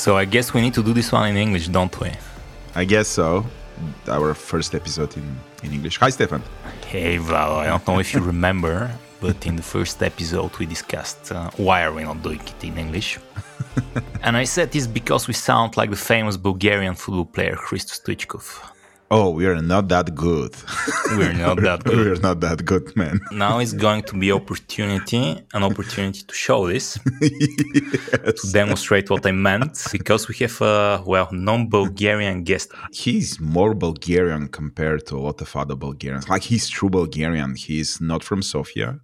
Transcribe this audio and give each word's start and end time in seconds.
So 0.00 0.16
I 0.16 0.24
guess 0.24 0.54
we 0.54 0.62
need 0.62 0.72
to 0.80 0.82
do 0.82 0.94
this 0.94 1.12
one 1.12 1.28
in 1.28 1.36
English, 1.36 1.68
don't 1.68 1.94
we? 2.00 2.10
I 2.74 2.86
guess 2.86 3.06
so. 3.06 3.44
Our 4.08 4.32
first 4.32 4.74
episode 4.74 5.14
in, 5.14 5.38
in 5.62 5.74
English. 5.74 5.98
Hi, 5.98 6.08
Stefan. 6.08 6.42
Hey, 6.86 7.18
Vlado. 7.18 7.56
I 7.58 7.66
don't 7.66 7.86
know 7.86 7.98
if 7.98 8.14
you 8.14 8.20
remember, 8.20 8.90
but 9.20 9.46
in 9.46 9.56
the 9.56 9.62
first 9.62 10.02
episode 10.02 10.56
we 10.56 10.64
discussed 10.64 11.32
uh, 11.32 11.50
why 11.58 11.82
are 11.82 11.92
we 11.92 12.02
not 12.02 12.22
doing 12.22 12.40
it 12.40 12.64
in 12.64 12.78
English. 12.78 13.18
and 14.22 14.38
I 14.38 14.44
said 14.44 14.72
this 14.72 14.86
because 14.86 15.28
we 15.28 15.34
sound 15.34 15.76
like 15.76 15.90
the 15.90 16.02
famous 16.14 16.38
Bulgarian 16.38 16.94
football 16.94 17.26
player 17.26 17.56
Christos 17.56 18.00
Stoichkov. 18.00 18.46
Oh, 19.12 19.30
we 19.30 19.44
are 19.46 19.60
not 19.60 19.88
that 19.88 20.14
good. 20.14 20.54
We're 21.16 21.32
not 21.32 21.60
that 21.62 21.82
good. 21.84 21.96
We're 21.96 22.20
not 22.20 22.38
that 22.40 22.64
good, 22.64 22.94
man. 22.96 23.18
Now 23.32 23.58
is 23.58 23.72
going 23.86 24.04
to 24.04 24.16
be 24.16 24.30
opportunity, 24.30 25.42
an 25.52 25.64
opportunity 25.64 26.22
to 26.22 26.34
show 26.34 26.68
this, 26.68 26.96
yes. 27.20 28.40
to 28.40 28.52
demonstrate 28.52 29.10
what 29.10 29.26
I 29.26 29.32
meant, 29.32 29.84
because 29.90 30.28
we 30.28 30.36
have 30.36 30.60
a 30.60 31.02
well 31.04 31.28
non-Bulgarian 31.32 32.44
guest. 32.44 32.70
He's 32.92 33.40
more 33.40 33.74
Bulgarian 33.74 34.46
compared 34.46 35.06
to 35.06 35.16
a 35.16 35.22
lot 35.28 35.40
of 35.40 35.56
other 35.56 35.74
Bulgarians. 35.74 36.28
Like 36.28 36.44
he's 36.44 36.68
true 36.68 36.90
Bulgarian. 36.90 37.56
He's 37.56 38.00
not 38.00 38.22
from 38.22 38.42
Sofia, 38.42 39.00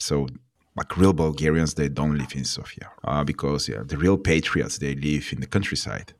so 0.00 0.28
like 0.76 0.96
real 0.96 1.12
Bulgarians, 1.12 1.74
they 1.74 1.90
don't 1.90 2.16
live 2.16 2.34
in 2.34 2.46
Sofia 2.46 2.90
uh, 3.04 3.22
because 3.22 3.68
yeah, 3.68 3.82
the 3.84 3.98
real 3.98 4.16
patriots 4.16 4.78
they 4.78 4.94
live 4.94 5.28
in 5.30 5.40
the 5.40 5.46
countryside, 5.46 6.14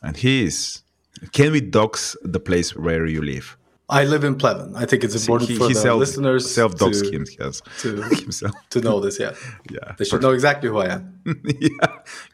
and 0.00 0.16
he 0.16 0.44
is 0.44 0.82
can 1.32 1.52
we 1.52 1.60
dox 1.60 2.16
the 2.22 2.40
place 2.40 2.74
where 2.76 3.06
you 3.06 3.22
live? 3.22 3.56
I 3.90 4.04
live 4.04 4.22
in 4.22 4.34
Pleven. 4.36 4.76
I 4.76 4.84
think 4.84 5.02
it's 5.02 5.14
important 5.14 5.48
he, 5.48 5.56
for 5.56 5.68
he 5.68 5.72
the 5.72 5.80
self, 5.80 5.98
listeners 5.98 6.54
self 6.54 6.76
dox 6.76 7.00
to, 7.00 7.10
himself. 7.18 7.62
To, 7.80 8.02
himself. 8.24 8.54
to 8.70 8.80
know 8.82 9.00
this. 9.00 9.18
Yeah, 9.18 9.32
yeah. 9.70 9.94
They 9.96 10.04
should 10.04 10.20
know 10.20 10.32
exactly 10.32 10.68
who 10.68 10.78
I 10.78 10.88
am. 10.96 11.22
yeah. 11.58 11.86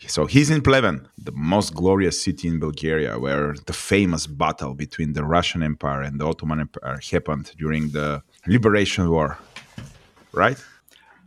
So 0.09 0.27
he's 0.27 0.51
in 0.51 0.63
Pleven, 0.63 1.07
the 1.17 1.31
most 1.33 1.75
glorious 1.75 2.21
city 2.21 2.49
in 2.49 2.59
Bulgaria, 2.59 3.21
where 3.21 3.55
the 3.67 3.73
famous 3.73 4.27
battle 4.27 4.75
between 4.75 5.13
the 5.13 5.25
Russian 5.25 5.63
Empire 5.63 6.03
and 6.03 6.21
the 6.21 6.27
Ottoman 6.27 6.61
Empire 6.61 6.99
happened 7.13 7.53
during 7.57 7.91
the 7.91 8.23
Liberation 8.49 9.09
War. 9.09 9.39
Right? 10.33 10.59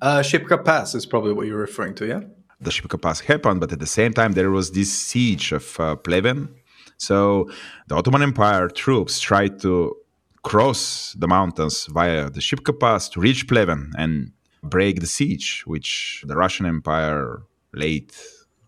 Uh, 0.02 0.20
Shipka 0.20 0.64
Pass 0.64 0.94
is 0.94 1.06
probably 1.06 1.32
what 1.32 1.48
you're 1.48 1.58
referring 1.58 1.96
to. 1.96 2.06
Yeah. 2.06 2.22
The 2.60 2.70
Shipka 2.70 3.02
Pass 3.02 3.22
happened, 3.22 3.62
but 3.62 3.72
at 3.72 3.80
the 3.80 3.88
same 3.88 4.12
time 4.12 4.34
there 4.34 4.52
was 4.52 4.72
this 4.72 4.92
siege 4.92 5.54
of 5.54 5.80
uh, 5.80 5.96
Pleven 5.96 6.50
so 6.98 7.50
the 7.88 7.96
Ottoman 7.96 8.24
Empire 8.24 8.68
troops 8.70 9.20
tried 9.20 9.60
to 9.62 9.96
cross 10.44 11.14
the 11.18 11.28
mountains 11.28 11.88
via 11.88 12.30
the 12.30 12.40
Shipka 12.40 12.78
Pass 12.80 13.10
to 13.10 13.20
reach 13.20 13.48
Pleven 13.48 13.92
and 13.98 14.32
break 14.64 15.00
the 15.00 15.08
siege 15.08 15.64
which 15.66 16.24
the 16.26 16.36
Russian 16.36 16.66
Empire 16.66 17.44
laid 17.74 18.12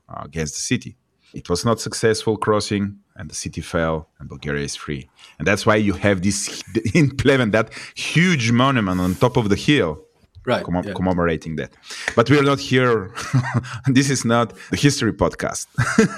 uh, 0.10 0.24
against 0.26 0.54
the 0.56 0.62
city. 0.62 0.96
It 1.34 1.50
was 1.50 1.64
not 1.64 1.80
successful 1.80 2.38
crossing, 2.38 3.00
and 3.16 3.30
the 3.30 3.36
city 3.36 3.62
fell, 3.62 4.10
and 4.20 4.28
Bulgaria 4.28 4.64
is 4.64 4.76
free. 4.76 5.10
And 5.38 5.48
that's 5.48 5.66
why 5.66 5.76
you 5.76 5.94
have 5.94 6.22
this 6.22 6.64
in 6.94 7.16
Pleven, 7.16 7.52
that 7.52 7.72
huge 7.96 8.52
monument 8.52 9.00
on 9.00 9.16
top 9.16 9.38
of 9.38 9.50
the 9.50 9.56
hill, 9.56 10.04
right, 10.46 10.66
yeah. 10.86 10.94
commemorating 10.94 11.56
that. 11.58 11.72
But 12.16 12.30
we 12.30 12.40
are 12.40 12.44
not 12.44 12.60
here. 12.60 13.14
this 13.88 14.10
is 14.10 14.26
not 14.26 14.54
the 14.72 14.78
history 14.78 15.14
podcast 15.14 15.68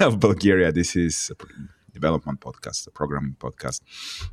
of 0.00 0.18
Bulgaria. 0.18 0.72
This 0.72 0.96
is 0.96 1.30
development 1.92 2.40
podcast, 2.40 2.86
a 2.86 2.90
programming 2.90 3.36
podcast. 3.38 3.80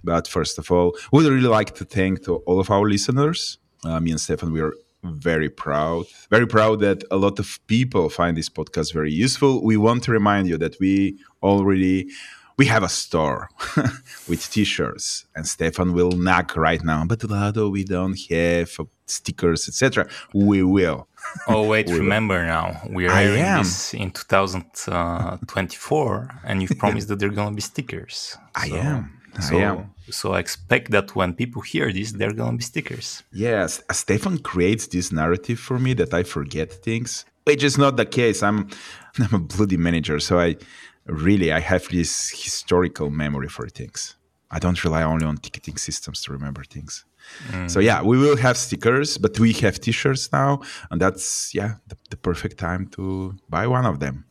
But 0.04 0.28
first 0.28 0.58
of 0.58 0.72
all, 0.72 0.96
we'd 1.12 1.28
really 1.28 1.48
like 1.48 1.76
to 1.76 1.86
thank 1.86 2.24
to 2.26 2.38
all 2.48 2.60
of 2.60 2.70
our 2.70 2.88
listeners. 2.90 3.60
Uh, 3.84 4.00
me 4.00 4.12
and 4.12 4.20
Stefan, 4.20 4.52
we 4.52 4.62
are 4.62 4.74
very 5.04 5.50
proud, 5.50 6.06
very 6.30 6.46
proud 6.46 6.82
that 6.82 7.04
a 7.10 7.18
lot 7.18 7.40
of 7.40 7.60
people 7.68 8.10
find 8.10 8.36
this 8.36 8.50
podcast 8.50 8.94
very 8.94 9.14
useful. 9.14 9.64
We 9.64 9.78
want 9.78 10.04
to 10.04 10.12
remind 10.12 10.48
you 10.48 10.58
that 10.58 10.80
we 10.80 11.18
already 11.42 12.10
we 12.58 12.66
have 12.66 12.84
a 12.84 12.90
store 12.90 13.48
with 14.28 14.52
t-shirts 14.52 15.26
and 15.34 15.48
stefan 15.48 15.94
will 15.94 16.12
knock 16.12 16.58
right 16.58 16.84
now 16.84 17.06
but 17.06 17.20
Vlado, 17.20 17.72
we 17.72 17.86
don't 17.86 18.20
have 18.30 18.78
stickers 19.10 19.68
etc 19.68 20.08
we 20.34 20.64
will 20.64 21.08
oh 21.48 21.68
wait 21.68 21.90
remember 21.90 22.46
now 22.46 22.80
we're 22.90 23.12
airing 23.12 23.58
this 23.58 23.94
in 23.94 24.12
2024 24.12 26.22
uh, 26.22 26.28
and 26.46 26.62
you've 26.62 26.78
promised 26.78 27.08
that 27.08 27.20
there 27.20 27.30
are 27.30 27.34
gonna 27.34 27.56
be 27.56 27.62
stickers 27.62 28.38
i 28.56 28.70
so, 28.70 28.76
am 28.76 29.20
so, 29.40 29.58
I 29.58 29.62
am. 29.62 29.94
so 30.10 30.34
I 30.34 30.40
expect 30.40 30.92
that 30.92 31.16
when 31.16 31.34
people 31.34 31.62
hear 31.62 31.92
this, 31.94 32.12
they're 32.12 32.34
gonna 32.34 32.58
be 32.58 32.64
stickers. 32.64 33.24
Yes, 33.32 33.82
uh, 33.90 33.94
Stefan 33.94 34.40
creates 34.40 34.88
this 34.88 35.12
narrative 35.12 35.60
for 35.60 35.80
me 35.80 35.94
that 35.94 36.14
I 36.14 36.24
forget 36.24 36.72
things, 36.72 37.26
which 37.46 37.64
is 37.64 37.78
not 37.78 37.98
the 37.98 38.06
case. 38.06 38.44
I'm 38.44 38.70
I'm 39.20 39.34
a 39.34 39.40
bloody 39.40 39.78
manager, 39.78 40.20
so 40.20 40.40
I 40.40 40.58
really 41.06 41.52
I 41.52 41.60
have 41.60 41.88
this 41.90 42.32
historical 42.32 43.10
memory 43.10 43.50
for 43.50 43.68
things. 43.70 44.16
I 44.52 44.60
don't 44.60 44.84
rely 44.84 45.04
only 45.04 45.26
on 45.26 45.38
ticketing 45.38 45.78
systems 45.78 46.24
to 46.24 46.34
remember 46.34 46.64
things. 46.64 47.06
So 47.68 47.80
yeah, 47.80 48.02
we 48.02 48.18
will 48.18 48.38
have 48.38 48.58
stickers, 48.58 49.18
but 49.18 49.40
we 49.40 49.54
have 49.54 49.80
T-shirts 49.80 50.32
now, 50.32 50.62
and 50.92 51.02
that's 51.02 51.54
yeah 51.54 51.76
the, 51.88 51.98
the, 52.10 52.18
perfect 52.18 52.58
time 52.58 52.88
to 52.96 53.36
buy 53.50 53.66
one 53.68 53.86
of 53.86 54.00
them. 54.00 54.26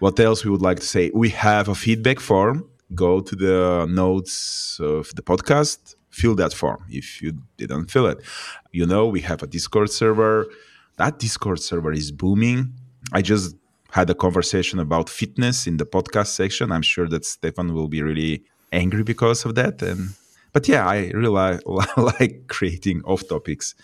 What 0.00 0.18
else 0.20 0.44
we 0.44 0.50
would 0.50 0.62
like 0.62 0.80
to 0.80 0.86
say? 0.86 1.10
We 1.14 1.30
have 1.30 1.68
a 1.68 1.74
feedback 1.74 2.20
form. 2.20 2.68
Go 2.94 3.20
to 3.20 3.36
the 3.36 3.86
notes 3.88 4.78
of 4.80 5.14
the 5.14 5.22
podcast, 5.22 5.94
fill 6.10 6.34
that 6.36 6.52
form 6.54 6.84
if 6.88 7.20
you 7.22 7.32
didn't 7.56 7.90
fill 7.90 8.06
it. 8.06 8.18
You 8.72 8.86
know 8.86 9.06
we 9.06 9.20
have 9.20 9.42
a 9.42 9.46
Discord 9.46 9.90
server. 9.90 10.46
That 10.96 11.18
Discord 11.18 11.60
server 11.60 11.92
is 11.92 12.10
booming. 12.10 12.72
I 13.12 13.22
just 13.22 13.54
had 13.90 14.10
a 14.10 14.14
conversation 14.14 14.78
about 14.78 15.08
fitness 15.08 15.66
in 15.66 15.76
the 15.76 15.86
podcast 15.86 16.28
section. 16.28 16.72
I'm 16.72 16.82
sure 16.82 17.08
that 17.08 17.24
Stefan 17.24 17.72
will 17.74 17.88
be 17.88 18.02
really 18.02 18.44
angry 18.72 19.02
because 19.02 19.44
of 19.44 19.54
that. 19.54 19.80
And 19.82 20.10
but 20.52 20.68
yeah, 20.68 20.86
I 20.86 21.10
really 21.14 21.58
like 21.96 22.46
creating 22.48 23.02
off 23.04 23.26
topics. 23.28 23.74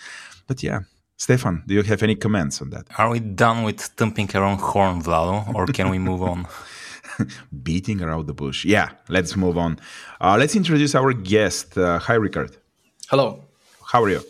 But 0.47 0.63
yeah, 0.63 0.81
Stefan, 1.17 1.63
do 1.67 1.75
you 1.75 1.83
have 1.83 2.03
any 2.03 2.15
comments 2.15 2.61
on 2.61 2.71
that? 2.71 2.87
Are 2.99 3.11
we 3.11 3.21
done 3.21 3.63
with 3.63 3.81
thumping 3.81 4.31
around 4.35 4.59
horn, 4.59 5.03
Vlado, 5.03 5.55
or 5.55 5.67
can 5.67 5.91
we 5.91 5.99
move 5.99 6.23
on? 6.23 6.47
Beating 7.63 8.03
around 8.03 8.27
the 8.27 8.35
bush. 8.35 8.65
Yeah, 8.65 8.91
let's 9.09 9.37
move 9.37 9.57
on. 9.57 9.79
Uh, 10.21 10.37
let's 10.39 10.57
introduce 10.57 10.95
our 10.95 11.13
guest. 11.13 11.79
Uh, 11.79 11.99
hi, 11.99 12.15
Rickard. 12.15 12.57
Hello. 13.09 13.45
How 13.87 14.03
are 14.03 14.11
you? 14.11 14.23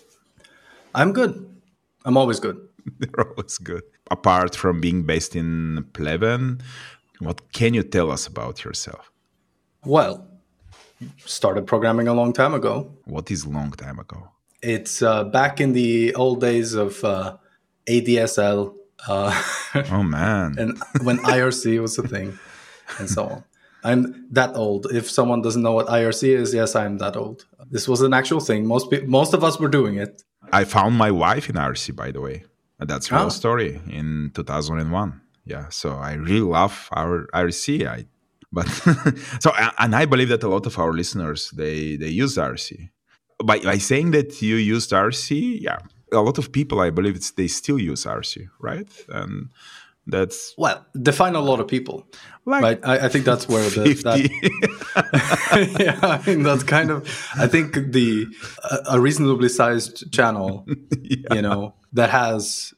I'm 0.95 1.13
good. 1.13 1.33
I'm 2.05 2.17
always 2.17 2.41
good. 2.41 2.59
They're 2.99 3.29
always 3.29 3.57
good 3.59 3.83
apart 4.11 4.55
from 4.57 4.81
being 4.81 5.03
based 5.03 5.37
in 5.37 5.85
Pleven, 5.93 6.61
what 7.21 7.53
can 7.53 7.75
you 7.75 7.83
tell 7.83 8.11
us 8.11 8.27
about 8.27 8.65
yourself? 8.65 9.11
Well, 9.85 10.27
started 11.19 11.67
programming 11.67 12.09
a 12.09 12.15
long 12.15 12.33
time 12.33 12.55
ago. 12.55 12.91
What 13.05 13.31
is 13.31 13.47
long 13.47 13.73
time 13.73 13.99
ago? 13.99 14.29
It's 14.63 15.03
uh, 15.03 15.25
back 15.25 15.61
in 15.61 15.73
the 15.73 16.15
old 16.15 16.41
days 16.41 16.75
of 16.75 17.05
uh, 17.05 17.37
ADSL. 17.87 18.75
Uh, 19.07 19.43
oh 19.93 20.03
man! 20.03 20.57
and 20.59 20.79
when 21.03 21.19
IRC 21.19 21.81
was 21.81 21.99
a 21.99 22.09
thing, 22.09 22.39
and 22.99 23.09
so 23.09 23.25
on. 23.27 23.45
I'm 23.87 24.27
that 24.31 24.57
old. 24.57 24.87
If 24.91 25.11
someone 25.11 25.43
doesn't 25.43 25.63
know 25.63 25.73
what 25.73 25.89
IRC 25.89 26.27
is, 26.27 26.55
yes, 26.55 26.75
I'm 26.75 26.97
that 26.99 27.17
old. 27.17 27.45
This 27.71 27.87
was 27.87 28.01
an 28.01 28.15
actual 28.15 28.41
thing. 28.41 28.67
Most 28.67 28.91
pe- 28.91 29.05
most 29.05 29.35
of 29.35 29.45
us 29.45 29.61
were 29.61 29.69
doing 29.69 29.97
it. 29.97 30.23
I 30.53 30.65
found 30.65 30.97
my 30.97 31.11
wife 31.11 31.51
in 31.51 31.57
IRC, 31.57 31.95
by 31.95 32.11
the 32.11 32.21
way. 32.23 32.45
That's 32.79 33.13
real 33.13 33.23
oh. 33.23 33.29
story 33.29 33.81
in 33.89 34.33
2001. 34.35 35.21
Yeah, 35.45 35.69
so 35.69 35.91
I 35.93 36.15
really 36.15 36.41
love 36.41 36.89
our 36.93 37.27
IRC. 37.35 37.87
I, 37.87 38.07
but 38.55 38.69
so 39.41 39.53
and 39.79 39.95
I 39.95 40.07
believe 40.07 40.29
that 40.29 40.43
a 40.43 40.49
lot 40.49 40.67
of 40.67 40.79
our 40.79 40.93
listeners 40.93 41.51
they 41.51 41.97
they 41.97 42.09
use 42.09 42.37
IRC. 42.37 42.91
By 43.45 43.59
by 43.59 43.79
saying 43.79 44.13
that 44.13 44.41
you 44.41 44.57
used 44.57 44.91
IRC, 44.91 45.61
yeah, 45.61 45.79
a 46.13 46.23
lot 46.23 46.39
of 46.39 46.53
people 46.53 46.81
I 46.81 46.91
believe 46.91 47.17
it's 47.17 47.33
they 47.33 47.49
still 47.49 47.79
use 47.79 48.05
IRC, 48.05 48.49
right? 48.61 48.89
And 49.09 49.51
that's 50.07 50.55
well 50.59 50.85
define 51.01 51.35
a 51.35 51.41
lot 51.41 51.61
of 51.61 51.69
people 51.69 52.07
like 52.45 52.63
right 52.63 52.81
I, 52.85 53.07
I, 53.07 53.09
think 53.09 53.25
that's 53.25 53.49
where 53.49 53.69
the 53.71 53.95
that, 54.05 54.21
yeah 55.81 55.99
i 56.03 56.27
mean 56.27 56.43
that's 56.43 56.63
kind 56.63 56.91
of 56.91 57.09
i 57.37 57.47
think 57.47 57.73
the 57.75 58.27
a 58.91 59.01
reasonably 59.01 59.49
sized 59.49 60.13
channel 60.13 60.67
yeah. 61.01 61.35
you 61.35 61.41
know 61.41 61.75
that 61.95 62.11
has 62.11 62.75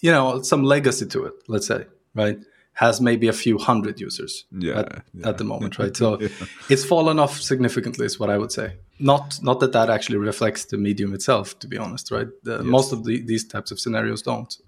you 0.00 0.10
know 0.10 0.40
some 0.40 0.62
legacy 0.64 1.04
to 1.06 1.26
it 1.26 1.34
let's 1.48 1.66
say 1.66 1.84
right 2.14 2.38
has 2.74 3.00
maybe 3.00 3.28
a 3.28 3.32
few 3.32 3.56
hundred 3.58 4.00
users 4.00 4.44
yeah, 4.50 4.80
at, 4.80 5.02
yeah. 5.14 5.28
at 5.28 5.38
the 5.38 5.44
moment 5.44 5.78
right 5.78 5.96
so 6.02 6.20
yeah. 6.20 6.28
it's 6.68 6.84
fallen 6.84 7.18
off 7.18 7.40
significantly 7.40 8.06
is 8.06 8.18
what 8.18 8.30
i 8.30 8.36
would 8.36 8.52
say 8.52 8.76
not 8.98 9.38
not 9.42 9.60
that 9.60 9.72
that 9.72 9.90
actually 9.90 10.18
reflects 10.18 10.66
the 10.66 10.76
medium 10.76 11.14
itself 11.14 11.58
to 11.58 11.68
be 11.68 11.78
honest 11.78 12.10
right 12.10 12.28
the, 12.42 12.56
yes. 12.56 12.64
most 12.64 12.92
of 12.92 13.04
the, 13.04 13.22
these 13.22 13.46
types 13.46 13.70
of 13.70 13.80
scenarios 13.80 14.22
don't 14.22 14.58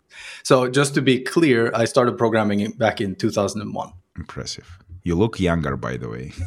so 0.42 0.68
just 0.68 0.94
to 0.94 1.02
be 1.02 1.20
clear 1.20 1.70
i 1.74 1.84
started 1.84 2.16
programming 2.16 2.70
back 2.72 3.00
in 3.00 3.14
2001 3.14 3.92
impressive 4.16 4.78
you 5.02 5.14
look 5.14 5.38
younger 5.38 5.76
by 5.76 5.96
the 5.96 6.08
way 6.08 6.32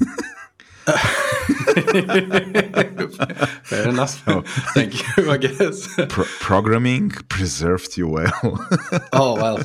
Fair 3.63 3.89
enough. 3.89 4.23
Oh. 4.27 4.41
Thank 4.73 4.93
you, 5.17 5.31
I 5.31 5.37
guess. 5.37 5.87
Pro- 6.07 6.25
programming 6.39 7.09
preserved 7.29 7.97
you 7.97 8.07
well. 8.07 8.67
oh, 9.13 9.35
well. 9.35 9.63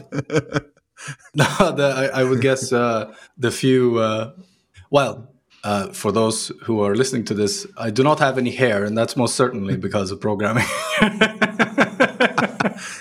no, 1.35 1.45
the, 1.73 2.11
I, 2.15 2.21
I, 2.21 2.25
would 2.25 2.41
guess 2.41 2.73
uh, 2.73 3.13
the 3.37 3.51
few. 3.51 3.99
Uh, 3.99 4.33
well, 4.91 5.29
uh, 5.65 5.89
for 5.93 6.13
those 6.13 6.53
who 6.63 6.83
are 6.83 6.95
listening 6.95 7.25
to 7.25 7.35
this, 7.35 7.67
I 7.77 7.91
do 7.91 8.03
not 8.03 8.19
have 8.21 8.39
any 8.39 8.51
hair, 8.51 8.85
and 8.85 8.97
that's 8.97 9.17
most 9.17 9.35
certainly 9.35 9.77
because 9.77 10.11
of 10.11 10.21
programming. 10.21 10.67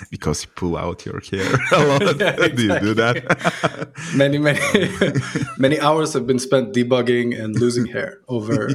because 0.10 0.46
you 0.46 0.52
pull 0.56 0.78
out 0.78 1.06
your 1.06 1.20
hair 1.30 1.54
a 1.74 1.86
lot. 1.86 2.02
yeah, 2.02 2.30
exactly. 2.30 2.56
do 2.56 2.64
you 2.64 2.80
do 2.80 2.94
that? 2.94 3.92
many, 4.16 4.38
many, 4.38 4.60
many 5.58 5.80
hours 5.80 6.14
have 6.14 6.26
been 6.26 6.40
spent 6.40 6.74
debugging 6.74 7.38
and 7.40 7.60
losing 7.60 7.86
hair 7.86 8.20
over 8.28 8.70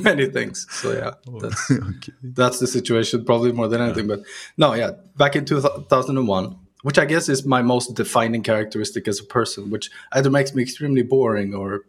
many 0.00 0.26
things. 0.26 0.66
So 0.70 0.92
yeah, 0.92 1.14
that's 1.40 1.70
okay. 1.70 2.12
that's 2.22 2.58
the 2.58 2.66
situation, 2.66 3.24
probably 3.24 3.52
more 3.52 3.68
than 3.68 3.80
anything. 3.80 4.06
But 4.06 4.20
no, 4.56 4.74
yeah, 4.74 4.92
back 5.16 5.34
in 5.34 5.44
2001, 5.44 6.56
which 6.82 6.98
I 6.98 7.04
guess 7.04 7.28
is 7.28 7.44
my 7.44 7.62
most 7.62 7.94
defining 7.94 8.42
characteristic 8.42 9.08
as 9.08 9.20
a 9.20 9.24
person, 9.24 9.70
which 9.70 9.90
either 10.12 10.30
makes 10.30 10.54
me 10.54 10.62
extremely 10.62 11.02
boring 11.02 11.54
or 11.54 11.82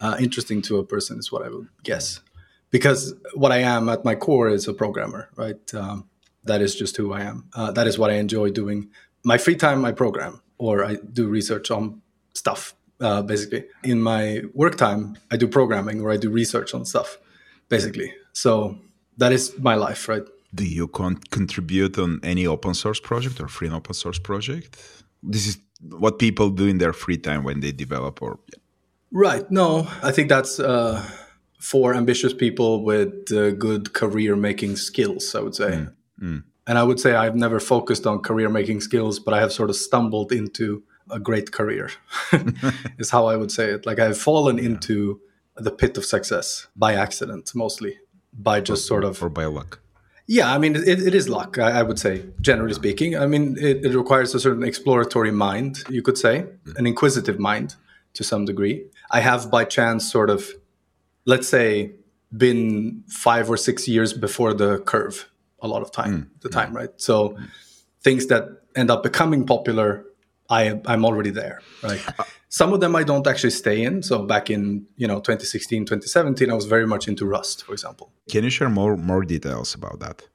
uh, 0.00 0.16
interesting 0.18 0.62
to 0.62 0.78
a 0.78 0.84
person, 0.84 1.18
is 1.18 1.30
what 1.30 1.44
I 1.44 1.48
would 1.48 1.68
guess. 1.82 2.20
Because 2.70 3.14
what 3.34 3.52
I 3.52 3.58
am 3.58 3.88
at 3.88 4.04
my 4.04 4.14
core 4.14 4.48
is 4.48 4.68
a 4.68 4.74
programmer, 4.74 5.30
right? 5.36 5.74
Um, 5.74 6.08
that 6.44 6.60
is 6.60 6.74
just 6.74 6.96
who 6.96 7.12
I 7.12 7.22
am. 7.22 7.48
Uh, 7.54 7.70
that 7.72 7.86
is 7.86 7.98
what 7.98 8.10
I 8.10 8.14
enjoy 8.14 8.50
doing. 8.50 8.90
My 9.24 9.38
free 9.38 9.56
time, 9.56 9.84
I 9.84 9.92
program 9.92 10.40
or 10.58 10.84
I 10.84 10.96
do 11.12 11.28
research 11.28 11.70
on 11.70 12.02
stuff. 12.34 12.74
Uh, 13.00 13.22
basically, 13.22 13.64
in 13.84 14.00
my 14.00 14.42
work 14.54 14.76
time, 14.76 15.16
I 15.30 15.36
do 15.36 15.46
programming 15.46 16.00
or 16.00 16.10
I 16.10 16.16
do 16.16 16.30
research 16.30 16.74
on 16.74 16.84
stuff. 16.84 17.18
Basically, 17.68 18.12
so 18.32 18.78
that 19.18 19.30
is 19.30 19.56
my 19.58 19.74
life, 19.74 20.08
right? 20.08 20.22
Do 20.54 20.64
you 20.64 20.88
con- 20.88 21.20
contribute 21.30 21.98
on 21.98 22.20
any 22.22 22.46
open 22.46 22.74
source 22.74 23.00
project 23.00 23.40
or 23.40 23.48
free 23.48 23.68
and 23.68 23.76
open 23.76 23.94
source 23.94 24.18
project? 24.18 24.76
This 25.22 25.46
is 25.46 25.58
what 25.82 26.18
people 26.18 26.50
do 26.50 26.66
in 26.66 26.78
their 26.78 26.92
free 26.92 27.18
time 27.18 27.44
when 27.44 27.60
they 27.60 27.72
develop 27.72 28.22
or. 28.22 28.38
Right. 29.10 29.50
No, 29.50 29.86
I 30.02 30.12
think 30.12 30.28
that's. 30.28 30.58
Uh, 30.58 31.04
for 31.58 31.94
ambitious 31.94 32.32
people 32.32 32.84
with 32.84 33.32
uh, 33.32 33.50
good 33.50 33.92
career 33.92 34.36
making 34.36 34.76
skills, 34.76 35.34
I 35.34 35.40
would 35.40 35.54
say. 35.54 35.70
Mm. 35.70 35.94
Mm. 36.22 36.44
And 36.66 36.78
I 36.78 36.82
would 36.82 37.00
say 37.00 37.14
I've 37.14 37.34
never 37.34 37.60
focused 37.60 38.06
on 38.06 38.20
career 38.20 38.48
making 38.48 38.80
skills, 38.80 39.18
but 39.18 39.34
I 39.34 39.40
have 39.40 39.52
sort 39.52 39.70
of 39.70 39.76
stumbled 39.76 40.32
into 40.32 40.82
a 41.10 41.18
great 41.18 41.50
career, 41.50 41.90
is 42.98 43.10
how 43.10 43.26
I 43.26 43.36
would 43.36 43.50
say 43.50 43.70
it. 43.70 43.86
Like 43.86 43.98
I've 43.98 44.18
fallen 44.18 44.58
yeah. 44.58 44.64
into 44.64 45.20
the 45.56 45.70
pit 45.70 45.96
of 45.96 46.04
success 46.04 46.68
by 46.76 46.94
accident, 46.94 47.50
mostly 47.54 47.98
by 48.32 48.60
just 48.60 48.84
or, 48.84 48.86
sort 48.86 49.04
of. 49.04 49.22
Or 49.22 49.28
by 49.28 49.46
luck. 49.46 49.80
Yeah, 50.30 50.52
I 50.52 50.58
mean, 50.58 50.76
it, 50.76 50.86
it 50.86 51.14
is 51.14 51.28
luck, 51.28 51.58
I, 51.58 51.80
I, 51.80 51.82
would 51.82 51.98
say, 51.98 52.22
generally 52.42 52.74
speaking. 52.74 53.16
I 53.16 53.26
mean, 53.26 53.56
it, 53.58 53.84
it, 53.84 53.96
requires 53.96 54.34
a 54.34 54.40
certain 54.40 54.62
exploratory 54.62 55.30
mind, 55.32 55.78
you 55.88 56.02
could 56.02 56.18
say, 56.18 56.44
mm. 56.66 56.76
an 56.76 56.86
inquisitive 56.86 57.38
mind 57.38 57.76
to 58.12 58.22
some 58.22 58.44
degree. 58.44 58.84
I 59.10 59.20
have 59.20 59.50
by 59.50 59.64
chance 59.64 60.12
sort 60.12 60.28
of, 60.28 60.50
let's 61.24 61.48
say, 61.48 61.92
been 62.36 63.04
five 63.08 63.48
or 63.48 63.56
six 63.56 63.88
years 63.88 64.12
before 64.12 64.52
the 64.52 64.80
curve 64.80 65.30
a 65.60 65.68
lot 65.68 65.82
of 65.82 65.90
time 65.90 66.12
mm. 66.12 66.40
the 66.42 66.48
time 66.48 66.74
right 66.74 66.90
so 66.96 67.30
mm. 67.30 67.48
things 68.02 68.26
that 68.26 68.44
end 68.76 68.90
up 68.90 69.02
becoming 69.02 69.46
popular 69.46 70.04
i 70.50 70.80
i'm 70.86 71.04
already 71.04 71.30
there 71.30 71.60
right 71.82 72.00
uh, 72.18 72.24
some 72.48 72.72
of 72.72 72.80
them 72.80 72.96
i 72.96 73.02
don't 73.02 73.26
actually 73.26 73.50
stay 73.50 73.82
in. 73.82 74.02
So 74.02 74.24
back 74.24 74.50
in 74.50 74.86
you 74.96 75.06
know 75.06 75.16
2016 75.16 75.84
2017 75.84 76.50
i 76.50 76.54
was 76.54 76.66
very 76.66 76.86
much 76.86 77.08
into 77.08 77.26
rust 77.26 77.64
for 77.64 77.72
example. 77.72 78.12
Can 78.30 78.44
you 78.44 78.50
share 78.50 78.70
more 78.70 78.96
more 78.96 79.24
details 79.24 79.74
about 79.74 80.00
that? 80.00 80.26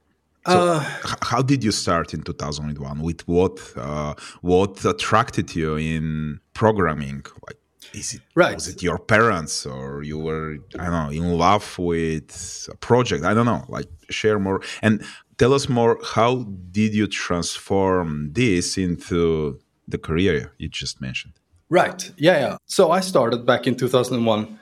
So 0.46 0.58
uh, 0.58 0.80
how 1.22 1.40
did 1.40 1.64
you 1.64 1.72
start 1.72 2.12
in 2.12 2.22
2001 2.22 3.00
with 3.00 3.26
what 3.26 3.58
uh, 3.76 4.14
what 4.42 4.84
attracted 4.84 5.54
you 5.56 5.76
in 5.76 6.40
programming? 6.52 7.24
Like 7.46 7.58
is 7.94 8.14
it 8.14 8.20
right. 8.34 8.54
was 8.54 8.68
it 8.68 8.82
your 8.82 8.98
parents 8.98 9.64
or 9.66 10.02
you 10.02 10.18
were 10.18 10.56
i 10.78 10.84
don't 10.84 11.04
know 11.04 11.10
in 11.10 11.38
love 11.38 11.78
with 11.78 12.68
a 12.70 12.76
project? 12.76 13.24
I 13.24 13.32
don't 13.34 13.46
know. 13.46 13.64
Like 13.68 13.88
share 14.10 14.38
more. 14.38 14.60
And 14.82 15.02
tell 15.38 15.52
us 15.54 15.68
more 15.68 15.98
how 16.14 16.44
did 16.70 16.94
you 16.94 17.06
transform 17.06 18.32
this 18.32 18.76
into 18.76 19.60
the 19.88 19.98
career 19.98 20.52
you 20.58 20.68
just 20.68 21.00
mentioned 21.00 21.34
right. 21.68 22.10
Yeah 22.16 22.38
yeah. 22.38 22.56
So 22.66 22.90
i 22.90 23.00
started 23.00 23.44
back 23.46 23.66
in 23.66 23.74
2001 23.74 24.58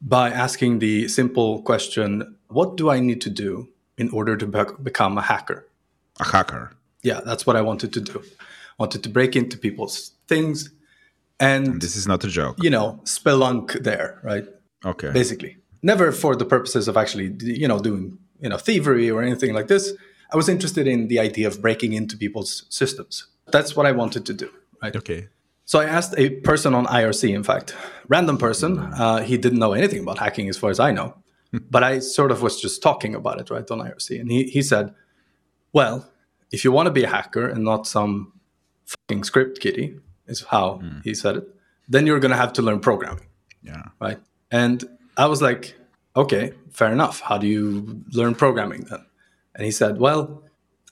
by 0.00 0.30
asking 0.30 0.78
the 0.80 1.08
simple 1.08 1.62
question 1.62 2.36
what 2.48 2.76
do 2.76 2.90
i 2.90 3.00
need 3.00 3.20
to 3.22 3.30
do 3.30 3.68
in 3.96 4.08
order 4.10 4.36
to 4.36 4.46
be- 4.46 4.76
become 4.82 5.18
a 5.18 5.22
hacker? 5.22 5.66
A 6.20 6.24
hacker. 6.24 6.72
Yeah 7.02 7.20
that's 7.24 7.46
what 7.46 7.56
i 7.56 7.60
wanted 7.60 7.92
to 7.92 8.00
do. 8.00 8.22
I 8.22 8.82
wanted 8.82 9.02
to 9.04 9.08
break 9.08 9.36
into 9.36 9.56
people's 9.58 10.12
things 10.28 10.70
and, 11.40 11.66
and 11.66 11.82
this 11.82 11.96
is 11.96 12.06
not 12.06 12.24
a 12.24 12.28
joke. 12.28 12.56
you 12.62 12.70
know 12.70 13.00
spelunk 13.04 13.82
there 13.82 14.20
right? 14.22 14.46
Okay. 14.84 15.10
Basically. 15.12 15.56
Never 15.82 16.12
for 16.12 16.36
the 16.36 16.44
purposes 16.44 16.88
of 16.88 16.96
actually 16.96 17.34
you 17.40 17.68
know 17.68 17.78
doing 17.78 18.18
you 18.40 18.48
know 18.48 18.58
thievery 18.58 19.10
or 19.10 19.22
anything 19.22 19.54
like 19.54 19.68
this. 19.68 19.92
I 20.32 20.36
was 20.36 20.48
interested 20.48 20.86
in 20.86 21.08
the 21.08 21.18
idea 21.20 21.46
of 21.46 21.60
breaking 21.60 21.92
into 21.92 22.16
people's 22.16 22.64
systems. 22.68 23.26
That's 23.52 23.76
what 23.76 23.86
i 23.86 23.92
wanted 23.92 24.24
to 24.26 24.34
do 24.34 24.50
right? 24.82 24.96
Okay 24.96 25.28
so 25.64 25.80
i 25.80 25.84
asked 25.84 26.14
a 26.18 26.30
person 26.40 26.74
on 26.74 26.86
irc 26.86 27.34
in 27.34 27.42
fact 27.42 27.74
random 28.08 28.38
person 28.38 28.78
uh, 28.78 29.22
he 29.22 29.36
didn't 29.36 29.58
know 29.58 29.72
anything 29.72 30.00
about 30.00 30.18
hacking 30.18 30.48
as 30.48 30.56
far 30.56 30.70
as 30.70 30.80
i 30.80 30.90
know 30.90 31.14
but 31.70 31.82
i 31.82 31.98
sort 31.98 32.30
of 32.30 32.42
was 32.42 32.60
just 32.60 32.82
talking 32.82 33.14
about 33.14 33.40
it 33.40 33.50
right 33.50 33.70
on 33.70 33.78
irc 33.80 34.20
and 34.20 34.30
he, 34.30 34.44
he 34.44 34.62
said 34.62 34.94
well 35.72 36.08
if 36.50 36.64
you 36.64 36.70
want 36.70 36.86
to 36.86 36.92
be 36.92 37.04
a 37.04 37.08
hacker 37.08 37.48
and 37.48 37.64
not 37.64 37.86
some 37.86 38.32
fucking 38.86 39.24
script 39.24 39.60
kiddie 39.60 39.98
is 40.26 40.42
how 40.42 40.80
mm. 40.82 41.02
he 41.04 41.14
said 41.14 41.36
it, 41.36 41.48
then 41.88 42.06
you're 42.06 42.20
going 42.20 42.30
to 42.30 42.36
have 42.36 42.52
to 42.54 42.62
learn 42.62 42.80
programming. 42.80 43.26
Yeah. 43.62 43.82
Right. 44.00 44.18
And 44.50 44.84
I 45.16 45.26
was 45.26 45.42
like, 45.42 45.74
okay, 46.16 46.52
fair 46.70 46.92
enough. 46.92 47.20
How 47.20 47.38
do 47.38 47.46
you 47.46 48.04
learn 48.12 48.34
programming 48.34 48.82
then? 48.82 49.04
And 49.54 49.64
he 49.64 49.70
said, 49.70 49.98
well, 49.98 50.42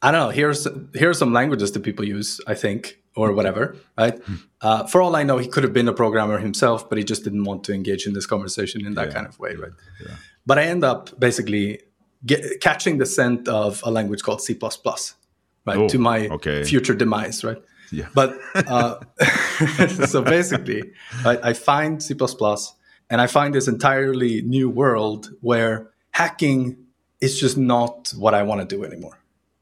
I 0.03 0.11
don't 0.11 0.21
know. 0.21 0.31
Here's 0.31 0.67
here 0.95 1.11
are 1.11 1.15
some 1.15 1.33
languages 1.33 1.73
that 1.73 1.83
people 1.83 2.05
use, 2.05 2.41
I 2.47 2.55
think, 2.55 2.99
or 3.15 3.33
whatever, 3.33 3.77
right? 3.99 4.19
Hmm. 4.25 4.35
Uh, 4.61 4.87
for 4.87 5.03
all 5.03 5.17
I 5.17 5.23
know, 5.23 5.39
he 5.39 5.49
could 5.49 5.65
have 5.65 5.73
been 5.73 5.89
a 5.89 5.93
programmer 5.93 6.39
himself, 6.39 6.89
but 6.89 6.99
he 6.99 7.05
just 7.05 7.25
didn't 7.25 7.45
want 7.45 7.65
to 7.65 7.75
engage 7.75 8.07
in 8.07 8.15
this 8.15 8.27
conversation 8.27 8.87
in 8.87 8.95
that 8.95 9.09
yeah. 9.09 9.15
kind 9.15 9.27
of 9.27 9.39
way, 9.39 9.55
right? 9.55 9.73
Yeah. 10.05 10.15
But 10.47 10.59
I 10.59 10.65
end 10.65 10.85
up 10.85 11.19
basically 11.19 11.81
get, 12.25 12.61
catching 12.61 12.99
the 12.99 13.07
scent 13.07 13.49
of 13.49 13.83
a 13.85 13.91
language 13.91 14.23
called 14.23 14.41
C++, 14.41 14.59
right? 14.63 15.77
Oh, 15.79 15.89
to 15.89 15.99
my 15.99 16.29
okay. 16.29 16.65
future 16.65 16.95
demise, 16.95 17.45
right? 17.45 17.63
Yeah. 17.91 18.09
But 18.15 18.39
uh, 18.55 19.01
so 20.07 20.23
basically, 20.23 20.93
I, 21.25 21.51
I 21.51 21.53
find 21.53 22.03
C 22.03 22.15
and 23.11 23.21
I 23.21 23.27
find 23.27 23.55
this 23.55 23.69
entirely 23.69 24.41
new 24.43 24.71
world 24.71 25.31
where 25.43 25.91
hacking 26.13 26.79
is 27.21 27.39
just 27.39 27.59
not 27.59 28.13
what 28.17 28.35
I 28.35 28.43
want 28.43 28.67
to 28.67 28.77
do 28.77 28.85
anymore 28.85 29.19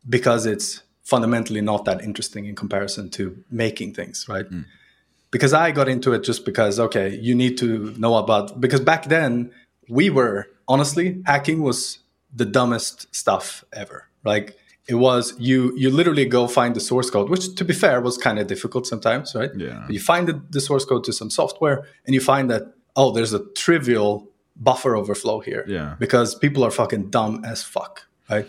because 0.09 0.47
it's 0.47 0.83
fundamentally 1.11 1.61
not 1.61 1.85
that 1.85 2.00
interesting 2.02 2.47
in 2.47 2.55
comparison 2.55 3.11
to 3.11 3.37
making 3.50 3.93
things, 3.93 4.26
right? 4.29 4.49
Mm. 4.49 4.64
Because 5.33 5.52
I 5.52 5.73
got 5.73 5.88
into 5.88 6.12
it 6.12 6.23
just 6.23 6.45
because, 6.45 6.79
okay, 6.79 7.09
you 7.17 7.35
need 7.35 7.59
to 7.59 7.95
know 7.99 8.14
about, 8.17 8.61
because 8.61 8.81
back 8.81 9.07
then 9.07 9.50
we 9.88 10.09
were, 10.09 10.47
honestly, 10.69 11.21
hacking 11.26 11.62
was 11.62 11.99
the 12.35 12.45
dumbest 12.45 13.12
stuff 13.14 13.64
ever. 13.73 14.09
Like 14.25 14.57
it 14.88 14.95
was 14.95 15.35
you 15.38 15.73
you 15.76 15.90
literally 15.90 16.26
go 16.26 16.47
find 16.47 16.75
the 16.75 16.81
source 16.81 17.11
code 17.11 17.29
which 17.31 17.55
to 17.55 17.64
be 17.64 17.75
fair 17.75 18.00
was 18.00 18.19
kind 18.19 18.38
of 18.40 18.47
difficult 18.47 18.87
sometimes 18.87 19.35
right 19.35 19.50
yeah 19.57 19.85
but 19.87 19.93
you 19.93 20.00
find 20.00 20.26
the, 20.26 20.43
the 20.50 20.61
source 20.61 20.85
code 20.85 21.05
to 21.05 21.12
some 21.12 21.31
software 21.31 21.87
and 22.07 22.14
you 22.14 22.21
find 22.21 22.50
that 22.50 22.62
oh 22.97 23.12
there's 23.12 23.33
a 23.33 23.45
trivial 23.55 24.29
buffer 24.57 24.97
overflow 24.97 25.38
here 25.38 25.64
yeah 25.69 25.95
because 26.00 26.35
people 26.35 26.64
are 26.64 26.73
fucking 26.73 27.09
dumb 27.11 27.45
as 27.45 27.62
fuck 27.62 28.07
right 28.31 28.47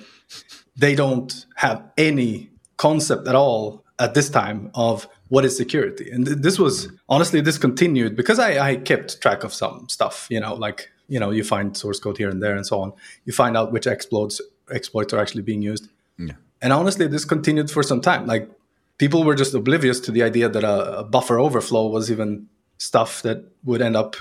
they 0.76 0.96
don't 0.96 1.46
have 1.56 1.84
any 1.98 2.51
concept 2.86 3.28
at 3.28 3.36
all 3.44 3.84
at 4.06 4.14
this 4.18 4.30
time 4.30 4.60
of 4.74 5.08
what 5.34 5.46
is 5.48 5.54
security 5.64 6.08
and 6.14 6.26
th- 6.26 6.40
this 6.48 6.58
was 6.66 6.76
honestly 7.08 7.40
this 7.42 7.58
continued 7.68 8.16
because 8.22 8.40
I, 8.48 8.50
I 8.70 8.72
kept 8.90 9.22
track 9.22 9.44
of 9.48 9.52
some 9.62 9.76
stuff 9.96 10.16
you 10.36 10.42
know 10.44 10.54
like 10.66 10.80
you 11.14 11.20
know 11.22 11.32
you 11.38 11.44
find 11.44 11.78
source 11.84 12.00
code 12.04 12.18
here 12.22 12.32
and 12.34 12.42
there 12.44 12.56
and 12.56 12.66
so 12.66 12.76
on 12.84 12.94
you 13.26 13.34
find 13.34 13.54
out 13.58 13.72
which 13.72 13.88
exploits 13.96 14.42
exploits 14.78 15.14
are 15.14 15.22
actually 15.24 15.46
being 15.52 15.64
used 15.74 15.86
yeah. 16.28 16.36
And 16.62 16.74
honestly, 16.74 17.08
this 17.08 17.26
continued 17.26 17.72
for 17.72 17.84
some 17.84 18.02
time. 18.02 18.28
Like 18.28 18.50
people 18.98 19.24
were 19.24 19.36
just 19.36 19.54
oblivious 19.54 20.00
to 20.02 20.12
the 20.12 20.24
idea 20.24 20.50
that 20.50 20.64
a, 20.64 21.00
a 21.00 21.04
buffer 21.04 21.40
overflow 21.40 21.88
was 21.88 22.12
even 22.12 22.48
stuff 22.78 23.22
that 23.24 23.44
would 23.64 23.82
end 23.82 23.96
up, 23.96 24.16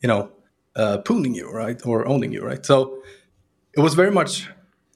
you 0.00 0.08
know, 0.08 0.30
uh, 0.74 0.98
pooling 0.98 1.34
you, 1.34 1.50
right, 1.50 1.84
or 1.84 2.06
owning 2.06 2.32
you, 2.32 2.42
right. 2.42 2.64
So 2.64 3.02
it 3.76 3.80
was 3.80 3.94
very 3.94 4.10
much. 4.10 4.48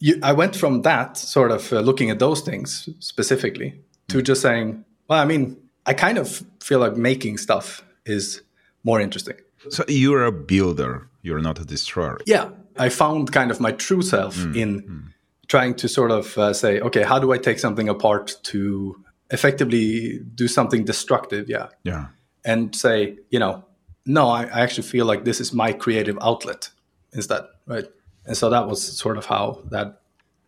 You, 0.06 0.18
I 0.22 0.32
went 0.32 0.54
from 0.56 0.82
that 0.82 1.16
sort 1.16 1.50
of 1.50 1.72
uh, 1.72 1.80
looking 1.80 2.10
at 2.10 2.18
those 2.18 2.40
things 2.40 2.88
specifically 3.00 3.80
to 4.08 4.22
just 4.22 4.40
saying, 4.42 4.84
well, 5.08 5.20
I 5.20 5.24
mean, 5.24 5.56
I 5.86 5.94
kind 5.94 6.18
of 6.18 6.42
feel 6.62 6.80
like 6.80 6.96
making 6.96 7.38
stuff 7.38 7.84
is 8.04 8.42
more 8.84 9.00
interesting. 9.00 9.36
So 9.70 9.84
you're 9.88 10.24
a 10.24 10.32
builder. 10.32 11.08
You're 11.22 11.42
not 11.42 11.58
a 11.58 11.64
destroyer. 11.64 12.18
Yeah, 12.26 12.50
I 12.76 12.88
found 12.88 13.32
kind 13.32 13.50
of 13.50 13.60
my 13.60 13.72
true 13.72 14.02
self 14.02 14.36
mm, 14.36 14.56
in. 14.56 14.82
Mm 14.82 15.12
trying 15.48 15.72
to 15.72 15.86
sort 15.86 16.10
of 16.10 16.36
uh, 16.38 16.52
say, 16.52 16.80
okay, 16.80 17.04
how 17.04 17.20
do 17.20 17.32
I 17.32 17.38
take 17.38 17.60
something 17.60 17.88
apart 17.88 18.34
to 18.42 18.96
effectively 19.30 20.20
do 20.34 20.48
something 20.48 20.84
destructive. 20.84 21.48
Yeah. 21.48 21.68
Yeah. 21.84 22.06
And 22.44 22.74
say, 22.74 23.18
you 23.30 23.38
know, 23.38 23.64
no, 24.04 24.28
I, 24.28 24.44
I 24.44 24.60
actually 24.60 24.86
feel 24.86 25.04
like 25.04 25.24
this 25.24 25.40
is 25.40 25.52
my 25.52 25.72
creative 25.72 26.16
outlet 26.20 26.70
instead, 27.12 27.42
right? 27.66 27.86
And 28.26 28.36
so 28.36 28.50
that 28.50 28.68
was 28.68 28.82
sort 28.98 29.16
of 29.16 29.26
how 29.26 29.60
that 29.70 30.00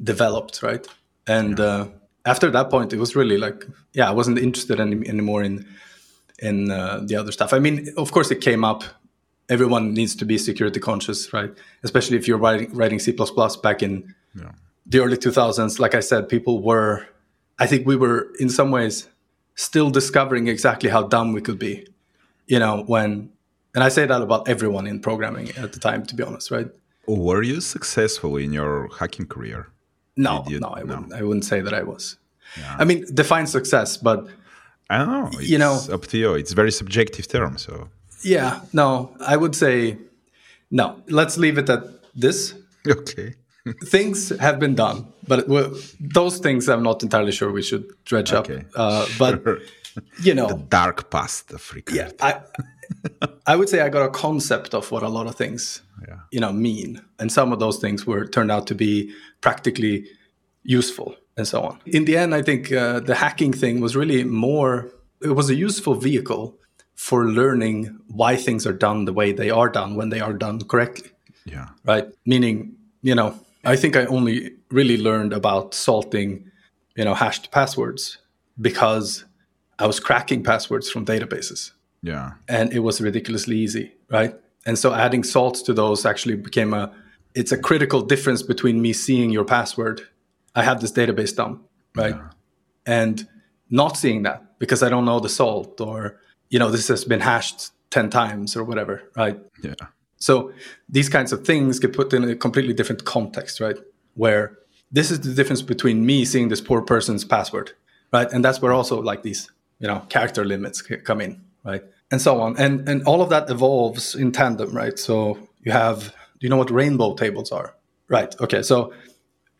developed, 0.03 0.63
right? 0.63 0.87
And 1.27 1.59
uh, 1.61 1.89
after 2.25 2.51
that 2.51 2.71
point, 2.71 2.93
it 2.93 2.99
was 2.99 3.15
really 3.15 3.39
like, 3.39 3.67
yeah, 3.93 4.09
I 4.09 4.13
wasn't 4.13 4.39
interested 4.39 4.81
any, 4.81 5.09
anymore 5.09 5.43
in 5.43 5.67
in 6.41 6.71
uh, 6.71 7.01
the 7.05 7.17
other 7.17 7.33
stuff. 7.33 7.53
I 7.53 7.59
mean, 7.59 7.89
of 7.97 8.13
course, 8.13 8.31
it 8.31 8.41
came 8.41 8.65
up. 8.65 8.85
Everyone 9.49 9.93
needs 9.93 10.15
to 10.17 10.25
be 10.25 10.39
security 10.39 10.79
conscious, 10.79 11.33
right? 11.33 11.53
Especially 11.83 12.17
if 12.17 12.29
you're 12.29 12.39
writing 12.39 12.73
writing 12.73 12.99
C 12.99 13.17
back 13.63 13.83
in 13.83 14.15
yeah. 14.35 14.53
the 14.87 15.01
early 15.01 15.17
2000s. 15.17 15.79
Like 15.79 15.95
I 15.95 16.01
said, 16.01 16.29
people 16.29 16.63
were. 16.63 17.07
I 17.59 17.67
think 17.67 17.87
we 17.87 17.97
were 17.97 18.29
in 18.39 18.51
some 18.51 18.71
ways 18.71 19.09
still 19.57 19.91
discovering 19.91 20.47
exactly 20.47 20.91
how 20.91 21.03
dumb 21.03 21.33
we 21.33 21.41
could 21.41 21.59
be. 21.59 21.89
You 22.47 22.61
know, 22.61 22.85
when 22.87 23.31
and 23.75 23.85
I 23.85 23.89
say 23.89 24.07
that 24.07 24.23
about 24.23 24.49
everyone 24.49 24.87
in 24.87 25.01
programming 25.01 25.51
at 25.51 25.73
the 25.73 25.81
time, 25.81 26.05
to 26.07 26.15
be 26.15 26.23
honest, 26.23 26.51
right? 26.51 26.69
Were 27.09 27.43
you 27.43 27.61
successful 27.61 28.37
in 28.37 28.53
your 28.53 28.89
hacking 28.99 29.27
career? 29.27 29.69
No, 30.17 30.45
you, 30.49 30.61
no, 30.61 30.69
I 30.69 30.83
wouldn't. 30.83 31.13
I 31.13 31.23
wouldn't 31.23 31.45
say 31.45 31.61
that 31.61 31.73
I 31.73 31.83
was. 31.83 32.19
Yeah. 32.59 32.77
I 32.79 32.85
mean, 32.85 33.05
define 33.15 33.47
success, 33.47 33.97
but 33.97 34.27
I 34.91 34.99
don't 34.99 35.11
know. 35.11 35.31
It's 35.33 35.49
you 35.49 35.59
know, 35.59 35.81
up 35.93 36.07
to 36.07 36.19
you. 36.19 36.35
It's 36.35 36.53
very 36.53 36.73
subjective 36.73 37.29
term. 37.29 37.57
So 37.59 37.89
yeah, 38.23 38.61
no, 38.73 39.15
I 39.21 39.37
would 39.37 39.55
say 39.55 39.99
no. 40.71 41.03
Let's 41.09 41.39
leave 41.39 41.59
it 41.59 41.69
at 41.71 41.83
this. 42.15 42.55
Okay. 42.89 43.35
things 43.85 44.31
have 44.39 44.59
been 44.59 44.75
done, 44.75 45.13
but 45.27 45.47
those 46.01 46.39
things 46.39 46.69
I'm 46.71 46.83
not 46.83 47.03
entirely 47.03 47.33
sure 47.33 47.53
we 47.53 47.61
should 47.61 47.85
dredge 48.07 48.33
okay. 48.33 48.59
up. 48.59 48.63
Uh, 48.75 49.07
but 49.19 49.43
you 50.23 50.35
know, 50.35 50.49
the 50.49 50.57
dark 50.57 51.11
past 51.11 51.53
of 51.53 51.61
Freecodecting. 51.61 51.95
Yeah, 51.95 52.11
I, 52.21 52.41
I 53.47 53.57
would 53.57 53.69
say 53.69 53.81
I 53.81 53.89
got 53.89 54.05
a 54.05 54.11
concept 54.11 54.75
of 54.75 54.91
what 54.91 55.03
a 55.03 55.09
lot 55.09 55.27
of 55.27 55.35
things, 55.35 55.83
yeah. 56.07 56.21
you 56.31 56.41
know, 56.41 56.53
mean, 56.53 57.03
and 57.19 57.31
some 57.31 57.53
of 57.53 57.59
those 57.59 57.79
things 57.79 58.07
were 58.07 58.27
turned 58.27 58.51
out 58.51 58.67
to 58.69 58.75
be 58.75 59.13
practically 59.41 60.07
useful 60.63 61.17
and 61.37 61.47
so 61.47 61.63
on. 61.63 61.81
In 61.87 62.05
the 62.05 62.17
end, 62.17 62.35
I 62.35 62.43
think 62.43 62.73
uh, 62.73 63.01
the 63.01 63.15
hacking 63.15 63.53
thing 63.53 63.81
was 63.81 63.97
really 63.97 64.25
more, 64.25 64.91
it 65.23 65.35
was 65.35 65.51
a 65.51 65.55
useful 65.55 65.95
vehicle 65.95 66.59
for 66.95 67.27
learning 67.27 67.99
why 68.09 68.37
things 68.37 68.67
are 68.67 68.73
done 68.73 69.05
the 69.05 69.13
way 69.13 69.33
they 69.33 69.51
are 69.51 69.69
done 69.69 69.95
when 69.95 70.09
they 70.09 70.21
are 70.21 70.33
done 70.33 70.61
correctly. 70.61 71.11
Yeah. 71.45 71.69
Right. 71.85 72.07
Meaning, 72.27 72.77
you 73.03 73.15
know, 73.15 73.39
I 73.65 73.77
think 73.77 73.97
I 73.97 74.05
only 74.07 74.53
really 74.71 74.97
learned 74.97 75.33
about 75.33 75.75
salting, 75.75 76.51
you 76.97 77.05
know, 77.05 77.15
hashed 77.15 77.51
passwords 77.51 78.19
because 78.61 79.25
I 79.79 79.87
was 79.87 80.01
cracking 80.01 80.43
passwords 80.43 80.91
from 80.91 81.05
databases. 81.05 81.73
Yeah. 82.03 82.33
And 82.49 82.73
it 82.73 82.81
was 82.81 83.01
ridiculously 83.01 83.57
easy. 83.57 83.95
Right. 84.11 84.35
And 84.67 84.79
so 84.79 84.95
adding 84.95 85.25
salts 85.25 85.63
to 85.63 85.73
those 85.73 86.05
actually 86.05 86.37
became 86.37 86.75
a, 86.75 86.93
it's 87.35 87.53
a 87.53 87.59
critical 87.59 88.03
difference 88.03 88.43
between 88.43 88.83
me 88.83 88.93
seeing 88.93 89.31
your 89.31 89.45
password 89.45 90.03
I 90.59 90.63
have 90.63 90.81
this 90.81 90.91
database 90.91 91.35
dump, 91.35 91.63
right? 91.95 92.17
Yeah. 92.17 92.31
And 92.85 93.29
not 93.71 93.97
seeing 93.97 94.25
that 94.25 94.59
because 94.59 94.83
I 94.83 94.89
don't 94.89 95.05
know 95.05 95.21
the 95.21 95.29
salt 95.29 95.81
or, 95.81 96.21
you 96.49 96.59
know, 96.59 96.71
this 96.71 96.89
has 96.89 97.05
been 97.05 97.21
hashed 97.21 97.71
10 97.91 98.11
times 98.11 98.57
or 98.57 98.65
whatever, 98.65 99.03
right? 99.17 99.39
Yeah. 99.63 99.75
So 100.17 100.53
these 100.89 101.09
kinds 101.09 101.33
of 101.33 101.47
things 101.47 101.79
get 101.79 101.93
put 101.93 102.13
in 102.13 102.25
a 102.25 102.35
completely 102.35 102.75
different 102.75 103.05
context, 103.05 103.61
right? 103.61 103.77
Where 104.15 104.59
this 104.91 105.13
is 105.13 105.21
the 105.21 105.33
difference 105.33 105.63
between 105.63 106.05
me 106.05 106.25
seeing 106.25 106.49
this 106.49 106.61
poor 106.61 106.83
person's 106.83 107.25
password, 107.25 107.73
right? 108.13 108.31
And 108.33 108.45
that's 108.45 108.61
where 108.61 108.73
also 108.73 109.01
like 109.01 109.23
these, 109.23 109.51
you 109.79 109.89
know, 109.89 110.01
character 110.09 110.45
limits 110.45 110.83
come 110.83 111.21
in, 111.21 111.41
right? 111.65 111.83
And 112.11 112.21
so 112.21 112.41
on. 112.41 112.57
And 112.59 112.89
and 112.89 113.03
all 113.05 113.23
of 113.23 113.29
that 113.31 113.51
evolves 113.51 114.15
in 114.15 114.33
tandem, 114.33 114.75
right? 114.75 114.99
So 114.99 115.39
you 115.61 115.73
have, 115.73 116.09
do 116.09 116.47
you 116.47 116.49
know 116.49 116.57
what 116.57 116.71
rainbow 116.71 117.15
tables 117.15 117.53
are? 117.53 117.75
Right. 118.09 118.35
Okay. 118.41 118.63
So 118.63 118.93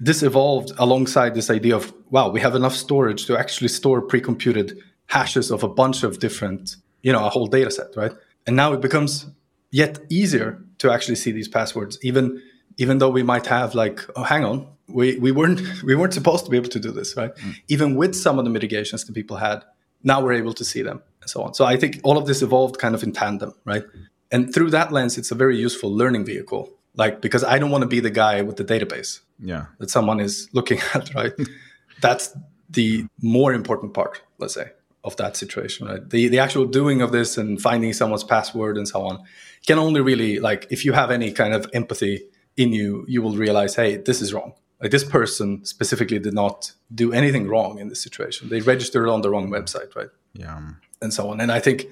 this 0.01 0.23
evolved 0.23 0.73
alongside 0.79 1.35
this 1.35 1.51
idea 1.51 1.75
of 1.75 1.93
wow 2.11 2.29
we 2.29 2.41
have 2.41 2.55
enough 2.55 2.75
storage 2.75 3.27
to 3.27 3.37
actually 3.37 3.69
store 3.69 4.01
pre-computed 4.01 4.79
hashes 5.07 5.51
of 5.51 5.63
a 5.63 5.69
bunch 5.69 6.03
of 6.03 6.19
different 6.19 6.77
you 7.03 7.13
know 7.13 7.25
a 7.25 7.29
whole 7.29 7.47
data 7.47 7.71
set 7.71 7.89
right 7.97 8.13
and 8.47 8.55
now 8.55 8.73
it 8.73 8.81
becomes 8.81 9.27
yet 9.71 9.99
easier 10.09 10.63
to 10.79 10.91
actually 10.91 11.17
see 11.17 11.33
these 11.33 11.49
passwords 11.49 11.99
even 12.03 12.41
even 12.77 12.99
though 12.99 13.11
we 13.11 13.23
might 13.23 13.47
have 13.47 13.75
like 13.75 14.01
oh 14.17 14.23
hang 14.23 14.45
on 14.45 14.67
we, 14.87 15.19
we 15.19 15.33
weren't 15.33 15.61
we 15.83 15.95
weren't 15.95 16.15
supposed 16.15 16.45
to 16.45 16.51
be 16.51 16.57
able 16.57 16.69
to 16.69 16.81
do 16.81 16.91
this 16.91 17.17
right 17.17 17.35
mm. 17.37 17.55
even 17.69 17.97
with 17.97 18.15
some 18.15 18.39
of 18.39 18.45
the 18.45 18.51
mitigations 18.51 19.05
that 19.05 19.13
people 19.15 19.37
had 19.37 19.65
now 20.03 20.21
we're 20.21 20.33
able 20.33 20.53
to 20.55 20.65
see 20.65 20.83
them 20.83 21.03
and 21.21 21.31
so 21.31 21.43
on. 21.43 21.55
So 21.55 21.65
i 21.65 21.77
think 21.77 22.01
all 22.05 22.19
of 22.19 22.27
this 22.27 22.43
evolved 22.43 22.79
kind 22.79 22.95
of 22.95 23.03
in 23.03 23.13
tandem 23.13 23.55
right? 23.65 23.85
And 24.31 24.53
through 24.53 24.71
that 24.71 24.93
lens 24.93 25.19
it's 25.19 25.31
a 25.31 25.35
very 25.35 25.57
useful 25.57 25.91
learning 25.95 26.25
vehicle 26.25 26.71
like 26.95 27.21
because 27.21 27.45
i 27.45 27.59
don't 27.59 27.71
want 27.71 27.83
to 27.83 27.89
be 27.89 28.01
the 28.01 28.11
guy 28.11 28.43
with 28.43 28.57
the 28.57 28.65
database 28.65 29.21
yeah. 29.39 29.67
that 29.79 29.91
someone 29.91 30.21
is 30.21 30.49
looking 30.53 30.81
at 30.95 31.15
right? 31.15 31.33
That's 32.01 32.37
the 32.71 33.07
more 33.23 33.53
important 33.53 33.95
part 33.95 34.23
let's 34.39 34.55
say 34.55 34.71
of 35.05 35.17
that 35.17 35.37
situation 35.37 35.87
right? 35.87 36.09
The 36.09 36.29
the 36.29 36.39
actual 36.39 36.67
doing 36.67 37.03
of 37.03 37.13
this 37.13 37.39
and 37.39 37.61
finding 37.61 37.93
someone's 37.93 38.25
password 38.25 38.77
and 38.77 38.87
so 38.87 39.03
on 39.03 39.23
can 39.67 39.79
only 39.79 40.01
really 40.01 40.39
like 40.39 40.67
if 40.71 40.85
you 40.85 40.93
have 40.93 41.11
any 41.11 41.33
kind 41.33 41.55
of 41.55 41.67
empathy 41.73 42.23
in 42.57 42.73
you 42.73 43.05
you 43.09 43.23
will 43.23 43.37
realize 43.37 43.75
hey 43.75 43.97
this 43.97 44.21
is 44.21 44.35
wrong 44.35 44.53
like 44.81 44.91
this 44.91 45.05
person 45.05 45.65
specifically 45.65 46.19
did 46.19 46.35
not 46.35 46.73
do 46.95 47.13
anything 47.13 47.49
wrong 47.49 47.79
in 47.79 47.89
this 47.89 48.03
situation 48.03 48.49
they 48.49 48.61
registered 48.61 49.09
on 49.09 49.23
the 49.23 49.31
wrong 49.31 49.51
website 49.51 49.95
right 49.97 50.11
yeah 50.35 50.61
and 51.03 51.13
so 51.13 51.31
on 51.31 51.41
and 51.41 51.51
i 51.51 51.61
think 51.61 51.87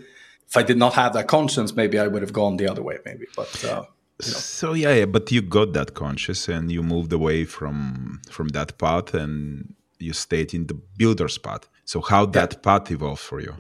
if 0.48 0.56
i 0.56 0.62
did 0.62 0.76
not 0.76 0.94
have 0.94 1.12
that 1.12 1.26
conscience 1.26 1.74
maybe 1.74 1.98
i 1.98 2.06
would 2.06 2.22
have 2.22 2.32
gone 2.32 2.56
the 2.56 2.68
other 2.68 2.82
way 2.82 2.98
maybe 3.04 3.26
but 3.34 3.64
uh, 3.64 3.84
you 4.24 4.32
know. 4.32 4.38
So 4.38 4.72
yeah, 4.72 4.94
yeah, 4.94 5.04
but 5.04 5.30
you 5.30 5.42
got 5.42 5.72
that 5.74 5.94
conscious 5.94 6.48
and 6.48 6.72
you 6.72 6.82
moved 6.82 7.12
away 7.12 7.44
from 7.44 8.20
from 8.30 8.48
that 8.48 8.78
path 8.78 9.14
and 9.14 9.74
you 9.98 10.12
stayed 10.12 10.54
in 10.54 10.66
the 10.66 10.74
builder's 10.74 11.38
path. 11.38 11.68
So 11.84 12.00
how 12.00 12.24
yeah. 12.24 12.30
that 12.32 12.62
path 12.62 12.90
evolved 12.90 13.20
for 13.20 13.40
you? 13.40 13.54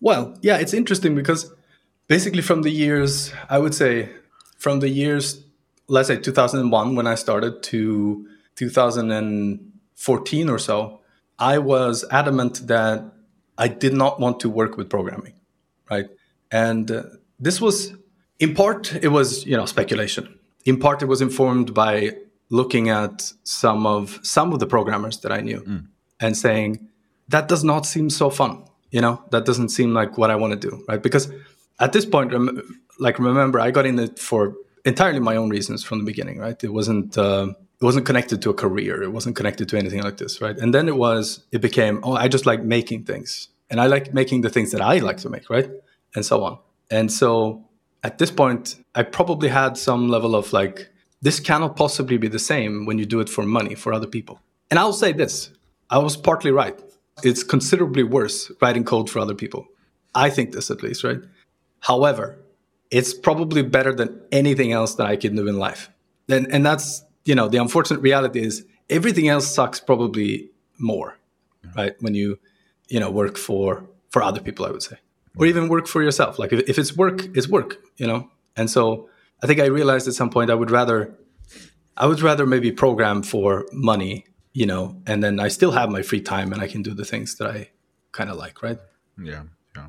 Well, 0.00 0.36
yeah, 0.42 0.58
it's 0.58 0.74
interesting 0.74 1.14
because 1.14 1.50
basically 2.06 2.42
from 2.42 2.62
the 2.62 2.70
years 2.70 3.32
I 3.48 3.58
would 3.58 3.74
say 3.74 4.10
from 4.58 4.80
the 4.80 4.88
years 4.88 5.42
let's 5.88 6.08
say 6.08 6.18
2001 6.18 6.94
when 6.94 7.06
I 7.06 7.14
started 7.14 7.62
to 7.64 8.28
2014 8.58 10.48
or 10.48 10.58
so, 10.58 11.00
I 11.38 11.58
was 11.58 12.04
adamant 12.10 12.66
that 12.66 13.04
I 13.56 13.68
did 13.68 13.94
not 13.94 14.18
want 14.20 14.40
to 14.40 14.50
work 14.50 14.76
with 14.76 14.90
programming, 14.90 15.34
right? 15.90 16.06
And 16.50 16.90
uh, 16.90 17.04
this 17.38 17.60
was 17.60 17.94
in 18.38 18.54
part, 18.54 18.94
it 18.94 19.08
was 19.08 19.46
you 19.46 19.56
know 19.56 19.66
speculation. 19.66 20.38
In 20.64 20.78
part, 20.78 21.02
it 21.02 21.06
was 21.06 21.20
informed 21.20 21.72
by 21.72 22.16
looking 22.50 22.88
at 22.88 23.32
some 23.44 23.86
of 23.86 24.18
some 24.22 24.52
of 24.52 24.58
the 24.58 24.66
programmers 24.66 25.20
that 25.20 25.32
I 25.32 25.40
knew 25.40 25.60
mm. 25.60 25.86
and 26.20 26.36
saying 26.36 26.88
that 27.28 27.46
does 27.48 27.62
not 27.62 27.86
seem 27.86 28.10
so 28.10 28.30
fun. 28.30 28.64
You 28.90 29.00
know, 29.02 29.22
that 29.30 29.44
doesn't 29.44 29.68
seem 29.68 29.92
like 29.92 30.16
what 30.18 30.30
I 30.30 30.36
want 30.36 30.60
to 30.60 30.70
do, 30.70 30.84
right? 30.88 31.02
Because 31.02 31.30
at 31.78 31.92
this 31.92 32.06
point, 32.06 32.32
like 32.98 33.18
remember, 33.18 33.60
I 33.60 33.70
got 33.70 33.86
in 33.86 33.98
it 33.98 34.18
for 34.18 34.54
entirely 34.84 35.20
my 35.20 35.36
own 35.36 35.50
reasons 35.50 35.84
from 35.84 35.98
the 35.98 36.04
beginning, 36.04 36.38
right? 36.38 36.62
It 36.64 36.72
wasn't. 36.72 37.16
Uh, 37.16 37.54
it 37.80 37.84
wasn't 37.84 38.06
connected 38.06 38.42
to 38.42 38.50
a 38.50 38.54
career. 38.54 39.02
It 39.02 39.12
wasn't 39.12 39.36
connected 39.36 39.68
to 39.68 39.78
anything 39.78 40.02
like 40.02 40.16
this, 40.16 40.40
right? 40.40 40.56
And 40.56 40.74
then 40.74 40.88
it 40.88 40.96
was. 40.96 41.44
It 41.52 41.60
became. 41.60 42.00
Oh, 42.02 42.14
I 42.14 42.28
just 42.28 42.46
like 42.46 42.62
making 42.62 43.04
things, 43.04 43.48
and 43.70 43.80
I 43.80 43.86
like 43.86 44.12
making 44.12 44.40
the 44.40 44.50
things 44.50 44.72
that 44.72 44.80
I 44.80 44.98
like 44.98 45.18
to 45.18 45.28
make, 45.28 45.48
right? 45.48 45.70
And 46.14 46.24
so 46.24 46.42
on. 46.42 46.58
And 46.90 47.12
so 47.12 47.68
at 48.02 48.18
this 48.18 48.30
point, 48.30 48.76
I 48.94 49.02
probably 49.02 49.48
had 49.48 49.76
some 49.76 50.08
level 50.08 50.34
of 50.34 50.52
like, 50.52 50.90
this 51.20 51.40
cannot 51.40 51.76
possibly 51.76 52.16
be 52.16 52.28
the 52.28 52.38
same 52.38 52.86
when 52.86 52.98
you 52.98 53.06
do 53.06 53.20
it 53.20 53.28
for 53.28 53.42
money 53.44 53.74
for 53.74 53.92
other 53.92 54.06
people. 54.06 54.40
And 54.70 54.78
I'll 54.78 54.92
say 54.92 55.12
this 55.12 55.50
I 55.90 55.98
was 55.98 56.16
partly 56.16 56.50
right. 56.50 56.78
It's 57.22 57.42
considerably 57.42 58.04
worse 58.04 58.52
writing 58.60 58.84
code 58.84 59.10
for 59.10 59.18
other 59.18 59.34
people. 59.34 59.66
I 60.14 60.30
think 60.30 60.52
this 60.52 60.70
at 60.70 60.82
least, 60.82 61.02
right? 61.04 61.20
However, 61.80 62.38
it's 62.90 63.12
probably 63.12 63.62
better 63.62 63.92
than 63.92 64.20
anything 64.32 64.72
else 64.72 64.94
that 64.94 65.06
I 65.06 65.16
can 65.16 65.36
do 65.36 65.46
in 65.48 65.58
life. 65.58 65.90
And, 66.28 66.46
and 66.52 66.64
that's, 66.64 67.04
you 67.28 67.34
know, 67.34 67.48
the 67.48 67.58
unfortunate 67.58 68.00
reality 68.10 68.40
is 68.48 68.54
everything 68.88 69.26
else 69.28 69.46
sucks 69.56 69.78
probably 69.80 70.50
more, 70.78 71.10
right? 71.76 71.94
When 72.04 72.14
you, 72.14 72.38
you 72.88 73.00
know, 73.00 73.10
work 73.10 73.36
for 73.36 73.68
for 74.12 74.22
other 74.22 74.42
people, 74.46 74.64
I 74.68 74.70
would 74.70 74.82
say 74.90 74.98
or 75.38 75.46
even 75.46 75.68
work 75.68 75.86
for 75.86 76.02
yourself. 76.02 76.38
Like 76.38 76.52
if, 76.52 76.68
if 76.68 76.78
it's 76.78 76.96
work, 76.96 77.24
it's 77.36 77.48
work, 77.48 77.76
you 77.96 78.06
know? 78.06 78.30
And 78.56 78.68
so 78.68 79.08
I 79.42 79.46
think 79.46 79.60
I 79.60 79.66
realized 79.66 80.08
at 80.08 80.14
some 80.14 80.30
point 80.30 80.50
I 80.50 80.54
would 80.54 80.70
rather, 80.70 81.14
I 81.96 82.06
would 82.06 82.20
rather 82.20 82.44
maybe 82.44 82.72
program 82.72 83.22
for 83.22 83.66
money, 83.72 84.26
you 84.52 84.66
know, 84.66 85.00
and 85.06 85.22
then 85.22 85.38
I 85.38 85.48
still 85.48 85.70
have 85.70 85.90
my 85.90 86.02
free 86.02 86.20
time 86.20 86.52
and 86.52 86.60
I 86.60 86.66
can 86.66 86.82
do 86.82 86.92
the 86.92 87.04
things 87.04 87.36
that 87.36 87.48
I 87.48 87.70
kind 88.12 88.30
of 88.30 88.36
like, 88.36 88.62
right? 88.62 88.78
Yeah. 89.22 89.44
Yeah. 89.76 89.86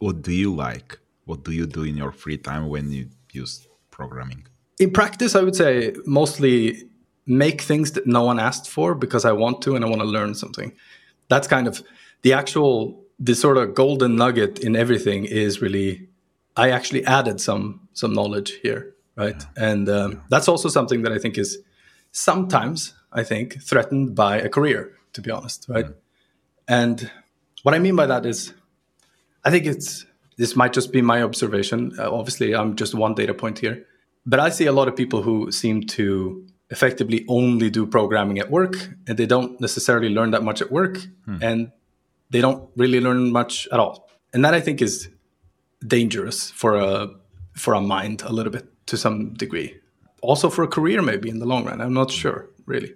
What 0.00 0.22
do 0.22 0.32
you 0.32 0.54
like? 0.54 0.98
What 1.24 1.44
do 1.44 1.52
you 1.52 1.66
do 1.66 1.84
in 1.84 1.96
your 1.96 2.12
free 2.12 2.38
time 2.38 2.68
when 2.68 2.90
you 2.90 3.08
use 3.32 3.68
programming? 3.90 4.47
In 4.78 4.92
practice, 4.92 5.34
I 5.34 5.42
would 5.42 5.56
say 5.56 5.94
mostly 6.06 6.88
make 7.26 7.60
things 7.60 7.92
that 7.92 8.06
no 8.06 8.22
one 8.22 8.38
asked 8.38 8.68
for 8.68 8.94
because 8.94 9.24
I 9.24 9.32
want 9.32 9.60
to 9.62 9.76
and 9.76 9.84
I 9.84 9.88
want 9.88 10.00
to 10.00 10.06
learn 10.06 10.34
something. 10.34 10.72
That's 11.28 11.46
kind 11.46 11.66
of 11.66 11.82
the 12.22 12.32
actual 12.32 13.04
the 13.18 13.34
sort 13.34 13.56
of 13.56 13.74
golden 13.74 14.16
nugget 14.16 14.60
in 14.60 14.76
everything 14.76 15.24
is 15.24 15.60
really 15.60 16.08
I 16.56 16.70
actually 16.70 17.04
added 17.04 17.40
some 17.40 17.88
some 17.92 18.12
knowledge 18.12 18.52
here, 18.62 18.94
right? 19.16 19.36
Yeah. 19.56 19.70
And 19.70 19.88
um, 19.88 20.12
yeah. 20.12 20.18
that's 20.30 20.48
also 20.48 20.68
something 20.68 21.02
that 21.02 21.12
I 21.12 21.18
think 21.18 21.38
is 21.38 21.58
sometimes 22.12 22.94
I 23.12 23.24
think 23.24 23.62
threatened 23.62 24.14
by 24.14 24.38
a 24.38 24.48
career, 24.48 24.92
to 25.12 25.20
be 25.20 25.30
honest, 25.30 25.66
right? 25.68 25.86
Yeah. 25.86 25.92
And 26.68 27.10
what 27.62 27.74
I 27.74 27.78
mean 27.78 27.96
by 27.96 28.06
that 28.06 28.26
is, 28.26 28.54
I 29.44 29.50
think 29.50 29.66
it's 29.66 30.06
this 30.36 30.54
might 30.56 30.72
just 30.72 30.92
be 30.92 31.02
my 31.02 31.22
observation. 31.22 31.92
Uh, 31.98 32.10
obviously, 32.12 32.54
I'm 32.54 32.76
just 32.76 32.94
one 32.94 33.14
data 33.14 33.34
point 33.34 33.58
here, 33.58 33.86
but 34.26 34.40
I 34.40 34.50
see 34.50 34.66
a 34.66 34.72
lot 34.72 34.88
of 34.88 34.96
people 34.96 35.22
who 35.22 35.50
seem 35.52 35.82
to 35.98 36.46
effectively 36.70 37.24
only 37.28 37.70
do 37.70 37.86
programming 37.86 38.38
at 38.38 38.50
work, 38.50 38.74
and 39.06 39.18
they 39.18 39.26
don't 39.26 39.60
necessarily 39.60 40.10
learn 40.10 40.30
that 40.32 40.42
much 40.42 40.60
at 40.60 40.70
work, 40.70 40.98
hmm. 41.24 41.38
and 41.40 41.72
they 42.30 42.40
don't 42.40 42.70
really 42.76 43.00
learn 43.00 43.32
much 43.32 43.66
at 43.72 43.80
all. 43.80 44.08
And 44.32 44.44
that 44.44 44.54
I 44.54 44.60
think 44.60 44.82
is 44.82 45.08
dangerous 45.86 46.50
for 46.50 46.76
a 46.76 47.08
for 47.54 47.74
a 47.74 47.80
mind 47.80 48.22
a 48.22 48.32
little 48.32 48.52
bit 48.52 48.66
to 48.86 48.96
some 48.96 49.34
degree. 49.34 49.80
Also 50.20 50.50
for 50.50 50.62
a 50.62 50.68
career, 50.68 51.02
maybe 51.02 51.28
in 51.28 51.38
the 51.38 51.46
long 51.46 51.64
run. 51.64 51.80
I'm 51.80 51.94
not 51.94 52.10
sure, 52.10 52.50
really. 52.66 52.88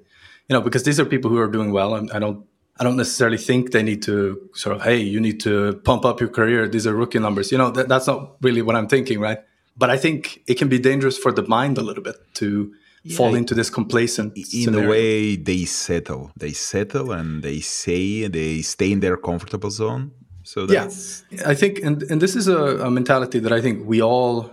You 0.48 0.54
know, 0.56 0.60
because 0.60 0.82
these 0.82 1.00
are 1.00 1.04
people 1.04 1.30
who 1.30 1.38
are 1.38 1.48
doing 1.48 1.72
well, 1.72 1.94
and 1.94 2.10
I 2.12 2.18
don't 2.18 2.44
I 2.78 2.84
don't 2.84 2.96
necessarily 2.96 3.38
think 3.38 3.70
they 3.70 3.82
need 3.82 4.02
to 4.04 4.50
sort 4.54 4.76
of, 4.76 4.82
hey, 4.82 4.96
you 4.96 5.20
need 5.20 5.40
to 5.40 5.74
pump 5.84 6.04
up 6.04 6.20
your 6.20 6.30
career. 6.30 6.68
These 6.68 6.86
are 6.86 6.94
rookie 6.94 7.18
numbers. 7.18 7.52
You 7.52 7.58
know, 7.58 7.70
that, 7.70 7.88
that's 7.88 8.06
not 8.06 8.36
really 8.40 8.62
what 8.62 8.76
I'm 8.76 8.88
thinking, 8.88 9.20
right? 9.20 9.38
But 9.76 9.90
I 9.90 9.96
think 9.96 10.42
it 10.46 10.58
can 10.58 10.68
be 10.68 10.78
dangerous 10.78 11.16
for 11.18 11.32
the 11.32 11.46
mind 11.46 11.78
a 11.78 11.82
little 11.82 12.02
bit 12.02 12.16
to 12.34 12.72
yeah, 13.02 13.16
fall 13.16 13.34
into 13.34 13.54
this 13.54 13.70
complacent. 13.70 14.36
In 14.36 14.44
scenario. 14.44 14.86
a 14.86 14.90
way, 14.90 15.36
they 15.36 15.64
settle. 15.64 16.30
They 16.36 16.52
settle 16.52 17.12
and 17.12 17.42
they 17.42 17.60
say 17.60 18.28
they 18.28 18.62
stay 18.62 18.92
in 18.92 19.00
their 19.00 19.16
comfortable 19.16 19.70
zone. 19.70 20.12
So 20.44 20.66
that's... 20.66 21.24
yeah, 21.30 21.48
I 21.48 21.54
think, 21.54 21.78
and 21.78 22.02
and 22.04 22.20
this 22.20 22.34
is 22.36 22.48
a, 22.48 22.86
a 22.86 22.90
mentality 22.90 23.38
that 23.38 23.52
I 23.52 23.60
think 23.60 23.86
we 23.86 24.02
all 24.02 24.50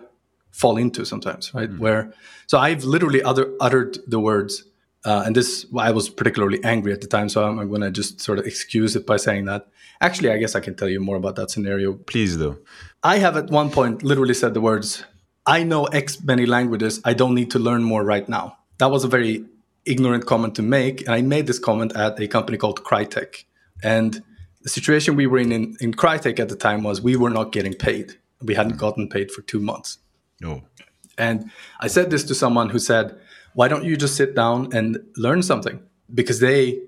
fall 0.51 0.77
into 0.77 1.05
sometimes, 1.05 1.53
right? 1.53 1.69
Mm. 1.69 1.79
Where 1.79 2.13
so 2.47 2.57
I've 2.57 2.83
literally 2.83 3.21
other, 3.23 3.51
uttered 3.59 3.97
the 4.07 4.19
words 4.19 4.63
uh, 5.05 5.23
and 5.25 5.35
this, 5.35 5.65
I 5.77 5.91
was 5.91 6.09
particularly 6.09 6.61
angry 6.63 6.91
at 6.91 7.01
the 7.01 7.07
time, 7.07 7.29
so 7.29 7.45
I'm, 7.45 7.57
I'm 7.57 7.69
going 7.69 7.81
to 7.81 7.91
just 7.91 8.19
sort 8.19 8.37
of 8.37 8.45
excuse 8.45 8.95
it 8.95 9.05
by 9.05 9.17
saying 9.17 9.45
that. 9.45 9.67
Actually, 10.01 10.31
I 10.31 10.37
guess 10.37 10.55
I 10.55 10.59
can 10.59 10.75
tell 10.75 10.89
you 10.89 10.99
more 10.99 11.15
about 11.15 11.35
that 11.37 11.51
scenario. 11.51 11.93
Please 11.93 12.37
do. 12.37 12.59
I 13.03 13.17
have 13.19 13.37
at 13.37 13.49
one 13.49 13.69
point 13.69 14.03
literally 14.03 14.33
said 14.33 14.53
the 14.53 14.61
words, 14.61 15.05
I 15.49 15.63
know 15.63 15.85
X 15.85 16.23
many 16.23 16.45
languages, 16.45 17.01
I 17.03 17.13
don't 17.15 17.33
need 17.33 17.51
to 17.51 17.59
learn 17.59 17.83
more 17.83 18.03
right 18.03 18.27
now. 18.29 18.57
That 18.77 18.91
was 18.91 19.03
a 19.03 19.07
very 19.07 19.45
ignorant 19.83 20.27
comment 20.27 20.53
to 20.55 20.61
make. 20.61 21.01
And 21.01 21.15
I 21.15 21.21
made 21.21 21.47
this 21.47 21.57
comment 21.57 21.95
at 21.95 22.19
a 22.19 22.27
company 22.27 22.57
called 22.57 22.83
Crytek. 22.83 23.45
And 23.81 24.21
the 24.61 24.69
situation 24.69 25.15
we 25.15 25.25
were 25.25 25.39
in, 25.39 25.51
in 25.51 25.75
in 25.81 25.93
Crytek 25.93 26.39
at 26.39 26.49
the 26.49 26.55
time 26.55 26.83
was 26.83 27.01
we 27.01 27.15
were 27.15 27.31
not 27.31 27.51
getting 27.51 27.73
paid. 27.73 28.13
We 28.41 28.53
hadn't 28.55 28.77
gotten 28.77 29.09
paid 29.09 29.31
for 29.31 29.41
two 29.41 29.59
months. 29.59 29.97
No. 30.39 30.61
And 31.17 31.49
I 31.79 31.87
said 31.87 32.11
this 32.11 32.23
to 32.25 32.35
someone 32.35 32.69
who 32.69 32.79
said, 32.79 33.17
why 33.53 33.67
don't 33.67 33.83
you 33.83 33.97
just 33.97 34.15
sit 34.15 34.35
down 34.35 34.69
and 34.71 34.99
learn 35.17 35.41
something? 35.43 35.81
Because 36.13 36.39
they 36.39 36.79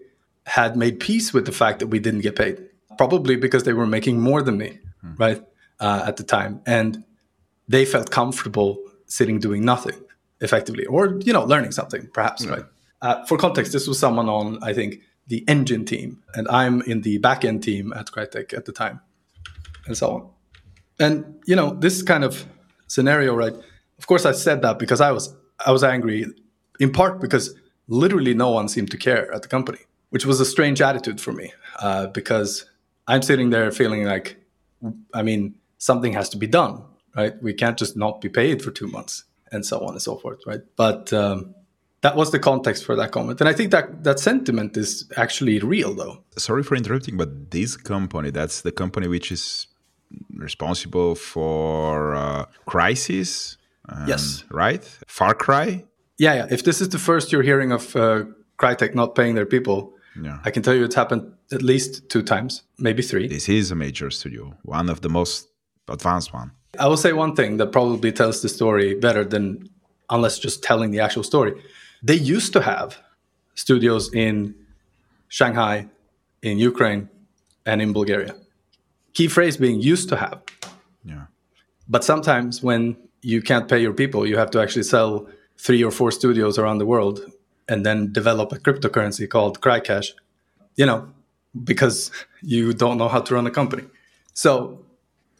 had 0.45 0.75
made 0.75 0.99
peace 0.99 1.33
with 1.33 1.45
the 1.45 1.51
fact 1.51 1.79
that 1.79 1.87
we 1.87 1.99
didn't 1.99 2.21
get 2.21 2.35
paid, 2.35 2.55
probably 2.97 3.35
because 3.35 3.63
they 3.63 3.73
were 3.73 3.87
making 3.87 4.19
more 4.19 4.41
than 4.41 4.57
me, 4.57 4.79
hmm. 5.01 5.15
right, 5.17 5.41
uh, 5.79 6.03
at 6.07 6.17
the 6.17 6.23
time. 6.23 6.61
And 6.65 7.03
they 7.71 7.85
felt 7.85 8.11
comfortable 8.11 8.77
sitting 9.05 9.39
doing 9.39 9.63
nothing 9.65 9.99
effectively, 10.41 10.85
or, 10.85 11.19
you 11.23 11.33
know, 11.33 11.43
learning 11.43 11.71
something, 11.71 12.07
perhaps, 12.13 12.45
right? 12.45 12.65
Uh, 13.01 13.25
for 13.25 13.37
context, 13.37 13.71
this 13.71 13.87
was 13.87 13.97
someone 13.99 14.29
on, 14.29 14.63
I 14.63 14.73
think, 14.73 15.01
the 15.27 15.43
engine 15.47 15.85
team, 15.85 16.23
and 16.35 16.47
I'm 16.49 16.81
in 16.83 17.01
the 17.01 17.19
backend 17.19 17.61
team 17.61 17.93
at 17.93 18.07
Crytek 18.07 18.53
at 18.53 18.65
the 18.65 18.71
time, 18.71 18.99
and 19.85 19.95
so 19.95 20.11
on. 20.11 20.29
And, 20.99 21.39
you 21.45 21.55
know, 21.55 21.73
this 21.73 22.01
kind 22.03 22.23
of 22.23 22.45
scenario, 22.87 23.33
right? 23.33 23.53
Of 23.97 24.07
course, 24.07 24.25
I 24.25 24.33
said 24.33 24.61
that 24.63 24.77
because 24.79 25.01
I 25.01 25.11
was 25.11 25.33
I 25.65 25.71
was 25.71 25.83
angry 25.83 26.25
in 26.79 26.91
part 26.91 27.21
because 27.21 27.55
literally 27.87 28.33
no 28.33 28.49
one 28.49 28.67
seemed 28.67 28.91
to 28.91 28.97
care 28.97 29.31
at 29.33 29.41
the 29.43 29.47
company, 29.47 29.79
which 30.09 30.25
was 30.25 30.39
a 30.39 30.45
strange 30.45 30.81
attitude 30.81 31.21
for 31.21 31.31
me 31.31 31.53
uh, 31.79 32.07
because 32.07 32.65
I'm 33.07 33.21
sitting 33.21 33.51
there 33.51 33.71
feeling 33.71 34.03
like, 34.03 34.37
I 35.13 35.21
mean, 35.21 35.55
something 35.77 36.13
has 36.13 36.29
to 36.29 36.37
be 36.37 36.47
done, 36.47 36.83
right? 37.15 37.33
We 37.41 37.53
can't 37.53 37.77
just 37.77 37.95
not 37.95 38.21
be 38.21 38.29
paid 38.29 38.61
for 38.61 38.71
two 38.71 38.87
months 38.87 39.25
and 39.51 39.65
so 39.65 39.79
on 39.79 39.91
and 39.91 40.01
so 40.01 40.15
forth, 40.17 40.39
right? 40.45 40.61
But 40.75 41.11
um, 41.13 41.55
that 42.01 42.15
was 42.15 42.31
the 42.31 42.39
context 42.39 42.85
for 42.85 42.95
that 42.95 43.11
comment, 43.11 43.39
and 43.41 43.49
I 43.49 43.53
think 43.53 43.71
that 43.71 44.03
that 44.03 44.19
sentiment 44.19 44.77
is 44.77 45.09
actually 45.17 45.59
real, 45.59 45.93
though. 45.93 46.23
Sorry 46.37 46.63
for 46.63 46.75
interrupting, 46.75 47.17
but 47.17 47.51
this 47.51 47.77
company—that's 47.77 48.61
the 48.61 48.71
company 48.71 49.07
which 49.07 49.31
is 49.31 49.67
responsible 50.33 51.15
for 51.15 52.15
uh, 52.15 52.45
Crysis. 52.67 53.57
Um, 53.89 54.07
yes. 54.07 54.43
Right. 54.49 54.83
Far 55.07 55.33
Cry 55.33 55.83
yeah, 56.21 56.35
yeah. 56.35 56.47
If 56.51 56.63
this 56.63 56.81
is 56.81 56.89
the 56.89 56.99
first 56.99 57.31
you're 57.31 57.41
hearing 57.41 57.71
of 57.71 57.95
uh, 57.95 58.25
Crytek 58.59 58.93
not 58.93 59.15
paying 59.15 59.33
their 59.33 59.47
people, 59.47 59.95
yeah. 60.21 60.37
I 60.45 60.51
can 60.51 60.61
tell 60.61 60.75
you 60.75 60.83
it's 60.83 60.93
happened 60.93 61.33
at 61.51 61.63
least 61.63 62.09
two 62.09 62.21
times, 62.21 62.61
maybe 62.77 63.01
three. 63.01 63.27
This 63.27 63.49
is 63.49 63.71
a 63.71 63.75
major 63.75 64.11
studio, 64.11 64.53
one 64.61 64.87
of 64.87 65.01
the 65.01 65.09
most 65.09 65.47
advanced 65.89 66.31
one. 66.31 66.51
I 66.79 66.87
will 66.87 66.97
say 66.97 67.13
one 67.13 67.35
thing 67.35 67.57
that 67.57 67.71
probably 67.71 68.11
tells 68.11 68.41
the 68.41 68.49
story 68.49 68.95
better 68.95 69.23
than 69.23 69.69
unless 70.09 70.39
just 70.39 70.63
telling 70.63 70.91
the 70.91 70.99
actual 70.99 71.23
story. 71.23 71.61
They 72.03 72.15
used 72.15 72.53
to 72.53 72.61
have 72.61 72.97
studios 73.55 74.13
in 74.13 74.55
Shanghai, 75.27 75.87
in 76.41 76.57
Ukraine, 76.57 77.09
and 77.65 77.81
in 77.81 77.93
Bulgaria. 77.93 78.35
Key 79.13 79.27
phrase 79.27 79.57
being 79.57 79.79
used 79.81 80.09
to 80.09 80.15
have. 80.15 80.41
Yeah. 81.03 81.25
But 81.87 82.03
sometimes 82.03 82.63
when 82.63 82.97
you 83.21 83.41
can't 83.41 83.67
pay 83.67 83.79
your 83.79 83.93
people, 83.93 84.25
you 84.25 84.37
have 84.37 84.51
to 84.51 84.61
actually 84.61 84.83
sell 84.83 85.27
three 85.57 85.83
or 85.83 85.91
four 85.91 86.11
studios 86.11 86.57
around 86.57 86.79
the 86.79 86.85
world 86.85 87.21
and 87.67 87.85
then 87.85 88.11
develop 88.11 88.51
a 88.51 88.57
cryptocurrency 88.57 89.29
called 89.29 89.61
Crycash, 89.61 90.11
you 90.75 90.85
know, 90.85 91.07
because 91.63 92.11
you 92.41 92.73
don't 92.73 92.97
know 92.97 93.07
how 93.07 93.21
to 93.21 93.35
run 93.35 93.45
a 93.45 93.51
company. 93.51 93.83
So 94.33 94.80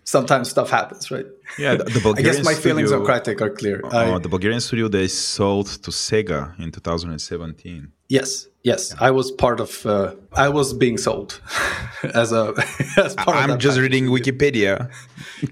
sometimes 0.04 0.50
stuff 0.50 0.70
happens, 0.70 1.12
right? 1.12 1.26
Yeah, 1.58 1.76
the, 1.76 1.86
the 1.86 2.00
Bulgarian 2.00 2.18
I 2.18 2.22
guess 2.22 2.46
my 2.46 2.54
studio, 2.54 2.76
feelings 2.76 2.92
on 2.92 3.02
Crytek 3.02 3.42
are 3.42 3.50
clear. 3.50 3.82
Uh, 3.84 4.16
I, 4.16 4.20
the 4.20 4.30
Bulgarian 4.30 4.62
studio 4.62 4.88
they 4.88 5.08
sold 5.08 5.68
to 5.68 5.92
Sega 5.92 6.60
in 6.60 6.72
2017. 6.72 7.92
Yes, 8.10 8.48
yes, 8.64 8.92
yeah. 8.92 9.08
I 9.08 9.12
was 9.12 9.32
part 9.32 9.60
of. 9.60 9.86
Uh, 9.86 10.16
I 10.34 10.50
was 10.50 10.74
being 10.74 10.98
sold 10.98 11.42
as 12.14 12.32
a. 12.32 12.54
As 12.98 13.16
part 13.16 13.38
of 13.38 13.50
I'm 13.50 13.60
just 13.60 13.78
package. 13.78 13.82
reading 13.82 14.06
Wikipedia. 14.08 14.92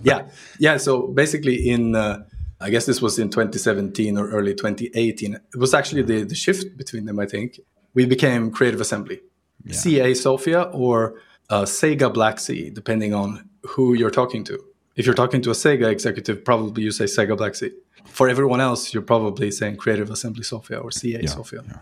yeah, 0.01 0.27
yeah. 0.59 0.77
So 0.77 1.07
basically, 1.07 1.69
in 1.69 1.95
uh, 1.95 2.23
I 2.61 2.69
guess 2.69 2.85
this 2.85 3.01
was 3.01 3.17
in 3.17 3.29
2017 3.29 4.17
or 4.17 4.29
early 4.29 4.53
2018. 4.53 5.33
It 5.35 5.41
was 5.57 5.73
actually 5.73 6.01
the, 6.01 6.23
the 6.23 6.35
shift 6.35 6.77
between 6.77 7.05
them, 7.05 7.19
I 7.19 7.25
think. 7.25 7.59
We 7.93 8.05
became 8.05 8.51
Creative 8.51 8.81
Assembly, 8.81 9.21
yeah. 9.63 9.73
CA 9.73 10.13
Sofia 10.13 10.63
or 10.63 11.21
uh, 11.49 11.63
Sega 11.63 12.13
Black 12.13 12.39
Sea, 12.39 12.69
depending 12.69 13.13
on 13.13 13.49
who 13.67 13.93
you're 13.93 14.11
talking 14.11 14.43
to. 14.45 14.59
If 14.95 15.05
you're 15.05 15.15
talking 15.15 15.41
to 15.43 15.49
a 15.51 15.53
Sega 15.53 15.89
executive, 15.89 16.43
probably 16.43 16.83
you 16.83 16.91
say 16.91 17.05
Sega 17.05 17.37
Black 17.37 17.55
Sea. 17.55 17.71
For 18.05 18.27
everyone 18.27 18.59
else, 18.59 18.93
you're 18.93 19.03
probably 19.03 19.51
saying 19.51 19.77
Creative 19.77 20.09
Assembly 20.09 20.43
Sofia 20.43 20.79
or 20.79 20.91
CA 20.91 21.21
yeah, 21.21 21.29
Sofia. 21.29 21.61
Yeah. 21.65 21.77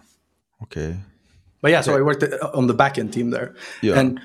Okay. 0.64 0.98
But 1.62 1.72
yeah, 1.72 1.82
so 1.82 1.98
I 1.98 2.02
worked 2.02 2.24
on 2.54 2.68
the 2.68 2.76
backend 2.76 3.12
team 3.12 3.32
there. 3.32 3.56
Yeah. 3.82 4.00
And 4.00 4.20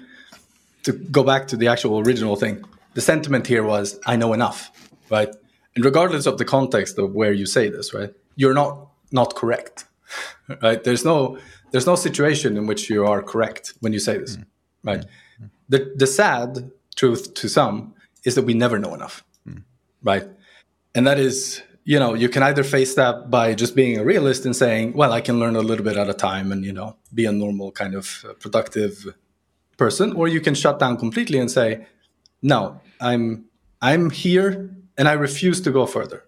to 0.83 0.93
go 0.93 1.23
back 1.23 1.49
to 1.49 1.57
the 1.57 1.69
actual 1.69 2.01
original 2.01 2.37
thing, 2.37 2.65
the 2.95 3.01
sentiment 3.01 3.47
here 3.47 3.63
was 3.63 3.99
I 4.05 4.17
know 4.17 4.33
enough, 4.33 4.71
right? 5.11 5.35
and 5.75 5.85
regardless 5.85 6.27
of 6.27 6.39
the 6.39 6.45
context 6.45 6.99
of 6.99 7.13
where 7.15 7.33
you 7.33 7.47
say 7.47 7.69
this 7.69 7.95
right 7.95 8.13
you're 8.37 8.55
not 8.55 8.89
not 9.11 9.35
correct 9.35 9.87
right 10.63 10.85
there's 10.85 11.05
no 11.05 11.39
there's 11.71 11.87
no 11.87 11.95
situation 11.95 12.57
in 12.57 12.67
which 12.67 12.91
you 12.91 13.07
are 13.07 13.23
correct 13.23 13.75
when 13.81 13.93
you 13.93 13.99
say 13.99 14.19
this 14.19 14.37
mm. 14.37 14.45
right 14.85 15.05
mm. 15.41 15.51
the 15.69 15.93
the 15.97 16.07
sad 16.07 16.71
truth 16.97 17.35
to 17.35 17.49
some 17.49 17.95
is 18.25 18.35
that 18.35 18.45
we 18.45 18.55
never 18.55 18.79
know 18.79 18.95
enough 18.95 19.25
mm. 19.49 19.63
right 20.03 20.27
and 20.95 21.07
that 21.07 21.19
is 21.19 21.63
you 21.85 21.99
know 21.99 22.15
you 22.15 22.29
can 22.29 22.43
either 22.43 22.63
face 22.63 22.95
that 22.95 23.31
by 23.31 23.55
just 23.55 23.75
being 23.75 23.99
a 23.99 24.05
realist 24.05 24.45
and 24.45 24.55
saying 24.55 24.93
well 24.93 25.13
i 25.13 25.21
can 25.21 25.39
learn 25.39 25.57
a 25.57 25.61
little 25.61 25.85
bit 25.85 25.97
at 25.97 26.09
a 26.09 26.15
time 26.15 26.53
and 26.53 26.65
you 26.65 26.73
know 26.73 26.97
be 27.15 27.25
a 27.25 27.33
normal 27.33 27.71
kind 27.73 27.95
of 27.95 28.25
uh, 28.29 28.33
productive 28.35 29.07
person 29.77 30.13
or 30.13 30.29
you 30.29 30.41
can 30.41 30.55
shut 30.55 30.79
down 30.79 30.97
completely 30.97 31.39
and 31.39 31.51
say 31.51 31.87
no 32.43 32.81
i'm 33.01 33.45
i'm 33.81 34.11
here 34.11 34.71
and 34.99 35.09
I 35.09 35.13
refuse 35.13 35.61
to 35.63 35.71
go 35.71 35.87
further. 35.87 36.25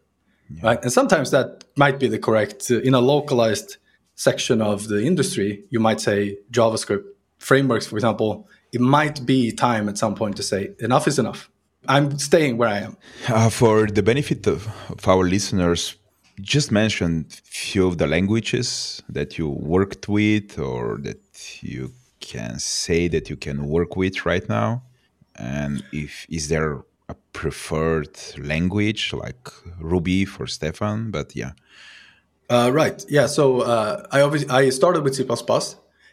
Yeah. 0.50 0.66
Right. 0.66 0.82
And 0.82 0.92
sometimes 0.92 1.30
that 1.30 1.64
might 1.76 1.98
be 1.98 2.08
the 2.08 2.18
correct, 2.18 2.70
uh, 2.70 2.80
in 2.80 2.94
a 2.94 3.00
localized 3.00 3.76
section 4.14 4.60
of 4.60 4.88
the 4.88 5.04
industry, 5.04 5.64
you 5.70 5.80
might 5.80 6.00
say 6.00 6.38
JavaScript 6.50 7.04
frameworks, 7.38 7.86
for 7.86 7.96
example, 7.96 8.48
it 8.74 8.80
might 8.80 9.24
be 9.24 9.52
time 9.52 9.88
at 9.88 9.96
some 9.96 10.14
point 10.14 10.36
to 10.36 10.42
say, 10.42 10.70
enough 10.80 11.06
is 11.06 11.18
enough. 11.18 11.48
I'm 11.86 12.18
staying 12.18 12.56
where 12.56 12.68
I 12.68 12.78
am. 12.78 12.96
Uh, 13.28 13.50
for 13.50 13.86
the 13.86 14.02
benefit 14.02 14.46
of, 14.46 14.66
of 14.88 15.06
our 15.06 15.24
listeners, 15.24 15.94
just 16.40 16.72
mention 16.72 17.26
few 17.44 17.86
of 17.86 17.98
the 17.98 18.06
languages 18.06 19.02
that 19.08 19.38
you 19.38 19.48
worked 19.48 20.08
with 20.08 20.58
or 20.58 20.98
that 21.02 21.62
you 21.62 21.92
can 22.20 22.58
say 22.58 23.06
that 23.08 23.30
you 23.30 23.36
can 23.36 23.68
work 23.68 23.96
with 23.96 24.26
right 24.26 24.48
now? 24.48 24.82
And 25.36 25.84
if 25.92 26.26
is 26.28 26.48
there 26.48 26.82
a 27.08 27.14
preferred 27.32 28.18
language 28.38 29.12
like 29.12 29.50
Ruby 29.78 30.24
for 30.24 30.46
Stefan? 30.46 31.10
But 31.10 31.36
yeah. 31.36 31.52
Uh, 32.50 32.70
right. 32.72 33.04
Yeah. 33.08 33.26
So 33.26 33.60
uh, 33.60 34.06
I 34.10 34.20
obviously 34.22 34.50
I 34.50 34.70
started 34.70 35.04
with 35.04 35.14
C++. 35.14 35.24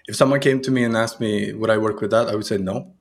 If 0.07 0.15
someone 0.15 0.39
came 0.39 0.61
to 0.61 0.71
me 0.71 0.83
and 0.83 0.95
asked 0.95 1.19
me 1.19 1.53
would 1.53 1.69
I 1.69 1.77
work 1.77 2.01
with 2.01 2.11
that, 2.11 2.27
I 2.27 2.35
would 2.35 2.45
say 2.45 2.57
no. 2.57 2.93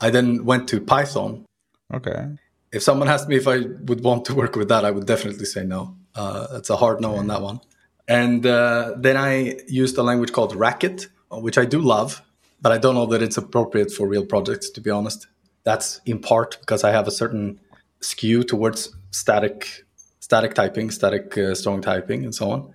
I 0.00 0.10
then 0.10 0.44
went 0.44 0.68
to 0.68 0.80
Python. 0.80 1.44
Okay. 1.92 2.28
If 2.72 2.82
someone 2.82 3.08
asked 3.08 3.28
me 3.28 3.36
if 3.36 3.48
I 3.48 3.58
would 3.58 4.02
want 4.02 4.24
to 4.26 4.34
work 4.34 4.56
with 4.56 4.68
that, 4.68 4.84
I 4.84 4.90
would 4.90 5.06
definitely 5.06 5.44
say 5.44 5.64
no. 5.64 5.96
Uh, 6.14 6.46
it's 6.52 6.70
a 6.70 6.76
hard 6.76 7.00
no 7.00 7.16
on 7.16 7.26
that 7.28 7.42
one. 7.42 7.60
And 8.08 8.44
uh, 8.44 8.94
then 8.96 9.16
I 9.16 9.56
used 9.68 9.96
a 9.98 10.02
language 10.02 10.32
called 10.32 10.54
Racket, 10.54 11.08
which 11.30 11.58
I 11.58 11.64
do 11.64 11.80
love, 11.80 12.22
but 12.60 12.72
I 12.72 12.78
don't 12.78 12.94
know 12.94 13.06
that 13.06 13.22
it's 13.22 13.36
appropriate 13.36 13.92
for 13.92 14.08
real 14.08 14.24
projects, 14.24 14.70
to 14.70 14.80
be 14.80 14.90
honest. 14.90 15.26
That's 15.64 16.00
in 16.06 16.18
part 16.20 16.58
because 16.60 16.84
I 16.84 16.90
have 16.90 17.06
a 17.06 17.10
certain 17.10 17.60
skew 18.00 18.42
towards 18.42 18.94
static 19.10 19.84
static 20.20 20.54
typing, 20.54 20.90
static 20.90 21.36
uh, 21.36 21.54
strong 21.54 21.80
typing, 21.80 22.24
and 22.24 22.34
so 22.34 22.50
on. 22.50 22.72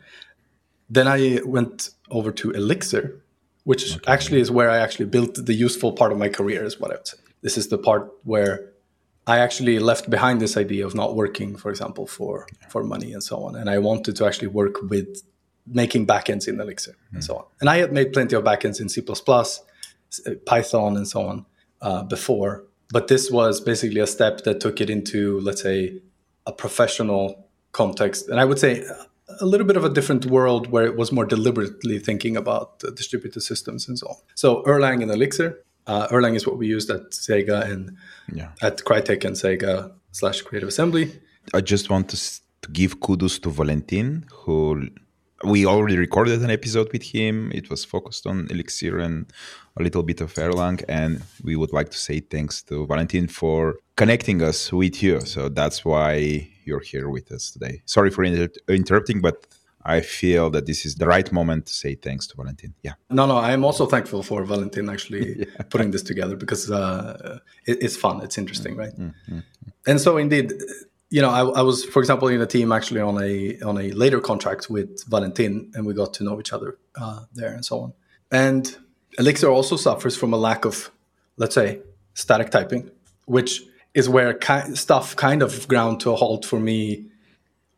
Then 0.89 1.07
I 1.07 1.39
went 1.45 1.89
over 2.11 2.31
to 2.31 2.51
Elixir, 2.51 3.21
which 3.65 3.83
okay. 3.95 4.11
actually 4.11 4.39
is 4.39 4.49
where 4.49 4.69
I 4.69 4.77
actually 4.77 5.07
built 5.07 5.33
the 5.45 5.53
useful 5.53 5.91
part 5.91 6.11
of 6.13 6.17
my 6.17 6.29
career, 6.29 6.63
is 6.63 6.79
what 6.79 6.91
I 6.91 6.95
would 6.95 7.07
say. 7.07 7.17
This 7.41 7.57
is 7.57 7.67
the 7.67 7.77
part 7.77 8.11
where 8.23 8.71
I 9.27 9.39
actually 9.39 9.79
left 9.79 10.09
behind 10.09 10.39
this 10.39 10.55
idea 10.55 10.85
of 10.85 10.93
not 10.95 11.15
working, 11.15 11.57
for 11.57 11.69
example, 11.71 12.05
for 12.07 12.47
for 12.69 12.83
money 12.83 13.11
and 13.11 13.23
so 13.23 13.43
on, 13.43 13.55
and 13.55 13.69
I 13.69 13.79
wanted 13.79 14.15
to 14.17 14.25
actually 14.25 14.51
work 14.61 14.81
with 14.83 15.23
making 15.67 16.05
backends 16.05 16.47
in 16.47 16.59
Elixir 16.59 16.91
mm. 16.91 17.15
and 17.15 17.23
so 17.23 17.37
on. 17.37 17.45
And 17.59 17.69
I 17.69 17.77
had 17.77 17.91
made 17.91 18.13
plenty 18.13 18.35
of 18.35 18.43
backends 18.43 18.79
in 18.79 18.87
C++, 18.87 19.01
Python, 20.45 20.95
and 20.95 21.07
so 21.07 21.21
on 21.27 21.45
uh, 21.81 22.03
before, 22.03 22.63
but 22.91 23.07
this 23.07 23.31
was 23.31 23.59
basically 23.59 23.99
a 23.99 24.07
step 24.07 24.43
that 24.43 24.59
took 24.59 24.79
it 24.79 24.89
into, 24.91 25.39
let's 25.39 25.63
say, 25.63 26.01
a 26.45 26.51
professional 26.51 27.47
context, 27.71 28.29
and 28.29 28.39
I 28.39 28.45
would 28.45 28.59
say 28.59 28.85
a 29.41 29.45
little 29.45 29.65
bit 29.65 29.77
of 29.77 29.83
a 29.83 29.89
different 29.89 30.25
world 30.25 30.67
where 30.67 30.85
it 30.85 30.95
was 30.95 31.11
more 31.11 31.25
deliberately 31.25 31.99
thinking 31.99 32.37
about 32.37 32.83
uh, 32.83 32.91
distributed 32.91 33.41
systems 33.41 33.87
and 33.87 33.97
so 33.97 34.07
on. 34.07 34.15
So 34.35 34.63
Erlang 34.63 35.01
and 35.01 35.11
Elixir 35.11 35.65
uh, 35.87 36.07
Erlang 36.07 36.35
is 36.35 36.47
what 36.47 36.57
we 36.57 36.67
used 36.67 36.89
at 36.89 37.11
Sega 37.11 37.69
and 37.69 37.97
yeah. 38.33 38.49
at 38.61 38.77
Crytek 38.79 39.23
and 39.23 39.35
Sega 39.35 39.91
slash 40.11 40.41
Creative 40.41 40.69
Assembly. 40.69 41.11
I 41.53 41.61
just 41.61 41.89
want 41.89 42.09
to, 42.09 42.17
to 42.61 42.71
give 42.71 42.99
kudos 42.99 43.39
to 43.39 43.49
Valentin, 43.49 44.25
who 44.31 44.87
we 45.43 45.65
already 45.65 45.97
recorded 45.97 46.41
an 46.41 46.49
episode 46.49 46.91
with 46.91 47.03
him. 47.03 47.51
It 47.53 47.69
was 47.69 47.85
focused 47.85 48.25
on 48.25 48.47
Elixir 48.49 48.97
and 48.97 49.31
a 49.77 49.83
little 49.83 50.01
bit 50.01 50.21
of 50.21 50.33
Erlang. 50.33 50.83
And 50.89 51.21
we 51.43 51.55
would 51.55 51.71
like 51.71 51.89
to 51.91 51.97
say 51.97 52.19
thanks 52.19 52.63
to 52.63 52.87
Valentin 52.87 53.27
for 53.27 53.77
connecting 53.95 54.41
us 54.41 54.73
with 54.73 55.03
you. 55.03 55.21
So 55.21 55.49
that's 55.49 55.85
why 55.85 56.49
you're 56.65 56.79
here 56.79 57.09
with 57.09 57.31
us 57.31 57.51
today. 57.51 57.81
Sorry 57.85 58.09
for 58.09 58.23
inter- 58.23 58.49
interrupting, 58.67 59.21
but 59.21 59.47
I 59.85 60.01
feel 60.01 60.49
that 60.49 60.65
this 60.65 60.85
is 60.85 60.95
the 60.95 61.05
right 61.05 61.31
moment 61.31 61.67
to 61.67 61.73
say 61.73 61.93
thanks 61.93 62.25
to 62.27 62.35
Valentin. 62.35 62.73
Yeah. 62.81 62.93
No, 63.11 63.27
no, 63.27 63.37
I'm 63.37 63.63
also 63.63 63.85
thankful 63.85 64.23
for 64.23 64.43
Valentin 64.43 64.89
actually 64.89 65.39
yeah. 65.39 65.63
putting 65.69 65.91
this 65.91 66.01
together 66.01 66.35
because 66.35 66.71
uh, 66.71 67.39
it, 67.67 67.83
it's 67.83 67.95
fun, 67.95 68.21
it's 68.23 68.37
interesting, 68.37 68.75
right? 68.75 68.95
Mm-hmm. 68.97 69.39
And 69.85 70.01
so, 70.01 70.17
indeed, 70.17 70.53
you 71.11 71.21
know, 71.21 71.29
I, 71.29 71.59
I, 71.59 71.61
was, 71.61 71.85
for 71.85 71.99
example, 71.99 72.27
in 72.29 72.41
a 72.41 72.47
team 72.47 72.71
actually 72.71 73.01
on 73.01 73.21
a 73.21 73.59
on 73.61 73.77
a 73.77 73.91
later 73.91 74.19
contract 74.19 74.71
with 74.71 75.03
Valentin, 75.07 75.71
and 75.75 75.85
we 75.85 75.93
got 75.93 76.15
to 76.15 76.23
know 76.23 76.39
each 76.39 76.51
other 76.51 76.79
uh, 76.95 77.21
there 77.33 77.53
and 77.53 77.63
so 77.63 77.81
on. 77.81 77.93
And 78.31 78.75
Elixir 79.19 79.49
also 79.49 79.75
suffers 79.75 80.17
from 80.17 80.33
a 80.33 80.37
lack 80.37 80.65
of, 80.65 80.89
let's 81.37 81.53
say, 81.53 81.79
static 82.15 82.49
typing, 82.49 82.89
which 83.25 83.61
is 83.95 84.07
where 84.07 84.33
ki- 84.33 84.75
stuff 84.75 85.15
kind 85.15 85.41
of 85.41 85.67
ground 85.67 85.99
to 86.01 86.11
a 86.11 86.15
halt 86.15 86.45
for 86.45 86.59
me 86.59 87.07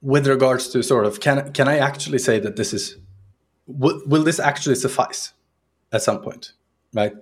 with 0.01 0.27
regards 0.27 0.67
to 0.69 0.83
sort 0.83 1.05
of 1.05 1.21
can 1.21 1.53
can 1.53 1.69
I 1.69 1.77
actually 1.77 2.19
say 2.19 2.39
that 2.39 2.57
this 2.57 2.73
is 2.73 2.97
will, 3.67 4.01
will 4.05 4.23
this 4.23 4.39
actually 4.39 4.75
suffice 4.75 5.33
at 5.93 6.01
some 6.01 6.21
point, 6.21 6.51
right? 6.93 7.13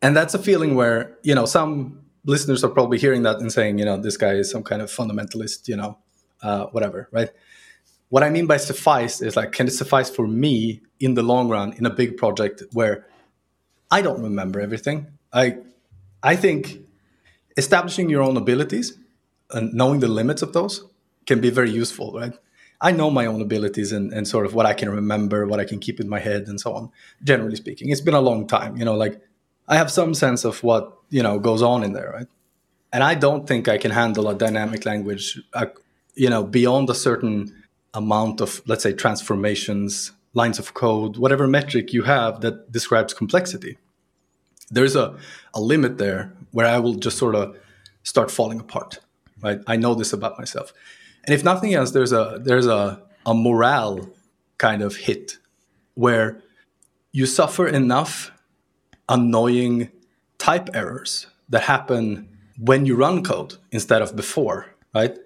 And 0.00 0.16
that's 0.16 0.34
a 0.34 0.38
feeling 0.38 0.76
where 0.76 1.18
you 1.24 1.34
know 1.34 1.46
some 1.46 2.06
listeners 2.26 2.62
are 2.62 2.68
probably 2.68 2.98
hearing 2.98 3.22
that 3.22 3.38
and 3.38 3.52
saying, 3.52 3.78
you 3.78 3.84
know, 3.84 3.96
this 3.96 4.16
guy 4.16 4.32
is 4.32 4.50
some 4.50 4.62
kind 4.62 4.82
of 4.82 4.90
fundamentalist, 4.90 5.68
you 5.68 5.76
know, 5.76 5.96
uh, 6.42 6.66
whatever, 6.66 7.08
right? 7.12 7.30
What 8.08 8.22
I 8.22 8.30
mean 8.30 8.46
by 8.46 8.56
suffice 8.56 9.22
is 9.22 9.36
like, 9.36 9.52
can 9.52 9.66
it 9.68 9.72
suffice 9.72 10.10
for 10.10 10.26
me 10.26 10.82
in 11.00 11.14
the 11.14 11.22
long 11.22 11.48
run 11.48 11.72
in 11.74 11.86
a 11.86 11.90
big 11.90 12.16
project 12.16 12.62
where 12.72 13.06
I 13.90 14.02
don't 14.02 14.22
remember 14.22 14.60
everything? 14.60 15.06
I, 15.32 15.58
I 16.22 16.36
think 16.36 16.85
establishing 17.56 18.08
your 18.10 18.22
own 18.22 18.36
abilities 18.36 18.98
and 19.50 19.72
knowing 19.72 20.00
the 20.00 20.08
limits 20.08 20.42
of 20.42 20.52
those 20.52 20.84
can 21.26 21.40
be 21.40 21.50
very 21.50 21.70
useful, 21.70 22.12
right? 22.12 22.34
I 22.80 22.92
know 22.92 23.10
my 23.10 23.26
own 23.26 23.40
abilities 23.40 23.92
and, 23.92 24.12
and 24.12 24.28
sort 24.28 24.44
of 24.44 24.54
what 24.54 24.66
I 24.66 24.74
can 24.74 24.90
remember, 24.90 25.46
what 25.46 25.60
I 25.60 25.64
can 25.64 25.78
keep 25.78 25.98
in 25.98 26.08
my 26.08 26.18
head, 26.18 26.46
and 26.46 26.60
so 26.60 26.74
on. 26.74 26.90
Generally 27.24 27.56
speaking, 27.56 27.90
it's 27.90 28.02
been 28.02 28.14
a 28.14 28.20
long 28.20 28.46
time. 28.46 28.76
You 28.76 28.84
know, 28.84 28.94
like 28.94 29.20
I 29.68 29.76
have 29.76 29.90
some 29.90 30.14
sense 30.14 30.44
of 30.44 30.62
what 30.62 30.98
you 31.08 31.22
know 31.22 31.38
goes 31.38 31.62
on 31.62 31.82
in 31.82 31.92
there, 31.94 32.10
right? 32.12 32.26
And 32.92 33.02
I 33.02 33.14
don't 33.14 33.46
think 33.46 33.68
I 33.68 33.78
can 33.78 33.90
handle 33.90 34.28
a 34.28 34.34
dynamic 34.34 34.84
language, 34.84 35.40
uh, 35.54 35.66
you 36.14 36.30
know, 36.30 36.44
beyond 36.44 36.88
a 36.90 36.94
certain 36.94 37.54
amount 37.94 38.40
of, 38.40 38.62
let's 38.66 38.82
say, 38.82 38.92
transformations, 38.92 40.12
lines 40.34 40.58
of 40.58 40.74
code, 40.74 41.16
whatever 41.16 41.46
metric 41.46 41.92
you 41.92 42.02
have 42.02 42.42
that 42.42 42.70
describes 42.70 43.14
complexity. 43.14 43.78
There's 44.70 44.96
a, 44.96 45.16
a 45.54 45.60
limit 45.60 45.98
there 45.98 46.32
where 46.52 46.66
I 46.66 46.78
will 46.78 46.94
just 46.94 47.18
sort 47.18 47.34
of 47.34 47.56
start 48.02 48.30
falling 48.30 48.60
apart, 48.60 49.00
right? 49.42 49.60
I 49.66 49.76
know 49.76 49.94
this 49.94 50.12
about 50.12 50.38
myself. 50.38 50.72
And 51.24 51.34
if 51.34 51.44
nothing 51.44 51.74
else, 51.74 51.90
there's 51.90 52.12
a 52.12 52.38
there's 52.40 52.66
a, 52.66 53.02
a 53.24 53.34
morale 53.34 54.08
kind 54.58 54.82
of 54.82 54.96
hit 54.96 55.38
where 55.94 56.42
you 57.12 57.26
suffer 57.26 57.66
enough 57.66 58.30
annoying 59.08 59.90
type 60.38 60.68
errors 60.74 61.26
that 61.48 61.62
happen 61.62 62.28
when 62.58 62.86
you 62.86 62.96
run 62.96 63.22
code 63.22 63.56
instead 63.72 64.02
of 64.02 64.16
before, 64.16 64.66
right? 64.94 65.18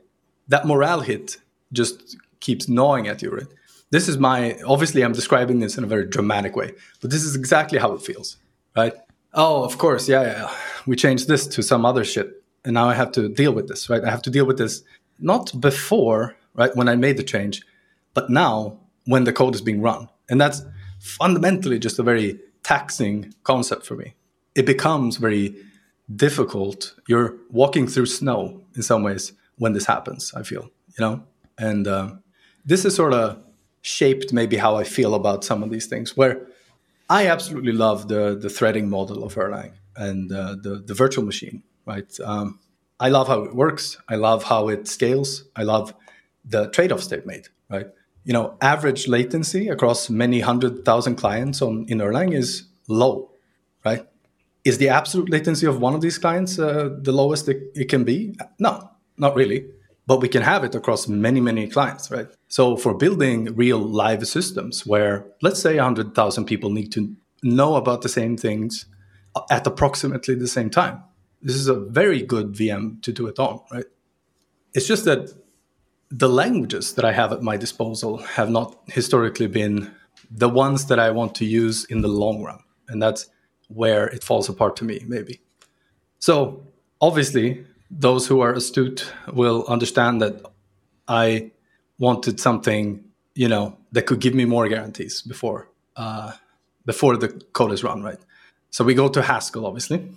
That 0.48 0.66
morale 0.66 1.00
hit 1.00 1.38
just 1.72 2.16
keeps 2.40 2.68
gnawing 2.68 3.08
at 3.08 3.22
you, 3.22 3.30
right? 3.30 3.46
This 3.90 4.08
is 4.08 4.18
my 4.18 4.58
obviously 4.66 5.02
I'm 5.02 5.12
describing 5.12 5.60
this 5.60 5.76
in 5.76 5.84
a 5.84 5.86
very 5.86 6.06
dramatic 6.06 6.56
way, 6.56 6.72
but 7.00 7.10
this 7.10 7.24
is 7.24 7.34
exactly 7.34 7.78
how 7.78 7.92
it 7.92 8.02
feels, 8.02 8.36
right? 8.76 8.94
Oh, 9.32 9.62
of 9.64 9.78
course, 9.78 10.08
yeah, 10.08 10.22
yeah. 10.22 10.54
We 10.86 10.96
changed 10.96 11.28
this 11.28 11.46
to 11.48 11.62
some 11.62 11.84
other 11.84 12.04
shit, 12.04 12.42
and 12.64 12.74
now 12.74 12.88
I 12.88 12.94
have 12.94 13.12
to 13.12 13.28
deal 13.28 13.52
with 13.52 13.68
this, 13.68 13.88
right? 13.88 14.02
I 14.02 14.10
have 14.10 14.22
to 14.22 14.30
deal 14.30 14.44
with 14.44 14.58
this 14.58 14.82
not 15.18 15.58
before, 15.60 16.36
right, 16.54 16.74
when 16.74 16.88
I 16.88 16.96
made 16.96 17.16
the 17.16 17.22
change, 17.22 17.62
but 18.14 18.30
now 18.30 18.78
when 19.04 19.24
the 19.24 19.32
code 19.32 19.54
is 19.54 19.60
being 19.60 19.82
run. 19.82 20.08
And 20.28 20.40
that's 20.40 20.62
fundamentally 20.98 21.78
just 21.78 21.98
a 21.98 22.02
very 22.02 22.40
taxing 22.62 23.34
concept 23.44 23.86
for 23.86 23.94
me. 23.94 24.14
It 24.54 24.66
becomes 24.66 25.16
very 25.16 25.54
difficult. 26.14 26.94
You're 27.06 27.36
walking 27.50 27.86
through 27.86 28.06
snow 28.06 28.62
in 28.74 28.82
some 28.82 29.02
ways 29.02 29.32
when 29.58 29.74
this 29.74 29.86
happens, 29.86 30.32
I 30.34 30.42
feel, 30.42 30.70
you 30.98 31.00
know? 31.00 31.22
And 31.56 31.86
uh, 31.86 32.12
this 32.64 32.84
is 32.84 32.94
sort 32.94 33.14
of 33.14 33.42
shaped 33.82 34.32
maybe 34.32 34.56
how 34.56 34.76
I 34.76 34.84
feel 34.84 35.14
about 35.14 35.44
some 35.44 35.62
of 35.62 35.70
these 35.70 35.86
things, 35.86 36.16
where 36.16 36.46
I 37.10 37.26
absolutely 37.26 37.72
love 37.72 38.06
the, 38.06 38.38
the 38.40 38.48
threading 38.48 38.88
model 38.88 39.24
of 39.24 39.34
Erlang 39.34 39.72
and 39.96 40.30
uh, 40.30 40.54
the, 40.62 40.82
the 40.86 40.94
virtual 40.94 41.24
machine, 41.24 41.64
right? 41.84 42.08
Um, 42.24 42.60
I 43.00 43.08
love 43.08 43.26
how 43.26 43.42
it 43.42 43.54
works. 43.54 43.98
I 44.08 44.14
love 44.14 44.44
how 44.44 44.68
it 44.68 44.86
scales. 44.86 45.44
I 45.56 45.64
love 45.64 45.92
the 46.44 46.70
trade-offs 46.70 47.08
they've 47.08 47.26
made, 47.26 47.48
right? 47.68 47.88
You 48.22 48.32
know, 48.32 48.56
average 48.60 49.08
latency 49.08 49.68
across 49.68 50.08
many 50.08 50.38
hundred 50.38 50.84
thousand 50.84 51.16
clients 51.16 51.60
on 51.60 51.84
in 51.88 51.98
Erlang 51.98 52.32
is 52.32 52.68
low, 52.88 53.32
right? 53.84 54.06
Is 54.64 54.78
the 54.78 54.90
absolute 54.90 55.30
latency 55.30 55.66
of 55.66 55.80
one 55.80 55.94
of 55.94 56.02
these 56.02 56.18
clients 56.18 56.58
uh, 56.60 56.90
the 57.00 57.12
lowest 57.12 57.48
it, 57.48 57.72
it 57.74 57.88
can 57.88 58.04
be? 58.04 58.36
No, 58.60 58.88
not 59.16 59.34
really. 59.34 59.66
But 60.06 60.20
we 60.20 60.28
can 60.28 60.42
have 60.42 60.64
it 60.64 60.74
across 60.74 61.08
many, 61.08 61.40
many 61.40 61.68
clients, 61.68 62.10
right? 62.10 62.28
So 62.48 62.76
for 62.76 62.94
building 62.94 63.54
real 63.54 63.78
live 63.78 64.26
systems 64.26 64.84
where, 64.84 65.26
let's 65.40 65.62
say, 65.62 65.76
100,000 65.76 66.44
people 66.46 66.70
need 66.70 66.90
to 66.92 67.14
know 67.42 67.76
about 67.76 68.02
the 68.02 68.08
same 68.08 68.36
things 68.36 68.86
at 69.50 69.66
approximately 69.66 70.34
the 70.34 70.48
same 70.48 70.70
time, 70.70 71.02
this 71.42 71.54
is 71.54 71.68
a 71.68 71.74
very 71.74 72.22
good 72.22 72.52
VM 72.52 73.00
to 73.02 73.12
do 73.12 73.26
it 73.26 73.38
on, 73.38 73.60
right? 73.70 73.84
It's 74.74 74.86
just 74.86 75.04
that 75.04 75.30
the 76.10 76.28
languages 76.28 76.94
that 76.94 77.04
I 77.04 77.12
have 77.12 77.32
at 77.32 77.42
my 77.42 77.56
disposal 77.56 78.18
have 78.18 78.50
not 78.50 78.76
historically 78.86 79.46
been 79.46 79.94
the 80.30 80.48
ones 80.48 80.86
that 80.86 80.98
I 80.98 81.10
want 81.10 81.34
to 81.36 81.44
use 81.44 81.84
in 81.84 82.02
the 82.02 82.08
long 82.08 82.42
run. 82.42 82.58
And 82.88 83.00
that's 83.00 83.28
where 83.68 84.08
it 84.08 84.24
falls 84.24 84.48
apart 84.48 84.76
to 84.76 84.84
me, 84.84 85.04
maybe. 85.06 85.40
So, 86.18 86.66
obviously, 87.00 87.64
those 87.90 88.26
who 88.26 88.40
are 88.40 88.52
astute 88.52 89.12
will 89.32 89.64
understand 89.66 90.22
that 90.22 90.44
I 91.08 91.50
wanted 91.98 92.38
something, 92.38 93.04
you 93.34 93.48
know, 93.48 93.76
that 93.92 94.06
could 94.06 94.20
give 94.20 94.34
me 94.34 94.44
more 94.44 94.68
guarantees 94.68 95.22
before 95.22 95.68
uh, 95.96 96.32
before 96.86 97.16
the 97.16 97.28
code 97.52 97.72
is 97.72 97.84
run, 97.84 98.02
right? 98.02 98.18
So 98.70 98.84
we 98.84 98.94
go 98.94 99.08
to 99.08 99.22
Haskell, 99.22 99.66
obviously, 99.66 100.08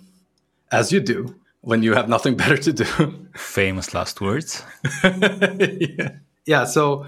as 0.70 0.92
you 0.92 1.00
do 1.00 1.34
when 1.60 1.82
you 1.82 1.94
have 1.94 2.08
nothing 2.08 2.36
better 2.42 2.56
to 2.56 2.72
do. 2.72 3.28
Famous 3.34 3.92
last 3.94 4.20
words. 4.20 4.64
yeah. 5.04 6.10
yeah. 6.46 6.64
So 6.64 7.06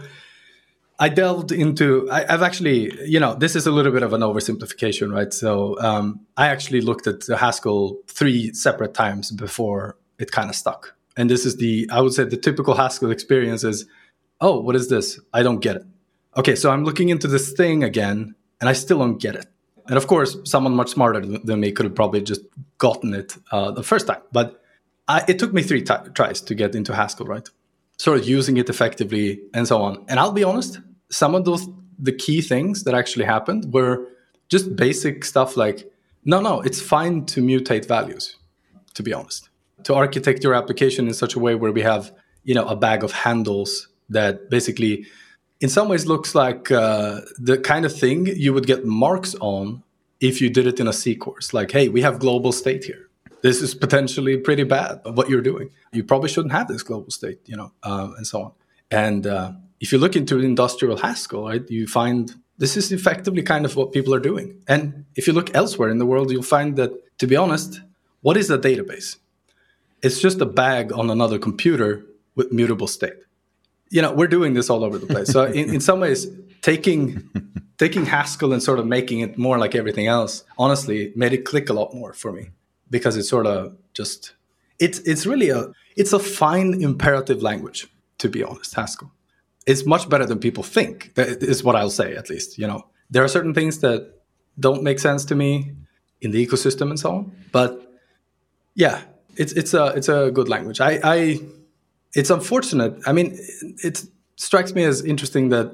I 0.99 1.09
delved 1.09 1.53
into, 1.53 2.09
I, 2.11 2.31
have 2.31 2.43
actually, 2.43 2.93
you 3.09 3.21
know, 3.21 3.35
this 3.35 3.55
is 3.55 3.67
a 3.67 3.71
little 3.71 3.93
bit 3.93 4.03
of 4.03 4.13
an 4.13 4.23
oversimplification, 4.23 5.13
right? 5.13 5.33
So 5.33 5.79
um, 5.81 6.21
I 6.37 6.49
actually 6.49 6.81
looked 6.81 7.07
at 7.07 7.27
Haskell 7.27 7.99
three 8.09 8.53
separate 8.55 8.95
times 8.95 9.31
before 9.31 9.97
it 10.19 10.31
kind 10.31 10.49
of 10.49 10.57
stuck. 10.57 10.95
And 11.17 11.31
this 11.31 11.47
is 11.47 11.57
the, 11.57 11.89
I 11.91 12.01
would 12.01 12.13
say, 12.13 12.25
the 12.25 12.37
typical 12.37 12.75
Haskell 12.75 13.11
experience 13.11 13.65
is, 13.65 13.87
oh, 14.41 14.61
what 14.61 14.77
is 14.77 14.89
this? 14.89 15.19
I 15.33 15.43
don't 15.43 15.61
get 15.61 15.77
it. 15.77 15.85
Okay, 16.37 16.55
so 16.55 16.71
I'm 16.71 16.85
looking 16.85 17.09
into 17.09 17.27
this 17.27 17.53
thing 17.53 17.83
again, 17.83 18.35
and 18.61 18.69
I 18.69 18.75
still 18.75 18.99
don't 18.99 19.19
get 19.19 19.35
it. 19.35 19.47
And 19.89 19.97
of 19.97 20.07
course, 20.07 20.37
someone 20.45 20.75
much 20.75 20.91
smarter 20.91 21.21
than 21.21 21.61
me 21.61 21.73
could 21.73 21.87
have 21.87 21.95
probably 21.95 22.21
just 22.21 22.43
gotten 22.79 23.15
it 23.15 23.37
uh, 23.53 23.71
the 23.71 23.83
first 23.83 24.07
time. 24.07 24.21
But 24.33 24.61
I, 25.09 25.25
it 25.29 25.39
took 25.39 25.53
me 25.53 25.63
three 25.63 25.83
t- 25.83 25.95
tries 26.15 26.41
to 26.43 26.55
get 26.55 26.75
into 26.75 26.95
Haskell, 26.95 27.27
right? 27.27 27.49
Sort 27.99 28.19
of 28.19 28.29
using 28.29 28.57
it 28.57 28.69
effectively 28.69 29.41
and 29.55 29.67
so 29.67 29.81
on. 29.81 30.05
And 30.09 30.19
I'll 30.19 30.33
be 30.33 30.45
honest, 30.45 30.81
some 31.11 31.35
of 31.35 31.45
those 31.45 31.69
the 31.99 32.13
key 32.13 32.43
things 32.43 32.85
that 32.85 32.95
actually 32.95 33.25
happened 33.25 33.73
were 33.73 34.07
just 34.49 34.77
basic 34.77 35.25
stuff 35.25 35.57
like 35.57 35.91
no, 36.25 36.41
no, 36.41 36.61
it's 36.61 36.81
fine 36.81 37.25
to 37.27 37.41
mutate 37.41 37.87
values. 37.87 38.37
To 38.95 39.03
be 39.03 39.13
honest, 39.13 39.49
to 39.87 39.94
architect 39.94 40.42
your 40.44 40.55
application 40.55 41.07
in 41.07 41.14
such 41.14 41.35
a 41.37 41.38
way 41.38 41.55
where 41.55 41.72
we 41.72 41.83
have 41.83 42.12
you 42.42 42.55
know 42.55 42.66
a 42.66 42.77
bag 42.77 43.05
of 43.05 43.12
handles 43.12 43.88
that 44.09 44.51
basically 44.51 45.07
in 45.61 45.68
some 45.68 45.88
ways 45.88 46.07
looks 46.07 46.35
like 46.35 46.70
uh, 46.70 47.20
the 47.38 47.57
kind 47.59 47.85
of 47.87 47.92
thing 48.03 48.27
you 48.27 48.53
would 48.53 48.66
get 48.66 48.85
marks 48.85 49.35
on 49.40 49.83
if 50.20 50.40
you 50.40 50.51
did 50.51 50.66
it 50.66 50.81
in 50.81 50.87
a 50.87 50.92
C 50.92 51.14
course. 51.14 51.55
Like, 51.55 51.70
hey, 51.70 51.88
we 51.88 52.03
have 52.03 52.18
global 52.18 52.53
state 52.53 52.85
here. 52.85 53.09
This 53.42 53.62
is 53.62 53.75
potentially 53.75 54.37
pretty 54.37 54.64
bad 54.64 55.01
what 55.05 55.29
you're 55.29 55.46
doing. 55.53 55.70
You 55.92 56.05
probably 56.05 56.29
shouldn't 56.29 56.53
have 56.53 56.68
this 56.68 56.83
global 56.83 57.11
state, 57.11 57.40
you 57.46 57.57
know, 57.57 57.72
um, 57.83 58.14
and 58.16 58.27
so 58.27 58.42
on. 58.42 58.53
And 58.90 59.27
uh, 59.27 59.53
if 59.81 59.92
you 59.92 59.99
look 59.99 60.16
into 60.16 60.38
industrial 60.40 60.96
Haskell, 60.96 61.46
right, 61.46 61.70
you 61.70 61.87
find 61.87 62.35
this 62.59 62.77
is 62.77 62.92
effectively 62.92 63.42
kind 63.42 63.64
of 63.64 63.77
what 63.77 63.92
people 63.92 64.14
are 64.14 64.20
doing. 64.20 64.62
And 64.66 65.05
if 65.14 65.27
you 65.27 65.33
look 65.33 65.55
elsewhere 65.55 65.90
in 65.90 65.99
the 65.99 66.07
world, 66.07 66.31
you'll 66.31 66.42
find 66.42 66.77
that, 66.77 66.90
to 67.18 67.27
be 67.27 67.37
honest, 67.37 67.81
what 68.22 68.37
is 68.37 68.51
a 68.51 68.59
database? 68.59 69.16
It's 70.03 70.21
just 70.21 70.41
a 70.41 70.47
bag 70.47 70.93
on 70.93 71.11
another 71.11 71.39
computer 71.39 72.05
with 72.35 72.53
mutable 72.53 72.87
state. 72.87 73.15
You 73.91 74.03
know 74.03 74.13
we're 74.13 74.27
doing 74.27 74.55
this 74.55 74.69
all 74.69 74.85
over 74.85 74.99
the 74.99 75.07
place. 75.07 75.29
So 75.29 75.45
in, 75.45 75.75
in 75.75 75.81
some 75.81 76.01
ways 76.01 76.27
taking 76.63 77.29
taking 77.79 78.07
haskell 78.07 78.53
and 78.53 78.63
sort 78.63 78.79
of 78.79 78.87
making 78.87 79.21
it 79.21 79.39
more 79.39 79.59
like 79.59 79.75
everything 79.75 80.07
else 80.07 80.45
honestly 80.59 81.13
made 81.15 81.33
it 81.33 81.45
click 81.45 81.69
a 81.69 81.73
lot 81.73 81.95
more 81.95 82.13
for 82.13 82.33
me 82.33 82.49
because 82.91 83.17
it's 83.17 83.29
sort 83.29 83.47
of 83.47 83.77
just 83.95 84.35
it's 84.79 84.99
it's 85.01 85.27
really 85.27 85.51
a 85.51 85.73
it's 85.97 86.13
a 86.13 86.19
fine 86.19 86.83
imperative 86.83 87.43
language 87.43 87.87
to 88.19 88.29
be 88.29 88.43
honest 88.43 88.75
haskell. 88.75 89.13
It's 89.67 89.85
much 89.85 90.09
better 90.09 90.27
than 90.27 90.39
people 90.39 90.63
think 90.63 91.15
that 91.15 91.43
is 91.43 91.65
what 91.65 91.77
i'll 91.77 91.91
say 91.91 92.15
at 92.15 92.29
least 92.31 92.59
you 92.59 92.67
know. 92.67 92.87
There 93.09 93.23
are 93.23 93.29
certain 93.29 93.55
things 93.55 93.79
that 93.81 94.01
don't 94.59 94.83
make 94.83 94.99
sense 94.99 95.25
to 95.27 95.37
me 95.37 95.73
in 96.21 96.33
the 96.33 96.45
ecosystem 96.45 96.91
and 96.91 96.99
so 96.99 97.11
on 97.17 97.33
but 97.53 97.71
yeah 98.75 99.03
it's 99.37 99.53
it's 99.53 99.75
a 99.75 99.87
it's 99.96 100.09
a 100.09 100.31
good 100.31 100.49
language 100.49 100.81
i 100.81 100.99
i 101.03 101.40
it's 102.16 102.31
unfortunate. 102.31 102.99
I 103.07 103.12
mean, 103.12 103.38
it 103.85 104.03
strikes 104.37 104.75
me 104.75 104.85
as 104.85 105.05
interesting 105.05 105.51
that 105.51 105.70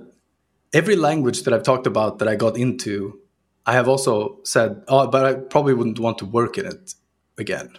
every 0.73 0.97
language 0.97 1.45
that 1.45 1.55
I've 1.55 1.63
talked 1.63 1.87
about 1.87 2.19
that 2.19 2.27
I 2.27 2.35
got 2.35 2.57
into, 2.57 3.21
I 3.65 3.75
have 3.75 3.89
also 3.89 4.41
said, 4.43 4.83
oh, 4.89 5.07
but 5.07 5.25
I 5.25 5.35
probably 5.35 5.73
wouldn't 5.73 6.01
want 6.01 6.19
to 6.19 6.27
work 6.27 6.59
in 6.59 6.67
it 6.67 6.95
again. 7.39 7.71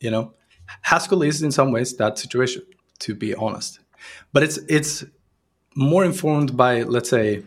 You 0.00 0.10
know, 0.10 0.34
Haskell 0.82 1.22
is 1.22 1.42
in 1.42 1.50
some 1.50 1.72
ways 1.72 1.96
that 1.96 2.18
situation, 2.18 2.62
to 3.00 3.14
be 3.14 3.34
honest. 3.34 3.80
But 4.34 4.42
it's 4.42 4.58
it's 4.68 5.04
more 5.74 6.04
informed 6.04 6.58
by, 6.58 6.82
let's 6.82 7.08
say, 7.08 7.42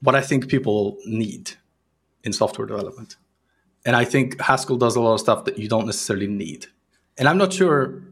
what 0.00 0.16
I 0.16 0.20
think 0.20 0.48
people 0.48 0.98
need 1.06 1.52
in 2.24 2.32
software 2.32 2.66
development. 2.66 3.16
And 3.86 3.94
I 3.94 4.04
think 4.04 4.40
Haskell 4.40 4.76
does 4.76 4.96
a 4.96 5.00
lot 5.00 5.14
of 5.14 5.20
stuff 5.20 5.44
that 5.44 5.58
you 5.58 5.68
don't 5.68 5.86
necessarily 5.86 6.26
need. 6.26 6.66
And 7.18 7.28
I'm 7.28 7.38
not 7.38 7.52
sure 7.52 8.02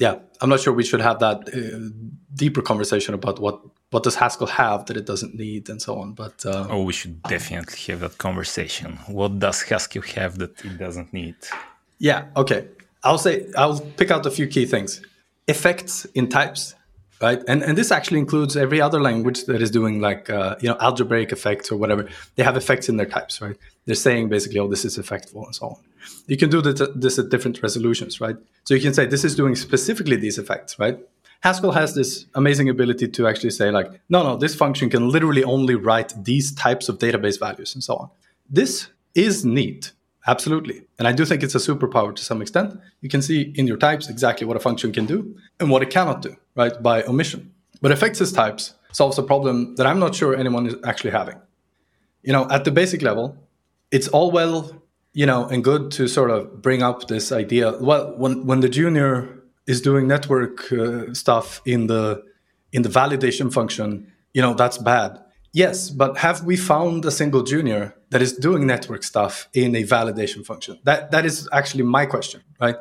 yeah, 0.00 0.18
I'm 0.40 0.48
not 0.48 0.60
sure 0.60 0.72
we 0.72 0.84
should 0.84 1.00
have 1.00 1.18
that 1.20 1.48
uh, 1.48 1.90
deeper 2.34 2.62
conversation 2.62 3.14
about 3.14 3.38
what 3.38 3.60
what 3.90 4.02
does 4.02 4.16
Haskell 4.16 4.48
have 4.48 4.86
that 4.86 4.96
it 4.96 5.06
doesn't 5.06 5.34
need 5.34 5.68
and 5.68 5.80
so 5.80 5.98
on. 5.98 6.14
But 6.14 6.44
uh, 6.44 6.66
oh, 6.68 6.82
we 6.82 6.92
should 6.92 7.22
definitely 7.22 7.92
have 7.92 8.00
that 8.00 8.18
conversation. 8.18 8.98
What 9.06 9.38
does 9.38 9.62
Haskell 9.62 10.02
have 10.02 10.38
that 10.38 10.64
it 10.64 10.78
doesn't 10.78 11.12
need? 11.12 11.36
Yeah. 11.98 12.26
Okay. 12.36 12.66
I'll 13.04 13.18
say 13.18 13.46
I'll 13.56 13.80
pick 13.80 14.10
out 14.10 14.26
a 14.26 14.30
few 14.30 14.46
key 14.46 14.66
things. 14.66 15.00
Effects 15.46 16.06
in 16.14 16.28
types, 16.28 16.74
right? 17.20 17.40
And 17.46 17.62
and 17.62 17.78
this 17.78 17.92
actually 17.92 18.18
includes 18.18 18.56
every 18.56 18.80
other 18.80 19.00
language 19.00 19.44
that 19.44 19.62
is 19.62 19.70
doing 19.70 20.00
like 20.00 20.28
uh, 20.28 20.56
you 20.60 20.68
know 20.68 20.76
algebraic 20.80 21.30
effects 21.30 21.70
or 21.70 21.76
whatever. 21.76 22.08
They 22.34 22.42
have 22.42 22.56
effects 22.56 22.88
in 22.88 22.96
their 22.96 23.06
types, 23.06 23.40
right? 23.40 23.56
They're 23.84 23.94
saying 23.94 24.28
basically, 24.28 24.58
oh, 24.58 24.68
this 24.68 24.84
is 24.84 24.98
effectful 24.98 25.44
and 25.44 25.54
so 25.54 25.66
on. 25.66 25.76
You 26.26 26.36
can 26.36 26.50
do 26.50 26.60
this 26.62 27.18
at 27.18 27.28
different 27.28 27.62
resolutions, 27.62 28.20
right? 28.20 28.36
So 28.64 28.74
you 28.74 28.80
can 28.80 28.94
say 28.94 29.06
this 29.06 29.24
is 29.24 29.34
doing 29.34 29.54
specifically 29.54 30.16
these 30.16 30.38
effects, 30.38 30.78
right? 30.78 30.98
Haskell 31.40 31.72
has 31.72 31.94
this 31.94 32.24
amazing 32.34 32.70
ability 32.70 33.08
to 33.08 33.26
actually 33.26 33.50
say 33.50 33.70
like, 33.70 33.90
no, 34.08 34.22
no, 34.22 34.36
this 34.36 34.54
function 34.54 34.88
can 34.88 35.10
literally 35.10 35.44
only 35.44 35.74
write 35.74 36.14
these 36.24 36.54
types 36.54 36.88
of 36.88 36.98
database 36.98 37.38
values 37.38 37.74
and 37.74 37.84
so 37.84 37.96
on. 37.96 38.08
This 38.48 38.88
is 39.14 39.44
neat, 39.44 39.92
absolutely. 40.26 40.86
And 40.98 41.06
I 41.06 41.12
do 41.12 41.26
think 41.26 41.42
it's 41.42 41.54
a 41.54 41.58
superpower 41.58 42.16
to 42.16 42.24
some 42.24 42.40
extent. 42.40 42.80
You 43.02 43.10
can 43.10 43.20
see 43.20 43.52
in 43.56 43.66
your 43.66 43.76
types 43.76 44.08
exactly 44.08 44.46
what 44.46 44.56
a 44.56 44.60
function 44.60 44.90
can 44.90 45.04
do 45.04 45.36
and 45.60 45.68
what 45.68 45.82
it 45.82 45.90
cannot 45.90 46.22
do, 46.22 46.34
right, 46.56 46.82
by 46.82 47.02
omission. 47.02 47.52
But 47.82 47.90
effects 47.90 48.22
as 48.22 48.32
types 48.32 48.74
solves 48.92 49.18
a 49.18 49.22
problem 49.22 49.74
that 49.76 49.86
I'm 49.86 49.98
not 49.98 50.14
sure 50.14 50.34
anyone 50.34 50.66
is 50.66 50.76
actually 50.84 51.10
having. 51.10 51.36
You 52.22 52.32
know, 52.32 52.48
at 52.50 52.64
the 52.64 52.70
basic 52.70 53.02
level, 53.02 53.36
it's 53.90 54.08
all 54.08 54.30
well 54.30 54.72
you 55.14 55.24
know, 55.24 55.46
and 55.46 55.64
good 55.64 55.92
to 55.92 56.08
sort 56.08 56.30
of 56.30 56.60
bring 56.60 56.82
up 56.82 57.08
this 57.08 57.32
idea. 57.32 57.72
Well, 57.80 58.14
when 58.18 58.44
when 58.44 58.60
the 58.60 58.68
junior 58.68 59.42
is 59.66 59.80
doing 59.80 60.06
network 60.06 60.70
uh, 60.72 61.14
stuff 61.14 61.62
in 61.64 61.86
the 61.86 62.22
in 62.72 62.82
the 62.82 62.88
validation 62.88 63.52
function, 63.52 64.12
you 64.34 64.42
know, 64.42 64.54
that's 64.54 64.76
bad. 64.76 65.20
Yes, 65.52 65.88
but 65.88 66.18
have 66.18 66.42
we 66.42 66.56
found 66.56 67.04
a 67.04 67.12
single 67.12 67.44
junior 67.44 67.94
that 68.10 68.20
is 68.20 68.32
doing 68.32 68.66
network 68.66 69.04
stuff 69.04 69.48
in 69.54 69.76
a 69.76 69.84
validation 69.84 70.44
function? 70.44 70.80
That 70.82 71.12
that 71.12 71.24
is 71.24 71.48
actually 71.52 71.84
my 71.84 72.06
question, 72.06 72.42
right? 72.60 72.76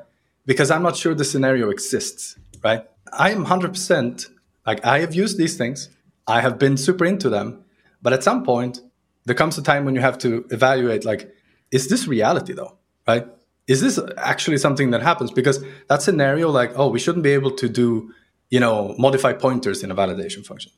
Because 0.45 0.71
I'm 0.71 0.81
not 0.81 0.97
sure 0.97 1.13
the 1.13 1.23
scenario 1.23 1.69
exists, 1.69 2.35
right? 2.63 2.81
I 3.13 3.29
am 3.29 3.45
100% 3.45 4.27
like 4.65 4.83
I 4.83 4.99
have 4.99 5.13
used 5.13 5.37
these 5.37 5.55
things. 5.55 5.89
I 6.25 6.41
have 6.41 6.57
been 6.57 6.77
super 6.77 7.05
into 7.05 7.29
them, 7.29 7.63
but 8.01 8.11
at 8.11 8.23
some 8.23 8.43
point 8.43 8.81
there 9.25 9.35
comes 9.35 9.57
a 9.57 9.61
time 9.61 9.85
when 9.85 9.93
you 9.93 10.01
have 10.01 10.17
to 10.19 10.45
evaluate 10.49 11.05
like 11.05 11.31
is 11.73 11.89
this 11.89 12.07
reality 12.07 12.53
though? 12.53 12.77
Right? 13.07 13.27
Is 13.67 13.81
this 13.81 13.99
actually 14.17 14.57
something 14.57 14.91
that 14.91 15.01
happens? 15.01 15.31
Because 15.31 15.63
that 15.87 16.01
scenario, 16.01 16.49
like, 16.49 16.71
oh, 16.75 16.89
we 16.89 16.99
shouldn't 16.99 17.23
be 17.23 17.31
able 17.31 17.51
to 17.51 17.69
do, 17.69 18.13
you 18.49 18.59
know, 18.59 18.95
modify 18.97 19.33
pointers 19.33 19.83
in 19.83 19.91
a 19.91 19.95
validation 19.95 20.45
function. 20.45 20.71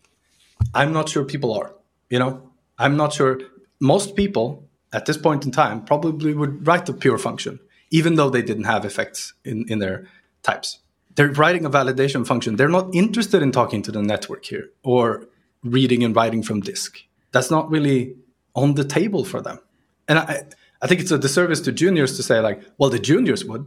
I'm 0.73 0.93
not 0.93 1.09
sure 1.09 1.25
people 1.25 1.53
are, 1.53 1.73
you 2.09 2.19
know, 2.19 2.51
I'm 2.77 2.95
not 2.95 3.13
sure 3.13 3.39
most 3.79 4.15
people 4.15 4.67
at 4.93 5.05
this 5.05 5.17
point 5.17 5.45
in 5.45 5.51
time 5.51 5.83
probably 5.83 6.33
would 6.33 6.65
write 6.65 6.85
the 6.85 6.93
pure 6.93 7.17
function, 7.17 7.59
even 7.91 8.15
though 8.15 8.29
they 8.29 8.41
didn't 8.41 8.63
have 8.63 8.85
effects 8.85 9.33
in, 9.43 9.65
in 9.67 9.79
their 9.79 10.07
types. 10.43 10.79
They're 11.15 11.31
writing 11.31 11.65
a 11.65 11.69
validation 11.69 12.25
function. 12.25 12.55
They're 12.55 12.69
not 12.69 12.93
interested 12.93 13.41
in 13.41 13.51
talking 13.51 13.81
to 13.83 13.91
the 13.91 14.01
network 14.01 14.45
here 14.45 14.69
or 14.83 15.27
reading 15.63 16.03
and 16.03 16.15
writing 16.15 16.43
from 16.43 16.61
disk. 16.61 16.99
That's 17.31 17.49
not 17.49 17.69
really 17.69 18.15
on 18.53 18.75
the 18.75 18.83
table 18.83 19.25
for 19.25 19.41
them. 19.41 19.59
And 20.07 20.19
I, 20.19 20.43
I 20.85 20.87
think 20.87 21.01
it's 21.01 21.09
a 21.09 21.17
disservice 21.17 21.61
to 21.61 21.71
juniors 21.71 22.15
to 22.15 22.21
say 22.21 22.39
like, 22.41 22.61
well, 22.77 22.91
the 22.91 22.99
juniors 22.99 23.43
would, 23.43 23.65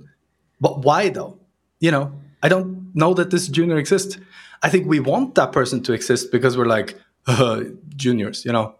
but 0.61 0.85
why 0.85 1.09
though? 1.09 1.40
You 1.81 1.90
know, 1.90 2.12
I 2.44 2.48
don't 2.48 2.94
know 2.94 3.12
that 3.14 3.31
this 3.31 3.48
junior 3.48 3.76
exists. 3.76 4.18
I 4.62 4.68
think 4.68 4.87
we 4.87 5.00
want 5.00 5.35
that 5.35 5.50
person 5.50 5.83
to 5.83 5.92
exist 5.92 6.31
because 6.31 6.57
we're 6.57 6.66
like 6.66 6.96
uh, 7.26 7.64
juniors, 7.96 8.44
you 8.44 8.52
know, 8.52 8.76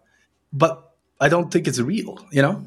but 0.53 0.95
I 1.19 1.27
don't 1.27 1.51
think 1.51 1.67
it's 1.67 1.81
real, 1.81 2.25
you 2.31 2.41
know. 2.41 2.65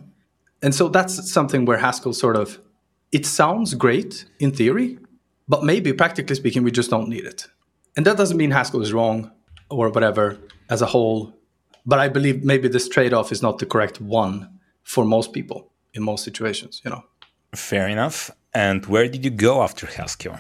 And 0.62 0.74
so 0.74 0.90
that's 0.90 1.32
something 1.32 1.64
where 1.64 1.78
Haskell 1.78 2.12
sort 2.12 2.36
of 2.36 2.60
it 3.10 3.24
sounds 3.24 3.72
great 3.72 4.26
in 4.40 4.52
theory, 4.52 4.98
but 5.48 5.64
maybe 5.64 5.94
practically 5.94 6.36
speaking, 6.36 6.64
we 6.64 6.70
just 6.70 6.90
don't 6.90 7.08
need 7.08 7.24
it. 7.24 7.46
And 7.96 8.04
that 8.04 8.18
doesn't 8.18 8.36
mean 8.36 8.50
Haskell 8.50 8.82
is 8.82 8.92
wrong 8.92 9.30
or 9.70 9.88
whatever 9.88 10.36
as 10.68 10.82
a 10.82 10.86
whole. 10.86 11.32
But 11.86 11.98
I 11.98 12.08
believe 12.08 12.44
maybe 12.44 12.68
this 12.68 12.90
trade 12.90 13.14
off 13.14 13.32
is 13.32 13.40
not 13.40 13.58
the 13.58 13.64
correct 13.64 14.02
one 14.02 14.50
for 14.82 15.04
most 15.04 15.32
people 15.32 15.70
in 15.94 16.02
most 16.02 16.24
situations, 16.24 16.80
you 16.84 16.90
know. 16.90 17.04
Fair 17.54 17.88
enough. 17.88 18.30
And 18.54 18.84
where 18.86 19.08
did 19.08 19.24
you 19.24 19.30
go 19.30 19.62
after 19.62 19.86
Haskell? 19.86 20.38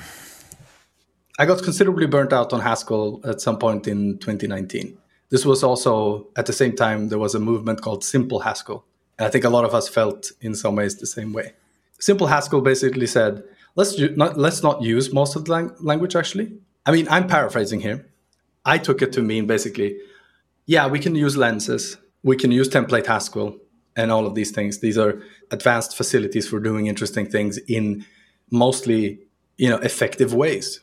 I 1.38 1.46
got 1.46 1.62
considerably 1.62 2.06
burnt 2.06 2.32
out 2.32 2.52
on 2.52 2.60
Haskell 2.60 3.20
at 3.24 3.40
some 3.40 3.58
point 3.58 3.86
in 3.86 4.18
2019. 4.18 4.98
This 5.30 5.46
was 5.46 5.62
also 5.62 6.28
at 6.36 6.46
the 6.46 6.52
same 6.52 6.76
time 6.76 7.08
there 7.08 7.18
was 7.18 7.34
a 7.34 7.40
movement 7.40 7.80
called 7.80 8.04
Simple 8.04 8.40
Haskell 8.40 8.84
And 9.18 9.26
I 9.26 9.30
think 9.30 9.44
a 9.44 9.48
lot 9.48 9.64
of 9.64 9.74
us 9.74 9.88
felt 9.88 10.30
in 10.42 10.54
some 10.54 10.76
ways 10.76 10.96
the 10.96 11.06
same 11.06 11.32
way. 11.32 11.54
Simple 11.98 12.26
Haskell 12.26 12.60
basically 12.60 13.06
said, 13.06 13.42
let's 13.76 13.98
not, 13.98 14.36
let's 14.38 14.62
not 14.62 14.82
use 14.82 15.12
most 15.12 15.34
of 15.36 15.46
the 15.46 15.52
lang- 15.52 15.74
language 15.80 16.16
actually. 16.16 16.52
I 16.84 16.92
mean, 16.92 17.08
I'm 17.08 17.26
paraphrasing 17.26 17.80
here. 17.80 18.06
I 18.64 18.76
took 18.78 19.00
it 19.00 19.12
to 19.12 19.22
mean 19.22 19.46
basically, 19.46 19.98
yeah, 20.66 20.86
we 20.86 20.98
can 20.98 21.14
use 21.14 21.36
lenses, 21.36 21.96
we 22.22 22.36
can 22.36 22.52
use 22.52 22.68
template 22.68 23.06
Haskell 23.06 23.58
and 23.96 24.10
all 24.10 24.26
of 24.26 24.34
these 24.34 24.50
things. 24.50 24.78
These 24.78 24.98
are 24.98 25.22
advanced 25.50 25.96
facilities 25.96 26.48
for 26.48 26.60
doing 26.60 26.86
interesting 26.86 27.26
things 27.26 27.58
in 27.58 28.04
mostly, 28.50 29.20
you 29.56 29.68
know, 29.68 29.78
effective 29.78 30.34
ways. 30.34 30.80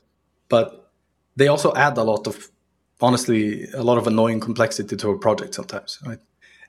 But 0.48 0.92
they 1.36 1.48
also 1.48 1.74
add 1.76 1.98
a 1.98 2.04
lot 2.04 2.28
of 2.28 2.50
honestly 3.02 3.70
a 3.74 3.84
lot 3.84 3.98
of 3.98 4.08
annoying 4.08 4.40
complexity 4.40 4.96
to 4.96 5.10
a 5.10 5.18
project 5.18 5.56
sometimes, 5.56 6.00
right? 6.06 6.20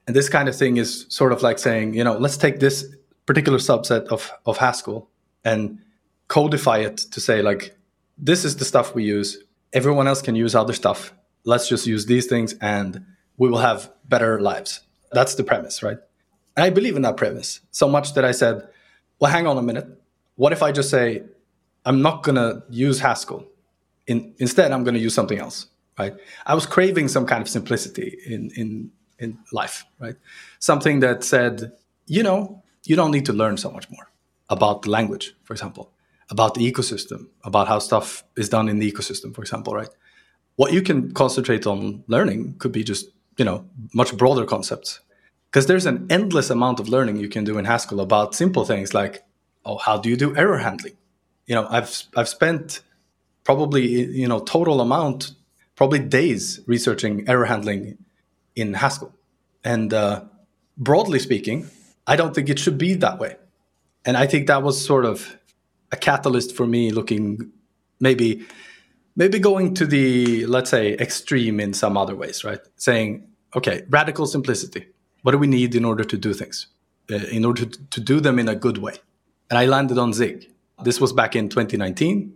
And 0.07 0.17
this 0.17 0.29
kind 0.29 0.49
of 0.49 0.57
thing 0.57 0.77
is 0.77 1.07
sort 1.09 1.33
of 1.33 1.43
like 1.43 1.59
saying, 1.59 1.95
you 1.95 2.05
know, 2.05 2.17
let's 2.17 2.37
take 2.37 2.61
this 2.61 2.87
particular 3.27 3.59
subset 3.59 4.07
of, 4.07 4.33
of 4.47 4.57
Haskell 4.57 5.09
and 5.45 5.79
codify 6.29 6.79
it 6.79 6.97
to 6.97 7.21
say 7.21 7.43
like, 7.43 7.77
this 8.17 8.45
is 8.45 8.57
the 8.57 8.65
stuff 8.65 8.95
we 8.95 9.05
use. 9.05 9.43
Everyone 9.73 10.09
else 10.09 10.23
can 10.23 10.35
use 10.35 10.55
other 10.55 10.73
stuff. 10.73 11.13
Let's 11.45 11.69
just 11.69 11.87
use 11.87 12.07
these 12.07 12.27
things 12.27 12.55
and 12.61 13.05
we 13.37 13.49
will 13.49 13.59
have 13.59 13.91
better 14.09 14.41
lives. 14.41 14.81
That's 15.13 15.35
the 15.35 15.45
premise, 15.45 15.83
right? 15.83 15.99
And 16.61 16.67
I 16.67 16.69
believe 16.69 16.95
in 16.95 17.01
that 17.03 17.17
premise 17.17 17.61
so 17.71 17.89
much 17.89 18.13
that 18.13 18.23
I 18.23 18.33
said, 18.33 18.69
well, 19.19 19.33
hang 19.33 19.47
on 19.47 19.57
a 19.57 19.63
minute. 19.63 19.87
What 20.37 20.53
if 20.53 20.63
I 20.63 20.73
just 20.73 20.91
say, 20.91 21.23
I'm 21.87 22.03
not 22.03 22.23
going 22.23 22.37
to 22.37 22.63
use 22.69 23.01
Haskell? 23.01 23.49
In, 24.07 24.35
instead, 24.37 24.71
I'm 24.71 24.85
going 24.85 24.93
to 24.93 25.01
use 25.01 25.15
something 25.15 25.39
else, 25.39 25.69
right? 25.99 26.13
I 26.45 26.55
was 26.55 26.67
craving 26.67 27.09
some 27.09 27.25
kind 27.25 27.41
of 27.41 27.49
simplicity 27.49 28.19
in, 28.27 28.51
in, 28.57 28.91
in 29.19 29.39
life, 29.53 29.87
right? 30.01 30.17
Something 30.59 31.01
that 31.01 31.25
said, 31.25 31.73
you 32.05 32.23
know, 32.23 32.63
you 32.85 32.95
don't 32.95 33.11
need 33.11 33.25
to 33.25 33.33
learn 33.33 33.57
so 33.57 33.71
much 33.71 33.91
more 33.91 34.11
about 34.51 34.83
the 34.83 34.91
language, 34.91 35.35
for 35.45 35.55
example, 35.55 35.91
about 36.29 36.53
the 36.53 36.71
ecosystem, 36.71 37.29
about 37.43 37.69
how 37.69 37.79
stuff 37.79 38.23
is 38.37 38.51
done 38.51 38.69
in 38.69 38.81
the 38.81 38.93
ecosystem, 38.93 39.35
for 39.35 39.41
example, 39.41 39.73
right? 39.73 39.89
What 40.57 40.75
you 40.75 40.83
can 40.83 41.13
concentrate 41.13 41.67
on 41.67 42.05
learning 42.07 42.57
could 42.59 42.73
be 42.73 42.85
just, 42.85 43.07
you 43.39 43.47
know, 43.47 43.65
much 43.95 44.15
broader 44.15 44.45
concepts 44.45 45.01
because 45.51 45.67
there's 45.67 45.87
an 45.87 46.07
endless 46.11 46.49
amount 46.51 46.79
of 46.79 46.89
learning 46.89 47.17
you 47.17 47.29
can 47.29 47.45
do 47.45 47.59
in 47.59 47.65
Haskell 47.65 48.01
about 48.01 48.35
simple 48.35 48.65
things 48.65 48.95
like, 48.95 49.25
oh, 49.65 49.79
how 49.79 49.99
do 49.99 50.09
you 50.09 50.17
do 50.17 50.37
error 50.37 50.59
handling? 50.59 50.97
You 51.47 51.57
know, 51.57 51.67
I've 51.69 52.05
I've 52.17 52.29
spent 52.29 52.83
probably 53.43 53.87
you 53.87 54.29
know 54.29 54.41
total 54.41 54.81
amount, 54.81 55.33
probably 55.75 55.99
days 55.99 56.61
researching 56.67 57.29
error 57.29 57.47
handling 57.47 57.99
in 58.55 58.75
Haskell, 58.75 59.13
and 59.65 59.93
uh, 59.93 60.23
broadly 60.79 61.19
speaking, 61.19 61.69
I 62.07 62.15
don't 62.15 62.35
think 62.35 62.49
it 62.49 62.59
should 62.59 62.79
be 62.79 62.95
that 62.95 63.19
way, 63.19 63.37
and 64.05 64.17
I 64.17 64.27
think 64.27 64.47
that 64.47 64.63
was 64.63 64.85
sort 64.85 65.05
of 65.05 65.37
a 65.91 65.97
catalyst 65.97 66.55
for 66.55 66.67
me 66.67 66.93
looking 66.93 67.51
maybe 67.99 68.47
maybe 69.17 69.41
going 69.41 69.75
to 69.75 69.87
the 69.87 70.47
let's 70.47 70.71
say 70.71 70.93
extreme 70.93 71.59
in 71.59 71.75
some 71.75 71.97
other 71.97 72.15
ways, 72.15 72.45
right? 72.45 72.61
Saying 72.77 73.27
okay, 73.57 73.83
radical 73.89 74.29
simplicity 74.29 74.87
what 75.23 75.33
do 75.33 75.39
we 75.39 75.47
need 75.47 75.75
in 75.75 75.85
order 75.85 76.05
to 76.05 76.17
do 76.17 76.33
things, 76.33 76.67
uh, 77.11 77.17
in 77.17 77.45
order 77.45 77.65
to, 77.65 77.79
to 77.91 78.01
do 78.01 78.21
them 78.21 78.39
in 78.39 78.49
a 78.49 78.55
good 78.55 78.79
way? 78.79 78.95
And 79.49 79.59
I 79.59 79.67
landed 79.67 79.99
on 79.99 80.13
Zig. 80.13 80.51
This 80.83 81.01
was 81.01 81.13
back 81.13 81.37
in 81.37 81.49
2019. 81.49 82.33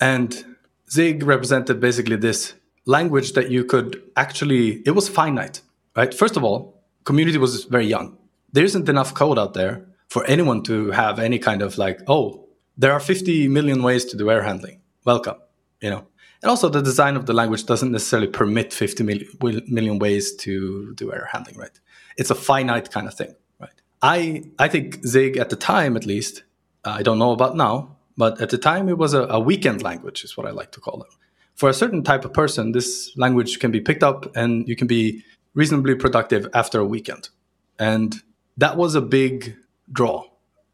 And 0.00 0.56
Zig 0.90 1.22
represented 1.22 1.80
basically 1.80 2.16
this 2.16 2.54
language 2.86 3.32
that 3.32 3.50
you 3.50 3.64
could 3.64 4.02
actually, 4.16 4.82
it 4.86 4.92
was 4.92 5.08
finite, 5.08 5.60
right? 5.96 6.12
First 6.12 6.36
of 6.36 6.44
all, 6.44 6.82
community 7.04 7.38
was 7.38 7.64
very 7.64 7.86
young. 7.86 8.16
There 8.52 8.64
isn't 8.64 8.88
enough 8.88 9.14
code 9.14 9.38
out 9.38 9.54
there 9.54 9.86
for 10.08 10.24
anyone 10.26 10.62
to 10.64 10.90
have 10.92 11.18
any 11.18 11.38
kind 11.38 11.62
of 11.62 11.78
like, 11.78 12.00
oh, 12.06 12.46
there 12.76 12.92
are 12.92 13.00
50 13.00 13.48
million 13.48 13.82
ways 13.82 14.04
to 14.06 14.16
do 14.16 14.30
error 14.30 14.42
handling. 14.42 14.80
Welcome, 15.04 15.36
you 15.80 15.90
know. 15.90 16.06
And 16.42 16.50
also, 16.50 16.68
the 16.68 16.82
design 16.82 17.16
of 17.16 17.26
the 17.26 17.32
language 17.32 17.64
doesn't 17.64 17.90
necessarily 17.90 18.28
permit 18.28 18.72
50 18.72 19.02
million, 19.02 19.28
million 19.68 19.98
ways 19.98 20.34
to 20.36 20.94
do 20.94 21.12
error 21.12 21.28
handling, 21.32 21.56
right? 21.56 21.80
It's 22.16 22.30
a 22.30 22.34
finite 22.34 22.90
kind 22.90 23.06
of 23.06 23.14
thing, 23.14 23.34
right? 23.60 23.70
I 24.02 24.44
I 24.58 24.68
think 24.68 25.04
Zig 25.06 25.36
at 25.36 25.50
the 25.50 25.56
time, 25.56 25.96
at 25.96 26.06
least, 26.06 26.42
I 26.84 27.02
don't 27.02 27.18
know 27.18 27.32
about 27.32 27.56
now, 27.56 27.96
but 28.16 28.40
at 28.40 28.50
the 28.50 28.58
time 28.58 28.88
it 28.88 28.98
was 28.98 29.14
a, 29.14 29.22
a 29.24 29.40
weekend 29.40 29.82
language, 29.82 30.24
is 30.24 30.36
what 30.36 30.46
I 30.46 30.50
like 30.50 30.72
to 30.72 30.80
call 30.80 31.02
it. 31.02 31.08
For 31.54 31.68
a 31.68 31.74
certain 31.74 32.02
type 32.02 32.24
of 32.24 32.32
person, 32.32 32.72
this 32.72 33.12
language 33.16 33.58
can 33.58 33.70
be 33.70 33.80
picked 33.80 34.02
up 34.02 34.36
and 34.36 34.68
you 34.68 34.76
can 34.76 34.86
be 34.86 35.24
reasonably 35.54 35.94
productive 35.94 36.48
after 36.52 36.78
a 36.78 36.84
weekend. 36.84 37.30
And 37.78 38.22
that 38.58 38.76
was 38.76 38.94
a 38.94 39.00
big 39.00 39.56
draw. 39.90 40.24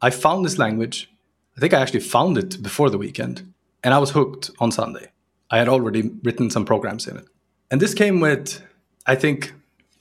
I 0.01 0.11
found 0.11 0.45
this 0.45 0.59
language. 0.59 1.09
I 1.57 1.61
think 1.61 1.73
I 1.73 1.81
actually 1.81 2.01
found 2.01 2.39
it 2.39 2.63
before 2.63 2.91
the 2.91 2.99
weekend, 2.99 3.53
and 3.85 3.95
I 3.95 3.99
was 3.99 4.11
hooked 4.11 4.51
on 4.59 4.73
Sunday. 4.73 5.13
I 5.51 5.59
had 5.59 5.69
already 5.69 6.11
written 6.25 6.51
some 6.51 6.65
programs 6.65 7.07
in 7.07 7.17
it. 7.17 7.27
And 7.71 7.81
this 7.81 7.95
came 7.95 8.21
with, 8.21 8.63
I 9.07 9.15
think, 9.15 9.53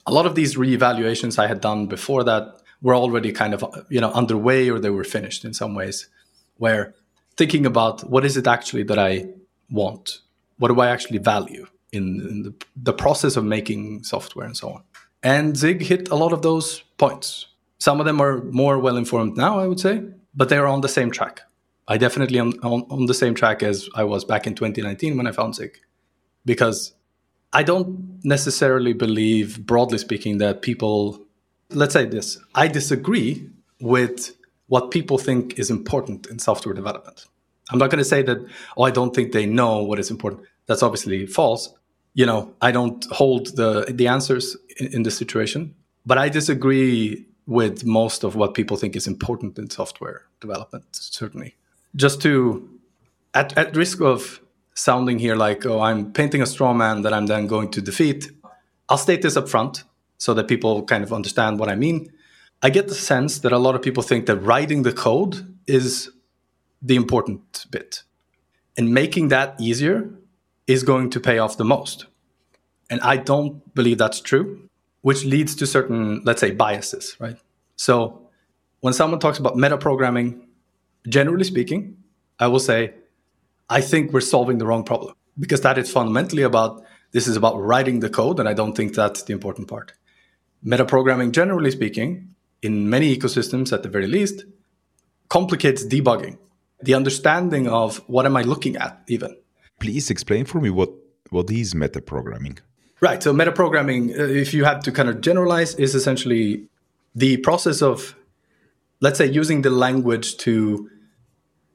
a 0.06 0.12
lot 0.12 0.26
of 0.26 0.34
these 0.34 0.56
reevaluations 0.56 1.38
I 1.38 1.46
had 1.46 1.60
done 1.60 1.86
before 1.86 2.24
that 2.24 2.60
were 2.80 2.94
already 2.94 3.32
kind 3.32 3.54
of 3.54 3.64
you 3.88 4.00
know 4.00 4.10
underway 4.12 4.68
or 4.68 4.78
they 4.78 4.90
were 4.90 5.04
finished 5.04 5.44
in 5.44 5.54
some 5.54 5.74
ways 5.74 6.08
where 6.56 6.94
thinking 7.36 7.66
about 7.66 8.08
what 8.08 8.24
is 8.24 8.36
it 8.36 8.46
actually 8.46 8.82
that 8.84 8.98
I 8.98 9.28
want? 9.70 10.20
What 10.58 10.68
do 10.68 10.80
I 10.80 10.88
actually 10.88 11.18
value 11.18 11.66
in, 11.92 12.20
in 12.28 12.42
the, 12.42 12.54
the 12.76 12.92
process 12.92 13.36
of 13.36 13.44
making 13.44 14.04
software 14.04 14.46
and 14.46 14.56
so 14.56 14.70
on? 14.70 14.82
And 15.22 15.56
Zig 15.56 15.82
hit 15.82 16.10
a 16.10 16.14
lot 16.14 16.32
of 16.32 16.42
those 16.42 16.80
points. 16.98 17.46
Some 17.78 18.00
of 18.00 18.06
them 18.06 18.20
are 18.20 18.42
more 18.42 18.78
well 18.78 18.96
informed 18.96 19.36
now 19.36 19.58
I 19.58 19.66
would 19.66 19.80
say 19.80 20.02
but 20.34 20.48
they 20.48 20.56
are 20.56 20.66
on 20.66 20.80
the 20.80 20.88
same 20.88 21.10
track. 21.10 21.42
I 21.88 21.98
definitely 21.98 22.38
am 22.38 22.52
on, 22.62 22.86
on 22.90 23.06
the 23.06 23.14
same 23.14 23.34
track 23.34 23.62
as 23.62 23.88
I 23.94 24.04
was 24.04 24.24
back 24.24 24.46
in 24.46 24.54
2019 24.54 25.16
when 25.16 25.26
I 25.26 25.32
found 25.32 25.54
Zig 25.54 25.78
because 26.44 26.94
I 27.52 27.62
don't 27.62 28.24
necessarily 28.24 28.92
believe, 28.92 29.66
broadly 29.66 29.98
speaking, 29.98 30.38
that 30.38 30.62
people, 30.62 31.20
let's 31.70 31.92
say 31.92 32.06
this, 32.06 32.38
I 32.54 32.68
disagree 32.68 33.48
with 33.80 34.36
what 34.68 34.90
people 34.90 35.18
think 35.18 35.58
is 35.58 35.70
important 35.70 36.26
in 36.26 36.38
software 36.38 36.74
development. 36.74 37.26
I'm 37.70 37.78
not 37.78 37.90
going 37.90 37.98
to 37.98 38.04
say 38.04 38.22
that, 38.22 38.38
oh, 38.76 38.84
I 38.84 38.90
don't 38.90 39.14
think 39.14 39.32
they 39.32 39.46
know 39.46 39.82
what 39.82 39.98
is 39.98 40.10
important. 40.10 40.42
That's 40.66 40.82
obviously 40.82 41.26
false. 41.26 41.74
You 42.14 42.26
know, 42.26 42.54
I 42.60 42.70
don't 42.70 43.04
hold 43.10 43.56
the, 43.56 43.86
the 43.88 44.08
answers 44.08 44.56
in, 44.78 44.86
in 44.94 45.02
this 45.02 45.16
situation, 45.16 45.74
but 46.06 46.18
I 46.18 46.28
disagree 46.28 47.26
with 47.46 47.84
most 47.84 48.24
of 48.24 48.36
what 48.36 48.54
people 48.54 48.76
think 48.76 48.94
is 48.96 49.06
important 49.06 49.58
in 49.58 49.68
software 49.70 50.22
development, 50.40 50.84
certainly. 50.92 51.56
Just 51.96 52.22
to, 52.22 52.68
at, 53.34 53.56
at 53.58 53.74
risk 53.74 54.00
of 54.00 54.40
sounding 54.74 55.18
here 55.18 55.36
like, 55.36 55.66
oh, 55.66 55.80
I'm 55.80 56.12
painting 56.12 56.42
a 56.42 56.46
straw 56.46 56.72
man 56.72 57.02
that 57.02 57.12
I'm 57.12 57.26
then 57.26 57.46
going 57.46 57.70
to 57.72 57.82
defeat. 57.82 58.30
I'll 58.88 58.98
state 58.98 59.22
this 59.22 59.36
up 59.36 59.48
front 59.48 59.84
so 60.18 60.34
that 60.34 60.48
people 60.48 60.84
kind 60.84 61.02
of 61.02 61.12
understand 61.12 61.58
what 61.58 61.68
I 61.68 61.74
mean. 61.74 62.12
I 62.62 62.70
get 62.70 62.88
the 62.88 62.94
sense 62.94 63.40
that 63.40 63.52
a 63.52 63.58
lot 63.58 63.74
of 63.74 63.82
people 63.82 64.02
think 64.02 64.26
that 64.26 64.36
writing 64.36 64.82
the 64.82 64.92
code 64.92 65.56
is 65.66 66.10
the 66.80 66.96
important 66.96 67.66
bit. 67.70 68.02
And 68.76 68.94
making 68.94 69.28
that 69.28 69.60
easier 69.60 70.10
is 70.66 70.82
going 70.82 71.10
to 71.10 71.20
pay 71.20 71.38
off 71.38 71.56
the 71.56 71.64
most. 71.64 72.06
And 72.88 73.00
I 73.00 73.16
don't 73.16 73.74
believe 73.74 73.98
that's 73.98 74.20
true, 74.20 74.68
which 75.00 75.24
leads 75.24 75.54
to 75.56 75.66
certain, 75.66 76.22
let's 76.24 76.40
say, 76.40 76.52
biases, 76.52 77.16
right? 77.18 77.36
So 77.76 78.28
when 78.80 78.92
someone 78.92 79.20
talks 79.20 79.38
about 79.38 79.56
metaprogramming, 79.56 80.40
generally 81.08 81.44
speaking, 81.44 81.96
I 82.38 82.46
will 82.46 82.60
say 82.60 82.94
I 83.72 83.80
think 83.80 84.12
we're 84.12 84.20
solving 84.20 84.58
the 84.58 84.66
wrong 84.66 84.84
problem 84.84 85.14
because 85.38 85.62
that 85.62 85.78
is 85.78 85.90
fundamentally 85.90 86.42
about 86.42 86.84
this 87.12 87.26
is 87.26 87.36
about 87.36 87.58
writing 87.58 88.00
the 88.00 88.10
code, 88.10 88.38
and 88.38 88.48
I 88.48 88.52
don't 88.52 88.76
think 88.76 88.94
that's 88.94 89.22
the 89.22 89.32
important 89.32 89.68
part. 89.68 89.92
Metaprogramming, 90.64 91.32
generally 91.32 91.70
speaking, 91.70 92.34
in 92.62 92.90
many 92.90 93.16
ecosystems 93.16 93.72
at 93.72 93.82
the 93.82 93.88
very 93.88 94.06
least, 94.06 94.44
complicates 95.28 95.84
debugging, 95.84 96.36
the 96.82 96.94
understanding 96.94 97.66
of 97.66 97.98
what 98.08 98.26
am 98.26 98.36
I 98.36 98.42
looking 98.42 98.76
at, 98.76 99.02
even. 99.08 99.36
Please 99.80 100.10
explain 100.10 100.44
for 100.44 100.60
me 100.60 100.70
what, 100.70 100.90
what 101.30 101.50
is 101.50 101.74
metaprogramming. 101.74 102.58
Right. 103.00 103.22
So, 103.22 103.32
metaprogramming, 103.32 104.18
uh, 104.18 104.22
if 104.24 104.54
you 104.54 104.64
had 104.64 104.82
to 104.82 104.92
kind 104.92 105.08
of 105.08 105.22
generalize, 105.22 105.74
is 105.74 105.94
essentially 105.94 106.68
the 107.14 107.38
process 107.38 107.82
of, 107.82 108.14
let's 109.00 109.18
say, 109.18 109.26
using 109.26 109.62
the 109.62 109.70
language 109.70 110.36
to 110.38 110.88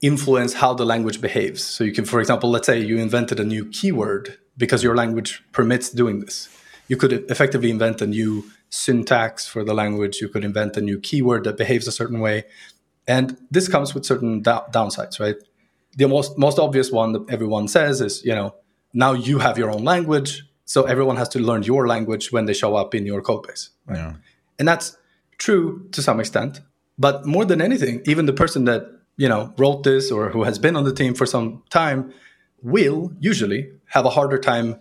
influence 0.01 0.53
how 0.53 0.73
the 0.73 0.85
language 0.85 1.21
behaves. 1.21 1.63
So 1.63 1.83
you 1.83 1.91
can, 1.91 2.05
for 2.05 2.19
example, 2.19 2.49
let's 2.49 2.65
say 2.65 2.79
you 2.79 2.97
invented 2.97 3.39
a 3.39 3.43
new 3.43 3.65
keyword 3.65 4.37
because 4.57 4.83
your 4.83 4.95
language 4.95 5.43
permits 5.51 5.89
doing 5.89 6.19
this. 6.19 6.49
You 6.87 6.97
could 6.97 7.13
effectively 7.31 7.69
invent 7.69 8.01
a 8.01 8.07
new 8.07 8.45
syntax 8.69 9.47
for 9.47 9.63
the 9.63 9.73
language. 9.73 10.21
You 10.21 10.29
could 10.29 10.43
invent 10.43 10.77
a 10.77 10.81
new 10.81 10.99
keyword 10.99 11.43
that 11.45 11.57
behaves 11.57 11.87
a 11.87 11.91
certain 11.91 12.19
way. 12.19 12.45
And 13.07 13.37
this 13.49 13.67
comes 13.67 13.93
with 13.93 14.05
certain 14.05 14.41
da- 14.41 14.65
downsides, 14.67 15.19
right? 15.19 15.35
The 15.95 16.07
most, 16.07 16.37
most 16.37 16.59
obvious 16.59 16.91
one 16.91 17.13
that 17.13 17.29
everyone 17.29 17.67
says 17.67 18.01
is, 18.01 18.23
you 18.23 18.35
know, 18.35 18.55
now 18.93 19.13
you 19.13 19.39
have 19.39 19.57
your 19.57 19.71
own 19.71 19.83
language. 19.83 20.43
So 20.65 20.83
everyone 20.83 21.15
has 21.15 21.29
to 21.29 21.39
learn 21.39 21.63
your 21.63 21.87
language 21.87 22.31
when 22.31 22.45
they 22.45 22.53
show 22.53 22.75
up 22.75 22.93
in 22.93 23.05
your 23.05 23.21
code 23.21 23.47
base. 23.47 23.69
Right? 23.85 23.97
Yeah. 23.97 24.13
And 24.59 24.67
that's 24.67 24.97
true 25.37 25.87
to 25.91 26.01
some 26.01 26.19
extent. 26.19 26.61
But 26.99 27.25
more 27.25 27.45
than 27.45 27.61
anything, 27.61 28.01
even 28.05 28.25
the 28.25 28.33
person 28.33 28.65
that, 28.65 28.96
you 29.17 29.27
know, 29.27 29.53
wrote 29.57 29.83
this 29.83 30.11
or 30.11 30.29
who 30.29 30.43
has 30.43 30.59
been 30.59 30.75
on 30.75 30.83
the 30.83 30.93
team 30.93 31.13
for 31.13 31.25
some 31.25 31.63
time 31.69 32.13
will 32.61 33.11
usually 33.19 33.71
have 33.87 34.05
a 34.05 34.09
harder 34.09 34.37
time 34.37 34.79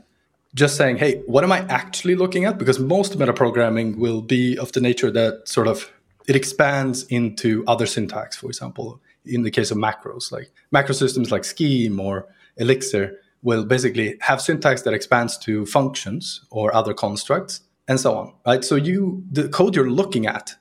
just 0.54 0.76
saying, 0.76 0.96
hey, 0.96 1.22
what 1.26 1.44
am 1.44 1.52
I 1.52 1.60
actually 1.68 2.14
looking 2.14 2.44
at? 2.44 2.58
Because 2.58 2.78
most 2.78 3.18
metaprogramming 3.18 3.98
will 3.98 4.22
be 4.22 4.58
of 4.58 4.72
the 4.72 4.80
nature 4.80 5.10
that 5.10 5.46
sort 5.46 5.68
of 5.68 5.90
it 6.26 6.34
expands 6.34 7.04
into 7.04 7.62
other 7.66 7.86
syntax, 7.86 8.36
for 8.36 8.46
example, 8.46 9.00
in 9.24 9.42
the 9.42 9.50
case 9.50 9.70
of 9.70 9.78
macros, 9.78 10.32
like 10.32 10.50
macro 10.72 10.94
systems 10.94 11.30
like 11.30 11.44
Scheme 11.44 12.00
or 12.00 12.26
Elixir 12.56 13.18
will 13.42 13.64
basically 13.64 14.16
have 14.20 14.40
syntax 14.40 14.82
that 14.82 14.94
expands 14.94 15.38
to 15.38 15.66
functions 15.66 16.44
or 16.50 16.74
other 16.74 16.94
constructs 16.94 17.60
and 17.86 18.00
so 18.00 18.16
on, 18.16 18.34
right? 18.46 18.64
So 18.64 18.74
you 18.76 19.24
the 19.30 19.48
code 19.48 19.76
you're 19.76 19.90
looking 19.90 20.26
at 20.26 20.54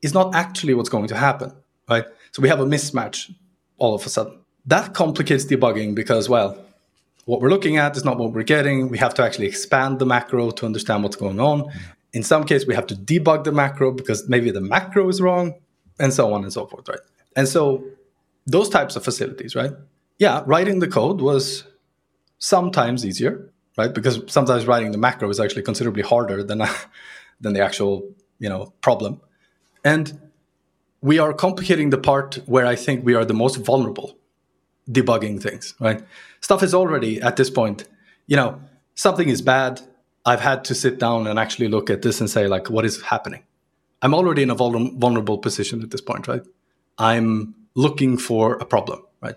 is 0.00 0.14
not 0.14 0.34
actually 0.34 0.74
what's 0.74 0.88
going 0.88 1.08
to 1.08 1.16
happen, 1.16 1.52
right? 1.88 2.04
So 2.32 2.42
we 2.42 2.48
have 2.48 2.60
a 2.60 2.66
mismatch 2.66 3.34
all 3.78 3.94
of 3.94 4.04
a 4.06 4.08
sudden. 4.08 4.38
That 4.66 4.94
complicates 4.94 5.44
debugging 5.44 5.94
because, 5.94 6.28
well, 6.28 6.64
what 7.24 7.40
we're 7.40 7.50
looking 7.50 7.76
at 7.76 7.96
is 7.96 8.04
not 8.04 8.18
what 8.18 8.32
we're 8.32 8.42
getting. 8.42 8.88
We 8.88 8.98
have 8.98 9.14
to 9.14 9.22
actually 9.22 9.46
expand 9.46 9.98
the 9.98 10.06
macro 10.06 10.50
to 10.50 10.66
understand 10.66 11.02
what's 11.02 11.16
going 11.16 11.40
on. 11.40 11.62
Mm-hmm. 11.62 11.78
In 12.14 12.22
some 12.22 12.44
case, 12.44 12.66
we 12.66 12.74
have 12.74 12.86
to 12.88 12.94
debug 12.94 13.44
the 13.44 13.52
macro 13.52 13.92
because 13.92 14.28
maybe 14.28 14.50
the 14.50 14.60
macro 14.60 15.08
is 15.08 15.20
wrong, 15.20 15.54
and 15.98 16.12
so 16.12 16.32
on 16.34 16.42
and 16.42 16.52
so 16.52 16.66
forth, 16.66 16.88
right? 16.88 17.00
And 17.36 17.48
so 17.48 17.84
those 18.46 18.68
types 18.68 18.96
of 18.96 19.04
facilities, 19.04 19.54
right? 19.54 19.72
Yeah, 20.18 20.42
writing 20.46 20.80
the 20.80 20.88
code 20.88 21.20
was 21.20 21.64
sometimes 22.38 23.06
easier, 23.06 23.50
right? 23.78 23.92
Because 23.92 24.20
sometimes 24.26 24.66
writing 24.66 24.92
the 24.92 24.98
macro 24.98 25.28
is 25.30 25.40
actually 25.40 25.62
considerably 25.62 26.02
harder 26.02 26.42
than 26.42 26.62
than 27.40 27.54
the 27.54 27.60
actual, 27.60 28.08
you 28.38 28.48
know, 28.48 28.72
problem. 28.80 29.20
And 29.84 30.20
we 31.02 31.18
are 31.18 31.32
complicating 31.32 31.90
the 31.90 31.98
part 31.98 32.36
where 32.46 32.64
I 32.64 32.76
think 32.76 33.04
we 33.04 33.14
are 33.14 33.24
the 33.24 33.34
most 33.34 33.56
vulnerable 33.56 34.16
debugging 34.90 35.42
things, 35.42 35.74
right? 35.80 36.02
Stuff 36.40 36.62
is 36.62 36.74
already 36.74 37.20
at 37.20 37.36
this 37.36 37.50
point, 37.50 37.88
you 38.26 38.36
know, 38.36 38.60
something 38.94 39.28
is 39.28 39.42
bad. 39.42 39.80
I've 40.24 40.40
had 40.40 40.64
to 40.66 40.74
sit 40.74 40.98
down 40.98 41.26
and 41.26 41.38
actually 41.38 41.68
look 41.68 41.90
at 41.90 42.02
this 42.02 42.20
and 42.20 42.30
say, 42.30 42.46
like, 42.46 42.70
what 42.70 42.84
is 42.84 43.02
happening? 43.02 43.42
I'm 44.00 44.14
already 44.14 44.42
in 44.42 44.50
a 44.50 44.54
vulnerable 44.54 45.38
position 45.38 45.82
at 45.82 45.90
this 45.90 46.00
point, 46.00 46.28
right? 46.28 46.42
I'm 46.98 47.54
looking 47.74 48.16
for 48.18 48.54
a 48.54 48.64
problem, 48.64 49.02
right? 49.20 49.36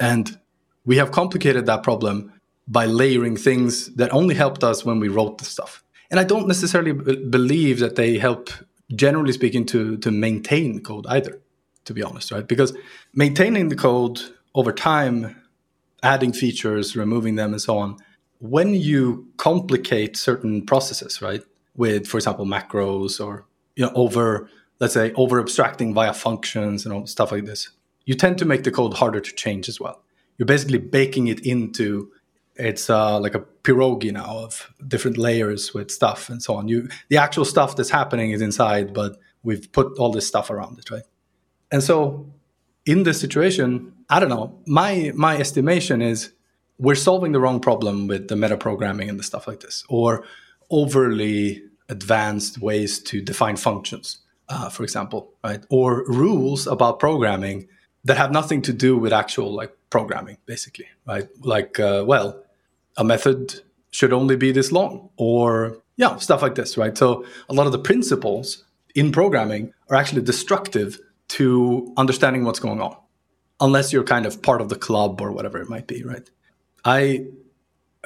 And 0.00 0.38
we 0.84 0.96
have 0.96 1.10
complicated 1.12 1.66
that 1.66 1.82
problem 1.82 2.32
by 2.68 2.86
layering 2.86 3.36
things 3.36 3.92
that 3.94 4.12
only 4.12 4.34
helped 4.34 4.62
us 4.64 4.84
when 4.84 5.00
we 5.00 5.08
wrote 5.08 5.38
the 5.38 5.44
stuff. 5.44 5.82
And 6.10 6.20
I 6.20 6.24
don't 6.24 6.46
necessarily 6.46 6.92
b- 6.92 7.24
believe 7.28 7.78
that 7.80 7.96
they 7.96 8.18
help, 8.18 8.50
generally 8.94 9.32
speaking, 9.32 9.64
to, 9.66 9.96
to 9.98 10.10
maintain 10.10 10.82
code 10.82 11.06
either, 11.08 11.40
to 11.84 11.94
be 11.94 12.02
honest, 12.02 12.30
right? 12.30 12.46
Because 12.46 12.76
maintaining 13.14 13.68
the 13.68 13.76
code 13.76 14.20
over 14.54 14.72
time, 14.72 15.36
adding 16.02 16.32
features, 16.32 16.96
removing 16.96 17.36
them, 17.36 17.52
and 17.52 17.62
so 17.62 17.78
on, 17.78 17.96
when 18.38 18.74
you 18.74 19.28
complicate 19.36 20.16
certain 20.16 20.66
processes, 20.66 21.22
right, 21.22 21.42
with, 21.76 22.06
for 22.06 22.18
example, 22.18 22.44
macros 22.44 23.24
or 23.24 23.46
you 23.76 23.84
know, 23.84 23.92
over, 23.94 24.50
let's 24.80 24.94
say, 24.94 25.12
over 25.14 25.40
abstracting 25.40 25.94
via 25.94 26.12
functions 26.12 26.84
and 26.84 26.92
all 26.92 27.06
stuff 27.06 27.32
like 27.32 27.46
this, 27.46 27.70
you 28.04 28.14
tend 28.14 28.38
to 28.38 28.44
make 28.44 28.64
the 28.64 28.70
code 28.70 28.94
harder 28.94 29.20
to 29.20 29.32
change 29.34 29.68
as 29.68 29.80
well. 29.80 30.02
You're 30.36 30.46
basically 30.46 30.78
baking 30.78 31.28
it 31.28 31.40
into 31.46 32.10
it's 32.56 32.90
uh, 32.90 33.18
like 33.18 33.34
a 33.34 33.40
pierogi 33.62 34.12
now 34.12 34.38
of 34.38 34.72
different 34.86 35.16
layers 35.16 35.72
with 35.72 35.90
stuff 35.90 36.28
and 36.28 36.42
so 36.42 36.54
on. 36.54 36.68
You 36.68 36.88
the 37.08 37.16
actual 37.16 37.44
stuff 37.44 37.76
that's 37.76 37.90
happening 37.90 38.32
is 38.32 38.42
inside, 38.42 38.92
but 38.92 39.18
we've 39.42 39.70
put 39.72 39.98
all 39.98 40.12
this 40.12 40.26
stuff 40.26 40.50
around 40.50 40.78
it, 40.78 40.90
right? 40.90 41.04
And 41.70 41.82
so 41.82 42.26
in 42.84 43.04
this 43.04 43.20
situation, 43.20 43.92
I 44.10 44.20
don't 44.20 44.28
know. 44.28 44.58
My 44.66 45.12
my 45.14 45.36
estimation 45.38 46.02
is 46.02 46.32
we're 46.78 46.94
solving 46.94 47.32
the 47.32 47.40
wrong 47.40 47.60
problem 47.60 48.06
with 48.06 48.28
the 48.28 48.34
metaprogramming 48.34 49.08
and 49.08 49.18
the 49.18 49.22
stuff 49.22 49.46
like 49.46 49.60
this, 49.60 49.84
or 49.88 50.24
overly 50.70 51.62
advanced 51.88 52.58
ways 52.60 52.98
to 52.98 53.20
define 53.20 53.56
functions, 53.56 54.18
uh, 54.48 54.68
for 54.68 54.82
example, 54.82 55.32
right? 55.44 55.64
Or 55.70 56.04
rules 56.06 56.66
about 56.66 56.98
programming 56.98 57.68
that 58.04 58.16
have 58.16 58.32
nothing 58.32 58.62
to 58.62 58.72
do 58.72 58.98
with 58.98 59.12
actual 59.12 59.52
like 59.52 59.76
programming, 59.90 60.38
basically, 60.46 60.86
right? 61.06 61.28
Like, 61.40 61.78
uh, 61.78 62.04
well, 62.06 62.41
a 62.96 63.04
method 63.04 63.60
should 63.90 64.12
only 64.12 64.36
be 64.36 64.52
this 64.52 64.72
long, 64.72 65.10
or 65.16 65.78
yeah, 65.96 66.16
stuff 66.16 66.42
like 66.42 66.54
this, 66.54 66.76
right? 66.76 66.96
So 66.96 67.24
a 67.48 67.54
lot 67.54 67.66
of 67.66 67.72
the 67.72 67.78
principles 67.78 68.64
in 68.94 69.12
programming 69.12 69.72
are 69.90 69.96
actually 69.96 70.22
destructive 70.22 70.98
to 71.28 71.92
understanding 71.96 72.44
what's 72.44 72.58
going 72.58 72.80
on, 72.80 72.96
unless 73.60 73.92
you're 73.92 74.04
kind 74.04 74.26
of 74.26 74.42
part 74.42 74.60
of 74.60 74.68
the 74.68 74.76
club 74.76 75.20
or 75.20 75.32
whatever 75.32 75.60
it 75.60 75.68
might 75.68 75.86
be, 75.86 76.02
right? 76.02 76.28
I 76.84 77.26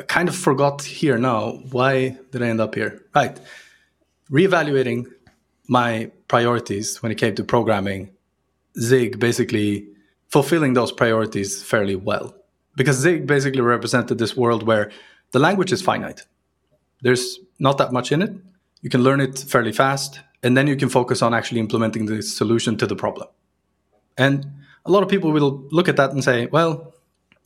kind 0.09 0.28
of 0.28 0.37
forgot 0.37 0.82
here 0.82 1.18
now. 1.18 1.53
Why 1.70 2.18
did 2.30 2.43
I 2.43 2.49
end 2.49 2.61
up 2.61 2.74
here? 2.74 3.05
Right. 3.14 3.39
Reevaluating 4.30 5.07
my 5.68 6.11
priorities 6.28 7.03
when 7.03 7.11
it 7.11 7.16
came 7.16 7.34
to 7.37 7.45
programming 7.45 8.11
Zig 8.78 9.18
basically 9.18 9.89
fulfilling 10.28 10.74
those 10.74 10.93
priorities 10.93 11.62
fairly 11.62 11.97
well. 11.97 12.36
Because 12.77 12.97
Zig 12.97 13.27
basically 13.27 13.62
represented 13.62 14.18
this 14.18 14.37
world 14.37 14.62
where 14.62 14.91
the 15.33 15.39
language 15.39 15.72
is 15.72 15.83
finite. 15.83 16.22
There's 17.01 17.39
not 17.59 17.79
that 17.79 17.93
much 17.93 18.12
in 18.12 18.22
it. 18.22 18.33
You 18.83 18.91
can 18.91 19.03
learn 19.03 19.20
it 19.20 19.39
fairly 19.39 19.72
fast, 19.72 20.20
and 20.43 20.57
then 20.57 20.66
you 20.66 20.77
can 20.77 20.89
focus 20.89 21.22
on 21.22 21.35
actually 21.35 21.61
implementing 21.61 22.07
the 22.07 22.22
solution 22.22 22.77
to 22.77 22.87
the 22.87 22.95
problem. 22.95 23.29
And 24.16 24.47
a 24.85 24.91
lot 24.91 25.03
of 25.03 25.09
people 25.09 25.33
will 25.33 25.66
look 25.70 25.89
at 25.89 25.97
that 25.97 26.12
and 26.12 26.22
say, 26.22 26.47
well, 26.47 26.95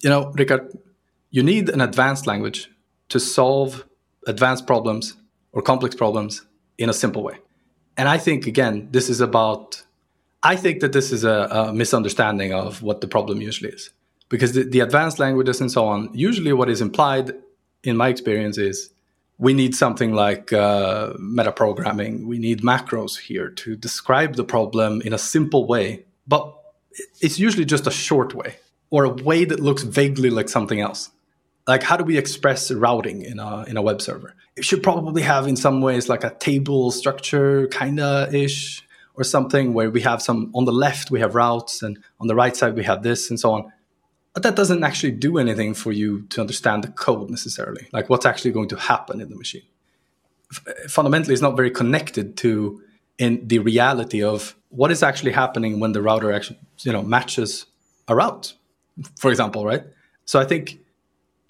you 0.02 0.10
know, 0.10 0.32
Rickard, 0.32 0.76
you 1.30 1.42
need 1.42 1.68
an 1.68 1.80
advanced 1.80 2.26
language 2.26 2.70
to 3.08 3.18
solve 3.18 3.84
advanced 4.26 4.66
problems 4.66 5.16
or 5.52 5.62
complex 5.62 5.94
problems 5.94 6.42
in 6.78 6.88
a 6.88 6.92
simple 6.92 7.22
way. 7.22 7.38
And 7.96 8.08
I 8.08 8.18
think, 8.18 8.46
again, 8.46 8.88
this 8.90 9.08
is 9.08 9.20
about 9.20 9.82
I 10.42 10.56
think 10.56 10.80
that 10.80 10.92
this 10.92 11.12
is 11.12 11.24
a, 11.24 11.48
a 11.50 11.72
misunderstanding 11.72 12.54
of 12.54 12.82
what 12.82 13.00
the 13.00 13.08
problem 13.08 13.40
usually 13.40 13.70
is. 13.70 13.90
Because 14.30 14.52
the, 14.52 14.62
the 14.62 14.80
advanced 14.80 15.18
languages 15.18 15.60
and 15.60 15.70
so 15.70 15.84
on, 15.86 16.08
usually 16.14 16.54
what 16.54 16.70
is 16.70 16.80
implied 16.80 17.32
in 17.84 17.96
my 17.96 18.08
experience 18.08 18.56
is 18.56 18.90
we 19.38 19.52
need 19.52 19.74
something 19.74 20.14
like 20.14 20.52
uh, 20.52 21.14
metaprogramming. 21.14 22.26
We 22.26 22.38
need 22.38 22.62
macros 22.62 23.18
here 23.18 23.50
to 23.50 23.76
describe 23.76 24.36
the 24.36 24.44
problem 24.44 25.02
in 25.02 25.12
a 25.12 25.18
simple 25.18 25.66
way, 25.66 26.04
but 26.26 26.54
it's 27.20 27.38
usually 27.38 27.64
just 27.64 27.86
a 27.86 27.90
short 27.90 28.34
way 28.34 28.56
or 28.90 29.04
a 29.04 29.10
way 29.10 29.44
that 29.44 29.60
looks 29.60 29.82
vaguely 29.82 30.30
like 30.30 30.48
something 30.48 30.80
else. 30.80 31.10
Like 31.66 31.82
how 31.82 31.96
do 31.96 32.04
we 32.04 32.18
express 32.18 32.70
routing 32.70 33.22
in 33.22 33.38
a 33.38 33.64
in 33.64 33.76
a 33.76 33.82
web 33.82 34.00
server? 34.00 34.34
It 34.56 34.64
should 34.64 34.82
probably 34.82 35.22
have 35.22 35.46
in 35.46 35.56
some 35.56 35.80
ways 35.80 36.08
like 36.08 36.24
a 36.24 36.34
table 36.34 36.90
structure 36.90 37.66
kinda 37.68 38.28
ish 38.32 38.82
or 39.14 39.24
something 39.24 39.72
where 39.74 39.90
we 39.90 40.00
have 40.02 40.20
some 40.20 40.50
on 40.54 40.64
the 40.64 40.72
left 40.72 41.10
we 41.10 41.20
have 41.20 41.34
routes 41.34 41.82
and 41.82 41.98
on 42.20 42.26
the 42.26 42.34
right 42.34 42.56
side 42.56 42.74
we 42.74 42.84
have 42.84 43.02
this 43.02 43.30
and 43.30 43.38
so 43.38 43.52
on 43.52 43.72
but 44.32 44.42
that 44.42 44.56
doesn't 44.56 44.84
actually 44.84 45.12
do 45.12 45.38
anything 45.38 45.74
for 45.74 45.92
you 45.92 46.22
to 46.28 46.40
understand 46.40 46.84
the 46.84 46.88
code 46.88 47.30
necessarily 47.30 47.88
like 47.92 48.08
what's 48.08 48.26
actually 48.26 48.52
going 48.52 48.68
to 48.68 48.76
happen 48.76 49.20
in 49.20 49.28
the 49.28 49.36
machine. 49.36 49.62
F- 50.52 50.64
eh, 50.68 50.88
fundamentally 50.88 51.32
it's 51.32 51.42
not 51.42 51.56
very 51.56 51.70
connected 51.70 52.36
to 52.38 52.82
in 53.18 53.46
the 53.46 53.58
reality 53.58 54.22
of 54.22 54.54
what 54.70 54.90
is 54.90 55.02
actually 55.02 55.32
happening 55.32 55.80
when 55.80 55.92
the 55.92 56.02
router 56.02 56.32
actually 56.32 56.58
you 56.82 56.92
know 56.92 57.02
matches 57.02 57.66
a 58.08 58.14
route 58.14 58.54
for 59.18 59.30
example 59.30 59.64
right? 59.64 59.84
So 60.24 60.38
i 60.40 60.44
think 60.44 60.78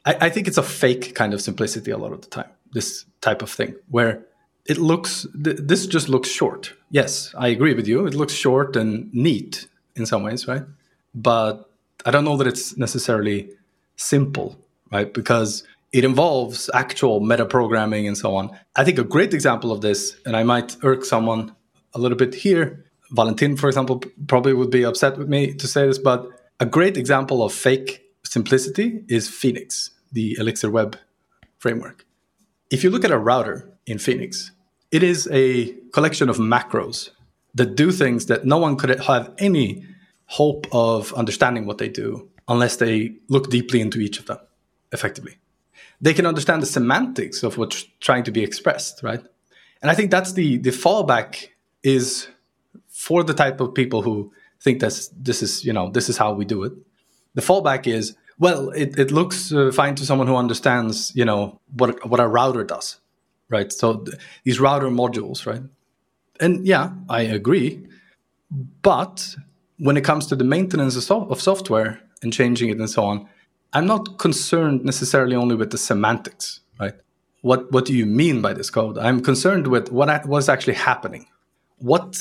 I, 0.07 0.17
I 0.27 0.29
think 0.31 0.49
it's 0.49 0.59
a 0.59 0.63
fake 0.63 1.15
kind 1.15 1.35
of 1.35 1.41
simplicity 1.41 1.91
a 1.91 1.99
lot 1.99 2.13
of 2.13 2.23
the 2.23 2.29
time 2.29 2.51
this 2.73 3.05
type 3.21 3.43
of 3.43 3.51
thing 3.51 3.75
where 3.89 4.25
it 4.67 4.79
looks 4.79 5.27
th- 5.45 5.59
this 5.61 5.87
just 5.87 6.09
looks 6.09 6.29
short. 6.29 6.73
Yes 6.91 7.35
i 7.37 7.49
agree 7.49 7.75
with 7.75 7.87
you. 7.89 8.07
It 8.07 8.15
looks 8.15 8.33
short 8.33 8.77
and 8.77 9.13
neat 9.13 9.67
in 9.97 10.07
some 10.07 10.23
ways 10.23 10.49
right? 10.49 10.63
But 11.15 11.70
i 12.05 12.11
don't 12.11 12.25
know 12.25 12.37
that 12.37 12.47
it's 12.47 12.77
necessarily 12.77 13.51
simple 13.97 14.57
right 14.93 15.13
because 15.15 15.65
it 15.93 16.05
involves 16.05 16.71
actual 16.75 17.21
meta 17.21 17.45
programming 17.45 18.07
and 18.07 18.17
so 18.17 18.35
on 18.35 18.51
i 18.77 18.85
think 18.85 18.99
a 18.99 19.05
great 19.05 19.35
example 19.35 19.73
of 19.73 19.81
this 19.81 20.17
and 20.27 20.37
i 20.37 20.43
might 20.43 20.77
irk 20.83 21.05
someone 21.05 21.55
a 21.95 21.99
little 21.99 22.17
bit 22.17 22.35
here 22.35 22.85
valentin 23.13 23.57
for 23.57 23.69
example 23.69 24.03
probably 24.29 24.53
would 24.53 24.71
be 24.71 24.85
upset 24.85 25.19
with 25.19 25.29
me 25.29 25.53
to 25.55 25.67
say 25.67 25.87
this 25.87 25.99
but 25.99 26.27
a 26.61 26.67
great 26.67 26.97
example 26.97 27.43
of 27.43 27.53
fake 27.53 28.03
simplicity 28.25 29.03
is 29.09 29.29
phoenix 29.29 29.91
the 30.13 30.37
elixir 30.39 30.71
web 30.71 30.97
framework 31.59 32.05
if 32.71 32.85
you 32.85 32.91
look 32.91 33.05
at 33.05 33.11
a 33.11 33.19
router 33.19 33.71
in 33.87 33.99
Phoenix. 33.99 34.53
It 34.91 35.03
is 35.03 35.29
a 35.31 35.73
collection 35.93 36.29
of 36.29 36.37
macros 36.37 37.11
that 37.55 37.75
do 37.75 37.91
things 37.91 38.27
that 38.27 38.45
no 38.45 38.59
one 38.59 38.77
could 38.77 39.01
have 39.01 39.33
any 39.39 39.85
hope 40.31 40.69
of 40.71 41.13
understanding 41.15 41.67
what 41.67 41.79
they 41.79 41.89
do 41.89 42.29
unless 42.47 42.77
they 42.77 43.13
look 43.29 43.51
deeply 43.51 43.81
into 43.81 43.99
each 43.99 44.19
of 44.21 44.27
them 44.27 44.39
effectively. 44.93 45.39
They 46.01 46.15
can 46.15 46.25
understand 46.25 46.63
the 46.63 46.67
semantics 46.67 47.43
of 47.43 47.59
what's 47.59 47.85
trying 47.99 48.23
to 48.25 48.31
be 48.31 48.43
expressed, 48.43 49.03
right? 49.03 49.21
And 49.83 49.91
I 49.91 49.95
think 49.95 50.13
that's 50.13 50.33
the 50.35 50.59
the 50.59 50.71
fallback 50.71 51.49
is 51.83 52.29
for 52.89 53.25
the 53.25 53.35
type 53.35 53.61
of 53.61 53.75
people 53.75 54.03
who 54.03 54.33
think 54.61 54.81
that 54.81 54.95
this 55.17 55.43
is 55.43 55.65
you 55.65 55.73
know 55.73 55.91
this 55.91 56.09
is 56.09 56.17
how 56.17 56.33
we 56.33 56.45
do 56.45 56.63
it. 56.63 56.73
The 57.35 57.43
fallback 57.43 57.89
is 57.89 58.17
well, 58.39 58.71
it, 58.71 58.99
it 58.99 59.11
looks 59.11 59.53
uh, 59.53 59.71
fine 59.73 59.95
to 59.97 60.07
someone 60.07 60.29
who 60.29 60.37
understands 60.37 61.13
you 61.15 61.25
know 61.25 61.61
what 61.77 62.09
what 62.09 62.21
a 62.21 62.29
router 62.29 62.63
does, 62.63 63.01
right? 63.49 63.73
So 63.73 63.99
th- 63.99 64.17
these 64.45 64.61
router 64.61 64.91
modules, 64.91 65.45
right? 65.45 65.63
And 66.39 66.67
yeah, 66.67 66.93
I 67.09 67.23
agree, 67.23 67.87
but 68.83 69.37
when 69.81 69.97
it 69.97 70.05
comes 70.05 70.27
to 70.27 70.37
the 70.37 70.45
maintenance 70.45 70.95
of, 70.97 71.03
so- 71.03 71.27
of 71.31 71.41
software 71.41 72.01
and 72.23 72.33
changing 72.33 72.69
it 72.71 72.79
and 72.79 72.89
so 72.89 73.05
on, 73.05 73.29
I'm 73.73 73.87
not 73.87 74.19
concerned 74.19 74.85
necessarily 74.85 75.35
only 75.35 75.57
with 75.57 75.71
the 75.71 75.79
semantics, 75.79 76.61
right? 76.79 76.95
What 77.43 77.73
what 77.73 77.87
do 77.87 77.95
you 77.95 78.05
mean 78.05 78.43
by 78.43 78.53
this 78.53 78.69
code? 78.69 78.99
I'm 78.99 79.21
concerned 79.23 79.67
with 79.69 79.91
what 79.91 80.27
what's 80.27 80.49
actually 80.49 80.75
happening. 80.75 81.27
What 81.79 82.19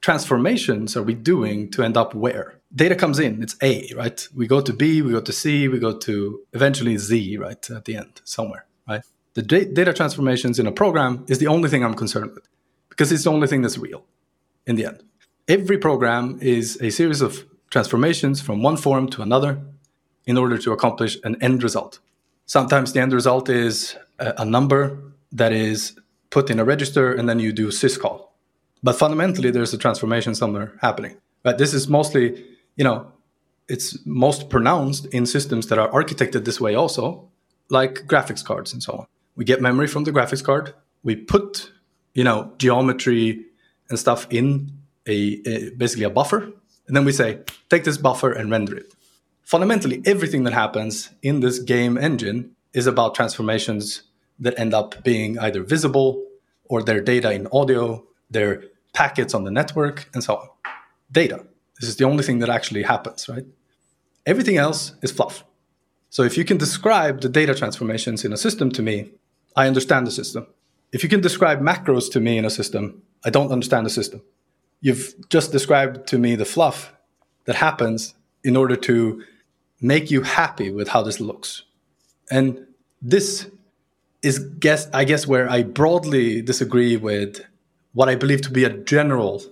transformations 0.00 0.96
are 0.96 1.02
we 1.02 1.14
doing 1.14 1.70
to 1.72 1.82
end 1.82 1.96
up 1.96 2.14
where? 2.14 2.60
Data 2.74 2.94
comes 2.94 3.18
in, 3.18 3.42
it's 3.42 3.56
A, 3.62 3.90
right? 3.94 4.26
We 4.34 4.46
go 4.46 4.60
to 4.60 4.72
B, 4.72 5.02
we 5.02 5.12
go 5.12 5.20
to 5.20 5.32
C, 5.32 5.68
we 5.68 5.78
go 5.78 5.96
to 5.98 6.40
eventually 6.52 6.96
Z, 6.96 7.36
right, 7.36 7.70
at 7.70 7.84
the 7.84 7.96
end, 7.96 8.20
somewhere, 8.24 8.64
right? 8.88 9.02
The 9.34 9.42
data 9.42 9.92
transformations 9.92 10.58
in 10.58 10.66
a 10.66 10.72
program 10.72 11.24
is 11.28 11.38
the 11.38 11.48
only 11.48 11.68
thing 11.68 11.84
I'm 11.84 11.94
concerned 11.94 12.32
with 12.34 12.48
because 12.88 13.12
it's 13.12 13.24
the 13.24 13.32
only 13.32 13.48
thing 13.48 13.62
that's 13.62 13.78
real 13.78 14.04
in 14.66 14.76
the 14.76 14.86
end. 14.86 15.02
Every 15.46 15.76
program 15.76 16.38
is 16.40 16.80
a 16.80 16.88
series 16.88 17.20
of 17.20 17.44
transformations 17.68 18.40
from 18.40 18.62
one 18.62 18.78
form 18.78 19.08
to 19.10 19.20
another 19.20 19.60
in 20.24 20.38
order 20.38 20.56
to 20.56 20.72
accomplish 20.72 21.18
an 21.22 21.36
end 21.42 21.62
result. 21.62 21.98
Sometimes 22.46 22.94
the 22.94 23.00
end 23.02 23.12
result 23.12 23.50
is 23.50 23.94
a, 24.18 24.44
number 24.46 24.98
that 25.32 25.52
is 25.52 26.00
put 26.30 26.48
in 26.48 26.58
a 26.58 26.64
register 26.64 27.12
and 27.12 27.28
then 27.28 27.40
you 27.40 27.52
do 27.52 27.68
syscall. 27.68 28.28
But 28.82 28.96
fundamentally, 28.96 29.50
there's 29.50 29.74
a 29.74 29.78
transformation 29.78 30.34
somewhere 30.34 30.72
happening. 30.80 31.16
But 31.42 31.58
this 31.58 31.74
is 31.74 31.88
mostly, 31.88 32.42
you 32.76 32.84
know, 32.84 33.12
it's 33.68 33.98
most 34.06 34.48
pronounced 34.48 35.04
in 35.06 35.26
systems 35.26 35.66
that 35.66 35.78
are 35.78 35.90
architected 35.90 36.46
this 36.46 36.58
way 36.58 36.74
also, 36.74 37.28
like 37.68 38.06
graphics 38.06 38.42
cards 38.42 38.72
and 38.72 38.82
so 38.82 38.94
on. 38.94 39.06
We 39.36 39.44
get 39.44 39.60
memory 39.60 39.88
from 39.88 40.04
the 40.04 40.12
graphics 40.12 40.42
card. 40.42 40.72
We 41.02 41.16
put, 41.16 41.70
you 42.14 42.24
know, 42.24 42.50
geometry 42.56 43.44
and 43.90 43.98
stuff 43.98 44.26
in 44.30 44.70
a, 45.06 45.40
a 45.46 45.70
basically 45.70 46.04
a 46.04 46.10
buffer, 46.10 46.42
and 46.86 46.96
then 46.96 47.04
we 47.04 47.12
say, 47.12 47.40
take 47.70 47.84
this 47.84 47.98
buffer 47.98 48.32
and 48.32 48.50
render 48.50 48.76
it 48.76 48.94
fundamentally 49.44 50.02
everything 50.06 50.44
that 50.44 50.52
happens 50.52 51.10
in 51.22 51.40
this 51.40 51.58
game 51.58 51.96
engine 51.96 52.50
is 52.72 52.86
about 52.86 53.14
transformations 53.14 54.02
that 54.40 54.58
end 54.58 54.74
up 54.74 55.04
being 55.04 55.38
either 55.38 55.62
visible 55.62 56.24
or 56.64 56.82
their 56.82 57.00
data 57.00 57.30
in 57.32 57.46
audio, 57.52 58.02
their 58.30 58.64
packets 58.94 59.34
on 59.34 59.44
the 59.44 59.50
network, 59.50 60.08
and 60.14 60.24
so 60.24 60.36
on. 60.36 60.48
Data. 61.12 61.44
This 61.80 61.90
is 61.90 61.96
the 61.96 62.04
only 62.04 62.24
thing 62.24 62.38
that 62.38 62.48
actually 62.48 62.82
happens, 62.82 63.28
right? 63.28 63.44
Everything 64.26 64.56
else 64.56 64.94
is 65.02 65.12
fluff. 65.12 65.44
So 66.08 66.22
if 66.22 66.38
you 66.38 66.44
can 66.44 66.56
describe 66.56 67.20
the 67.20 67.28
data 67.28 67.54
transformations 67.54 68.24
in 68.24 68.32
a 68.32 68.36
system 68.36 68.70
to 68.72 68.82
me, 68.82 69.10
I 69.56 69.66
understand 69.66 70.06
the 70.06 70.10
system. 70.10 70.46
If 70.92 71.02
you 71.02 71.08
can 71.08 71.20
describe 71.20 71.60
macros 71.60 72.10
to 72.12 72.20
me 72.20 72.38
in 72.38 72.44
a 72.44 72.50
system, 72.50 73.02
I 73.24 73.30
don't 73.30 73.52
understand 73.52 73.86
the 73.86 73.90
system. 73.90 74.22
You've 74.84 75.14
just 75.30 75.50
described 75.50 76.06
to 76.08 76.18
me 76.18 76.36
the 76.36 76.44
fluff 76.44 76.92
that 77.46 77.56
happens 77.56 78.14
in 78.42 78.54
order 78.54 78.76
to 78.76 79.24
make 79.80 80.10
you 80.10 80.20
happy 80.20 80.70
with 80.70 80.88
how 80.88 81.00
this 81.00 81.20
looks. 81.20 81.62
And 82.30 82.66
this 83.00 83.50
is 84.22 84.38
guess 84.38 84.88
I 84.92 85.04
guess 85.04 85.26
where 85.26 85.48
I 85.48 85.62
broadly 85.62 86.42
disagree 86.42 86.98
with 86.98 87.40
what 87.94 88.10
I 88.10 88.14
believe 88.14 88.42
to 88.42 88.50
be 88.50 88.64
a 88.64 88.70
general 88.70 89.42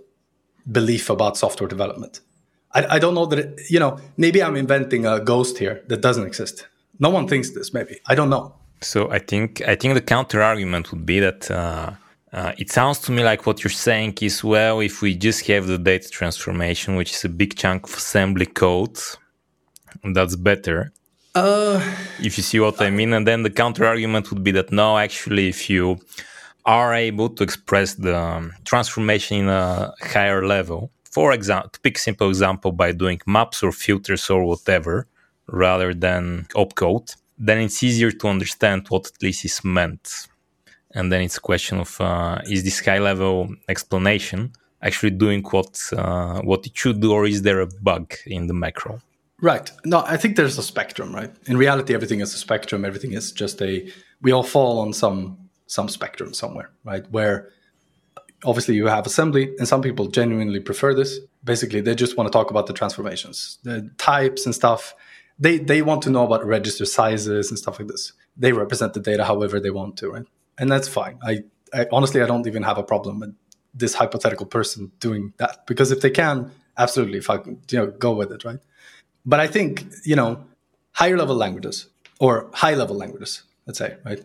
belief 0.70 1.08
about 1.08 1.38
software 1.38 1.68
development. 1.68 2.20
I, 2.72 2.96
I 2.96 2.98
don't 2.98 3.14
know 3.14 3.24
that 3.26 3.38
it, 3.38 3.60
you 3.70 3.80
know 3.80 3.98
maybe 4.18 4.42
I'm 4.42 4.56
inventing 4.56 5.06
a 5.06 5.18
ghost 5.18 5.56
here 5.56 5.82
that 5.88 6.02
doesn't 6.02 6.26
exist. 6.26 6.66
No 6.98 7.08
one 7.08 7.26
thinks 7.26 7.50
this. 7.50 7.72
Maybe 7.72 8.00
I 8.04 8.14
don't 8.14 8.28
know. 8.28 8.54
So 8.82 9.10
I 9.10 9.18
think 9.18 9.62
I 9.62 9.76
think 9.76 9.94
the 9.94 10.02
counter 10.14 10.42
argument 10.42 10.90
would 10.90 11.06
be 11.06 11.20
that 11.20 11.50
uh, 11.50 11.92
uh, 12.32 12.52
it 12.58 12.70
sounds 12.70 12.98
to 13.00 13.12
me 13.12 13.22
like 13.22 13.46
what 13.46 13.62
you're 13.62 13.70
saying 13.70 14.16
is 14.22 14.42
well, 14.42 14.80
if 14.80 15.02
we 15.02 15.14
just 15.14 15.46
have 15.46 15.66
the 15.66 15.78
data 15.78 16.08
transformation, 16.08 16.96
which 16.96 17.12
is 17.12 17.24
a 17.24 17.28
big 17.28 17.56
chunk 17.56 17.86
of 17.86 17.94
assembly 17.94 18.46
code, 18.46 18.98
that's 20.02 20.36
better. 20.36 20.92
Uh, 21.34 21.80
if 22.20 22.36
you 22.36 22.42
see 22.42 22.60
what 22.60 22.80
I 22.80 22.90
mean, 22.90 23.12
and 23.12 23.26
then 23.26 23.42
the 23.42 23.50
counter 23.50 23.86
argument 23.86 24.30
would 24.30 24.44
be 24.44 24.50
that 24.52 24.72
no, 24.72 24.98
actually, 24.98 25.48
if 25.48 25.70
you 25.70 25.98
are 26.64 26.94
able 26.94 27.28
to 27.30 27.42
express 27.42 27.94
the 27.94 28.16
um, 28.16 28.52
transformation 28.64 29.38
in 29.38 29.48
a 29.48 29.92
higher 30.00 30.46
level, 30.46 30.90
for 31.10 31.32
example, 31.32 31.70
to 31.70 31.80
pick 31.80 31.98
simple 31.98 32.28
example 32.28 32.72
by 32.72 32.92
doing 32.92 33.20
maps 33.26 33.62
or 33.62 33.72
filters 33.72 34.30
or 34.30 34.44
whatever, 34.44 35.06
rather 35.48 35.92
than 35.92 36.46
opcode, 36.54 37.14
then 37.38 37.58
it's 37.58 37.82
easier 37.82 38.10
to 38.10 38.28
understand 38.28 38.86
what 38.88 39.06
at 39.06 39.22
least 39.22 39.44
is 39.44 39.62
meant. 39.64 40.28
And 40.94 41.10
then 41.10 41.22
it's 41.22 41.38
a 41.38 41.40
question 41.40 41.78
of 41.80 42.00
uh, 42.00 42.40
is 42.48 42.64
this 42.64 42.84
high 42.84 42.98
level 42.98 43.48
explanation 43.68 44.52
actually 44.82 45.10
doing 45.10 45.42
what 45.42 45.80
uh, 45.96 46.40
what 46.42 46.66
it 46.66 46.76
should 46.76 47.00
do, 47.00 47.12
or 47.12 47.26
is 47.26 47.42
there 47.42 47.60
a 47.60 47.66
bug 47.66 48.14
in 48.26 48.46
the 48.46 48.54
macro? 48.54 49.00
Right. 49.40 49.70
No, 49.84 50.04
I 50.06 50.16
think 50.16 50.36
there's 50.36 50.58
a 50.58 50.62
spectrum, 50.62 51.12
right? 51.14 51.32
In 51.46 51.56
reality, 51.56 51.94
everything 51.94 52.20
is 52.20 52.32
a 52.34 52.38
spectrum. 52.38 52.84
Everything 52.84 53.12
is 53.12 53.32
just 53.32 53.60
a. 53.62 53.90
We 54.20 54.32
all 54.32 54.44
fall 54.44 54.78
on 54.80 54.92
some 54.92 55.38
some 55.66 55.88
spectrum 55.88 56.34
somewhere, 56.34 56.70
right? 56.84 57.10
Where 57.10 57.48
obviously 58.44 58.74
you 58.74 58.86
have 58.86 59.06
assembly, 59.06 59.54
and 59.58 59.66
some 59.66 59.82
people 59.82 60.06
genuinely 60.06 60.60
prefer 60.60 60.94
this. 60.94 61.18
Basically, 61.44 61.80
they 61.80 61.94
just 61.94 62.16
want 62.16 62.30
to 62.30 62.32
talk 62.32 62.50
about 62.50 62.66
the 62.66 62.72
transformations, 62.72 63.58
the 63.64 63.90
types 63.98 64.46
and 64.46 64.54
stuff. 64.54 64.94
They 65.38 65.58
they 65.58 65.82
want 65.82 66.02
to 66.02 66.10
know 66.10 66.24
about 66.24 66.44
register 66.44 66.84
sizes 66.84 67.50
and 67.50 67.58
stuff 67.58 67.78
like 67.78 67.88
this. 67.88 68.12
They 68.36 68.52
represent 68.52 68.94
the 68.94 69.00
data 69.00 69.24
however 69.24 69.58
they 69.58 69.70
want 69.70 69.96
to, 69.98 70.10
right? 70.10 70.26
And 70.58 70.70
that's 70.70 70.88
fine. 70.88 71.18
I, 71.22 71.44
I 71.72 71.86
honestly 71.92 72.22
I 72.22 72.26
don't 72.26 72.46
even 72.46 72.62
have 72.62 72.78
a 72.78 72.82
problem 72.82 73.20
with 73.20 73.34
this 73.74 73.94
hypothetical 73.94 74.46
person 74.46 74.92
doing 75.00 75.32
that 75.38 75.66
because 75.66 75.90
if 75.90 76.00
they 76.00 76.10
can, 76.10 76.50
absolutely, 76.76 77.18
if 77.18 77.30
I 77.30 77.36
you 77.36 77.78
know 77.78 77.86
go 77.86 78.12
with 78.12 78.32
it, 78.32 78.44
right? 78.44 78.58
But 79.24 79.40
I 79.40 79.46
think, 79.46 79.84
you 80.04 80.16
know, 80.16 80.44
higher 80.92 81.16
level 81.16 81.36
languages 81.36 81.86
or 82.20 82.50
high 82.52 82.74
level 82.74 82.96
languages, 82.96 83.42
let's 83.66 83.78
say, 83.78 83.96
right? 84.04 84.22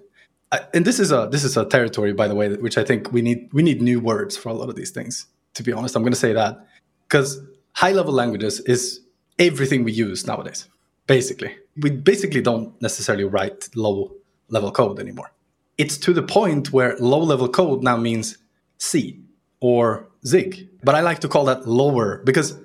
and 0.74 0.86
this 0.86 1.00
is 1.00 1.12
a 1.12 1.28
this 1.32 1.44
is 1.44 1.58
a 1.58 1.66
territory, 1.66 2.14
by 2.14 2.28
the 2.28 2.36
way, 2.36 2.54
which 2.56 2.78
I 2.78 2.84
think 2.84 3.12
we 3.12 3.22
need 3.22 3.50
we 3.54 3.62
need 3.62 3.82
new 3.82 4.00
words 4.00 4.38
for 4.38 4.50
a 4.50 4.54
lot 4.54 4.70
of 4.70 4.76
these 4.76 4.92
things. 4.92 5.28
To 5.56 5.64
be 5.64 5.74
honest, 5.74 5.96
I'm 5.96 6.04
going 6.04 6.14
to 6.14 6.20
say 6.20 6.34
that 6.34 6.66
because 7.08 7.42
high 7.74 7.92
level 7.92 8.14
languages 8.14 8.60
is 8.62 9.02
everything 9.40 9.84
we 9.84 9.92
use 9.92 10.26
nowadays. 10.26 10.68
Basically, 11.06 11.56
we 11.78 11.90
basically 11.90 12.42
don't 12.42 12.80
necessarily 12.82 13.24
write 13.24 13.70
low 13.76 14.14
level 14.50 14.72
code 14.72 15.00
anymore. 15.00 15.32
It's 15.78 15.98
to 16.00 16.14
the 16.14 16.24
point 16.24 16.74
where 16.74 16.98
low 16.98 17.20
level 17.20 17.50
code 17.50 17.84
now 17.84 17.98
means 17.98 18.38
C 18.78 19.22
or 19.60 20.08
Zig, 20.26 20.70
but 20.84 20.96
I 20.96 21.02
like 21.02 21.20
to 21.20 21.28
call 21.28 21.46
that 21.46 21.68
lower 21.68 22.22
because 22.24 22.58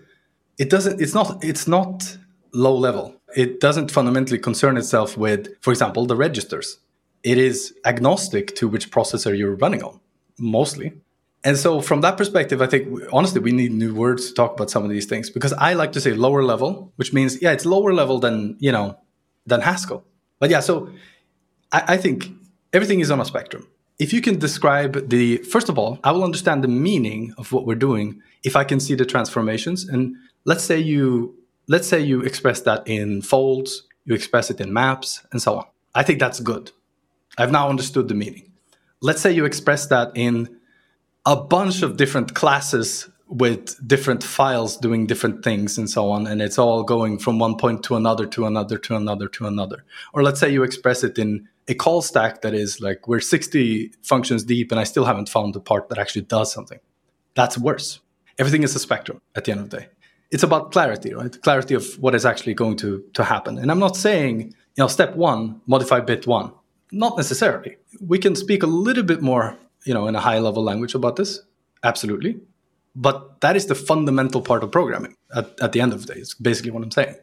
it 0.58 0.70
doesn't. 0.70 1.00
It's 1.00 1.14
not. 1.14 1.44
It's 1.44 1.66
not 1.66 2.16
low 2.52 2.76
level. 2.76 3.16
It 3.36 3.60
doesn't 3.60 3.90
fundamentally 3.90 4.38
concern 4.38 4.76
itself 4.76 5.16
with, 5.16 5.48
for 5.62 5.70
example, 5.70 6.06
the 6.06 6.16
registers. 6.16 6.78
It 7.22 7.38
is 7.38 7.74
agnostic 7.84 8.54
to 8.56 8.68
which 8.68 8.90
processor 8.90 9.36
you're 9.36 9.56
running 9.56 9.82
on, 9.82 10.00
mostly. 10.38 10.92
And 11.44 11.56
so, 11.56 11.80
from 11.80 12.02
that 12.02 12.16
perspective, 12.16 12.62
I 12.62 12.66
think 12.66 13.00
honestly 13.12 13.40
we 13.40 13.52
need 13.52 13.72
new 13.72 13.94
words 13.94 14.28
to 14.28 14.34
talk 14.34 14.54
about 14.54 14.70
some 14.70 14.84
of 14.84 14.90
these 14.90 15.06
things 15.06 15.30
because 15.30 15.52
I 15.54 15.72
like 15.74 15.92
to 15.92 16.00
say 16.00 16.12
lower 16.12 16.44
level, 16.44 16.92
which 16.96 17.12
means 17.12 17.40
yeah, 17.42 17.52
it's 17.52 17.66
lower 17.66 17.92
level 17.92 18.18
than 18.20 18.56
you 18.60 18.70
know 18.70 18.98
than 19.46 19.60
Haskell. 19.60 20.04
But 20.38 20.50
yeah, 20.50 20.60
so 20.60 20.90
I, 21.72 21.94
I 21.94 21.96
think 21.96 22.30
everything 22.72 23.00
is 23.00 23.10
on 23.10 23.20
a 23.20 23.24
spectrum. 23.24 23.68
If 23.98 24.12
you 24.12 24.20
can 24.20 24.38
describe 24.38 25.08
the 25.10 25.38
first 25.38 25.68
of 25.68 25.78
all, 25.78 25.98
I 26.02 26.12
will 26.12 26.24
understand 26.24 26.64
the 26.64 26.68
meaning 26.68 27.34
of 27.38 27.52
what 27.52 27.66
we're 27.66 27.74
doing 27.74 28.20
if 28.42 28.56
I 28.56 28.64
can 28.64 28.80
see 28.80 28.94
the 28.94 29.04
transformations. 29.04 29.88
And 29.88 30.16
let's 30.44 30.64
say 30.64 30.78
you 30.78 31.36
let's 31.68 31.86
say 31.86 32.00
you 32.00 32.22
express 32.22 32.62
that 32.62 32.86
in 32.86 33.22
folds, 33.22 33.84
you 34.04 34.14
express 34.14 34.50
it 34.50 34.60
in 34.60 34.72
maps, 34.72 35.24
and 35.30 35.40
so 35.40 35.58
on. 35.58 35.66
I 35.94 36.02
think 36.02 36.18
that's 36.18 36.40
good. 36.40 36.72
I've 37.38 37.52
now 37.52 37.68
understood 37.68 38.08
the 38.08 38.14
meaning. 38.14 38.52
Let's 39.00 39.20
say 39.20 39.32
you 39.32 39.44
express 39.44 39.86
that 39.86 40.12
in 40.14 40.58
a 41.24 41.36
bunch 41.36 41.82
of 41.82 41.96
different 41.96 42.34
classes 42.34 43.08
with 43.28 43.76
different 43.86 44.22
files 44.22 44.76
doing 44.76 45.06
different 45.06 45.42
things 45.42 45.78
and 45.78 45.88
so 45.88 46.10
on, 46.10 46.26
and 46.26 46.42
it's 46.42 46.58
all 46.58 46.82
going 46.82 47.18
from 47.18 47.38
one 47.38 47.56
point 47.56 47.82
to 47.84 47.96
another, 47.96 48.26
to 48.26 48.46
another, 48.46 48.76
to 48.78 48.96
another, 48.96 49.28
to 49.28 49.46
another. 49.46 49.84
Or 50.12 50.22
let's 50.22 50.40
say 50.40 50.50
you 50.52 50.62
express 50.62 51.02
it 51.02 51.18
in 51.18 51.48
a 51.68 51.74
call 51.74 52.02
stack 52.02 52.42
that 52.42 52.54
is 52.54 52.80
like 52.80 53.06
we're 53.06 53.20
60 53.20 53.92
functions 54.02 54.44
deep 54.44 54.72
and 54.72 54.80
I 54.80 54.84
still 54.84 55.04
haven't 55.04 55.28
found 55.28 55.54
the 55.54 55.60
part 55.60 55.88
that 55.88 55.98
actually 55.98 56.22
does 56.22 56.52
something. 56.52 56.80
That's 57.34 57.56
worse. 57.56 58.00
Everything 58.38 58.62
is 58.62 58.74
a 58.74 58.78
spectrum 58.78 59.20
at 59.34 59.44
the 59.44 59.52
end 59.52 59.60
of 59.60 59.70
the 59.70 59.78
day 59.78 59.88
it's 60.32 60.42
about 60.42 60.72
clarity, 60.72 61.14
right? 61.14 61.40
Clarity 61.42 61.74
of 61.74 61.84
what 62.00 62.14
is 62.14 62.24
actually 62.24 62.54
going 62.54 62.76
to, 62.78 63.04
to 63.12 63.22
happen. 63.22 63.58
And 63.58 63.70
I'm 63.70 63.78
not 63.78 63.96
saying, 63.96 64.40
you 64.40 64.78
know, 64.78 64.88
step 64.88 65.14
one, 65.14 65.60
modify 65.66 66.00
bit 66.00 66.26
one. 66.26 66.52
Not 66.90 67.16
necessarily. 67.18 67.76
We 68.00 68.18
can 68.18 68.34
speak 68.34 68.62
a 68.62 68.66
little 68.66 69.04
bit 69.04 69.20
more, 69.20 69.56
you 69.84 69.92
know, 69.92 70.06
in 70.08 70.16
a 70.16 70.20
high 70.20 70.38
level 70.38 70.62
language 70.62 70.94
about 70.94 71.16
this. 71.16 71.40
Absolutely. 71.84 72.40
But 72.96 73.40
that 73.42 73.56
is 73.56 73.66
the 73.66 73.74
fundamental 73.74 74.40
part 74.40 74.64
of 74.64 74.70
programming 74.70 75.16
at, 75.34 75.60
at 75.60 75.72
the 75.72 75.80
end 75.82 75.92
of 75.92 76.06
the 76.06 76.14
day. 76.14 76.20
It's 76.20 76.34
basically 76.34 76.70
what 76.70 76.82
I'm 76.82 76.90
saying. 76.90 77.14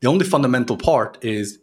The 0.00 0.08
only 0.08 0.24
fundamental 0.24 0.76
part 0.76 1.18
is 1.22 1.58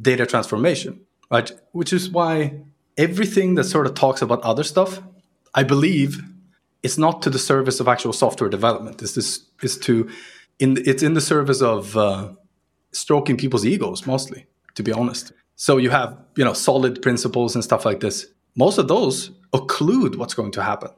data 0.00 0.24
transformation, 0.24 1.00
right? 1.30 1.50
Which 1.72 1.92
is 1.92 2.10
why 2.10 2.60
everything 2.96 3.54
that 3.56 3.64
sort 3.64 3.86
of 3.86 3.94
talks 3.94 4.22
about 4.22 4.42
other 4.42 4.64
stuff, 4.64 5.00
I 5.54 5.62
believe, 5.62 6.22
is 6.82 6.98
not 6.98 7.22
to 7.22 7.30
the 7.30 7.38
service 7.38 7.80
of 7.80 7.88
actual 7.88 8.12
software 8.12 8.50
development. 8.50 8.98
This 8.98 9.16
is 9.62 9.78
to 9.78 10.08
in 10.58 10.76
it's 10.86 11.02
in 11.02 11.14
the 11.14 11.20
service 11.20 11.62
of 11.62 11.96
uh, 11.96 12.32
stroking 12.92 13.36
people's 13.36 13.64
egos 13.64 14.06
mostly, 14.06 14.46
to 14.74 14.82
be 14.82 14.92
honest. 14.92 15.32
So 15.56 15.78
you 15.78 15.90
have 15.90 16.18
you 16.36 16.44
know 16.44 16.52
solid 16.52 17.02
principles 17.02 17.54
and 17.54 17.64
stuff 17.64 17.84
like 17.84 18.00
this. 18.00 18.26
Most 18.56 18.78
of 18.78 18.88
those 18.88 19.30
occlude 19.52 20.16
what's 20.16 20.34
going 20.34 20.52
to 20.52 20.62
happen 20.62 20.90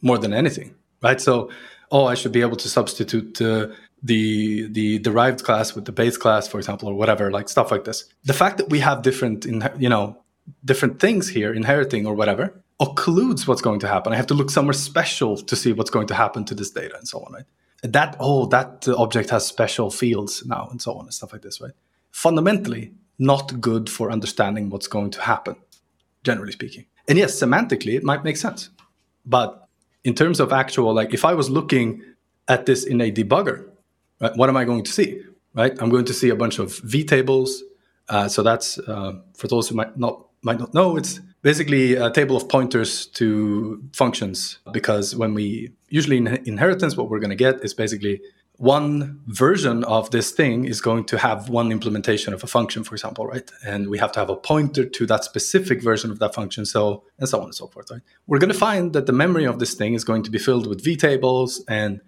more 0.00 0.18
than 0.18 0.32
anything, 0.32 0.74
right? 1.02 1.20
So 1.20 1.50
oh, 1.90 2.06
I 2.06 2.14
should 2.14 2.32
be 2.32 2.40
able 2.40 2.56
to 2.56 2.68
substitute. 2.68 3.40
Uh, 3.40 3.68
the 4.02 4.68
the 4.68 4.98
derived 4.98 5.42
class 5.44 5.74
with 5.74 5.84
the 5.84 5.92
base 5.92 6.16
class, 6.16 6.46
for 6.48 6.58
example, 6.58 6.88
or 6.88 6.94
whatever, 6.94 7.30
like 7.30 7.48
stuff 7.48 7.70
like 7.70 7.84
this. 7.84 8.04
The 8.24 8.34
fact 8.34 8.58
that 8.58 8.68
we 8.68 8.80
have 8.80 9.02
different, 9.02 9.46
in, 9.46 9.68
you 9.78 9.88
know, 9.88 10.22
different 10.64 11.00
things 11.00 11.28
here, 11.28 11.52
inheriting 11.52 12.06
or 12.06 12.14
whatever, 12.14 12.54
occludes 12.80 13.46
what's 13.46 13.62
going 13.62 13.80
to 13.80 13.88
happen. 13.88 14.12
I 14.12 14.16
have 14.16 14.26
to 14.28 14.34
look 14.34 14.50
somewhere 14.50 14.74
special 14.74 15.36
to 15.36 15.56
see 15.56 15.72
what's 15.72 15.90
going 15.90 16.06
to 16.08 16.14
happen 16.14 16.44
to 16.44 16.54
this 16.54 16.70
data 16.70 16.96
and 16.96 17.08
so 17.08 17.20
on, 17.20 17.32
right? 17.32 17.44
That 17.82 18.16
oh, 18.20 18.46
that 18.46 18.86
object 18.88 19.30
has 19.30 19.46
special 19.46 19.90
fields 19.90 20.44
now 20.46 20.68
and 20.70 20.80
so 20.80 20.94
on 20.94 21.06
and 21.06 21.14
stuff 21.14 21.32
like 21.32 21.42
this, 21.42 21.60
right? 21.60 21.72
Fundamentally, 22.10 22.92
not 23.18 23.60
good 23.60 23.88
for 23.88 24.10
understanding 24.10 24.68
what's 24.70 24.88
going 24.88 25.10
to 25.10 25.20
happen, 25.22 25.56
generally 26.22 26.52
speaking. 26.52 26.86
And 27.08 27.16
yes, 27.18 27.40
semantically, 27.40 27.94
it 27.94 28.04
might 28.04 28.24
make 28.24 28.36
sense, 28.36 28.70
but 29.24 29.68
in 30.04 30.14
terms 30.14 30.38
of 30.38 30.52
actual, 30.52 30.92
like 30.94 31.14
if 31.14 31.24
I 31.24 31.34
was 31.34 31.48
looking 31.50 32.02
at 32.48 32.66
this 32.66 32.84
in 32.84 33.00
a 33.00 33.10
debugger 33.10 33.68
right? 34.20 34.36
What 34.36 34.48
am 34.48 34.56
I 34.56 34.64
going 34.64 34.84
to 34.84 34.92
see? 34.92 35.22
Right? 35.54 35.72
I'm 35.80 35.90
going 35.90 36.04
to 36.06 36.12
see 36.12 36.28
a 36.28 36.36
bunch 36.36 36.58
of 36.58 36.68
vtables. 36.68 37.60
Uh, 38.08 38.28
so 38.28 38.42
that's 38.42 38.78
uh, 38.78 39.14
for 39.34 39.48
those 39.48 39.68
who 39.68 39.74
might 39.74 39.96
not 39.96 40.26
might 40.42 40.60
not 40.60 40.72
know, 40.74 40.96
it's 40.96 41.20
basically 41.42 41.94
a 41.94 42.10
table 42.10 42.36
of 42.36 42.48
pointers 42.48 43.06
to 43.06 43.82
functions. 43.92 44.58
Because 44.72 45.16
when 45.16 45.34
we 45.34 45.72
usually 45.88 46.18
in 46.18 46.26
inheritance, 46.46 46.96
what 46.96 47.08
we're 47.08 47.18
going 47.18 47.30
to 47.30 47.36
get 47.36 47.64
is 47.64 47.74
basically 47.74 48.20
one 48.58 49.20
version 49.26 49.84
of 49.84 50.10
this 50.10 50.30
thing 50.30 50.64
is 50.64 50.80
going 50.80 51.04
to 51.04 51.18
have 51.18 51.48
one 51.48 51.70
implementation 51.70 52.32
of 52.32 52.42
a 52.42 52.46
function, 52.46 52.84
for 52.84 52.94
example, 52.94 53.26
right? 53.26 53.50
And 53.66 53.88
we 53.88 53.98
have 53.98 54.12
to 54.12 54.20
have 54.20 54.30
a 54.30 54.36
pointer 54.36 54.84
to 54.86 55.06
that 55.06 55.24
specific 55.24 55.82
version 55.82 56.10
of 56.10 56.18
that 56.20 56.34
function, 56.34 56.64
so 56.64 57.04
and 57.18 57.28
so 57.28 57.38
on 57.38 57.44
and 57.44 57.54
so 57.54 57.66
forth, 57.66 57.90
right? 57.90 58.00
We're 58.26 58.38
going 58.38 58.52
to 58.52 58.58
find 58.58 58.92
that 58.94 59.06
the 59.06 59.12
memory 59.12 59.44
of 59.44 59.58
this 59.58 59.74
thing 59.74 59.94
is 59.94 60.04
going 60.04 60.22
to 60.22 60.30
be 60.30 60.38
filled 60.38 60.66
with 60.66 60.82
v 60.82 60.96
tables 60.96 61.62
and 61.68 62.00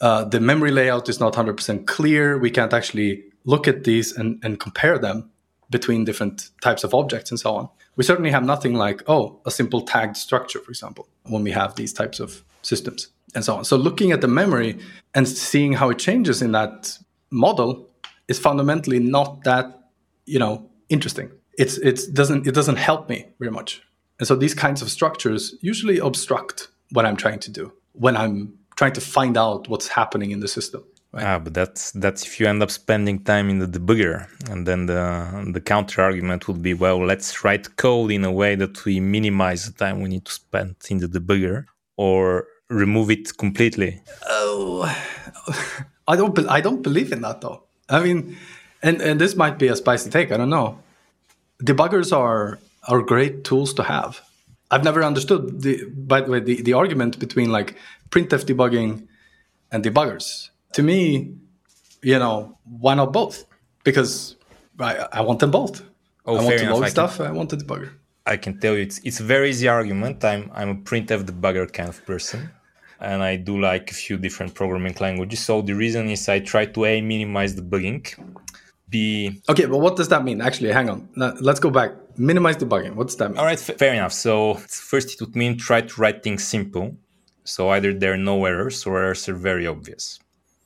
uh, 0.00 0.24
the 0.24 0.40
memory 0.40 0.70
layout 0.70 1.08
is 1.08 1.20
not 1.20 1.32
100% 1.32 1.86
clear. 1.86 2.38
We 2.38 2.50
can't 2.50 2.72
actually 2.72 3.24
look 3.44 3.66
at 3.68 3.84
these 3.84 4.12
and, 4.16 4.38
and 4.42 4.60
compare 4.60 4.98
them 4.98 5.30
between 5.70 6.04
different 6.04 6.50
types 6.60 6.84
of 6.84 6.94
objects 6.94 7.30
and 7.30 7.40
so 7.40 7.54
on. 7.54 7.68
We 7.96 8.04
certainly 8.04 8.30
have 8.30 8.44
nothing 8.44 8.74
like, 8.74 9.02
oh, 9.08 9.40
a 9.46 9.50
simple 9.50 9.80
tagged 9.82 10.16
structure, 10.16 10.60
for 10.60 10.70
example, 10.70 11.08
when 11.24 11.42
we 11.42 11.50
have 11.52 11.74
these 11.76 11.92
types 11.92 12.20
of 12.20 12.44
systems 12.62 13.08
and 13.34 13.44
so 13.44 13.56
on. 13.56 13.64
So 13.64 13.76
looking 13.76 14.12
at 14.12 14.20
the 14.20 14.28
memory 14.28 14.78
and 15.14 15.26
seeing 15.26 15.72
how 15.72 15.90
it 15.90 15.98
changes 15.98 16.42
in 16.42 16.52
that 16.52 16.98
model 17.30 17.88
is 18.28 18.38
fundamentally 18.38 18.98
not 18.98 19.44
that, 19.44 19.90
you 20.26 20.38
know, 20.38 20.68
interesting. 20.88 21.30
It's 21.58 21.78
it 21.78 22.00
doesn't 22.12 22.46
it 22.46 22.54
doesn't 22.54 22.76
help 22.76 23.08
me 23.08 23.26
very 23.38 23.50
much. 23.50 23.82
And 24.18 24.28
so 24.28 24.36
these 24.36 24.54
kinds 24.54 24.82
of 24.82 24.90
structures 24.90 25.54
usually 25.60 25.98
obstruct 25.98 26.68
what 26.92 27.06
I'm 27.06 27.16
trying 27.16 27.38
to 27.40 27.50
do 27.50 27.72
when 27.92 28.16
I'm 28.16 28.54
trying 28.76 28.92
to 28.92 29.00
find 29.00 29.36
out 29.36 29.68
what's 29.68 29.88
happening 29.88 30.30
in 30.30 30.40
the 30.40 30.48
system. 30.48 30.84
Right? 31.12 31.24
Ah, 31.24 31.38
but 31.38 31.54
that's 31.54 31.92
that's 31.92 32.26
if 32.26 32.38
you 32.38 32.46
end 32.46 32.62
up 32.62 32.70
spending 32.70 33.24
time 33.24 33.48
in 33.48 33.58
the 33.58 33.66
debugger, 33.66 34.26
and 34.50 34.66
then 34.66 34.86
the 34.86 35.50
the 35.52 35.60
counter 35.60 36.02
argument 36.02 36.46
would 36.46 36.62
be, 36.62 36.74
well, 36.74 36.98
let's 37.04 37.42
write 37.42 37.76
code 37.76 38.10
in 38.10 38.24
a 38.24 38.32
way 38.32 38.54
that 38.54 38.84
we 38.84 39.00
minimize 39.00 39.64
the 39.64 39.72
time 39.72 40.02
we 40.02 40.08
need 40.08 40.24
to 40.26 40.32
spend 40.32 40.76
in 40.90 40.98
the 40.98 41.08
debugger, 41.08 41.64
or 41.96 42.46
remove 42.68 43.10
it 43.10 43.36
completely. 43.38 44.02
Oh, 44.28 44.84
I 46.08 46.16
don't 46.16 46.38
I 46.48 46.60
don't 46.60 46.82
believe 46.82 47.12
in 47.12 47.22
that 47.22 47.40
though. 47.40 47.62
I 47.88 48.02
mean, 48.02 48.36
and 48.82 49.00
and 49.00 49.20
this 49.20 49.36
might 49.36 49.58
be 49.58 49.68
a 49.68 49.76
spicy 49.76 50.10
take. 50.10 50.32
I 50.32 50.36
don't 50.36 50.50
know. 50.50 50.78
Debuggers 51.62 52.14
are 52.14 52.58
are 52.88 53.00
great 53.00 53.44
tools 53.44 53.72
to 53.74 53.82
have. 53.84 54.20
I've 54.70 54.84
never 54.84 55.02
understood 55.02 55.62
the 55.62 55.84
by 55.86 56.20
the 56.20 56.30
way 56.30 56.40
the, 56.40 56.62
the 56.62 56.72
argument 56.72 57.18
between 57.18 57.50
like 57.50 57.76
printf 58.10 58.44
debugging 58.44 59.06
and 59.70 59.84
debuggers. 59.84 60.50
To 60.74 60.82
me, 60.82 61.34
you 62.02 62.18
know, 62.18 62.58
why 62.64 62.94
not 62.94 63.12
both? 63.12 63.44
Because 63.84 64.36
I, 64.78 65.06
I 65.12 65.20
want 65.22 65.40
them 65.40 65.50
both. 65.50 65.82
Oh, 66.24 66.36
I 66.36 66.44
want 66.44 66.58
to 66.58 66.74
log 66.74 66.88
stuff. 66.88 67.16
Can, 67.16 67.26
I 67.26 67.30
want 67.32 67.50
the 67.50 67.56
debugger. 67.56 67.90
I 68.26 68.36
can 68.36 68.58
tell 68.58 68.74
you, 68.74 68.82
it's 68.82 68.98
it's 69.04 69.20
a 69.20 69.22
very 69.22 69.50
easy 69.50 69.68
argument. 69.68 70.24
I'm 70.24 70.50
I'm 70.54 70.70
a 70.70 70.74
printf 70.74 71.24
debugger 71.24 71.72
kind 71.72 71.88
of 71.88 72.04
person, 72.04 72.50
and 73.00 73.22
I 73.22 73.36
do 73.36 73.60
like 73.60 73.90
a 73.90 73.94
few 73.94 74.18
different 74.18 74.54
programming 74.54 74.96
languages. 75.00 75.40
So 75.40 75.62
the 75.62 75.74
reason 75.74 76.08
is 76.08 76.28
I 76.28 76.40
try 76.40 76.66
to 76.66 76.84
a 76.84 77.00
minimize 77.00 77.54
debugging, 77.54 78.02
b 78.88 79.40
okay. 79.48 79.66
But 79.66 79.78
what 79.78 79.96
does 79.96 80.08
that 80.08 80.24
mean? 80.24 80.40
Actually, 80.40 80.72
hang 80.72 80.90
on. 80.90 81.08
Let's 81.40 81.60
go 81.60 81.70
back. 81.70 81.92
Minimize 82.18 82.56
debugging. 82.56 82.94
What's 82.94 83.14
that 83.16 83.30
mean? 83.30 83.38
All 83.38 83.44
right, 83.44 83.58
f- 83.58 83.78
fair 83.78 83.94
enough. 83.94 84.12
So 84.12 84.54
first, 84.54 85.14
it 85.14 85.20
would 85.20 85.36
mean 85.36 85.56
try 85.56 85.82
to 85.82 86.00
write 86.00 86.24
things 86.24 86.42
simple 86.42 86.96
so 87.46 87.70
either 87.70 87.92
there 87.92 88.12
are 88.12 88.18
no 88.32 88.44
errors 88.44 88.84
or 88.86 88.98
errors 88.98 89.28
are 89.28 89.34
very 89.34 89.66
obvious. 89.66 90.18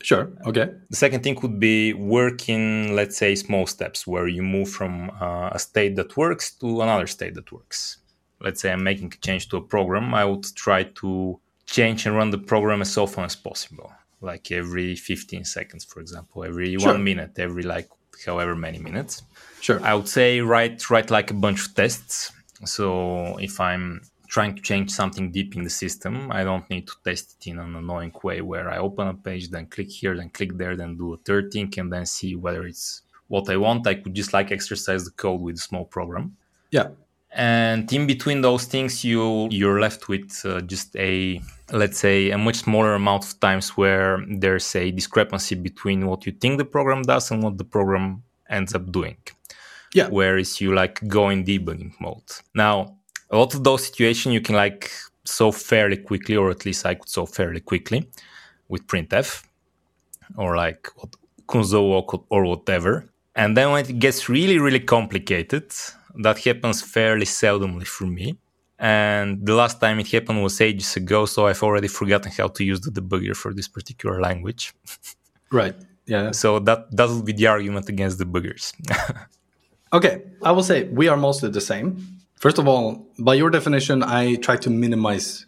Sure. 0.02 0.32
Okay. 0.46 0.70
The 0.88 0.96
second 0.96 1.22
thing 1.22 1.38
would 1.42 1.60
be 1.60 1.92
working, 1.92 2.94
let's 2.96 3.18
say, 3.18 3.34
small 3.34 3.66
steps 3.66 4.06
where 4.06 4.28
you 4.28 4.42
move 4.42 4.70
from 4.70 5.10
uh, 5.20 5.50
a 5.52 5.58
state 5.58 5.96
that 5.96 6.16
works 6.16 6.52
to 6.54 6.80
another 6.80 7.06
state 7.06 7.34
that 7.34 7.52
works. 7.52 7.98
Let's 8.40 8.62
say 8.62 8.72
I'm 8.72 8.82
making 8.82 9.12
a 9.12 9.18
change 9.18 9.50
to 9.50 9.58
a 9.58 9.60
program. 9.60 10.14
I 10.14 10.24
would 10.24 10.44
try 10.56 10.84
to 10.84 11.38
change 11.66 12.06
and 12.06 12.16
run 12.16 12.30
the 12.30 12.38
program 12.38 12.80
as 12.80 12.96
often 12.96 13.24
as 13.24 13.36
possible, 13.36 13.92
like 14.22 14.50
every 14.50 14.96
15 14.96 15.44
seconds, 15.44 15.84
for 15.84 16.00
example, 16.00 16.44
every 16.44 16.78
sure. 16.78 16.92
one 16.92 17.04
minute, 17.04 17.38
every 17.38 17.62
like 17.62 17.88
however 18.24 18.56
many 18.56 18.78
minutes. 18.78 19.22
Sure. 19.60 19.80
I 19.82 19.94
would 19.94 20.08
say 20.08 20.40
write 20.40 20.88
write 20.88 21.10
like 21.10 21.30
a 21.30 21.34
bunch 21.34 21.66
of 21.66 21.74
tests. 21.74 22.32
So 22.64 23.36
if 23.38 23.60
I'm 23.60 24.00
trying 24.30 24.54
to 24.54 24.62
change 24.62 24.90
something 24.92 25.32
deep 25.32 25.56
in 25.56 25.64
the 25.64 25.70
system. 25.84 26.30
I 26.30 26.44
don't 26.44 26.68
need 26.70 26.86
to 26.86 26.94
test 27.04 27.36
it 27.36 27.50
in 27.50 27.58
an 27.58 27.74
annoying 27.74 28.14
way 28.22 28.40
where 28.40 28.70
I 28.70 28.78
open 28.78 29.08
a 29.08 29.14
page, 29.14 29.50
then 29.50 29.66
click 29.66 29.90
here, 29.90 30.16
then 30.16 30.30
click 30.30 30.56
there, 30.56 30.76
then 30.76 30.96
do 30.96 31.14
a 31.14 31.16
third 31.16 31.52
thing, 31.52 31.74
and 31.78 31.92
then 31.92 32.06
see 32.06 32.36
whether 32.36 32.64
it's 32.64 33.02
what 33.26 33.50
I 33.50 33.56
want. 33.56 33.88
I 33.88 33.94
could 33.94 34.14
just 34.14 34.32
like 34.32 34.52
exercise 34.52 35.04
the 35.04 35.10
code 35.10 35.40
with 35.40 35.56
a 35.56 35.66
small 35.68 35.84
program. 35.84 36.36
Yeah. 36.70 36.88
And 37.32 37.92
in 37.92 38.06
between 38.06 38.40
those 38.40 38.64
things, 38.66 39.04
you 39.04 39.48
you're 39.50 39.80
left 39.80 40.08
with 40.08 40.30
uh, 40.44 40.60
just 40.60 40.94
a 40.96 41.40
let's 41.72 41.98
say 41.98 42.30
a 42.30 42.38
much 42.38 42.58
smaller 42.66 42.94
amount 42.94 43.24
of 43.24 43.38
times 43.40 43.76
where 43.76 44.24
there's 44.28 44.74
a 44.76 44.92
discrepancy 44.92 45.56
between 45.56 46.06
what 46.06 46.24
you 46.26 46.32
think 46.32 46.58
the 46.58 46.64
program 46.64 47.02
does 47.02 47.30
and 47.32 47.42
what 47.42 47.58
the 47.58 47.64
program 47.64 48.22
ends 48.48 48.74
up 48.74 48.92
doing. 48.92 49.16
Yeah. 49.92 50.08
Whereas 50.08 50.60
you 50.60 50.72
like 50.72 50.96
go 51.08 51.30
in 51.30 51.44
debugging 51.44 51.94
mode. 52.00 52.30
Now, 52.54 52.99
a 53.30 53.36
lot 53.36 53.54
of 53.54 53.64
those 53.64 53.86
situations 53.86 54.34
you 54.34 54.40
can 54.40 54.56
like 54.56 54.90
solve 55.24 55.56
fairly 55.56 55.96
quickly, 55.96 56.36
or 56.36 56.50
at 56.50 56.64
least 56.66 56.86
I 56.86 56.94
could 56.94 57.08
solve 57.08 57.30
fairly 57.30 57.60
quickly 57.60 58.08
with 58.68 58.86
printf 58.86 59.44
or 60.36 60.56
like 60.56 60.88
Kunzo 61.48 61.82
or, 61.82 62.24
or 62.30 62.44
whatever. 62.44 63.06
And 63.34 63.56
then 63.56 63.70
when 63.70 63.84
it 63.84 63.98
gets 63.98 64.28
really, 64.28 64.58
really 64.58 64.80
complicated, 64.80 65.72
that 66.16 66.38
happens 66.38 66.82
fairly 66.82 67.26
seldomly 67.26 67.86
for 67.86 68.06
me. 68.06 68.38
And 68.78 69.44
the 69.46 69.54
last 69.54 69.80
time 69.80 70.00
it 70.00 70.08
happened 70.10 70.42
was 70.42 70.60
ages 70.60 70.96
ago, 70.96 71.26
so 71.26 71.46
I've 71.46 71.62
already 71.62 71.88
forgotten 71.88 72.32
how 72.32 72.48
to 72.48 72.64
use 72.64 72.80
the 72.80 72.90
debugger 72.90 73.36
for 73.36 73.52
this 73.52 73.68
particular 73.68 74.20
language. 74.20 74.72
right. 75.52 75.76
Yeah. 76.06 76.32
So 76.32 76.58
that 76.60 76.90
that 76.96 77.08
would 77.08 77.24
be 77.24 77.32
the 77.32 77.46
argument 77.46 77.88
against 77.88 78.18
the 78.18 78.24
debuggers. 78.24 78.72
okay, 79.92 80.22
I 80.42 80.50
will 80.52 80.62
say 80.62 80.84
we 80.84 81.08
are 81.08 81.16
mostly 81.16 81.50
the 81.50 81.60
same. 81.60 82.19
First 82.40 82.58
of 82.58 82.66
all, 82.66 83.06
by 83.18 83.34
your 83.34 83.50
definition, 83.50 84.02
I 84.02 84.36
try 84.36 84.56
to 84.56 84.70
minimize 84.70 85.44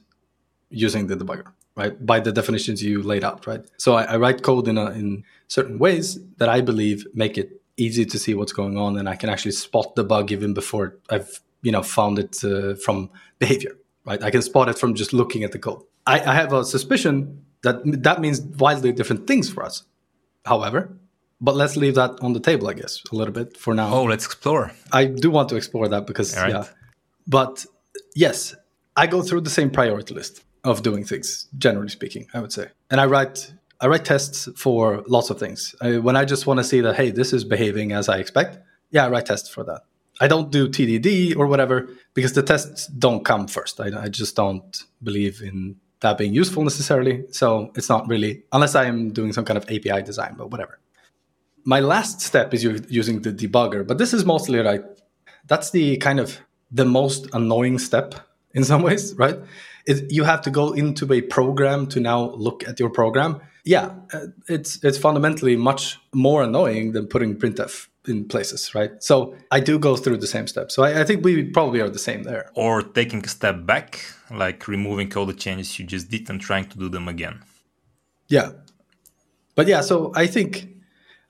using 0.69 1.07
the 1.07 1.17
debugger, 1.17 1.47
right? 1.75 1.95
By 2.05 2.21
the 2.21 2.33
definitions 2.33 2.83
you 2.83 3.03
laid 3.03 3.25
out, 3.25 3.47
right? 3.47 3.63
So 3.79 3.95
I, 3.95 4.03
I 4.05 4.17
write 4.19 4.43
code 4.43 4.69
in, 4.69 4.77
a, 4.77 4.91
in 4.91 5.25
certain 5.49 5.79
ways 5.79 6.21
that 6.37 6.51
I 6.51 6.61
believe 6.61 7.07
make 7.15 7.39
it 7.39 7.63
easy 7.79 8.05
to 8.05 8.19
see 8.19 8.35
what's 8.35 8.53
going 8.53 8.77
on, 8.77 8.99
and 8.99 9.09
I 9.09 9.17
can 9.17 9.31
actually 9.31 9.53
spot 9.53 9.97
the 9.97 10.05
bug 10.05 10.31
even 10.33 10.53
before 10.53 10.99
I've 11.09 11.41
you 11.63 11.73
know 11.73 11.83
found 11.83 12.19
it 12.19 12.45
uh, 12.45 12.75
from 12.75 13.09
behavior, 13.39 13.75
right? 14.05 14.23
I 14.23 14.31
can 14.31 14.43
spot 14.43 14.69
it 14.69 14.79
from 14.79 14.95
just 14.95 15.15
looking 15.15 15.45
at 15.45 15.53
the 15.53 15.59
code. 15.59 15.83
I, 16.07 16.21
I 16.21 16.35
have 16.35 16.53
a 16.53 16.63
suspicion 16.63 17.43
that 17.63 17.81
that 18.03 18.21
means 18.21 18.43
wildly 18.43 18.93
different 18.93 19.27
things 19.27 19.49
for 19.49 19.65
us. 19.65 19.85
However, 20.45 20.95
but 21.41 21.57
let's 21.57 21.77
leave 21.77 21.95
that 21.95 22.19
on 22.21 22.35
the 22.35 22.41
table, 22.41 22.69
I 22.69 22.75
guess, 22.75 23.03
a 23.11 23.17
little 23.17 23.33
bit 23.33 23.57
for 23.57 23.75
now. 23.75 23.95
Oh, 23.95 24.05
let's 24.05 24.27
explore. 24.27 24.73
I 24.93 25.07
do 25.07 25.31
want 25.31 25.49
to 25.51 25.57
explore 25.57 25.89
that 25.89 26.07
because, 26.07 26.37
right. 26.37 26.51
yeah, 26.51 26.67
but 27.27 27.65
yes, 28.15 28.55
I 28.97 29.07
go 29.07 29.23
through 29.23 29.43
the 29.43 29.51
same 29.51 29.71
priority 29.71 30.15
list. 30.15 30.43
of 30.65 30.83
doing 30.83 31.05
things, 31.05 31.49
generally 31.59 31.89
speaking, 31.89 32.29
I 32.35 32.41
would 32.41 32.53
say. 32.53 32.69
And 32.91 33.01
I 33.01 33.07
write 33.07 33.53
I 33.81 33.89
write 33.89 34.05
tests 34.05 34.49
for 34.55 35.03
lots 35.09 35.29
of 35.31 35.41
things. 35.41 35.75
I, 35.81 35.99
when 35.99 36.15
I 36.15 36.25
just 36.25 36.47
want 36.47 36.59
to 36.59 36.65
see 36.65 36.81
that, 36.83 36.95
hey, 36.95 37.11
this 37.11 37.33
is 37.33 37.43
behaving 37.43 37.91
as 37.91 38.09
I 38.09 38.19
expect, 38.19 38.59
yeah, 38.93 39.07
I 39.07 39.09
write 39.09 39.27
tests 39.27 39.49
for 39.49 39.65
that. 39.65 39.81
I 40.21 40.29
don't 40.29 40.53
do 40.53 40.69
TDD 40.69 41.37
or 41.37 41.49
whatever 41.49 41.89
because 42.15 42.33
the 42.35 42.45
tests 42.45 42.87
don't 42.87 43.25
come 43.25 43.49
first. 43.49 43.81
I, 43.81 44.05
I 44.05 44.09
just 44.09 44.37
don't 44.37 44.85
believe 45.03 45.43
in 45.43 45.77
that 45.99 46.17
being 46.17 46.33
useful 46.33 46.63
necessarily. 46.63 47.25
So 47.33 47.73
it's 47.75 47.89
not 47.89 48.07
really, 48.07 48.45
unless 48.53 48.77
I'm 48.77 49.11
doing 49.13 49.33
some 49.33 49.45
kind 49.45 49.59
of 49.59 49.65
API 49.65 50.03
design, 50.03 50.37
but 50.39 50.53
whatever. 50.53 50.79
My 51.65 51.81
last 51.81 52.21
step 52.21 52.55
is 52.55 52.63
using 52.63 53.23
the 53.23 53.33
debugger, 53.33 53.85
but 53.85 53.99
this 53.99 54.15
is 54.15 54.25
mostly 54.25 54.63
like, 54.63 54.85
that's 55.47 55.71
the 55.71 55.97
kind 55.97 56.21
of 56.21 56.41
the 56.73 56.85
most 56.85 57.29
annoying 57.33 57.79
step 57.79 58.15
in 58.55 58.65
some 58.65 58.83
ways, 58.83 59.15
right? 59.15 59.39
It, 59.87 60.11
you 60.11 60.25
have 60.25 60.43
to 60.43 60.51
go 60.51 60.73
into 60.73 61.13
a 61.13 61.21
program 61.21 61.87
to 61.89 62.01
now 62.01 62.31
look 62.31 62.67
at 62.67 62.81
your 62.81 62.91
program. 62.91 63.41
Yeah, 63.65 63.95
uh, 64.13 64.27
it's 64.49 64.83
it's 64.83 64.99
fundamentally 64.99 65.57
much 65.57 65.99
more 66.13 66.43
annoying 66.43 66.93
than 66.93 67.07
putting 67.07 67.37
printf 67.37 67.89
in 68.09 68.27
places, 68.27 68.75
right? 68.75 68.91
So 69.03 69.35
I 69.51 69.61
do 69.61 69.79
go 69.79 69.97
through 69.97 70.17
the 70.17 70.27
same 70.27 70.47
steps. 70.47 70.75
So 70.75 70.83
I, 70.83 71.03
I, 71.03 71.05
think 71.05 71.25
we 71.25 71.45
probably 71.45 71.81
are 71.81 71.89
the 71.89 72.01
same 72.01 72.25
there. 72.25 72.51
Or 72.55 72.83
taking 72.83 73.25
a 73.25 73.29
step 73.29 73.65
back, 73.65 74.01
like 74.31 74.67
removing 74.67 75.15
all 75.15 75.27
the 75.27 75.35
changes 75.35 75.79
you 75.79 75.87
just 75.87 76.11
did 76.11 76.29
and 76.29 76.41
trying 76.41 76.65
to 76.71 76.79
do 76.79 76.89
them 76.89 77.07
again. 77.07 77.45
Yeah. 78.29 78.53
But 79.55 79.69
yeah, 79.69 79.83
so 79.83 80.13
I 80.17 80.27
think 80.27 80.69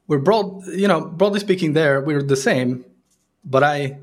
we're 0.07 0.18
broad, 0.18 0.66
you 0.68 0.88
know, 0.88 1.03
broadly 1.03 1.40
speaking, 1.40 1.74
there 1.74 2.01
we're 2.01 2.22
the 2.22 2.36
same. 2.36 2.84
But 3.45 3.64
I 3.64 3.99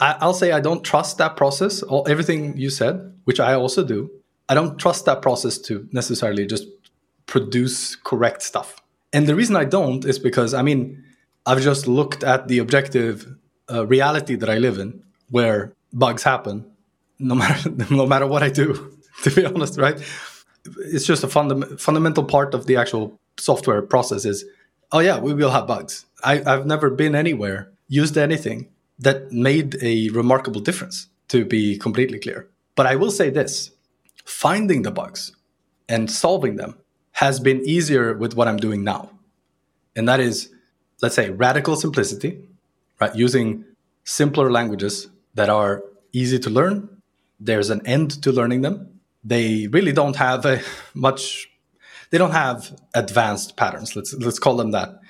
I, 0.00 0.24
will 0.24 0.34
say 0.34 0.52
I 0.52 0.60
don't 0.60 0.84
trust 0.84 1.18
that 1.18 1.36
process. 1.36 1.82
All, 1.82 2.06
everything 2.08 2.56
you 2.56 2.70
said, 2.70 3.12
which 3.24 3.40
I 3.40 3.54
also 3.54 3.84
do, 3.84 4.10
I 4.48 4.54
don't 4.54 4.78
trust 4.78 5.04
that 5.06 5.22
process 5.22 5.58
to 5.58 5.88
necessarily 5.92 6.46
just 6.46 6.66
produce 7.26 7.96
correct 7.96 8.42
stuff. 8.42 8.80
And 9.12 9.26
the 9.26 9.34
reason 9.34 9.56
I 9.56 9.64
don't 9.64 10.04
is 10.04 10.18
because 10.18 10.54
I 10.54 10.62
mean, 10.62 11.02
I've 11.46 11.60
just 11.60 11.88
looked 11.88 12.22
at 12.22 12.48
the 12.48 12.58
objective 12.58 13.26
uh, 13.70 13.86
reality 13.86 14.36
that 14.36 14.48
I 14.48 14.58
live 14.58 14.78
in, 14.78 15.02
where 15.30 15.72
bugs 15.92 16.22
happen, 16.22 16.64
no 17.18 17.34
matter 17.42 17.70
no 17.90 18.06
matter 18.06 18.26
what 18.26 18.42
I 18.42 18.50
do. 18.50 18.94
To 19.24 19.32
be 19.32 19.44
honest, 19.44 19.76
right? 19.80 20.00
It's 20.92 21.04
just 21.04 21.24
a 21.24 21.28
funda- 21.28 21.76
fundamental 21.76 22.22
part 22.22 22.54
of 22.54 22.66
the 22.66 22.76
actual 22.76 23.18
software 23.36 23.82
process. 23.82 24.24
Is 24.24 24.44
oh 24.92 25.00
yeah, 25.00 25.18
we 25.18 25.34
will 25.34 25.50
have 25.50 25.66
bugs. 25.66 26.06
I, 26.22 26.40
I've 26.46 26.66
never 26.66 26.88
been 26.88 27.16
anywhere, 27.16 27.72
used 27.88 28.16
anything 28.16 28.68
that 28.98 29.32
made 29.32 29.76
a 29.82 30.08
remarkable 30.10 30.60
difference, 30.60 31.08
to 31.28 31.44
be 31.44 31.78
completely 31.78 32.18
clear. 32.18 32.48
But 32.74 32.86
I 32.86 32.96
will 32.96 33.10
say 33.10 33.30
this 33.30 33.70
finding 34.24 34.82
the 34.82 34.90
bugs 34.90 35.32
and 35.88 36.10
solving 36.10 36.56
them 36.56 36.78
has 37.12 37.40
been 37.40 37.60
easier 37.64 38.14
with 38.14 38.34
what 38.34 38.48
I'm 38.48 38.56
doing 38.56 38.84
now. 38.84 39.10
And 39.96 40.08
that 40.08 40.20
is, 40.20 40.50
let's 41.02 41.14
say, 41.14 41.30
radical 41.30 41.76
simplicity, 41.76 42.40
right? 43.00 43.14
Using 43.14 43.64
simpler 44.04 44.50
languages 44.50 45.08
that 45.34 45.48
are 45.48 45.82
easy 46.12 46.38
to 46.38 46.50
learn. 46.50 46.88
There's 47.40 47.70
an 47.70 47.86
end 47.86 48.22
to 48.22 48.32
learning 48.32 48.62
them. 48.62 49.00
They 49.24 49.66
really 49.68 49.92
don't 49.92 50.16
have 50.16 50.44
a 50.46 50.60
much, 50.94 51.50
they 52.10 52.18
don't 52.18 52.32
have 52.32 52.78
advanced 52.94 53.56
patterns. 53.56 53.96
Let's, 53.96 54.14
let's 54.14 54.38
call 54.38 54.56
them 54.56 54.70
that 54.72 55.00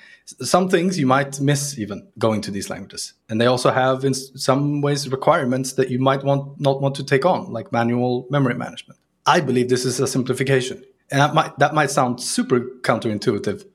some 0.41 0.69
things 0.69 0.99
you 0.99 1.07
might 1.07 1.39
miss 1.39 1.77
even 1.77 2.07
going 2.17 2.41
to 2.41 2.51
these 2.51 2.69
languages. 2.69 3.13
And 3.29 3.39
they 3.39 3.45
also 3.45 3.71
have 3.71 4.05
in 4.05 4.13
some 4.13 4.81
ways 4.81 5.09
requirements 5.09 5.73
that 5.73 5.89
you 5.89 5.99
might 5.99 6.23
want 6.23 6.59
not 6.59 6.81
want 6.81 6.95
to 6.95 7.03
take 7.03 7.25
on 7.25 7.51
like 7.51 7.71
manual 7.71 8.27
memory 8.29 8.55
management. 8.55 8.99
I 9.25 9.39
believe 9.41 9.69
this 9.69 9.85
is 9.85 9.99
a 9.99 10.07
simplification. 10.07 10.83
And 11.11 11.19
that 11.21 11.33
might 11.33 11.57
that 11.59 11.73
might 11.73 11.91
sound 11.91 12.21
super 12.21 12.59
counterintuitive 12.81 13.65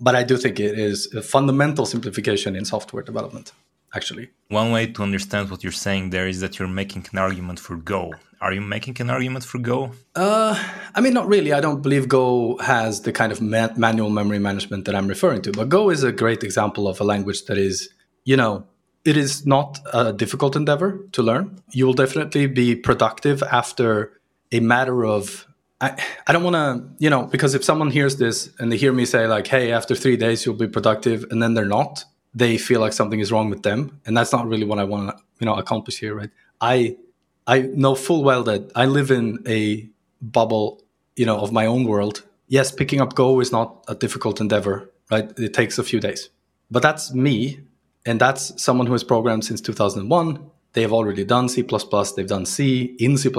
but 0.00 0.16
i 0.16 0.22
do 0.24 0.36
think 0.36 0.58
it 0.58 0.76
is 0.78 1.14
a 1.14 1.22
fundamental 1.22 1.86
simplification 1.86 2.56
in 2.56 2.64
software 2.64 3.04
development 3.04 3.52
actually. 3.94 4.30
One 4.48 4.72
way 4.72 4.86
to 4.86 5.02
understand 5.02 5.50
what 5.50 5.62
you're 5.62 5.72
saying 5.72 6.10
there 6.10 6.26
is 6.26 6.40
that 6.40 6.58
you're 6.58 6.68
making 6.68 7.06
an 7.12 7.18
argument 7.18 7.58
for 7.60 7.76
go 7.76 8.12
are 8.42 8.52
you 8.52 8.60
making 8.60 9.00
an 9.00 9.08
argument 9.08 9.44
for 9.44 9.58
Go? 9.58 9.92
Uh, 10.16 10.60
I 10.94 11.00
mean, 11.00 11.14
not 11.14 11.28
really. 11.28 11.52
I 11.52 11.60
don't 11.60 11.80
believe 11.80 12.08
Go 12.08 12.58
has 12.58 13.02
the 13.02 13.12
kind 13.12 13.30
of 13.30 13.40
ma- 13.40 13.70
manual 13.76 14.10
memory 14.10 14.40
management 14.40 14.84
that 14.86 14.96
I'm 14.96 15.06
referring 15.06 15.42
to. 15.42 15.52
But 15.52 15.68
Go 15.68 15.90
is 15.90 16.02
a 16.02 16.10
great 16.10 16.42
example 16.42 16.88
of 16.88 17.00
a 17.00 17.04
language 17.04 17.44
that 17.44 17.56
is, 17.56 17.90
you 18.24 18.36
know, 18.36 18.66
it 19.04 19.16
is 19.16 19.46
not 19.46 19.78
a 19.92 20.12
difficult 20.12 20.56
endeavor 20.56 21.06
to 21.12 21.22
learn. 21.22 21.62
You 21.70 21.86
will 21.86 21.94
definitely 21.94 22.48
be 22.48 22.74
productive 22.74 23.44
after 23.44 24.20
a 24.50 24.58
matter 24.58 25.06
of. 25.06 25.46
I, 25.80 26.04
I 26.26 26.32
don't 26.32 26.44
want 26.44 26.56
to, 26.56 27.04
you 27.04 27.10
know, 27.10 27.26
because 27.26 27.54
if 27.54 27.62
someone 27.62 27.90
hears 27.90 28.16
this 28.16 28.50
and 28.58 28.70
they 28.72 28.76
hear 28.76 28.92
me 28.92 29.04
say, 29.04 29.26
like, 29.28 29.46
hey, 29.46 29.72
after 29.72 29.94
three 29.94 30.16
days 30.16 30.44
you'll 30.44 30.56
be 30.56 30.68
productive, 30.68 31.26
and 31.30 31.40
then 31.40 31.54
they're 31.54 31.64
not, 31.64 32.04
they 32.34 32.58
feel 32.58 32.80
like 32.80 32.92
something 32.92 33.20
is 33.20 33.30
wrong 33.30 33.50
with 33.50 33.62
them. 33.62 34.00
And 34.04 34.16
that's 34.16 34.32
not 34.32 34.48
really 34.48 34.64
what 34.64 34.78
I 34.80 34.84
want 34.84 35.10
to, 35.10 35.24
you 35.38 35.44
know, 35.44 35.54
accomplish 35.54 35.98
here, 35.98 36.14
right? 36.14 36.30
I 36.60 36.96
I 37.46 37.60
know 37.60 37.94
full 37.94 38.22
well 38.22 38.42
that 38.44 38.70
I 38.74 38.86
live 38.86 39.10
in 39.10 39.42
a 39.46 39.88
bubble, 40.20 40.82
you 41.16 41.26
know, 41.26 41.38
of 41.38 41.52
my 41.52 41.66
own 41.66 41.84
world. 41.84 42.22
Yes, 42.48 42.70
picking 42.70 43.00
up 43.00 43.14
Go 43.14 43.40
is 43.40 43.50
not 43.50 43.84
a 43.88 43.94
difficult 43.94 44.40
endeavor, 44.40 44.90
right? 45.10 45.30
It 45.38 45.54
takes 45.54 45.78
a 45.78 45.82
few 45.82 46.00
days. 46.00 46.30
But 46.70 46.82
that's 46.82 47.12
me, 47.12 47.60
and 48.06 48.20
that's 48.20 48.62
someone 48.62 48.86
who 48.86 48.92
has 48.92 49.04
programmed 49.04 49.44
since 49.44 49.60
2001. 49.60 50.50
They 50.74 50.82
have 50.82 50.92
already 50.92 51.24
done 51.24 51.48
C++, 51.48 51.62
they've 52.16 52.26
done 52.26 52.46
C 52.46 52.96
in 52.98 53.16
C++, 53.18 53.30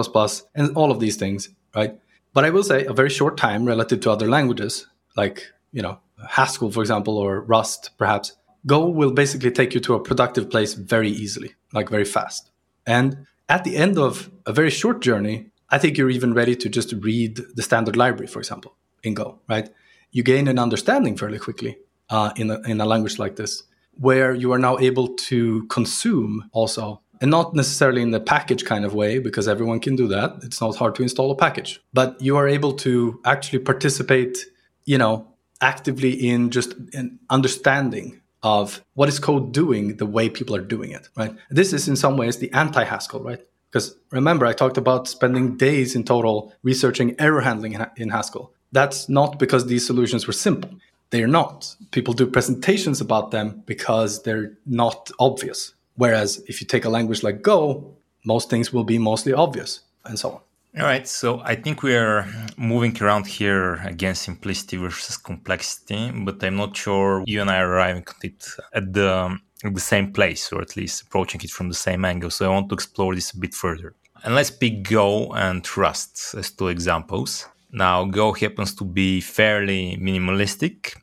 and 0.55 0.75
all 0.75 0.91
of 0.91 0.99
these 0.99 1.15
things, 1.15 1.49
right? 1.75 1.99
But 2.33 2.45
I 2.45 2.49
will 2.49 2.63
say 2.63 2.85
a 2.85 2.93
very 2.93 3.09
short 3.09 3.37
time 3.37 3.65
relative 3.65 4.01
to 4.01 4.11
other 4.11 4.27
languages, 4.27 4.87
like, 5.15 5.51
you 5.71 5.81
know, 5.81 5.99
Haskell, 6.29 6.71
for 6.71 6.81
example, 6.81 7.17
or 7.17 7.41
Rust, 7.41 7.91
perhaps. 7.97 8.33
Go 8.65 8.87
will 8.87 9.11
basically 9.11 9.51
take 9.51 9.73
you 9.73 9.79
to 9.81 9.95
a 9.95 9.99
productive 9.99 10.49
place 10.49 10.73
very 10.73 11.09
easily, 11.09 11.53
like 11.73 11.89
very 11.89 12.05
fast. 12.05 12.51
And 12.85 13.25
at 13.49 13.63
the 13.63 13.75
end 13.75 13.97
of 13.97 14.31
a 14.45 14.53
very 14.53 14.69
short 14.69 15.01
journey, 15.01 15.47
I 15.69 15.77
think 15.77 15.97
you're 15.97 16.09
even 16.09 16.33
ready 16.33 16.55
to 16.55 16.69
just 16.69 16.93
read 16.93 17.41
the 17.55 17.61
standard 17.61 17.95
library, 17.95 18.27
for 18.27 18.39
example, 18.39 18.75
in 19.03 19.13
Go, 19.13 19.39
right? 19.49 19.69
You 20.11 20.23
gain 20.23 20.47
an 20.47 20.59
understanding 20.59 21.17
fairly 21.17 21.39
quickly 21.39 21.77
uh, 22.09 22.31
in, 22.35 22.51
a, 22.51 22.61
in 22.61 22.79
a 22.79 22.85
language 22.85 23.17
like 23.19 23.35
this, 23.35 23.63
where 23.95 24.33
you 24.33 24.51
are 24.51 24.59
now 24.59 24.77
able 24.79 25.09
to 25.09 25.65
consume 25.67 26.49
also, 26.51 27.01
and 27.21 27.31
not 27.31 27.53
necessarily 27.55 28.01
in 28.01 28.11
the 28.11 28.19
package 28.19 28.65
kind 28.65 28.85
of 28.85 28.93
way, 28.93 29.19
because 29.19 29.47
everyone 29.47 29.79
can 29.79 29.95
do 29.95 30.07
that. 30.07 30.35
It's 30.43 30.61
not 30.61 30.75
hard 30.75 30.95
to 30.95 31.03
install 31.03 31.31
a 31.31 31.35
package, 31.35 31.81
but 31.93 32.21
you 32.21 32.37
are 32.37 32.47
able 32.47 32.73
to 32.73 33.19
actually 33.25 33.59
participate, 33.59 34.45
you 34.85 34.97
know, 34.97 35.27
actively 35.61 36.11
in 36.11 36.49
just 36.49 36.73
an 36.93 37.19
understanding 37.29 38.19
of 38.43 38.83
what 38.93 39.09
is 39.09 39.19
code 39.19 39.53
doing 39.53 39.97
the 39.97 40.05
way 40.05 40.29
people 40.29 40.55
are 40.55 40.61
doing 40.61 40.91
it, 40.91 41.07
right? 41.15 41.33
This 41.49 41.73
is 41.73 41.87
in 41.87 41.95
some 41.95 42.17
ways 42.17 42.37
the 42.37 42.51
anti 42.51 42.83
Haskell, 42.83 43.23
right? 43.23 43.41
Because 43.71 43.95
remember, 44.11 44.45
I 44.45 44.53
talked 44.53 44.77
about 44.77 45.07
spending 45.07 45.57
days 45.57 45.95
in 45.95 46.03
total 46.03 46.53
researching 46.61 47.15
error 47.19 47.41
handling 47.41 47.83
in 47.97 48.09
Haskell. 48.09 48.51
That's 48.71 49.09
not 49.09 49.39
because 49.39 49.65
these 49.65 49.85
solutions 49.85 50.27
were 50.27 50.33
simple. 50.33 50.69
They're 51.09 51.27
not. 51.27 51.75
People 51.91 52.13
do 52.13 52.27
presentations 52.27 53.01
about 53.01 53.31
them 53.31 53.63
because 53.65 54.23
they're 54.23 54.57
not 54.65 55.09
obvious. 55.19 55.73
Whereas 55.95 56.43
if 56.47 56.59
you 56.61 56.67
take 56.67 56.85
a 56.85 56.89
language 56.89 57.23
like 57.23 57.41
Go, 57.41 57.95
most 58.25 58.49
things 58.49 58.73
will 58.73 58.83
be 58.83 58.97
mostly 58.97 59.33
obvious 59.33 59.81
and 60.05 60.19
so 60.19 60.31
on. 60.31 60.39
All 60.75 60.85
right, 60.85 61.07
so 61.07 61.39
I 61.41 61.53
think 61.53 61.83
we 61.83 61.95
are 61.95 62.25
moving 62.57 62.97
around 62.99 63.27
here 63.27 63.75
against 63.85 64.23
simplicity 64.23 64.77
versus 64.77 65.17
complexity, 65.17 66.09
but 66.09 66.43
I'm 66.43 66.55
not 66.55 66.75
sure 66.75 67.23
you 67.27 67.41
and 67.41 67.51
I 67.51 67.59
are 67.59 67.71
arriving 67.71 68.05
at 68.07 68.23
it 68.23 68.47
at 68.73 68.91
the, 68.91 69.37
at 69.63 69.75
the 69.75 69.79
same 69.79 70.11
place, 70.11 70.51
or 70.51 70.63
at 70.63 70.75
least 70.75 71.03
approaching 71.03 71.41
it 71.43 71.51
from 71.51 71.69
the 71.69 71.75
same 71.75 72.03
angle. 72.05 72.31
So 72.31 72.47
I 72.47 72.55
want 72.55 72.69
to 72.69 72.73
explore 72.73 73.13
this 73.13 73.33
a 73.33 73.37
bit 73.37 73.53
further. 73.53 73.93
And 74.23 74.33
let's 74.33 74.49
pick 74.49 74.89
Go 74.89 75.31
and 75.33 75.63
Rust 75.77 76.33
as 76.35 76.49
two 76.49 76.69
examples. 76.69 77.45
Now, 77.71 78.05
Go 78.05 78.33
happens 78.33 78.73
to 78.75 78.83
be 78.83 79.21
fairly 79.21 79.97
minimalistic 80.01 80.95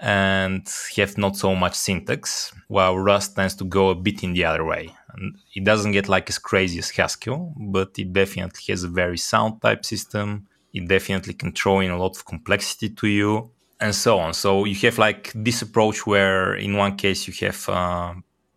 and 0.00 0.68
have 0.96 1.16
not 1.16 1.36
so 1.36 1.54
much 1.54 1.74
syntax, 1.74 2.52
while 2.66 2.98
Rust 2.98 3.36
tends 3.36 3.54
to 3.54 3.64
go 3.64 3.90
a 3.90 3.94
bit 3.94 4.24
in 4.24 4.32
the 4.32 4.44
other 4.44 4.64
way. 4.64 4.90
It 5.54 5.64
doesn't 5.64 5.92
get 5.92 6.08
like 6.08 6.28
as 6.28 6.38
crazy 6.38 6.78
as 6.78 6.90
Haskell, 6.90 7.54
but 7.56 7.98
it 7.98 8.12
definitely 8.12 8.64
has 8.68 8.84
a 8.84 8.88
very 8.88 9.18
sound 9.18 9.60
type 9.60 9.84
system. 9.84 10.46
It 10.72 10.88
definitely 10.88 11.34
can 11.34 11.52
throw 11.52 11.80
in 11.80 11.90
a 11.90 11.98
lot 11.98 12.16
of 12.16 12.24
complexity 12.24 12.88
to 12.90 13.06
you, 13.06 13.50
and 13.80 13.94
so 13.94 14.18
on. 14.18 14.32
So 14.34 14.64
you 14.64 14.74
have 14.86 14.98
like 14.98 15.32
this 15.34 15.62
approach 15.62 16.06
where, 16.06 16.54
in 16.54 16.76
one 16.76 16.96
case, 16.96 17.26
you 17.28 17.34
have 17.46 17.68
uh, 17.68 18.14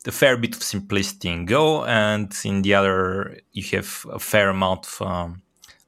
a 0.07 0.11
fair 0.11 0.37
bit 0.37 0.55
of 0.55 0.63
simplicity 0.63 1.29
in 1.29 1.45
Go, 1.45 1.83
and 1.85 2.33
in 2.45 2.61
the 2.61 2.73
other, 2.75 3.39
you 3.51 3.63
have 3.77 4.05
a 4.11 4.19
fair 4.19 4.49
amount 4.49 4.85
of, 4.85 5.01
um, 5.01 5.41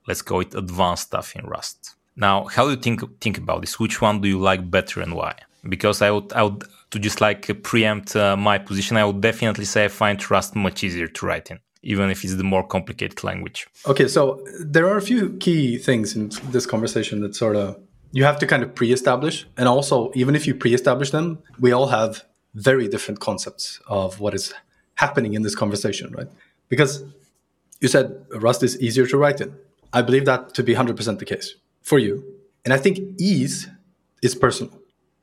let's 0.08 0.22
call 0.22 0.42
it, 0.42 0.56
advanced 0.56 1.08
stuff 1.08 1.36
in 1.36 1.46
Rust. 1.46 1.96
Now, 2.16 2.46
how 2.46 2.66
do 2.66 2.72
you 2.72 2.78
think 2.78 3.02
think 3.22 3.38
about 3.38 3.62
this? 3.62 3.80
Which 3.80 4.02
one 4.02 4.22
do 4.22 4.28
you 4.28 4.40
like 4.40 4.70
better, 4.70 5.02
and 5.02 5.14
why? 5.14 5.36
Because 5.70 6.02
I 6.02 6.12
would 6.12 6.34
I 6.34 6.44
would 6.44 6.64
to 6.92 7.00
just 7.00 7.20
like 7.22 7.64
preempt 7.64 8.16
uh, 8.16 8.38
my 8.38 8.58
position, 8.58 8.98
I 8.98 9.06
would 9.06 9.22
definitely 9.22 9.66
say 9.66 9.86
I 9.86 9.88
find 9.90 10.18
Rust 10.32 10.56
much 10.56 10.84
easier 10.84 11.08
to 11.08 11.26
write 11.26 11.52
in. 11.52 11.60
even 11.84 12.10
if 12.10 12.24
it's 12.24 12.36
the 12.36 12.44
more 12.44 12.66
complicated 12.68 13.24
language. 13.24 13.68
Okay, 13.86 14.08
so 14.08 14.44
there 14.60 14.86
are 14.88 14.98
a 14.98 15.02
few 15.02 15.38
key 15.38 15.78
things 15.78 16.16
in 16.16 16.32
this 16.52 16.66
conversation 16.66 17.22
that 17.22 17.36
sort 17.36 17.56
of 17.56 17.78
you 18.12 18.24
have 18.24 18.40
to 18.40 18.48
kind 18.48 18.64
of 18.64 18.74
pre-establish 18.74 19.46
and 19.58 19.68
also 19.68 20.12
even 20.16 20.36
if 20.36 20.48
you 20.48 20.56
pre-establish 20.56 21.12
them 21.12 21.40
we 21.60 21.72
all 21.72 21.88
have 21.88 22.24
very 22.56 22.88
different 22.88 23.20
concepts 23.20 23.80
of 23.88 24.20
what 24.20 24.34
is 24.34 24.54
happening 24.96 25.34
in 25.34 25.42
this 25.44 25.56
conversation 25.56 26.12
right 26.14 26.28
because 26.70 27.04
you 27.82 27.88
said 27.88 28.26
rust 28.32 28.64
is 28.64 28.80
easier 28.82 29.06
to 29.06 29.18
write 29.18 29.42
in 29.42 29.54
i 29.94 30.02
believe 30.02 30.26
that 30.26 30.54
to 30.54 30.64
be 30.64 30.74
100% 30.74 31.20
the 31.20 31.26
case 31.26 31.56
for 31.82 32.00
you 32.00 32.24
and 32.64 32.74
i 32.74 32.78
think 32.78 32.98
ease 33.20 33.70
is 34.22 34.34
personal 34.34 34.74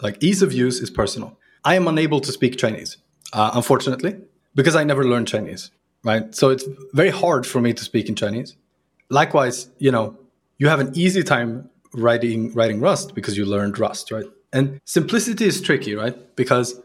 like 0.00 0.22
ease 0.22 0.42
of 0.42 0.52
use 0.52 0.80
is 0.80 0.90
personal 0.90 1.36
i 1.64 1.74
am 1.74 1.88
unable 1.88 2.20
to 2.20 2.32
speak 2.32 2.56
chinese 2.56 2.96
uh, 3.32 3.50
unfortunately 3.54 4.16
because 4.54 4.76
i 4.76 4.84
never 4.84 5.04
learned 5.04 5.28
chinese 5.28 5.70
right 6.02 6.34
so 6.34 6.50
it's 6.50 6.64
very 6.92 7.10
hard 7.10 7.46
for 7.46 7.60
me 7.60 7.72
to 7.72 7.84
speak 7.84 8.08
in 8.08 8.14
chinese 8.14 8.56
likewise 9.10 9.68
you 9.78 9.90
know 9.90 10.16
you 10.58 10.68
have 10.68 10.80
an 10.80 10.92
easy 10.94 11.22
time 11.22 11.68
writing 11.94 12.52
writing 12.54 12.80
Rust 12.80 13.14
because 13.14 13.36
you 13.36 13.44
learned 13.44 13.78
Rust, 13.78 14.10
right? 14.10 14.26
And 14.52 14.80
simplicity 14.84 15.46
is 15.46 15.60
tricky, 15.60 15.94
right? 15.94 16.16
Because 16.36 16.80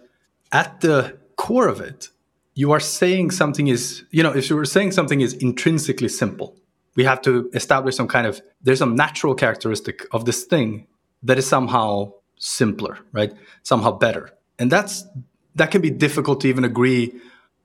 at 0.51 0.81
the 0.81 1.17
core 1.35 1.67
of 1.67 1.79
it, 1.81 2.09
you 2.55 2.71
are 2.71 2.79
saying 2.79 3.31
something 3.31 3.67
is, 3.67 4.03
you 4.11 4.23
know, 4.23 4.31
if 4.31 4.49
you 4.49 4.55
were 4.55 4.65
saying 4.65 4.91
something 4.91 5.21
is 5.21 5.33
intrinsically 5.33 6.09
simple, 6.09 6.55
we 6.95 7.03
have 7.03 7.21
to 7.21 7.49
establish 7.53 7.95
some 7.95 8.07
kind 8.07 8.27
of 8.27 8.41
there's 8.61 8.79
some 8.79 8.95
natural 8.95 9.35
characteristic 9.35 10.05
of 10.11 10.25
this 10.25 10.43
thing 10.43 10.87
that 11.23 11.37
is 11.37 11.47
somehow 11.47 12.11
simpler, 12.37 12.97
right? 13.11 13.33
Somehow 13.63 13.91
better. 13.91 14.31
And 14.59 14.71
that's 14.71 15.05
that 15.55 15.71
can 15.71 15.81
be 15.81 15.89
difficult 15.89 16.41
to 16.41 16.47
even 16.47 16.63
agree 16.63 17.13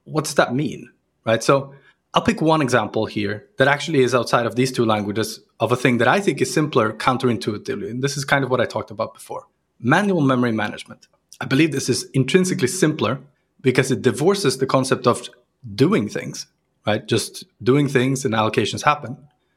what 0.05 0.25
does 0.25 0.35
that 0.35 0.55
mean, 0.55 0.91
right? 1.25 1.43
So 1.43 1.75
I'll 2.15 2.23
pick 2.23 2.41
one 2.41 2.63
example 2.63 3.07
here 3.07 3.47
that 3.59 3.69
actually 3.69 4.03
is 4.03 4.15
outside 4.15 4.47
of 4.47 4.55
these 4.55 4.71
two 4.71 4.85
languages 4.85 5.41
of 5.61 5.73
a 5.73 5.77
thing 5.77 5.99
that 5.99 6.09
I 6.09 6.21
think 6.21 6.41
is 6.41 6.53
simpler 6.53 6.93
counterintuitively. 6.93 7.91
And 7.91 8.03
this 8.03 8.17
is 8.17 8.25
kind 8.25 8.45
of 8.45 8.51
what 8.51 8.61
I 8.61 8.67
talked 8.67 8.91
about 8.91 9.15
before 9.15 9.47
manual 9.81 10.21
memory 10.21 10.53
management. 10.53 11.09
I 11.41 11.47
believe 11.47 11.73
this 11.73 11.89
is 11.89 12.05
intrinsically 12.15 12.69
simpler 12.69 13.21
because 13.61 13.91
it 13.91 14.03
divorces 14.03 14.59
the 14.59 14.67
concept 14.67 15.07
of 15.07 15.29
doing 15.75 16.09
things, 16.09 16.47
right? 16.87 17.05
Just 17.05 17.45
doing 17.63 17.89
things 17.89 18.25
and 18.25 18.35
allocations 18.35 18.83
happen 18.83 19.17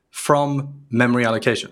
from 0.09 0.85
memory 0.89 1.25
allocation. 1.25 1.71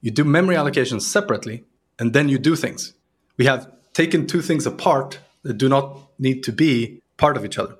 You 0.00 0.10
do 0.10 0.24
memory 0.24 0.54
allocations 0.54 1.02
separately 1.02 1.64
and 1.98 2.12
then 2.12 2.28
you 2.28 2.38
do 2.38 2.54
things. 2.54 2.94
We 3.36 3.46
have 3.46 3.70
taken 3.92 4.26
two 4.26 4.42
things 4.42 4.66
apart 4.66 5.18
that 5.42 5.54
do 5.54 5.68
not 5.68 5.98
need 6.18 6.42
to 6.44 6.52
be 6.52 7.00
part 7.16 7.36
of 7.36 7.44
each 7.44 7.58
other. 7.58 7.76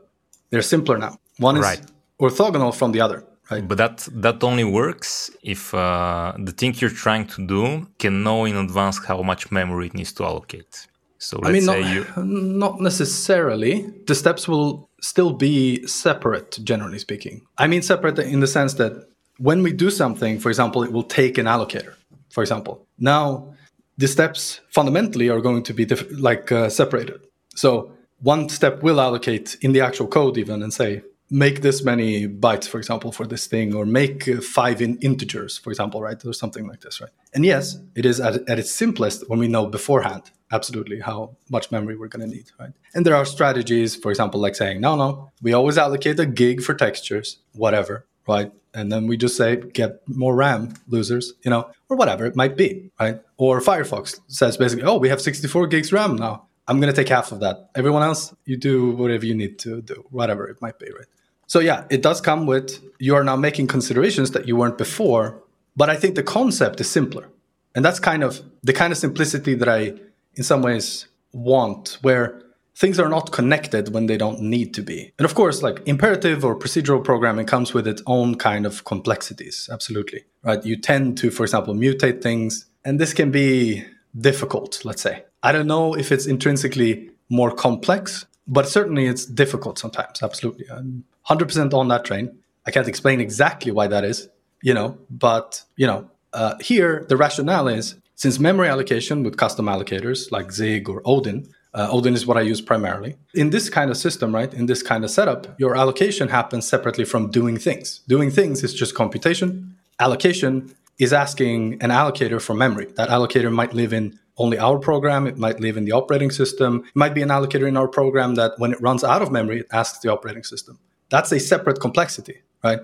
They're 0.51 0.63
simpler 0.63 0.99
now. 0.99 1.19
One 1.39 1.57
is 1.57 1.63
right 1.63 1.81
orthogonal 2.21 2.75
from 2.75 2.93
the 2.93 3.01
other. 3.01 3.25
Right. 3.51 3.67
But 3.67 3.79
that 3.79 4.09
that 4.13 4.45
only 4.45 4.65
works 4.65 5.31
if 5.43 5.75
uh, 5.75 6.35
the 6.39 6.53
thing 6.53 6.75
you're 6.79 6.99
trying 7.07 7.27
to 7.35 7.47
do 7.47 7.89
can 7.99 8.23
know 8.23 8.45
in 8.45 8.57
advance 8.57 9.05
how 9.05 9.23
much 9.23 9.51
memory 9.51 9.87
it 9.87 9.95
needs 9.95 10.13
to 10.15 10.25
allocate. 10.25 10.87
So 11.19 11.39
let's 11.39 11.49
I 11.49 11.53
mean, 11.53 11.63
say 11.63 11.81
not, 11.83 11.95
you 11.95 12.25
not 12.25 12.81
necessarily. 12.81 13.93
The 14.07 14.15
steps 14.15 14.47
will 14.47 14.89
still 15.01 15.33
be 15.33 15.85
separate, 15.87 16.61
generally 16.63 17.01
speaking. 17.01 17.43
I 17.59 17.67
mean 17.67 17.83
separate 17.83 18.19
in 18.21 18.41
the 18.41 18.47
sense 18.47 18.75
that 18.75 18.93
when 19.39 19.63
we 19.65 19.73
do 19.73 19.91
something, 19.91 20.39
for 20.39 20.49
example, 20.49 20.85
it 20.85 20.93
will 20.93 21.09
take 21.21 21.37
an 21.39 21.47
allocator. 21.47 21.95
For 22.29 22.43
example, 22.43 22.87
now 22.99 23.55
the 24.01 24.09
steps 24.09 24.61
fundamentally 24.71 25.29
are 25.29 25.43
going 25.43 25.63
to 25.63 25.75
be 25.75 25.85
diff- 25.85 26.11
like 26.19 26.51
uh, 26.51 26.71
separated. 26.71 27.21
So 27.55 27.93
one 28.33 28.49
step 28.49 28.83
will 28.83 29.01
allocate 29.01 29.57
in 29.61 29.73
the 29.73 29.83
actual 29.83 30.07
code 30.07 30.39
even 30.39 30.63
and 30.63 30.73
say 30.73 31.03
make 31.31 31.61
this 31.61 31.85
many 31.85 32.27
bytes, 32.27 32.67
for 32.67 32.79
example, 32.79 33.13
for 33.13 33.27
this 33.27 33.47
thing, 33.47 33.75
or 33.75 33.85
make 33.87 34.27
uh, 34.27 34.41
five 34.41 34.83
in 34.83 34.97
integers, 34.99 35.59
for 35.59 35.71
example, 35.71 36.01
right, 36.01 36.21
or 36.25 36.33
something 36.33 36.67
like 36.67 36.81
this, 36.81 37.01
right? 37.01 37.11
And 37.35 37.45
yes, 37.45 37.79
it 37.95 38.05
is 38.05 38.19
at, 38.21 38.49
at 38.49 38.59
its 38.59 38.73
simplest 38.73 39.29
when 39.29 39.39
we 39.39 39.49
know 39.49 39.67
beforehand 39.67 40.25
absolutely 40.51 40.99
how 40.99 41.37
much 41.49 41.71
memory 41.71 41.95
we're 41.97 42.09
going 42.09 42.29
to 42.29 42.37
need, 42.37 42.47
right? 42.59 42.73
And 42.95 43.07
there 43.07 43.15
are 43.15 43.25
strategies, 43.25 43.95
for 43.95 44.11
example, 44.11 44.41
like 44.41 44.57
saying, 44.57 44.81
no, 44.81 44.97
no, 44.97 45.31
we 45.41 45.53
always 45.53 45.79
allocate 45.79 46.19
a 46.19 46.27
gig 46.27 46.63
for 46.63 46.75
textures, 46.75 47.39
whatever, 47.53 48.07
right? 48.27 48.53
And 48.73 48.91
then 48.91 49.07
we 49.07 49.17
just 49.17 49.37
say, 49.37 49.57
get 49.57 50.01
more 50.09 50.35
RAM, 50.35 50.75
losers, 50.89 51.33
you 51.43 51.51
know, 51.51 51.71
or 51.89 51.97
whatever 51.97 52.25
it 52.27 52.37
might 52.37 52.57
be, 52.57 52.91
right? 53.01 53.21
Or 53.37 53.61
Firefox 53.61 54.21
says 54.29 54.57
basically, 54.57 54.85
oh, 54.85 54.99
we 54.99 55.09
have 55.09 55.21
64 55.21 55.67
gigs 55.67 55.93
RAM 55.93 56.17
now. 56.17 56.47
I'm 56.69 56.81
going 56.81 56.93
to 56.93 56.97
take 56.97 57.09
half 57.09 57.33
of 57.33 57.41
that. 57.41 57.71
Everyone 57.75 58.03
else, 58.03 58.33
you 58.45 58.57
do 58.57 58.93
whatever 58.93 59.27
you 59.27 59.35
need 59.35 59.59
to 59.61 59.83
do, 59.83 60.05
whatever 60.11 60.47
it 60.47 60.63
might 60.63 60.79
be, 60.79 60.87
right? 60.93 61.07
So 61.49 61.59
yeah, 61.59 61.85
it 61.91 62.01
does 62.01 62.21
come 62.21 62.47
with 62.47 62.81
you 63.01 63.17
are 63.17 63.25
now 63.25 63.35
making 63.35 63.67
considerations 63.67 64.31
that 64.33 64.47
you 64.47 64.55
weren't 64.55 64.79
before, 64.79 65.43
but 65.75 65.91
I 65.91 65.97
think 65.97 66.15
the 66.15 66.23
concept 66.23 66.81
is 66.81 66.89
simpler. 66.89 67.29
And 67.75 67.85
that's 67.85 67.99
kind 67.99 68.23
of 68.23 68.41
the 68.63 68.73
kind 68.73 68.93
of 68.93 68.99
simplicity 68.99 69.55
that 69.55 69.69
I 69.69 69.95
in 70.37 70.45
some 70.45 70.63
ways 70.63 71.09
want 71.33 71.99
where 72.03 72.41
things 72.81 72.99
are 72.99 73.11
not 73.11 73.31
connected 73.31 73.93
when 73.93 74.07
they 74.07 74.17
don't 74.17 74.41
need 74.41 74.73
to 74.73 74.81
be. 74.81 75.13
And 75.19 75.27
of 75.27 75.35
course, 75.35 75.63
like 75.63 75.87
imperative 75.87 76.47
or 76.47 76.59
procedural 76.59 77.05
programming 77.05 77.45
comes 77.45 77.75
with 77.75 77.87
its 77.87 78.03
own 78.07 78.37
kind 78.37 78.65
of 78.65 78.85
complexities, 78.85 79.69
absolutely. 79.71 80.25
Right? 80.43 80.65
You 80.65 80.77
tend 80.77 81.19
to 81.19 81.31
for 81.31 81.45
example 81.45 81.75
mutate 81.75 82.23
things 82.23 82.67
and 82.83 82.99
this 82.99 83.13
can 83.13 83.31
be 83.31 83.85
difficult, 84.19 84.83
let's 84.87 85.03
say. 85.03 85.25
I 85.43 85.53
don't 85.53 85.67
know 85.67 85.95
if 85.95 86.11
it's 86.11 86.27
intrinsically 86.27 87.11
more 87.29 87.53
complex, 87.53 88.25
but 88.49 88.67
certainly 88.67 89.07
it's 89.07 89.27
difficult 89.27 89.79
sometimes, 89.79 90.23
absolutely. 90.23 90.65
I'm 90.71 91.05
100% 91.29 91.75
on 91.75 91.89
that 91.89 92.07
train. 92.07 92.39
I 92.67 92.71
can't 92.71 92.89
explain 92.89 93.21
exactly 93.21 93.73
why 93.73 93.89
that 93.89 94.05
is, 94.05 94.29
you 94.63 94.73
know, 94.73 94.99
but, 95.11 95.63
you 95.77 95.87
know, 95.87 96.11
uh, 96.33 96.55
here 96.61 97.05
the 97.11 97.17
rationale 97.19 97.69
is 97.69 97.97
since 98.15 98.39
memory 98.39 98.69
allocation 98.69 99.23
with 99.23 99.37
custom 99.37 99.67
allocators 99.67 100.33
like 100.33 100.51
Zig 100.51 100.89
or 100.89 101.03
Odin, 101.05 101.47
uh, 101.73 101.89
Odin 101.91 102.15
is 102.15 102.27
what 102.27 102.37
I 102.37 102.41
use 102.41 102.61
primarily. 102.61 103.17
In 103.35 103.51
this 103.51 103.69
kind 103.71 103.91
of 103.91 103.97
system, 103.97 104.35
right, 104.35 104.53
in 104.53 104.67
this 104.67 104.83
kind 104.83 105.05
of 105.05 105.11
setup, 105.11 105.59
your 105.59 105.77
allocation 105.77 106.29
happens 106.29 106.67
separately 106.67 107.05
from 107.05 107.31
doing 107.31 107.59
things. 107.59 108.01
Doing 108.09 108.31
things 108.31 108.65
is 108.65 108.75
just 108.75 108.95
computation. 108.95 109.77
Allocation 110.01 110.75
is 110.99 111.13
asking 111.13 111.75
an 111.83 111.91
allocator 111.91 112.41
for 112.41 112.55
memory. 112.55 112.87
That 112.97 113.09
allocator 113.09 113.53
might 113.53 113.73
live 113.73 113.93
in 113.93 114.19
only 114.37 114.59
our 114.59 114.79
program, 114.79 115.27
it 115.27 115.37
might 115.37 115.61
live 115.61 115.77
in 115.77 115.85
the 115.85 115.93
operating 115.93 116.31
system. 116.31 116.83
It 116.87 116.97
might 116.97 117.15
be 117.15 117.23
an 117.23 117.29
allocator 117.29 117.69
in 117.69 117.77
our 117.77 117.89
program 117.89 118.37
that 118.37 118.53
when 118.59 118.73
it 118.73 118.81
runs 118.81 119.05
out 119.05 119.21
of 119.23 119.31
memory, 119.31 119.61
it 119.61 119.67
asks 119.71 119.99
the 119.99 120.11
operating 120.11 120.45
system. 120.45 120.79
That's 121.11 121.31
a 121.31 121.39
separate 121.39 121.81
complexity, 121.81 122.43
right? 122.65 122.81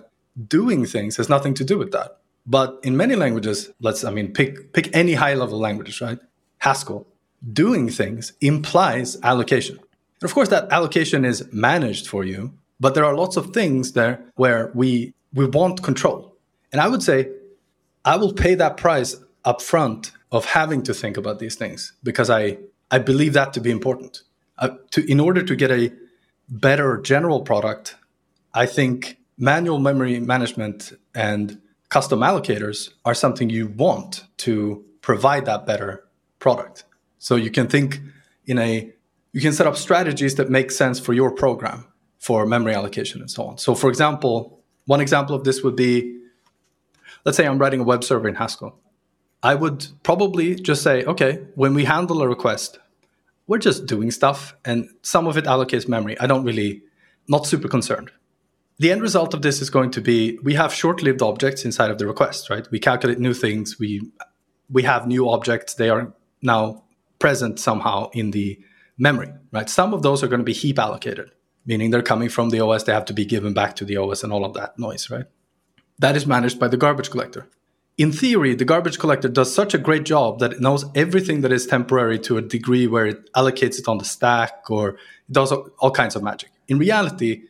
Doing 0.49 0.85
things 0.85 1.17
has 1.17 1.29
nothing 1.29 1.55
to 1.55 1.65
do 1.65 1.79
with 1.79 1.93
that. 1.93 2.19
But 2.47 2.79
in 2.83 2.97
many 2.97 3.17
languages, 3.17 3.71
let's, 3.81 4.05
I 4.05 4.11
mean, 4.11 4.33
pick, 4.33 4.73
pick 4.73 4.95
any 4.95 5.15
high 5.15 5.35
level 5.35 5.59
languages, 5.59 6.01
right? 6.01 6.19
Haskell, 6.59 7.07
doing 7.53 7.89
things 7.89 8.33
implies 8.41 9.17
allocation. 9.23 9.77
And 9.77 10.29
of 10.29 10.35
course, 10.35 10.49
that 10.49 10.71
allocation 10.73 11.25
is 11.25 11.51
managed 11.53 12.07
for 12.09 12.25
you, 12.25 12.53
but 12.81 12.95
there 12.95 13.05
are 13.05 13.15
lots 13.15 13.37
of 13.37 13.53
things 13.53 13.93
there 13.93 14.25
where 14.35 14.71
we, 14.75 15.15
we 15.33 15.47
want 15.47 15.83
control. 15.83 16.37
And 16.73 16.81
I 16.81 16.89
would 16.89 17.03
say, 17.03 17.31
I 18.05 18.17
will 18.17 18.33
pay 18.33 18.55
that 18.55 18.77
price 18.77 19.17
upfront 19.45 20.13
of 20.33 20.45
having 20.45 20.83
to 20.83 20.95
think 20.95 21.17
about 21.17 21.39
these 21.39 21.55
things 21.55 21.93
because 22.03 22.31
I, 22.31 22.59
I 22.91 22.99
believe 22.99 23.33
that 23.35 23.53
to 23.55 23.61
be 23.61 23.71
important. 23.71 24.23
Uh, 24.59 24.71
to, 24.93 25.05
in 25.11 25.21
order 25.21 25.43
to 25.43 25.55
get 25.55 25.71
a 25.71 25.93
better 26.49 26.99
general 26.99 27.43
product, 27.43 27.97
I 28.55 28.67
think 28.67 29.19
manual 29.39 29.79
memory 29.79 30.19
management 30.19 30.93
and 31.15 31.61
custom 31.89 32.21
allocators 32.21 32.91
are 33.05 33.15
something 33.15 33.51
you 33.51 33.69
want 33.69 34.25
to 34.39 34.85
provide 35.03 35.45
that 35.45 35.67
better 35.67 36.05
product. 36.39 36.85
So 37.27 37.35
you 37.35 37.51
can 37.51 37.67
think 37.67 38.01
in 38.47 38.57
a 38.57 38.93
you 39.33 39.41
can 39.41 39.53
set 39.53 39.67
up 39.67 39.77
strategies 39.77 40.37
that 40.37 40.49
make 40.49 40.71
sense 40.71 41.01
for 41.01 41.13
your 41.13 41.33
program 41.33 41.85
for 42.19 42.47
memory 42.47 42.73
allocation 42.73 43.21
and 43.21 43.29
so 43.29 43.43
on. 43.49 43.59
So 43.59 43.75
for 43.75 43.89
example, 43.91 44.63
one 44.85 45.01
example 45.01 45.35
of 45.35 45.43
this 45.43 45.65
would 45.65 45.75
be 45.75 46.21
let's 47.25 47.37
say 47.37 47.45
I'm 47.45 47.59
writing 47.59 47.81
a 47.81 47.83
web 47.83 48.05
server 48.05 48.29
in 48.29 48.37
Haskell. 48.37 48.79
I 49.43 49.57
would 49.57 49.89
probably 50.05 50.55
just 50.55 50.85
say, 50.85 51.05
okay, 51.05 51.33
when 51.57 51.75
we 51.75 51.85
handle 51.85 52.23
a 52.23 52.29
request, 52.29 52.79
we're 53.49 53.65
just 53.71 53.87
doing 53.87 54.13
stuff 54.13 54.55
and 54.65 54.89
some 55.03 55.27
of 55.27 55.37
it 55.37 55.47
allocates 55.47 55.89
memory. 55.89 56.17
I 56.21 56.29
don't 56.29 56.45
really 56.45 56.83
not 57.27 57.45
super 57.45 57.67
concerned 57.67 58.13
the 58.79 58.93
end 58.93 59.03
result 59.03 59.35
of 59.35 59.43
this 59.43 59.61
is 59.61 59.71
going 59.71 59.91
to 59.91 60.01
be 60.01 60.39
we 60.45 60.55
have 60.55 60.73
short-lived 60.73 61.23
objects 61.23 61.65
inside 61.65 61.91
of 61.91 61.99
the 61.99 62.07
request 62.07 62.51
right 62.51 62.71
we 62.71 62.79
calculate 62.79 63.19
new 63.19 63.35
things 63.35 63.79
we 63.81 63.91
we 64.71 64.83
have 64.83 65.09
new 65.09 65.29
objects 65.29 65.75
they 65.75 65.89
are 65.89 66.13
now 66.43 66.86
present 67.19 67.59
somehow 67.59 68.09
in 68.13 68.31
the 68.31 68.59
memory 68.99 69.29
right 69.53 69.69
some 69.69 69.93
of 69.93 70.03
those 70.03 70.23
are 70.23 70.29
going 70.29 70.41
to 70.41 70.45
be 70.45 70.53
heap 70.53 70.79
allocated 70.79 71.31
meaning 71.67 71.91
they're 71.91 72.03
coming 72.03 72.29
from 72.29 72.51
the 72.51 72.61
os 72.61 72.85
they 72.85 72.93
have 72.93 73.05
to 73.05 73.13
be 73.13 73.25
given 73.25 73.53
back 73.53 73.77
to 73.77 73.85
the 73.85 73.97
os 73.97 74.23
and 74.23 74.33
all 74.33 74.45
of 74.45 74.55
that 74.55 74.79
noise 74.79 75.11
right 75.11 75.27
that 75.99 76.17
is 76.17 76.27
managed 76.27 76.59
by 76.59 76.69
the 76.69 76.77
garbage 76.77 77.11
collector 77.11 77.49
in 77.99 78.13
theory 78.13 78.55
the 78.55 78.65
garbage 78.65 78.99
collector 78.99 79.29
does 79.29 79.55
such 79.55 79.75
a 79.75 79.79
great 79.79 80.05
job 80.05 80.39
that 80.39 80.53
it 80.53 80.61
knows 80.61 80.85
everything 80.95 81.43
that 81.43 81.53
is 81.53 81.67
temporary 81.67 82.19
to 82.19 82.37
a 82.39 82.43
degree 82.43 82.87
where 82.87 83.07
it 83.07 83.33
allocates 83.35 83.79
it 83.79 83.89
on 83.89 83.99
the 83.99 84.05
stack 84.05 84.71
or 84.71 84.91
it 84.91 85.33
does 85.33 85.53
all 85.53 85.91
kinds 85.91 86.17
of 86.17 86.23
magic 86.23 86.51
in 86.69 86.79
reality 86.79 87.43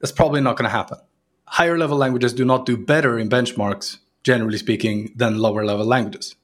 that's 0.00 0.12
probably 0.12 0.40
not 0.40 0.56
going 0.56 0.64
to 0.70 0.76
happen. 0.76 0.98
higher 1.46 1.78
level 1.78 1.96
languages 1.96 2.34
do 2.34 2.44
not 2.44 2.66
do 2.66 2.76
better 2.76 3.18
in 3.18 3.28
benchmarks, 3.28 3.98
generally 4.22 4.58
speaking, 4.58 5.10
than 5.16 5.38
lower 5.38 5.64
level 5.64 5.86
languages. 5.86 6.36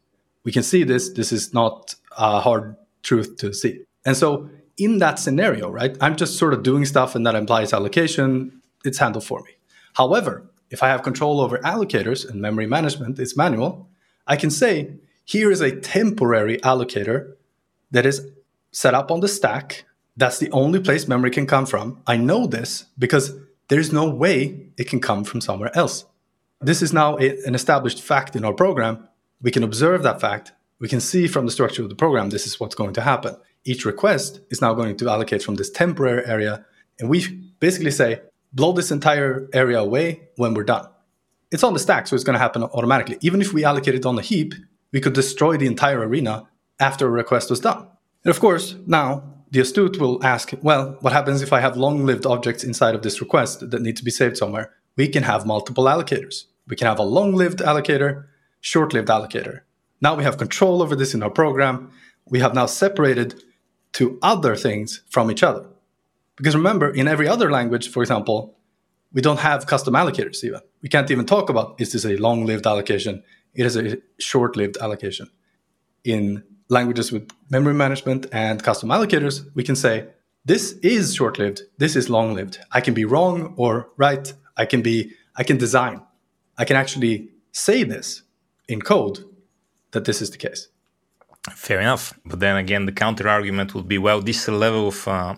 We 0.45 0.53
can 0.53 0.63
see 0.63 0.83
this. 0.83 1.11
This 1.11 1.31
is 1.31 1.53
not 1.53 1.95
a 2.17 2.41
hard 2.41 2.77
truth 3.03 3.37
to 3.39 3.53
see. 3.53 3.81
And 4.05 4.17
so, 4.17 4.49
in 4.77 4.99
that 4.99 5.19
scenario, 5.19 5.71
right, 5.71 5.97
I'm 6.01 6.17
just 6.17 6.37
sort 6.37 6.53
of 6.53 6.63
doing 6.63 6.85
stuff 6.85 7.15
and 7.15 7.25
that 7.27 7.35
implies 7.35 7.73
allocation. 7.73 8.61
It's 8.85 8.99
handled 8.99 9.25
for 9.25 9.41
me. 9.43 9.53
However, 9.95 10.45
if 10.71 10.83
I 10.83 10.89
have 10.89 11.03
control 11.03 11.41
over 11.41 11.59
allocators 11.59 12.29
and 12.29 12.41
memory 12.41 12.67
management, 12.67 13.19
it's 13.21 13.37
manual, 13.37 13.89
I 14.27 14.37
can 14.37 14.51
say, 14.51 14.95
here 15.25 15.51
is 15.51 15.61
a 15.61 15.79
temporary 15.81 16.59
allocator 16.59 17.35
that 17.91 18.05
is 18.05 18.27
set 18.73 18.95
up 18.95 19.11
on 19.11 19.21
the 19.21 19.29
stack. 19.29 19.85
That's 20.17 20.39
the 20.39 20.51
only 20.51 20.81
place 20.81 21.07
memory 21.07 21.31
can 21.31 21.47
come 21.47 21.67
from. 21.67 22.03
I 22.07 22.17
know 22.17 22.47
this 22.47 22.87
because 22.99 23.37
there's 23.69 23.93
no 23.93 24.11
way 24.11 24.69
it 24.77 24.89
can 24.89 25.01
come 25.01 25.25
from 25.25 25.41
somewhere 25.41 25.71
else. 25.77 26.05
This 26.61 26.83
is 26.83 26.93
now 26.93 27.17
a, 27.19 27.39
an 27.45 27.55
established 27.55 28.03
fact 28.03 28.37
in 28.37 28.45
our 28.45 28.53
program. 28.53 29.09
We 29.41 29.51
can 29.51 29.63
observe 29.63 30.03
that 30.03 30.21
fact. 30.21 30.53
We 30.81 30.89
can 30.89 31.01
see 31.01 31.29
from 31.29 31.47
the 31.47 31.53
structure 31.53 31.83
of 31.83 31.89
the 31.89 31.95
program 31.95 32.31
this 32.31 32.47
is 32.47 32.59
what's 32.59 32.75
going 32.75 32.95
to 32.95 33.01
happen. 33.01 33.37
Each 33.65 33.85
request 33.85 34.41
is 34.51 34.61
now 34.61 34.75
going 34.75 34.97
to 34.97 35.09
allocate 35.09 35.43
from 35.43 35.55
this 35.55 35.71
temporary 35.71 36.27
area. 36.27 36.65
And 36.99 37.09
we 37.09 37.27
basically 37.61 37.91
say, 37.91 38.21
blow 38.53 38.73
this 38.73 38.91
entire 38.91 39.49
area 39.53 39.81
away 39.81 40.29
when 40.37 40.55
we're 40.55 40.65
done. 40.65 40.87
It's 41.51 41.65
on 41.65 41.73
the 41.73 41.79
stack, 41.79 42.07
so 42.07 42.15
it's 42.15 42.25
going 42.25 42.35
to 42.35 42.41
happen 42.41 42.63
automatically. 42.63 43.19
Even 43.21 43.41
if 43.41 43.53
we 43.53 43.65
allocate 43.65 43.95
it 43.95 44.07
on 44.07 44.17
the 44.17 44.23
heap, 44.23 44.55
we 44.93 45.01
could 45.01 45.13
destroy 45.13 45.57
the 45.57 45.67
entire 45.67 46.01
arena 46.01 46.49
after 46.81 47.07
a 47.07 47.11
request 47.11 47.51
was 47.51 47.61
done. 47.61 47.87
And 48.25 48.31
of 48.31 48.41
course, 48.41 48.77
now 48.87 49.23
the 49.51 49.61
astute 49.61 50.01
will 50.01 50.25
ask, 50.25 50.53
well, 50.63 50.97
what 51.01 51.13
happens 51.13 51.43
if 51.43 51.53
I 51.53 51.61
have 51.61 51.77
long 51.77 52.05
lived 52.05 52.27
objects 52.27 52.65
inside 52.65 52.95
of 52.95 53.03
this 53.03 53.21
request 53.21 53.71
that 53.71 53.83
need 53.83 53.97
to 53.97 54.05
be 54.05 54.11
saved 54.11 54.37
somewhere? 54.37 54.73
We 54.97 55.09
can 55.09 55.23
have 55.25 55.47
multiple 55.47 55.85
allocators. 55.85 56.45
We 56.67 56.77
can 56.77 56.87
have 56.87 56.99
a 56.99 57.05
long 57.05 57.35
lived 57.35 57.59
allocator, 57.59 58.27
short 58.61 58.93
lived 58.93 59.09
allocator. 59.09 59.61
Now 60.05 60.15
we 60.15 60.25
have 60.25 60.37
control 60.37 60.83
over 60.83 60.95
this 60.95 61.15
in 61.15 61.23
our 61.23 61.31
program. 61.31 61.91
We 62.27 62.41
have 62.41 62.53
now 62.53 62.67
separated 62.67 63.43
two 63.93 64.19
other 64.21 64.55
things 64.55 65.01
from 65.09 65.31
each 65.31 65.43
other. 65.43 65.65
Because 66.37 66.55
remember, 66.55 66.91
in 66.91 67.09
every 67.09 67.27
other 67.27 67.51
language, 67.51 67.89
for 67.89 68.03
example, 68.03 68.55
we 69.15 69.23
don't 69.23 69.41
have 69.41 69.67
custom 69.67 69.95
allocators 69.95 70.45
even. 70.45 70.61
We 70.83 70.91
can't 70.91 71.11
even 71.11 71.25
talk 71.25 71.49
about 71.49 71.81
is 71.81 71.93
this 71.93 72.05
a 72.05 72.19
long 72.19 72.45
lived 72.45 72.67
allocation? 72.67 73.23
It 73.55 73.65
is 73.65 73.77
a 73.79 73.97
short 74.19 74.57
lived 74.57 74.77
allocation. 74.77 75.31
In 76.05 76.45
languages 76.69 77.11
with 77.11 77.31
memory 77.49 77.73
management 77.73 78.27
and 78.31 78.63
custom 78.63 78.91
allocators, 78.91 79.49
we 79.55 79.63
can 79.63 79.77
say, 79.77 80.09
this 80.45 80.73
is 80.83 81.15
short 81.15 81.39
lived, 81.39 81.63
this 81.79 81.97
is 81.97 82.11
long 82.11 82.35
lived. 82.35 82.59
I 82.73 82.83
can 82.83 82.93
be 82.93 83.07
wrong 83.07 83.55
or 83.57 83.89
right. 83.97 84.31
I 84.55 84.67
can 84.67 84.83
be, 84.83 85.15
I 85.35 85.45
can 85.45 85.57
design. 85.57 86.03
I 86.59 86.67
can 86.67 86.77
actually 86.77 87.31
say 87.53 87.85
this 87.85 88.23
in 88.69 88.83
code 88.83 89.25
that 89.95 90.05
this 90.05 90.21
is 90.21 90.31
the 90.31 90.39
case. 90.39 90.69
Fair 91.51 91.81
enough. 91.81 92.13
But 92.25 92.41
then 92.41 92.57
again, 92.57 92.87
the 92.87 92.93
counter 92.93 93.29
argument 93.29 93.75
would 93.75 93.89
be 93.89 93.99
well, 93.99 94.21
this 94.21 94.43
is 94.43 94.49
a 94.49 94.53
level 94.53 94.89
of 94.89 95.09
uh, 95.09 95.35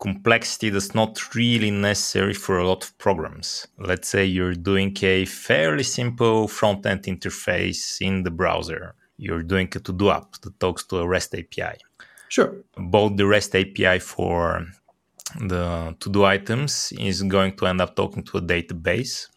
complexity 0.00 0.70
that's 0.70 0.94
not 0.94 1.34
really 1.34 1.70
necessary 1.70 2.34
for 2.34 2.58
a 2.58 2.66
lot 2.66 2.84
of 2.84 2.96
programs. 2.98 3.66
Let's 3.78 4.08
say 4.08 4.24
you're 4.24 4.54
doing 4.54 4.96
a 5.02 5.24
fairly 5.24 5.84
simple 5.84 6.48
front 6.48 6.86
end 6.86 7.02
interface 7.04 8.00
in 8.00 8.22
the 8.22 8.30
browser 8.30 8.94
you're 9.16 9.42
doing 9.42 9.68
a 9.74 9.80
to-do 9.80 10.10
app 10.10 10.32
that 10.42 10.58
talks 10.60 10.84
to 10.86 10.98
a 10.98 11.06
REST 11.06 11.34
API. 11.34 11.78
Sure. 12.28 12.54
Both 12.76 13.16
the 13.16 13.26
REST 13.26 13.54
API 13.56 13.98
for 14.00 14.66
the 15.40 15.96
to-do 16.00 16.24
items 16.24 16.92
is 16.98 17.22
going 17.22 17.56
to 17.56 17.66
end 17.66 17.80
up 17.80 17.94
talking 17.96 18.22
to 18.24 18.38
a 18.38 18.42
database 18.42 19.28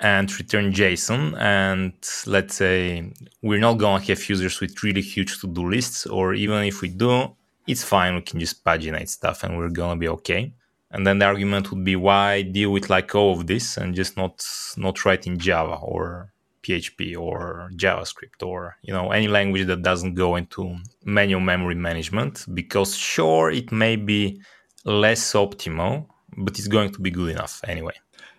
and 0.00 0.38
return 0.38 0.72
JSON. 0.72 1.38
And 1.40 1.92
let's 2.26 2.56
say 2.56 3.12
we're 3.42 3.60
not 3.60 3.74
going 3.78 4.02
to 4.02 4.08
have 4.08 4.28
users 4.28 4.60
with 4.60 4.82
really 4.82 5.02
huge 5.02 5.40
to-do 5.40 5.68
lists, 5.68 6.06
or 6.06 6.34
even 6.34 6.64
if 6.64 6.80
we 6.82 6.88
do, 6.88 7.34
it's 7.66 7.84
fine. 7.84 8.14
We 8.14 8.22
can 8.22 8.40
just 8.40 8.64
paginate 8.64 9.08
stuff 9.08 9.44
and 9.44 9.58
we're 9.58 9.68
going 9.68 9.96
to 9.96 10.00
be 10.00 10.08
okay. 10.08 10.52
And 10.90 11.06
then 11.06 11.18
the 11.18 11.26
argument 11.26 11.70
would 11.70 11.84
be 11.84 11.96
why 11.96 12.42
deal 12.42 12.70
with 12.70 12.88
like 12.88 13.14
all 13.14 13.32
of 13.38 13.46
this 13.46 13.76
and 13.76 13.94
just 13.94 14.16
not 14.16 14.42
not 14.76 15.04
write 15.04 15.26
in 15.26 15.38
Java 15.38 15.78
or 15.82 16.32
PHP 16.62 17.16
or 17.18 17.70
JavaScript 17.74 18.42
or 18.42 18.76
you 18.82 18.94
know 18.94 19.10
any 19.10 19.28
language 19.28 19.66
that 19.66 19.82
doesn't 19.82 20.14
go 20.14 20.36
into 20.36 20.76
manual 21.04 21.40
memory 21.40 21.74
management 21.74 22.46
because 22.54 22.96
sure 22.96 23.50
it 23.50 23.70
may 23.70 23.96
be 23.96 24.40
less 24.84 25.34
optimal 25.34 26.06
but 26.38 26.58
it's 26.58 26.68
going 26.68 26.90
to 26.92 27.00
be 27.00 27.10
good 27.10 27.30
enough 27.30 27.60
anyway. 27.64 27.94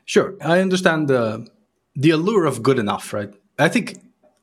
Sure, 0.10 0.34
I 0.42 0.60
understand 0.60 1.08
the 1.08 1.48
the 1.96 2.10
allure 2.10 2.46
of 2.46 2.64
good 2.64 2.80
enough, 2.80 3.14
right? 3.14 3.32
I 3.60 3.70
think 3.70 4.00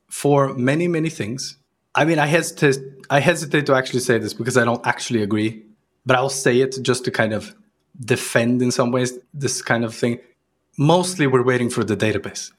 for 0.09 0.53
many 0.53 0.87
many 0.87 1.09
things, 1.09 1.57
I 1.93 2.05
mean 2.05 2.19
I 2.19 2.27
hesitate 2.27 2.77
I 3.09 3.19
hesitate 3.19 3.65
to 3.65 3.73
actually 3.73 3.99
say 3.99 4.17
this 4.17 4.33
because 4.33 4.55
I 4.55 4.63
don't 4.63 4.87
actually 4.87 5.21
agree, 5.23 5.65
but 6.05 6.15
I'll 6.15 6.37
say 6.45 6.61
it 6.61 6.77
just 6.81 7.03
to 7.03 7.11
kind 7.11 7.33
of 7.33 7.53
defend 7.99 8.61
in 8.61 8.71
some 8.71 8.91
ways 8.91 9.19
this 9.33 9.61
kind 9.61 9.83
of 9.83 9.93
thing. 9.93 10.19
Mostly 10.77 11.27
we're 11.27 11.43
waiting 11.43 11.69
for 11.69 11.83
the 11.83 11.97
database 11.97 12.51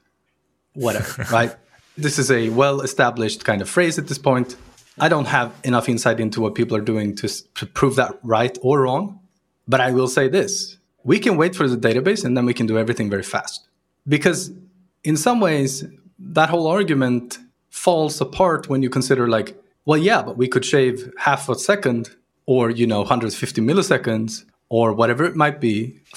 whatever, 0.75 1.23
right? 1.31 1.55
This 1.97 2.19
is 2.19 2.29
a 2.29 2.49
well 2.49 2.81
established 2.81 3.43
kind 3.43 3.63
of 3.63 3.67
phrase 3.67 3.97
at 3.97 4.07
this 4.07 4.19
point. 4.19 4.55
I 4.99 5.09
don't 5.09 5.29
have 5.39 5.49
enough 5.63 5.89
insight 5.89 6.19
into 6.19 6.41
what 6.41 6.53
people 6.53 6.77
are 6.77 6.87
doing 6.93 7.15
to, 7.15 7.27
to 7.55 7.65
prove 7.65 7.95
that 7.95 8.19
right 8.21 8.55
or 8.61 8.81
wrong. 8.81 9.19
But 9.67 9.81
I 9.81 9.89
will 9.91 10.07
say 10.07 10.27
this 10.27 10.78
we 11.11 11.17
can 11.25 11.35
wait 11.41 11.53
for 11.55 11.67
the 11.73 11.79
database 11.87 12.21
and 12.25 12.31
then 12.35 12.45
we 12.49 12.55
can 12.59 12.67
do 12.71 12.77
everything 12.83 13.09
very 13.15 13.27
fast. 13.35 13.67
Because 14.15 14.51
in 15.03 15.15
some 15.25 15.39
ways, 15.47 15.71
that 16.37 16.49
whole 16.49 16.67
argument 16.67 17.37
falls 17.69 18.21
apart 18.27 18.69
when 18.69 18.81
you 18.83 18.89
consider, 18.89 19.27
like, 19.27 19.49
well, 19.85 20.01
yeah, 20.09 20.21
but 20.27 20.35
we 20.37 20.47
could 20.47 20.65
shave 20.73 20.95
half 21.17 21.49
a 21.49 21.55
second 21.55 22.01
or, 22.45 22.69
you 22.69 22.87
know, 22.91 22.99
150 22.99 23.61
milliseconds 23.61 24.45
or 24.69 24.93
whatever 24.93 25.23
it 25.25 25.35
might 25.35 25.59
be 25.59 25.75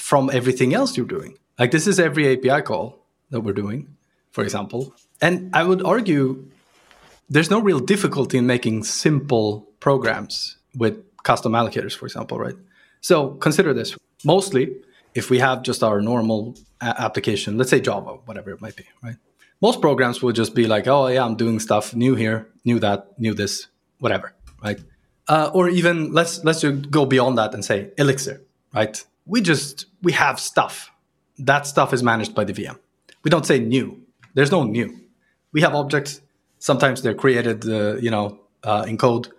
from 0.09 0.29
everything 0.39 0.73
else 0.73 0.95
you're 0.95 1.13
doing. 1.17 1.37
Like, 1.59 1.71
this 1.71 1.87
is 1.87 1.99
every 1.99 2.25
API 2.33 2.61
call 2.63 2.85
that 3.31 3.41
we're 3.41 3.59
doing 3.65 3.79
for 4.33 4.43
example. 4.43 4.93
And 5.21 5.49
I 5.55 5.63
would 5.63 5.81
argue 5.85 6.43
there's 7.29 7.49
no 7.49 7.59
real 7.61 7.79
difficulty 7.79 8.37
in 8.37 8.45
making 8.45 8.83
simple 8.83 9.69
programs 9.79 10.57
with 10.75 10.95
custom 11.23 11.53
allocators, 11.53 11.95
for 11.95 12.05
example, 12.05 12.37
right? 12.37 12.55
So 12.99 13.35
consider 13.35 13.73
this. 13.73 13.95
Mostly, 14.23 14.75
if 15.13 15.29
we 15.29 15.39
have 15.39 15.63
just 15.63 15.83
our 15.83 16.01
normal 16.01 16.55
a- 16.81 17.01
application, 17.01 17.57
let's 17.57 17.69
say 17.69 17.79
Java, 17.79 18.17
whatever 18.25 18.51
it 18.51 18.61
might 18.61 18.75
be, 18.75 18.85
right? 19.03 19.15
Most 19.61 19.81
programs 19.81 20.21
will 20.21 20.33
just 20.33 20.55
be 20.55 20.67
like, 20.67 20.87
oh, 20.87 21.07
yeah, 21.07 21.23
I'm 21.23 21.35
doing 21.35 21.59
stuff 21.59 21.95
new 21.95 22.15
here, 22.15 22.49
new 22.65 22.79
that, 22.79 23.17
new 23.17 23.33
this, 23.33 23.67
whatever, 23.99 24.33
right? 24.61 24.79
Uh, 25.27 25.49
or 25.53 25.69
even 25.69 26.11
let's 26.11 26.43
let's 26.43 26.63
go 26.63 27.05
beyond 27.05 27.37
that 27.37 27.53
and 27.53 27.63
say 27.63 27.91
Elixir, 27.97 28.41
right? 28.73 29.01
We 29.25 29.39
just 29.39 29.85
we 30.01 30.11
have 30.11 30.37
stuff. 30.39 30.91
That 31.37 31.65
stuff 31.65 31.93
is 31.93 32.03
managed 32.03 32.35
by 32.35 32.43
the 32.43 32.53
VM. 32.53 32.77
We 33.23 33.29
don't 33.29 33.45
say 33.45 33.59
new. 33.59 34.01
There's 34.33 34.51
no 34.51 34.63
new. 34.63 34.99
We 35.53 35.61
have 35.61 35.75
objects. 35.75 36.19
Sometimes 36.59 37.01
they're 37.01 37.13
created, 37.13 37.67
uh, 37.67 37.95
you 37.95 38.11
know, 38.11 38.39
uh, 38.63 38.85
in 38.87 38.97
code. 38.97 39.29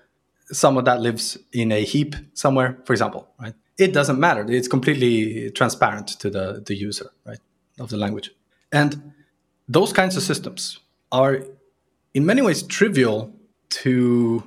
Some 0.50 0.78
of 0.78 0.86
that 0.86 1.00
lives 1.00 1.36
in 1.52 1.70
a 1.72 1.84
heap 1.84 2.14
somewhere, 2.32 2.78
for 2.84 2.92
example, 2.94 3.28
right? 3.38 3.54
It 3.78 3.92
doesn't 3.92 4.20
matter. 4.20 4.44
It's 4.48 4.68
completely 4.68 5.50
transparent 5.50 6.08
to 6.20 6.30
the, 6.30 6.62
the 6.64 6.74
user, 6.74 7.10
right, 7.26 7.38
of 7.80 7.90
the 7.90 7.96
language. 7.96 8.30
And 8.72 9.12
those 9.68 9.92
kinds 9.92 10.16
of 10.16 10.22
systems 10.22 10.78
are 11.10 11.44
in 12.12 12.24
many 12.24 12.42
ways 12.42 12.62
trivial 12.62 13.34
to, 13.70 14.44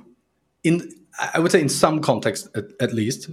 in 0.64 0.90
I 1.34 1.38
would 1.40 1.52
say 1.52 1.60
in 1.60 1.68
some 1.68 2.00
context 2.00 2.48
at, 2.54 2.64
at 2.80 2.92
least, 2.94 3.30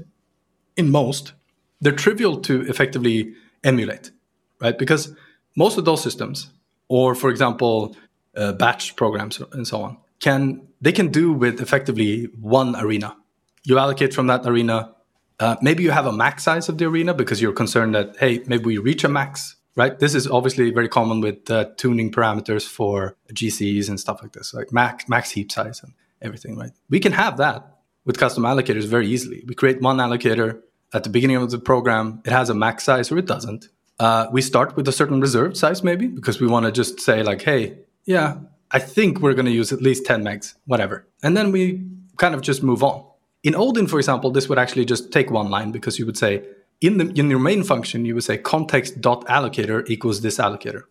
in 0.76 0.92
most, 0.92 1.34
they're 1.80 1.94
trivial 1.94 2.42
to 2.42 2.62
effectively 2.64 3.34
emulate, 3.64 4.12
right? 4.60 4.78
Because 4.78 5.16
most 5.56 5.78
of 5.78 5.86
those 5.86 6.02
systems 6.02 6.52
or 6.88 7.16
for 7.16 7.30
example 7.30 7.96
uh, 8.36 8.54
batch 8.54 8.96
programs 8.96 9.42
and 9.54 9.68
so 9.68 9.82
on 9.82 9.98
can 10.20 10.68
they 10.82 10.92
can 10.92 11.08
do 11.08 11.32
with 11.32 11.62
effectively 11.62 12.26
one 12.40 12.76
arena 12.76 13.16
you 13.64 13.78
allocate 13.78 14.14
from 14.14 14.28
that 14.28 14.46
arena 14.46 14.94
uh, 15.40 15.56
maybe 15.62 15.84
you 15.84 15.92
have 15.92 16.06
a 16.06 16.12
max 16.12 16.44
size 16.44 16.70
of 16.70 16.78
the 16.78 16.86
arena 16.86 17.14
because 17.14 17.42
you're 17.42 17.54
concerned 17.54 17.96
that 17.96 18.16
hey 18.20 18.44
maybe 18.48 18.66
we 18.66 18.78
reach 18.78 19.04
a 19.04 19.10
max 19.10 19.56
right? 19.78 20.00
This 20.00 20.16
is 20.16 20.26
obviously 20.26 20.72
very 20.72 20.88
common 20.88 21.20
with 21.20 21.52
uh, 21.52 21.66
tuning 21.76 22.10
parameters 22.10 22.66
for 22.66 23.18
gcs 23.34 23.90
and 23.90 24.00
stuff 24.00 24.22
like 24.22 24.32
this 24.32 24.54
like 24.54 24.72
max 24.72 25.08
max 25.10 25.32
heap 25.32 25.52
size 25.52 25.82
and 25.84 25.94
everything 26.22 26.58
right? 26.58 26.72
We 26.90 27.00
can 27.00 27.12
have 27.12 27.38
that 27.38 27.76
with 28.06 28.18
custom 28.18 28.44
allocators 28.44 28.86
very 28.86 29.08
easily. 29.08 29.44
We 29.48 29.56
create 29.56 29.82
one 29.82 29.98
allocator 29.98 30.62
at 30.94 31.04
the 31.04 31.10
beginning 31.10 31.38
of 31.38 31.52
the 31.52 31.60
program. 31.60 32.22
It 32.26 32.32
has 32.32 32.50
a 32.50 32.54
max 32.54 32.84
size 32.84 33.12
or 33.12 33.18
it 33.18 33.26
doesn't. 33.26 33.68
Uh, 34.00 34.28
we 34.32 34.42
start 34.42 34.76
with 34.76 34.88
a 34.88 34.92
certain 34.92 35.22
reserved 35.22 35.58
size, 35.58 35.84
maybe, 35.84 36.08
because 36.08 36.40
we 36.40 36.48
want 36.48 36.66
to 36.66 36.72
just 36.72 37.00
say, 37.00 37.24
like, 37.24 37.42
hey, 37.42 37.78
yeah, 38.06 38.38
I 38.72 38.80
think 38.80 39.22
we're 39.22 39.34
going 39.34 39.46
to 39.46 39.52
use 39.52 39.72
at 39.72 39.82
least 39.82 40.06
10 40.06 40.24
megs, 40.24 40.56
whatever. 40.66 41.08
And 41.24 41.36
then 41.36 41.52
we 41.52 41.86
kind 42.18 42.36
of 42.36 42.42
just 42.42 42.62
move 42.62 42.84
on. 42.84 43.06
In 43.46 43.54
Odin, 43.56 43.86
for 43.86 44.00
example, 44.00 44.32
this 44.32 44.50
would 44.50 44.58
actually 44.58 44.86
just 44.86 45.12
take 45.12 45.30
one 45.30 45.50
line 45.52 45.72
because 45.72 46.00
you 46.00 46.06
would 46.08 46.18
say, 46.18 46.44
in 46.82 46.98
the 46.98 47.06
in 47.20 47.30
your 47.30 47.40
main 47.40 47.64
function, 47.64 48.04
you 48.04 48.16
would 48.16 48.24
say 48.24 48.38
context 48.40 49.00
dot 49.00 49.24
allocator 49.28 49.88
equals 49.88 50.22
this 50.22 50.40
allocator. 50.40 50.82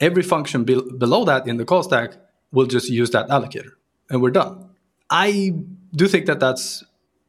Every 0.00 0.24
function 0.24 0.64
be- 0.64 0.90
below 0.98 1.24
that 1.24 1.46
in 1.46 1.58
the 1.58 1.64
call 1.64 1.84
stack 1.84 2.16
will 2.50 2.66
just 2.66 2.90
use 2.90 3.10
that 3.12 3.28
allocator, 3.28 3.70
and 4.10 4.20
we're 4.20 4.32
done. 4.32 4.68
I 5.10 5.54
do 5.94 6.08
think 6.08 6.26
that 6.26 6.40
that's 6.40 6.82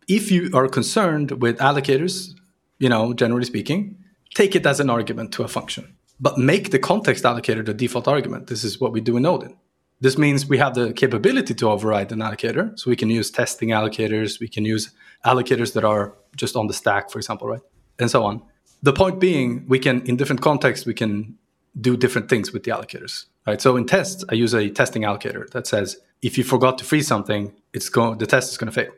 if 0.08 0.32
you 0.32 0.50
are 0.56 0.68
concerned 0.68 1.30
with 1.44 1.60
allocators, 1.60 2.34
you 2.80 2.90
know, 2.90 3.14
generally 3.14 3.46
speaking, 3.46 3.96
take 4.34 4.56
it 4.56 4.66
as 4.66 4.80
an 4.80 4.90
argument 4.90 5.32
to 5.34 5.44
a 5.44 5.48
function, 5.48 5.96
but 6.20 6.40
make 6.40 6.72
the 6.72 6.80
context 6.80 7.24
allocator 7.24 7.64
the 7.64 7.76
default 7.76 8.08
argument. 8.08 8.48
This 8.48 8.64
is 8.64 8.82
what 8.82 8.92
we 8.92 9.02
do 9.02 9.18
in 9.18 9.26
Odin. 9.28 9.56
This 10.04 10.18
means 10.18 10.45
we 10.45 10.58
have 10.58 10.74
the 10.74 10.91
capability 10.91 11.54
to 11.54 11.70
override 11.70 12.12
an 12.12 12.20
allocator. 12.20 12.78
So 12.78 12.89
we 12.89 12.97
can 12.97 13.10
use 13.10 13.32
testing 13.32 13.70
allocators. 13.70 14.38
We 14.38 14.49
can 14.49 14.66
use 14.66 14.91
allocators 15.26 15.72
that 15.76 15.86
are 15.86 16.14
just 16.36 16.58
on 16.58 16.68
the 16.68 16.74
stack, 16.74 17.10
for 17.10 17.20
example, 17.20 17.47
right? 17.47 17.62
And 17.97 18.12
so 18.12 18.26
on. 18.26 18.41
The 18.82 18.91
point 18.91 19.22
being, 19.22 19.66
we 19.66 19.80
can, 19.80 20.01
in 20.01 20.18
different 20.18 20.41
contexts, 20.41 20.86
we 20.86 20.93
can 20.93 21.38
do 21.80 21.95
different 21.95 22.28
things 22.28 22.51
with 22.51 22.64
the 22.66 22.72
allocators, 22.72 23.28
right? 23.47 23.62
So 23.62 23.78
in 23.78 23.86
tests, 23.86 24.26
I 24.28 24.34
use 24.36 24.54
a 24.54 24.70
testing 24.70 25.04
allocator 25.04 25.49
that 25.51 25.68
says, 25.68 25.95
if 26.22 26.38
you 26.38 26.43
forgot 26.43 26.78
to 26.80 26.84
freeze 26.84 27.08
something, 27.08 27.54
it's 27.72 27.88
going, 27.88 28.18
the 28.18 28.28
test 28.28 28.51
is 28.51 28.58
going 28.58 28.72
to 28.74 28.74
fail. 28.74 28.91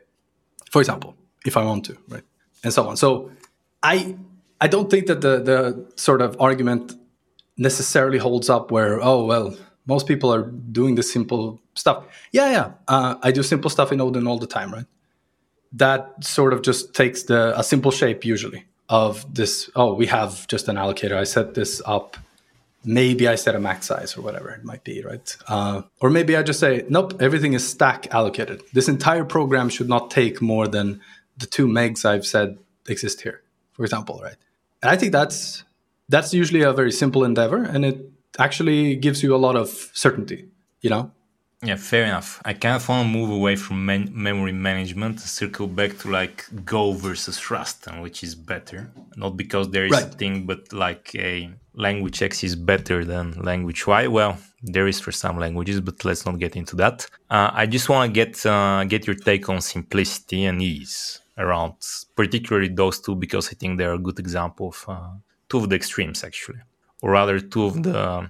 For 0.72 0.80
example, 0.80 1.14
if 1.44 1.56
I 1.56 1.64
want 1.64 1.84
to, 1.84 1.96
right? 2.08 2.24
And 2.64 2.72
so 2.72 2.88
on. 2.88 2.96
So 2.96 3.30
I, 3.80 4.16
I 4.60 4.66
don't 4.66 4.90
think 4.90 5.06
that 5.06 5.20
the, 5.20 5.38
the 5.40 5.86
sort 5.94 6.20
of 6.20 6.36
argument 6.40 6.94
necessarily 7.56 8.18
holds 8.18 8.50
up 8.50 8.72
where, 8.72 9.00
oh, 9.00 9.24
well, 9.24 9.56
most 9.86 10.06
people 10.06 10.32
are 10.32 10.42
doing 10.42 10.96
the 10.96 11.02
simple 11.02 11.60
stuff. 11.74 12.04
Yeah, 12.32 12.50
yeah. 12.50 12.72
Uh, 12.88 13.16
I 13.22 13.30
do 13.32 13.42
simple 13.42 13.70
stuff 13.70 13.92
in 13.92 14.00
Odin 14.00 14.26
all 14.26 14.38
the 14.38 14.46
time, 14.46 14.72
right? 14.72 14.86
That 15.72 16.24
sort 16.24 16.52
of 16.52 16.62
just 16.62 16.94
takes 16.94 17.24
the 17.24 17.58
a 17.58 17.62
simple 17.62 17.90
shape 17.90 18.24
usually 18.24 18.64
of 18.88 19.32
this. 19.34 19.70
Oh, 19.74 19.94
we 19.94 20.06
have 20.06 20.46
just 20.48 20.68
an 20.68 20.76
allocator. 20.76 21.16
I 21.16 21.24
set 21.24 21.54
this 21.54 21.82
up. 21.84 22.16
Maybe 22.84 23.26
I 23.26 23.34
set 23.34 23.56
a 23.56 23.60
max 23.60 23.86
size 23.86 24.16
or 24.16 24.22
whatever 24.22 24.50
it 24.50 24.64
might 24.64 24.84
be, 24.84 25.02
right? 25.02 25.36
Uh, 25.48 25.82
or 26.00 26.08
maybe 26.08 26.36
I 26.36 26.44
just 26.44 26.60
say, 26.60 26.84
nope, 26.88 27.20
everything 27.20 27.52
is 27.54 27.66
stack 27.66 28.06
allocated. 28.14 28.62
This 28.72 28.88
entire 28.88 29.24
program 29.24 29.68
should 29.68 29.88
not 29.88 30.10
take 30.10 30.40
more 30.40 30.68
than 30.68 31.00
the 31.36 31.46
two 31.46 31.66
megs 31.66 32.04
I've 32.04 32.24
said 32.24 32.58
exist 32.88 33.22
here, 33.22 33.42
for 33.72 33.82
example, 33.82 34.20
right? 34.22 34.36
And 34.82 34.90
I 34.90 34.96
think 34.96 35.10
that's 35.12 35.64
that's 36.08 36.32
usually 36.32 36.62
a 36.62 36.72
very 36.72 36.92
simple 36.92 37.24
endeavor, 37.24 37.62
and 37.64 37.84
it 37.84 38.10
actually 38.38 38.96
gives 38.96 39.22
you 39.22 39.34
a 39.34 39.38
lot 39.38 39.56
of 39.56 39.68
certainty, 39.92 40.48
you 40.80 40.90
know? 40.90 41.10
Yeah, 41.62 41.76
fair 41.76 42.04
enough. 42.04 42.40
I 42.44 42.52
kind 42.52 42.76
of 42.76 42.86
want 42.88 43.06
to 43.06 43.18
move 43.18 43.30
away 43.30 43.56
from 43.56 43.86
man- 43.86 44.10
memory 44.12 44.52
management, 44.52 45.20
circle 45.20 45.66
back 45.66 45.96
to 45.98 46.10
like 46.10 46.44
Go 46.64 46.92
versus 46.92 47.50
Rust, 47.50 47.86
and 47.86 48.02
which 48.02 48.22
is 48.22 48.34
better. 48.34 48.90
Not 49.16 49.36
because 49.36 49.70
there 49.70 49.86
is 49.86 49.92
right. 49.92 50.04
a 50.04 50.08
thing, 50.08 50.44
but 50.44 50.72
like 50.72 51.14
a 51.14 51.50
language 51.74 52.22
X 52.22 52.44
is 52.44 52.54
better 52.54 53.04
than 53.04 53.32
language 53.42 53.86
Y. 53.86 54.06
Well, 54.06 54.38
there 54.62 54.86
is 54.86 55.00
for 55.00 55.12
some 55.12 55.38
languages, 55.38 55.80
but 55.80 56.04
let's 56.04 56.26
not 56.26 56.38
get 56.38 56.56
into 56.56 56.76
that. 56.76 57.06
Uh, 57.30 57.50
I 57.52 57.64
just 57.66 57.88
want 57.88 58.10
to 58.10 58.12
get 58.12 58.44
uh, 58.44 58.84
get 58.84 59.06
your 59.06 59.16
take 59.16 59.48
on 59.48 59.62
simplicity 59.62 60.44
and 60.44 60.60
ease 60.60 61.20
around, 61.38 61.74
particularly 62.14 62.68
those 62.68 63.00
two, 63.00 63.14
because 63.14 63.48
I 63.48 63.54
think 63.54 63.78
they're 63.78 63.94
a 63.94 63.98
good 63.98 64.18
example 64.18 64.68
of 64.68 64.84
uh, 64.88 65.08
two 65.48 65.58
of 65.58 65.70
the 65.70 65.76
extremes 65.76 66.22
actually 66.22 66.60
or 67.02 67.10
rather 67.10 67.38
two 67.40 67.64
of 67.64 67.82
the 67.82 68.28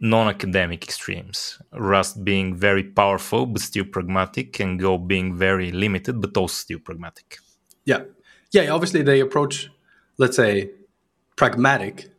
non-academic 0.00 0.84
extremes. 0.84 1.60
Rust 1.72 2.24
being 2.24 2.54
very 2.54 2.84
powerful 2.84 3.46
but 3.46 3.62
still 3.62 3.84
pragmatic 3.84 4.60
and 4.60 4.78
go 4.78 4.96
being 4.98 5.36
very 5.36 5.72
limited 5.72 6.20
but 6.20 6.36
also 6.36 6.54
still 6.54 6.78
pragmatic. 6.78 7.38
Yeah. 7.84 8.02
Yeah 8.52 8.70
obviously 8.70 9.02
they 9.02 9.20
approach 9.20 9.70
let's 10.18 10.36
say 10.36 10.70
pragmatic 11.36 12.10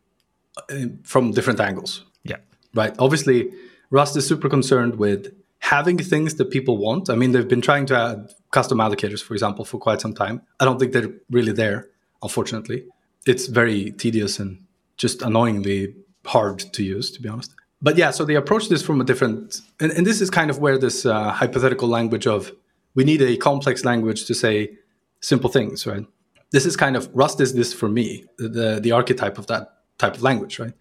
uh, 0.58 0.88
from 1.04 1.32
different 1.32 1.60
angles. 1.60 2.06
Yeah. 2.24 2.38
Right? 2.74 2.94
Obviously 3.00 3.52
rust 3.90 4.16
is 4.18 4.28
super 4.28 4.50
concerned 4.50 4.98
with 4.98 5.34
having 5.60 5.98
things 5.98 6.36
that 6.36 6.52
people 6.52 6.78
want. 6.78 7.10
I 7.10 7.16
mean 7.16 7.32
they've 7.32 7.48
been 7.48 7.62
trying 7.62 7.86
to 7.88 7.98
add 7.98 8.34
custom 8.52 8.80
allocators 8.80 9.24
for 9.24 9.34
example 9.34 9.64
for 9.64 9.78
quite 9.78 10.02
some 10.02 10.14
time. 10.14 10.42
I 10.60 10.66
don't 10.66 10.80
think 10.80 10.92
they're 10.92 11.14
really 11.30 11.54
there 11.54 11.88
unfortunately. 12.22 12.86
It's 13.26 13.48
very 13.48 13.92
tedious 13.92 14.40
and 14.40 14.66
just 15.00 15.24
annoyingly 15.24 15.96
hard 16.26 16.60
to 16.74 16.84
use, 16.84 17.10
to 17.12 17.22
be 17.22 17.28
honest. 17.28 17.56
But 17.82 17.98
yeah, 17.98 18.12
so 18.12 18.26
they 18.26 18.36
approach 18.36 18.70
this 18.70 18.84
from 18.84 19.02
a 19.02 19.06
different, 19.06 19.62
and, 19.80 19.92
and 19.94 20.06
this 20.06 20.22
is 20.22 20.30
kind 20.30 20.50
of 20.52 20.60
where 20.60 20.78
this 20.78 21.06
uh, 21.06 21.32
hypothetical 21.32 21.88
language 21.88 22.28
of 22.28 22.52
we 22.94 23.04
need 23.04 23.22
a 23.22 23.38
complex 23.38 23.86
language 23.86 24.26
to 24.26 24.36
say 24.36 24.78
simple 25.22 25.50
things, 25.50 25.88
right? 25.88 26.06
This 26.52 26.66
is 26.66 26.76
kind 26.76 26.96
of 26.98 27.10
Rust 27.14 27.40
is 27.40 27.54
this 27.54 27.74
for 27.74 27.88
me, 27.88 28.26
the 28.38 28.80
the 28.82 28.92
archetype 28.92 29.38
of 29.38 29.48
that 29.48 29.64
type 29.98 30.16
of 30.16 30.22
language, 30.22 30.60
right? 30.60 30.74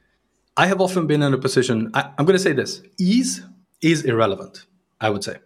I 0.56 0.66
have 0.66 0.80
often 0.80 1.06
been 1.06 1.22
in 1.22 1.32
a 1.32 1.38
position. 1.38 1.90
I, 1.94 2.10
I'm 2.18 2.24
going 2.26 2.36
to 2.36 2.42
say 2.42 2.52
this: 2.52 2.82
ease 2.98 3.42
is 3.80 4.04
irrelevant. 4.04 4.66
I 5.00 5.10
would 5.10 5.22
say 5.22 5.36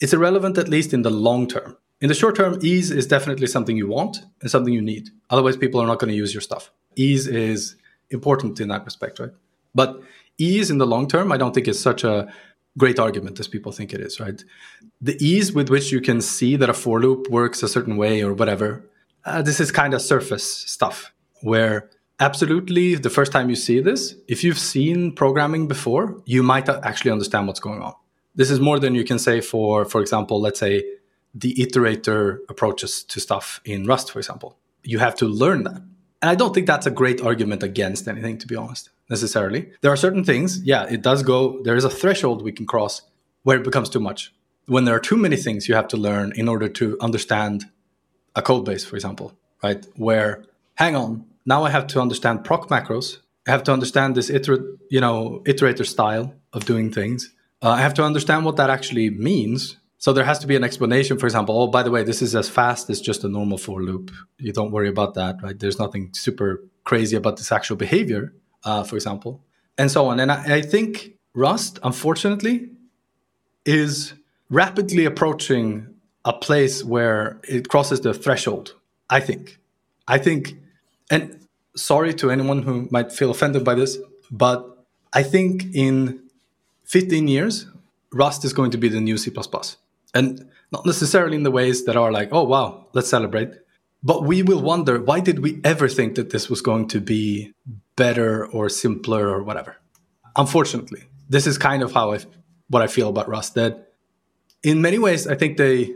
it's 0.00 0.12
irrelevant 0.12 0.58
at 0.58 0.68
least 0.68 0.92
in 0.92 1.02
the 1.02 1.10
long 1.10 1.48
term. 1.48 1.76
In 2.00 2.08
the 2.08 2.14
short 2.14 2.36
term, 2.36 2.58
ease 2.62 2.90
is 2.90 3.06
definitely 3.06 3.46
something 3.46 3.76
you 3.76 3.88
want 3.88 4.18
and 4.40 4.50
something 4.50 4.72
you 4.72 4.80
need. 4.82 5.10
Otherwise, 5.28 5.56
people 5.56 5.80
are 5.80 5.86
not 5.86 5.98
going 5.98 6.12
to 6.12 6.16
use 6.16 6.32
your 6.32 6.40
stuff. 6.40 6.70
Ease 6.96 7.26
is 7.26 7.76
important 8.10 8.60
in 8.60 8.68
that 8.68 8.84
respect, 8.84 9.18
right? 9.18 9.30
But 9.74 10.00
ease 10.38 10.70
in 10.70 10.78
the 10.78 10.86
long 10.86 11.08
term, 11.08 11.32
I 11.32 11.36
don't 11.36 11.54
think 11.54 11.68
is 11.68 11.80
such 11.80 12.04
a 12.04 12.32
great 12.78 12.98
argument 12.98 13.40
as 13.40 13.48
people 13.48 13.72
think 13.72 13.92
it 13.92 14.00
is, 14.00 14.20
right? 14.20 14.42
The 15.00 15.16
ease 15.24 15.52
with 15.52 15.68
which 15.68 15.92
you 15.92 16.00
can 16.00 16.20
see 16.20 16.56
that 16.56 16.70
a 16.70 16.74
for 16.74 17.00
loop 17.00 17.28
works 17.28 17.62
a 17.62 17.68
certain 17.68 17.96
way 17.96 18.22
or 18.22 18.32
whatever, 18.32 18.84
uh, 19.24 19.42
this 19.42 19.60
is 19.60 19.70
kind 19.70 19.94
of 19.94 20.00
surface 20.00 20.44
stuff 20.44 21.12
where 21.42 21.90
absolutely 22.20 22.94
the 22.94 23.10
first 23.10 23.32
time 23.32 23.50
you 23.50 23.56
see 23.56 23.80
this, 23.80 24.14
if 24.28 24.44
you've 24.44 24.58
seen 24.58 25.12
programming 25.12 25.68
before, 25.68 26.22
you 26.26 26.42
might 26.42 26.68
actually 26.68 27.10
understand 27.10 27.46
what's 27.46 27.60
going 27.60 27.82
on. 27.82 27.94
This 28.34 28.50
is 28.50 28.60
more 28.60 28.78
than 28.78 28.94
you 28.94 29.04
can 29.04 29.18
say 29.18 29.40
for, 29.40 29.84
for 29.84 30.00
example, 30.00 30.40
let's 30.40 30.60
say 30.60 30.84
the 31.34 31.54
iterator 31.54 32.38
approaches 32.48 33.04
to 33.04 33.20
stuff 33.20 33.60
in 33.64 33.86
Rust, 33.86 34.12
for 34.12 34.18
example. 34.18 34.56
You 34.82 34.98
have 34.98 35.14
to 35.16 35.26
learn 35.26 35.64
that. 35.64 35.82
And 36.22 36.30
I 36.30 36.34
don't 36.34 36.54
think 36.54 36.66
that's 36.66 36.86
a 36.86 36.90
great 36.90 37.20
argument 37.22 37.62
against 37.62 38.06
anything, 38.06 38.36
to 38.38 38.46
be 38.46 38.56
honest, 38.56 38.90
necessarily. 39.08 39.70
There 39.80 39.90
are 39.90 39.96
certain 39.96 40.24
things, 40.24 40.62
yeah, 40.62 40.84
it 40.84 41.02
does 41.02 41.22
go, 41.22 41.62
there 41.62 41.76
is 41.76 41.84
a 41.84 41.90
threshold 41.90 42.42
we 42.42 42.52
can 42.52 42.66
cross 42.66 43.02
where 43.42 43.56
it 43.56 43.64
becomes 43.64 43.88
too 43.88 44.00
much. 44.00 44.32
When 44.66 44.84
there 44.84 44.94
are 44.94 45.00
too 45.00 45.16
many 45.16 45.36
things 45.36 45.68
you 45.68 45.74
have 45.74 45.88
to 45.88 45.96
learn 45.96 46.32
in 46.36 46.46
order 46.46 46.68
to 46.68 46.98
understand 47.00 47.64
a 48.36 48.42
code 48.42 48.64
base, 48.66 48.84
for 48.84 48.96
example, 48.96 49.32
right? 49.62 49.84
Where, 49.96 50.44
hang 50.74 50.94
on, 50.94 51.24
now 51.46 51.64
I 51.64 51.70
have 51.70 51.86
to 51.88 52.00
understand 52.00 52.44
proc 52.44 52.68
macros. 52.68 53.18
I 53.48 53.50
have 53.50 53.64
to 53.64 53.72
understand 53.72 54.14
this 54.14 54.30
iter- 54.30 54.76
you 54.90 55.00
know, 55.00 55.42
iterator 55.44 55.86
style 55.86 56.34
of 56.52 56.66
doing 56.66 56.92
things. 56.92 57.32
Uh, 57.62 57.70
I 57.70 57.80
have 57.80 57.94
to 57.94 58.04
understand 58.04 58.44
what 58.44 58.56
that 58.56 58.70
actually 58.70 59.10
means 59.10 59.76
so 60.00 60.14
there 60.14 60.24
has 60.24 60.38
to 60.38 60.46
be 60.46 60.56
an 60.56 60.64
explanation, 60.64 61.18
for 61.18 61.26
example, 61.26 61.60
oh, 61.60 61.66
by 61.66 61.82
the 61.82 61.90
way, 61.90 62.02
this 62.02 62.22
is 62.22 62.34
as 62.34 62.48
fast 62.48 62.88
as 62.88 63.02
just 63.02 63.22
a 63.22 63.28
normal 63.28 63.58
for 63.58 63.82
loop. 63.82 64.10
You 64.38 64.50
don't 64.50 64.70
worry 64.70 64.88
about 64.88 65.12
that, 65.14 65.36
right? 65.42 65.58
There's 65.58 65.78
nothing 65.78 66.08
super 66.14 66.64
crazy 66.84 67.16
about 67.16 67.36
this 67.36 67.52
actual 67.52 67.76
behavior, 67.76 68.32
uh, 68.64 68.82
for 68.82 68.96
example, 68.96 69.44
and 69.76 69.90
so 69.90 70.06
on. 70.06 70.18
And 70.18 70.32
I, 70.32 70.56
I 70.56 70.62
think 70.62 71.18
Rust, 71.34 71.78
unfortunately, 71.82 72.70
is 73.66 74.14
rapidly 74.48 75.04
approaching 75.04 75.94
a 76.24 76.32
place 76.32 76.82
where 76.82 77.38
it 77.46 77.68
crosses 77.68 78.00
the 78.00 78.14
threshold. 78.14 78.74
I 79.10 79.20
think. 79.20 79.58
I 80.08 80.16
think, 80.16 80.56
and 81.10 81.46
sorry 81.76 82.14
to 82.14 82.30
anyone 82.30 82.62
who 82.62 82.88
might 82.90 83.12
feel 83.12 83.30
offended 83.30 83.64
by 83.64 83.74
this, 83.74 83.98
but 84.30 84.66
I 85.12 85.24
think 85.24 85.66
in 85.74 86.22
15 86.84 87.28
years, 87.28 87.66
Rust 88.14 88.46
is 88.46 88.54
going 88.54 88.70
to 88.70 88.78
be 88.78 88.88
the 88.88 89.00
new 89.00 89.18
C 89.18 89.30
and 90.14 90.48
not 90.72 90.86
necessarily 90.86 91.36
in 91.36 91.42
the 91.42 91.50
ways 91.50 91.84
that 91.84 91.96
are 91.96 92.12
like, 92.12 92.28
oh 92.32 92.44
wow, 92.44 92.86
let's 92.92 93.08
celebrate. 93.08 93.50
But 94.02 94.24
we 94.24 94.42
will 94.42 94.62
wonder 94.62 95.00
why 95.00 95.20
did 95.20 95.40
we 95.40 95.60
ever 95.62 95.88
think 95.88 96.14
that 96.14 96.30
this 96.30 96.48
was 96.48 96.62
going 96.62 96.88
to 96.88 97.00
be 97.00 97.52
better 98.00 98.46
or 98.46 98.70
simpler 98.70 99.28
or 99.28 99.42
whatever. 99.42 99.76
Unfortunately, 100.34 101.02
this 101.28 101.46
is 101.46 101.58
kind 101.58 101.82
of 101.82 101.92
how 101.92 102.06
I 102.14 102.18
what 102.72 102.82
I 102.82 102.86
feel 102.86 103.08
about 103.10 103.28
Rust. 103.28 103.54
That 103.56 103.92
in 104.62 104.80
many 104.80 104.98
ways, 104.98 105.26
I 105.26 105.34
think 105.34 105.58
they 105.58 105.94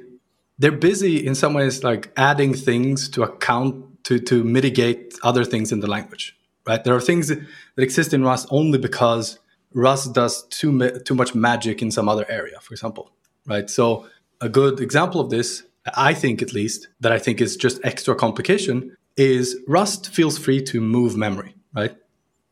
they're 0.59 0.81
busy 0.91 1.27
in 1.29 1.35
some 1.35 1.55
ways 1.55 1.83
like 1.83 2.13
adding 2.17 2.53
things 2.69 3.09
to 3.15 3.23
account 3.23 4.05
to 4.05 4.19
to 4.31 4.45
mitigate 4.45 5.15
other 5.23 5.45
things 5.53 5.73
in 5.73 5.81
the 5.81 5.91
language. 5.97 6.37
Right? 6.69 6.83
There 6.85 6.95
are 6.95 7.07
things 7.11 7.29
that 7.29 7.83
exist 7.89 8.13
in 8.13 8.23
Rust 8.23 8.49
only 8.51 8.79
because 8.79 9.39
Rust 9.73 10.13
does 10.13 10.35
too 10.59 10.71
too 11.07 11.15
much 11.15 11.35
magic 11.35 11.81
in 11.81 11.91
some 11.91 12.07
other 12.13 12.27
area. 12.29 12.59
For 12.61 12.75
example, 12.75 13.05
right? 13.47 13.69
So 13.69 14.07
a 14.41 14.49
good 14.49 14.81
example 14.81 15.21
of 15.21 15.31
this, 15.31 15.63
I 15.97 16.15
think 16.15 16.43
at 16.43 16.53
least, 16.53 16.89
that 17.01 17.13
I 17.13 17.19
think 17.19 17.41
is 17.41 17.57
just 17.57 17.81
extra 17.85 18.15
complication 18.15 18.97
is 19.17 19.57
Rust 19.69 20.13
feels 20.13 20.39
free 20.39 20.63
to 20.63 20.81
move 20.81 21.17
memory, 21.17 21.55
right? 21.75 21.97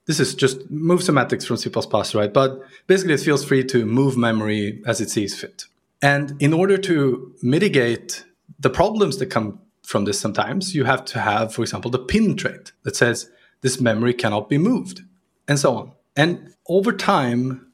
This 0.07 0.21
is 0.21 0.35
just 0.35 0.71
move 0.71 1.03
semantics 1.03 1.45
from 1.45 1.57
C++, 1.57 1.71
right? 2.15 2.33
But 2.33 2.61
basically 2.87 3.15
it 3.15 3.21
feels 3.21 3.45
free 3.45 3.65
to 3.65 3.85
move 3.85 4.17
memory 4.17 4.83
as 4.87 5.01
it 5.01 5.11
sees 5.11 5.39
fit. 5.39 5.65
And 6.03 6.35
in 6.41 6.53
order 6.53 6.77
to 6.79 7.35
mitigate 7.43 8.25
the 8.59 8.71
problems 8.71 9.19
that 9.19 9.27
come 9.27 9.61
from 9.83 10.05
this 10.05 10.19
sometimes. 10.19 10.75
You 10.75 10.85
have 10.85 11.05
to 11.07 11.21
have, 11.21 11.53
for 11.53 11.63
example, 11.63 11.91
the 11.91 11.99
pin 11.99 12.37
trait 12.37 12.73
that 12.85 12.97
says 12.97 13.31
this 13.61 13.81
memory 13.81 14.15
cannot 14.15 14.49
be 14.49 14.59
moved, 14.59 15.03
and 15.47 15.59
so 15.59 15.77
on. 15.77 15.93
And 16.17 16.55
over 16.69 16.93
time, 16.93 17.73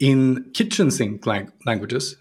in 0.00 0.50
kitchen 0.54 0.90
sink 0.90 1.26
lang- 1.26 1.52
languages, 1.66 2.16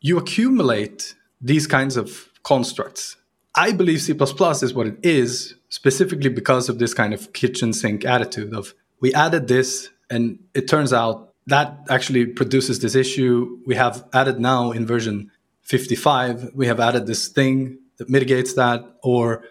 you 0.00 0.18
accumulate 0.18 1.14
these 1.40 1.66
kinds 1.66 1.96
of 1.96 2.28
constructs. 2.42 3.16
I 3.54 3.72
believe 3.72 4.00
C 4.00 4.12
is 4.12 4.74
what 4.74 4.86
it 4.86 4.98
is 5.02 5.54
specifically 5.68 6.30
because 6.30 6.68
of 6.68 6.78
this 6.78 6.94
kind 6.94 7.12
of 7.12 7.32
kitchen 7.32 7.72
sink 7.72 8.04
attitude 8.04 8.54
of 8.54 8.74
we 9.00 9.12
added 9.14 9.48
this 9.48 9.90
and 10.10 10.38
it 10.54 10.68
turns 10.68 10.92
out 10.92 11.34
that 11.46 11.86
actually 11.88 12.26
produces 12.26 12.80
this 12.80 12.94
issue. 12.94 13.58
We 13.66 13.74
have 13.74 14.04
added 14.12 14.38
now 14.38 14.70
in 14.70 14.86
version 14.86 15.30
55, 15.62 16.52
we 16.54 16.66
have 16.66 16.80
added 16.80 17.06
this 17.06 17.28
thing 17.28 17.78
that 17.96 18.08
mitigates 18.08 18.54
that, 18.54 18.84
or 19.02 19.44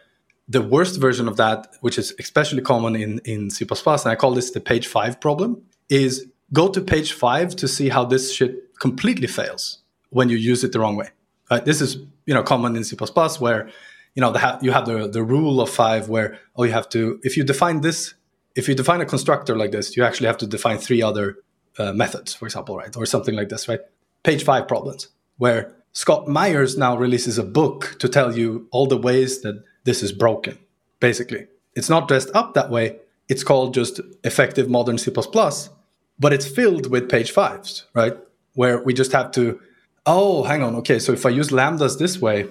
the 0.48 0.62
worst 0.62 1.00
version 1.00 1.28
of 1.28 1.38
that, 1.38 1.68
which 1.82 1.98
is 1.98 2.14
especially 2.20 2.62
common 2.62 2.96
in, 2.96 3.20
in 3.26 3.50
C++, 3.50 3.66
and 3.70 4.06
I 4.06 4.16
call 4.16 4.32
this 4.32 4.52
the 4.52 4.60
page 4.60 4.88
five 4.88 5.20
problem, 5.20 5.62
is 5.90 6.28
go 6.54 6.70
to 6.70 6.82
page 6.82 7.12
five 7.14 7.56
to 7.58 7.68
see 7.68 7.90
how 7.90 8.06
this 8.06 8.34
shit 8.34 8.80
completely 8.80 9.28
fails 9.28 9.80
when 10.10 10.30
you 10.30 10.38
use 10.38 10.64
it 10.64 10.72
the 10.72 10.80
wrong 10.80 10.96
way. 10.96 11.10
Right? 11.50 11.64
This 11.64 11.82
is 11.82 11.98
you 12.26 12.34
know 12.34 12.44
common 12.44 12.76
in 12.76 12.84
C++ 12.84 12.96
where 13.40 13.70
you 14.16 14.22
know 14.22 14.34
ha- 14.34 14.60
you 14.62 14.72
have 14.72 14.86
the, 14.86 15.08
the 15.08 15.24
rule 15.24 15.62
of 15.62 15.70
five 15.70 16.10
where 16.10 16.40
oh 16.56 16.64
you 16.64 16.72
have 16.72 16.90
to 16.90 17.20
if 17.24 17.38
you 17.38 17.44
define 17.44 17.82
this 17.82 18.14
if 18.56 18.68
you 18.68 18.76
define 18.76 19.02
a 19.02 19.06
constructor 19.06 19.56
like 19.56 19.72
this 19.72 19.96
you 19.96 20.04
actually 20.04 20.28
have 20.28 20.38
to 20.38 20.48
define 20.48 20.78
three 20.78 21.02
other 21.02 21.38
uh, 21.78 21.94
methods 21.94 22.34
for 22.34 22.46
example 22.46 22.76
right 22.76 22.98
or 22.98 23.06
something 23.06 23.36
like 23.36 23.50
this 23.50 23.68
right 23.68 23.82
page 24.24 24.44
five 24.44 24.68
problems 24.68 25.10
where 25.38 25.74
Scott 25.94 26.28
Meyers 26.28 26.78
now 26.78 26.98
releases 26.98 27.38
a 27.38 27.44
book 27.44 27.96
to 28.00 28.10
tell 28.10 28.38
you 28.38 28.68
all 28.72 28.88
the 28.88 28.98
ways 28.98 29.42
that 29.42 29.64
this 29.84 30.04
is 30.04 30.12
broken 30.12 30.58
basically 31.00 31.48
it's 31.76 31.90
not 31.90 32.08
dressed 32.08 32.32
up 32.34 32.56
that 32.56 32.70
way 32.70 33.00
it's 33.30 33.44
called 33.44 33.74
just 33.74 34.00
effective 34.24 34.70
modern 34.70 34.98
C++, 34.98 35.12
but 35.12 36.34
it's 36.34 36.48
filled 36.48 36.90
with 36.90 37.10
page 37.10 37.32
fives, 37.32 37.86
right? 37.94 38.18
Where 38.54 38.82
we 38.82 38.94
just 38.94 39.12
have 39.12 39.32
to, 39.32 39.60
oh, 40.08 40.44
hang 40.44 40.64
on, 40.64 40.76
okay, 40.78 40.98
so 40.98 41.12
if 41.12 41.26
I 41.26 41.30
use 41.30 41.50
lambdas 41.50 42.00
this 42.00 42.20
way, 42.20 42.48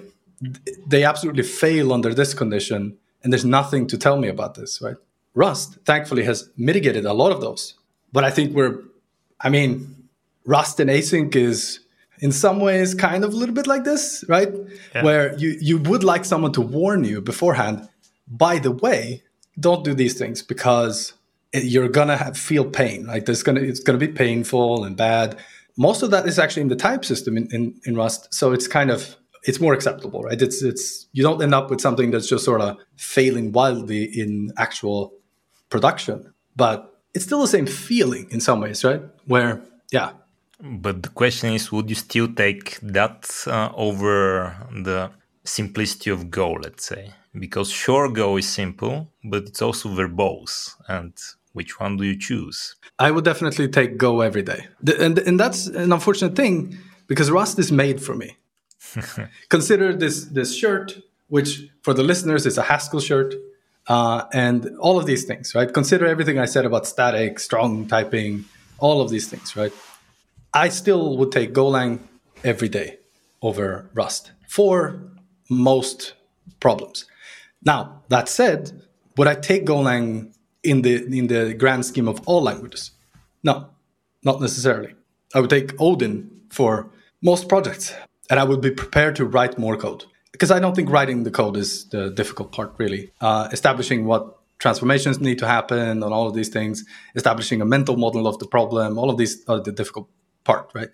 they 0.85 1.03
absolutely 1.03 1.43
fail 1.43 1.91
under 1.91 2.13
this 2.13 2.33
condition, 2.33 2.97
and 3.23 3.33
there's 3.33 3.45
nothing 3.45 3.87
to 3.87 3.97
tell 3.97 4.17
me 4.17 4.27
about 4.29 4.55
this, 4.55 4.81
right? 4.81 4.95
Rust, 5.33 5.77
thankfully, 5.83 6.23
has 6.23 6.49
mitigated 6.55 7.05
a 7.05 7.13
lot 7.13 7.31
of 7.31 7.41
those. 7.41 7.73
But 8.13 8.23
I 8.23 8.31
think 8.31 8.55
we're, 8.55 8.81
I 9.41 9.49
mean, 9.49 10.07
Rust 10.45 10.79
and 10.79 10.89
async 10.89 11.35
is 11.35 11.79
in 12.19 12.31
some 12.31 12.59
ways 12.59 12.95
kind 12.95 13.23
of 13.23 13.33
a 13.33 13.35
little 13.35 13.53
bit 13.53 13.67
like 13.67 13.83
this, 13.83 14.23
right? 14.27 14.49
Yeah. 14.95 15.03
Where 15.03 15.37
you, 15.37 15.57
you 15.59 15.77
would 15.79 16.03
like 16.03 16.25
someone 16.25 16.53
to 16.53 16.61
warn 16.61 17.03
you 17.03 17.21
beforehand, 17.21 17.89
by 18.27 18.59
the 18.59 18.71
way, 18.71 19.23
don't 19.59 19.83
do 19.83 19.93
these 19.93 20.17
things 20.17 20.41
because 20.41 21.13
you're 21.53 21.89
gonna 21.89 22.17
have, 22.17 22.37
feel 22.37 22.65
pain. 22.65 23.05
Like 23.05 23.25
there's 23.25 23.43
gonna 23.43 23.61
it's 23.61 23.79
gonna 23.79 23.97
be 23.97 24.07
painful 24.07 24.83
and 24.83 24.95
bad. 24.95 25.37
Most 25.77 26.01
of 26.03 26.11
that 26.11 26.27
is 26.27 26.39
actually 26.39 26.63
in 26.63 26.67
the 26.69 26.75
type 26.75 27.05
system 27.05 27.37
in, 27.37 27.47
in, 27.51 27.79
in 27.85 27.95
Rust, 27.95 28.33
so 28.33 28.51
it's 28.51 28.67
kind 28.67 28.89
of 28.91 29.15
it's 29.43 29.61
more 29.61 29.73
acceptable, 29.73 30.21
right? 30.23 30.41
It's 30.41 30.61
it's 30.63 31.07
you 31.13 31.23
don't 31.23 31.41
end 31.41 31.53
up 31.53 31.69
with 31.69 31.81
something 31.81 32.11
that's 32.11 32.27
just 32.27 32.43
sort 32.43 32.61
of 32.61 32.77
failing 32.95 33.51
wildly 33.51 34.03
in 34.03 34.51
actual 34.57 35.13
production, 35.69 36.33
but 36.55 37.01
it's 37.13 37.25
still 37.25 37.41
the 37.41 37.47
same 37.47 37.67
feeling 37.67 38.27
in 38.31 38.41
some 38.41 38.59
ways, 38.61 38.83
right? 38.83 39.01
Where 39.25 39.61
yeah. 39.91 40.11
But 40.59 41.03
the 41.03 41.09
question 41.09 41.53
is, 41.53 41.71
would 41.71 41.87
you 41.87 41.95
still 41.95 42.27
take 42.33 42.79
that 42.81 43.29
uh, 43.45 43.69
over 43.75 44.55
the 44.71 45.11
simplicity 45.43 46.09
of 46.09 46.31
Go, 46.31 46.53
let's 46.53 46.85
say? 46.87 47.13
because 47.39 47.69
sure 47.69 48.09
Go 48.09 48.37
is 48.37 48.47
simple, 48.47 49.09
but 49.23 49.43
it's 49.43 49.61
also 49.61 49.89
verbose. 49.89 50.75
And 50.87 51.13
which 51.57 51.79
one 51.79 51.97
do 51.97 52.03
you 52.05 52.15
choose? 52.15 52.75
I 52.99 53.09
would 53.09 53.25
definitely 53.25 53.67
take 53.67 53.97
Go 53.97 54.21
every 54.21 54.43
day. 54.43 54.67
And, 55.05 55.17
and 55.17 55.39
that's 55.39 55.65
an 55.65 55.91
unfortunate 55.91 56.35
thing 56.35 56.77
because 57.07 57.31
Rust 57.31 57.57
is 57.57 57.71
made 57.71 57.99
for 57.99 58.15
me. 58.15 58.37
Consider 59.49 59.95
this, 59.95 60.25
this 60.25 60.55
shirt, 60.55 60.99
which 61.29 61.49
for 61.81 61.93
the 61.95 62.03
listeners 62.03 62.45
is 62.45 62.59
a 62.59 62.61
Haskell 62.61 62.99
shirt. 62.99 63.33
Uh, 63.87 64.25
and 64.33 64.77
all 64.77 64.99
of 64.99 65.05
these 65.07 65.23
things, 65.23 65.55
right? 65.55 65.73
Consider 65.73 66.05
everything 66.05 66.37
I 66.37 66.45
said 66.45 66.65
about 66.65 66.85
static, 66.85 67.39
strong 67.39 67.87
typing, 67.87 68.45
all 68.77 69.01
of 69.01 69.09
these 69.09 69.27
things, 69.27 69.55
right? 69.55 69.73
I 70.53 70.69
still 70.69 71.17
would 71.17 71.31
take 71.31 71.53
Golang 71.53 71.99
every 72.43 72.69
day 72.69 72.99
over 73.41 73.89
Rust 73.95 74.31
for 74.47 75.01
most 75.49 76.13
problems. 76.59 77.05
Now, 77.63 78.03
that 78.09 78.29
said, 78.29 78.83
would 79.15 79.27
I 79.27 79.35
take 79.35 79.65
Golang 79.65 80.33
in 80.67 80.81
the 80.81 80.95
in 81.19 81.27
the 81.27 81.53
grand 81.53 81.85
scheme 81.85 82.07
of 82.07 82.19
all 82.27 82.41
languages? 82.41 82.91
No, 83.43 83.69
not 84.23 84.41
necessarily. 84.41 84.93
I 85.35 85.39
would 85.39 85.49
take 85.49 85.79
Odin 85.79 86.29
for 86.49 86.89
most 87.21 87.47
projects, 87.49 87.93
and 88.29 88.39
I 88.39 88.43
would 88.43 88.61
be 88.61 88.71
prepared 88.71 89.15
to 89.17 89.25
write 89.25 89.57
more 89.57 89.77
code 89.77 90.05
because 90.31 90.51
I 90.51 90.59
don't 90.59 90.75
think 90.75 90.89
writing 90.89 91.23
the 91.23 91.31
code 91.31 91.57
is 91.57 91.89
the 91.89 92.09
difficult 92.09 92.51
part. 92.51 92.73
Really, 92.77 93.11
uh, 93.21 93.49
establishing 93.51 94.05
what 94.05 94.37
transformations 94.59 95.19
need 95.19 95.39
to 95.39 95.47
happen 95.47 96.03
and 96.03 96.03
all 96.03 96.27
of 96.27 96.33
these 96.33 96.49
things, 96.49 96.83
establishing 97.15 97.61
a 97.61 97.65
mental 97.65 97.95
model 97.95 98.27
of 98.27 98.39
the 98.39 98.47
problem, 98.47 98.97
all 98.97 99.09
of 99.09 99.17
these 99.17 99.43
are 99.47 99.59
the 99.61 99.71
difficult 99.71 100.09
part, 100.43 100.71
right? 100.73 100.89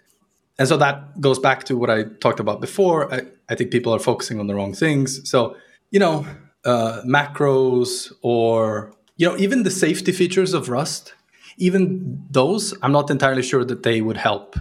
And 0.60 0.68
so 0.68 0.78
that 0.78 1.20
goes 1.20 1.40
back 1.40 1.64
to 1.66 1.78
what 1.78 1.90
I 1.90 2.04
talked 2.04 2.40
about 2.40 2.62
before. 2.62 3.14
I, 3.14 3.22
I 3.50 3.56
think 3.56 3.72
people 3.72 3.94
are 3.94 4.00
focusing 4.00 4.40
on 4.40 4.48
the 4.48 4.56
wrong 4.56 4.74
things. 4.74 5.30
So, 5.30 5.56
you 5.91 6.00
know, 6.00 6.26
uh, 6.66 7.02
macros 7.06 8.12
or 8.22 8.94
you 9.18 9.27
know 9.27 9.38
even 9.38 9.64
the 9.64 9.72
safety 9.72 10.11
features 10.11 10.53
of 10.53 10.69
Rust, 10.69 11.14
even 11.57 12.23
those 12.30 12.73
I'm 12.81 12.91
not 12.91 13.10
entirely 13.10 13.44
sure 13.44 13.65
that 13.65 13.84
they 13.84 14.02
would 14.02 14.18
help 14.18 14.57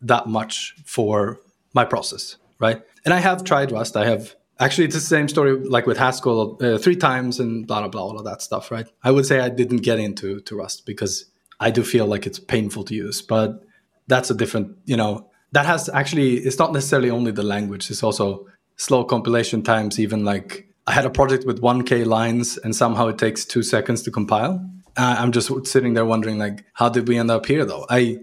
that 0.00 0.26
much 0.26 0.74
for 0.84 1.40
my 1.74 1.84
process, 1.84 2.36
right? 2.58 2.82
And 3.04 3.12
I 3.12 3.18
have 3.18 3.44
tried 3.44 3.72
Rust. 3.72 3.96
I 3.96 4.06
have 4.06 4.34
actually 4.58 4.86
it's 4.86 4.94
the 4.94 5.00
same 5.00 5.28
story 5.28 5.56
like 5.56 5.86
with 5.86 5.98
Haskell 5.98 6.58
uh, 6.62 6.78
three 6.78 6.96
times 6.96 7.40
and 7.40 7.66
blah 7.66 7.80
blah 7.80 7.88
blah 7.88 8.02
all 8.02 8.18
of 8.18 8.24
that 8.24 8.42
stuff, 8.42 8.70
right? 8.70 8.88
I 9.02 9.10
would 9.10 9.26
say 9.26 9.40
I 9.40 9.48
didn't 9.48 9.78
get 9.78 9.98
into 9.98 10.40
to 10.40 10.56
Rust 10.56 10.86
because 10.86 11.26
I 11.58 11.70
do 11.70 11.82
feel 11.82 12.06
like 12.06 12.26
it's 12.26 12.38
painful 12.38 12.84
to 12.84 12.94
use, 12.94 13.22
but 13.22 13.62
that's 14.06 14.30
a 14.30 14.34
different 14.34 14.76
you 14.84 14.96
know 14.96 15.28
that 15.52 15.66
has 15.66 15.88
actually 15.88 16.34
it's 16.38 16.58
not 16.58 16.72
necessarily 16.72 17.10
only 17.10 17.32
the 17.32 17.42
language 17.42 17.90
it's 17.90 18.02
also 18.02 18.46
slow 18.76 19.04
compilation 19.04 19.62
times 19.62 19.98
even 19.98 20.24
like 20.24 20.65
I 20.86 20.92
had 20.92 21.04
a 21.04 21.10
project 21.10 21.44
with 21.44 21.60
1K 21.60 22.06
lines 22.06 22.58
and 22.58 22.74
somehow 22.74 23.08
it 23.08 23.18
takes 23.18 23.44
two 23.44 23.62
seconds 23.62 24.02
to 24.02 24.10
compile. 24.10 24.64
Uh, 24.96 25.16
I'm 25.18 25.32
just 25.32 25.50
sitting 25.66 25.94
there 25.94 26.04
wondering, 26.04 26.38
like, 26.38 26.64
how 26.74 26.88
did 26.88 27.08
we 27.08 27.18
end 27.18 27.30
up 27.30 27.46
here 27.46 27.64
though? 27.64 27.86
I 27.90 28.20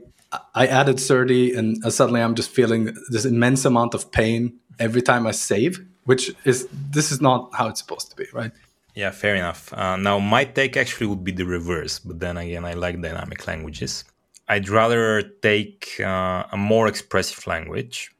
I 0.56 0.66
added 0.66 0.98
Serde 0.98 1.56
and 1.56 1.84
uh, 1.86 1.92
suddenly 1.92 2.22
I'm 2.22 2.34
just 2.34 2.50
feeling 2.50 2.96
this 3.10 3.26
immense 3.26 3.66
amount 3.66 3.94
of 3.94 4.12
pain 4.12 4.60
every 4.80 5.02
time 5.02 5.28
I 5.28 5.32
save, 5.32 5.86
which 6.06 6.32
is 6.44 6.68
this 6.72 7.12
is 7.12 7.22
not 7.22 7.54
how 7.54 7.68
it's 7.68 7.82
supposed 7.82 8.10
to 8.12 8.16
be, 8.16 8.26
right? 8.34 8.52
Yeah, 8.96 9.12
fair 9.12 9.36
enough. 9.36 9.74
Uh, 9.74 9.96
now, 9.96 10.20
my 10.20 10.46
take 10.46 10.78
actually 10.78 11.08
would 11.08 11.24
be 11.24 11.32
the 11.32 11.46
reverse, 11.46 12.00
but 12.00 12.20
then 12.20 12.38
again, 12.38 12.66
I 12.66 12.74
like 12.74 13.02
dynamic 13.02 13.46
languages. 13.48 14.04
I'd 14.48 14.70
rather 14.70 15.22
take 15.22 16.00
uh, 16.00 16.46
a 16.52 16.58
more 16.58 16.88
expressive 16.88 17.46
language. 17.48 18.12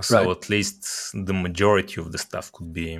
So 0.00 0.18
right. 0.18 0.30
at 0.36 0.48
least 0.48 1.10
the 1.14 1.34
majority 1.34 2.00
of 2.00 2.12
the 2.12 2.18
stuff 2.18 2.52
could 2.52 2.72
be 2.72 2.98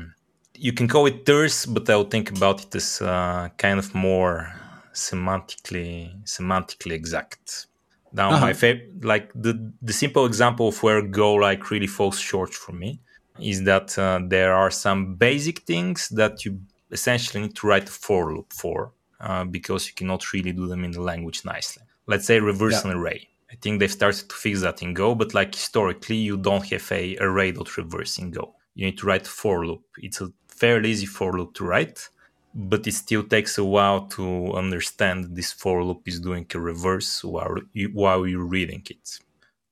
you 0.59 0.72
can 0.72 0.89
call 0.89 1.06
it 1.06 1.24
terse, 1.24 1.66
but 1.66 1.89
I'll 1.89 2.05
think 2.05 2.30
about 2.30 2.64
it 2.64 2.74
as 2.74 3.01
uh, 3.01 3.48
kind 3.56 3.78
of 3.78 3.94
more 3.94 4.52
semantically 4.93 6.24
semantically 6.24 6.93
exact. 6.93 7.66
Now, 8.12 8.30
uh-huh. 8.30 8.40
my 8.40 8.52
favorite, 8.52 9.05
like 9.05 9.32
the 9.35 9.72
the 9.82 9.93
simple 9.93 10.26
example 10.26 10.68
of 10.68 10.82
where 10.82 11.02
Go 11.02 11.35
like 11.35 11.70
really 11.70 11.86
falls 11.86 12.18
short 12.18 12.52
for 12.55 12.72
me 12.72 13.01
is 13.40 13.62
that 13.64 13.97
uh, 13.98 14.20
there 14.26 14.52
are 14.55 14.70
some 14.70 15.14
basic 15.14 15.60
things 15.60 16.09
that 16.09 16.44
you 16.44 16.60
essentially 16.90 17.43
need 17.43 17.55
to 17.56 17.66
write 17.66 17.89
a 17.89 17.93
for 17.93 18.35
loop 18.35 18.52
for 18.52 18.93
uh, 19.20 19.44
because 19.44 19.86
you 19.86 19.94
cannot 19.94 20.32
really 20.32 20.52
do 20.52 20.66
them 20.66 20.85
in 20.85 20.90
the 20.90 21.01
language 21.01 21.44
nicely. 21.44 21.82
Let's 22.06 22.26
say 22.26 22.40
reverse 22.40 22.85
yeah. 22.85 22.90
an 22.90 22.97
array. 22.97 23.28
I 23.52 23.56
think 23.56 23.78
they've 23.78 23.90
started 23.90 24.28
to 24.28 24.35
fix 24.35 24.60
that 24.62 24.82
in 24.82 24.94
Go, 24.94 25.14
but 25.14 25.35
like 25.35 25.55
historically, 25.55 26.16
you 26.16 26.36
don't 26.36 26.66
have 26.66 26.90
a 26.93 27.16
array.reverse 27.18 28.18
in 28.18 28.30
Go. 28.30 28.55
You 28.74 28.86
need 28.86 28.98
to 28.98 29.06
write 29.06 29.26
a 29.26 29.30
for 29.30 29.66
loop. 29.66 29.85
It's 29.98 30.20
a 30.20 30.32
fairly 30.59 30.90
easy 30.90 31.06
for 31.06 31.32
loop 31.39 31.55
to 31.55 31.64
write, 31.64 32.09
but 32.55 32.86
it 32.86 32.94
still 32.94 33.22
takes 33.22 33.59
a 33.59 33.64
while 33.64 34.01
to 34.16 34.52
understand 34.55 35.36
this 35.36 35.52
for 35.52 35.85
loop 35.85 36.02
is 36.06 36.20
doing 36.20 36.47
a 36.55 36.59
reverse 36.59 37.22
while, 37.22 37.56
you, 37.72 37.89
while 37.89 38.26
you're 38.26 38.51
reading 38.56 38.82
it. 38.90 39.20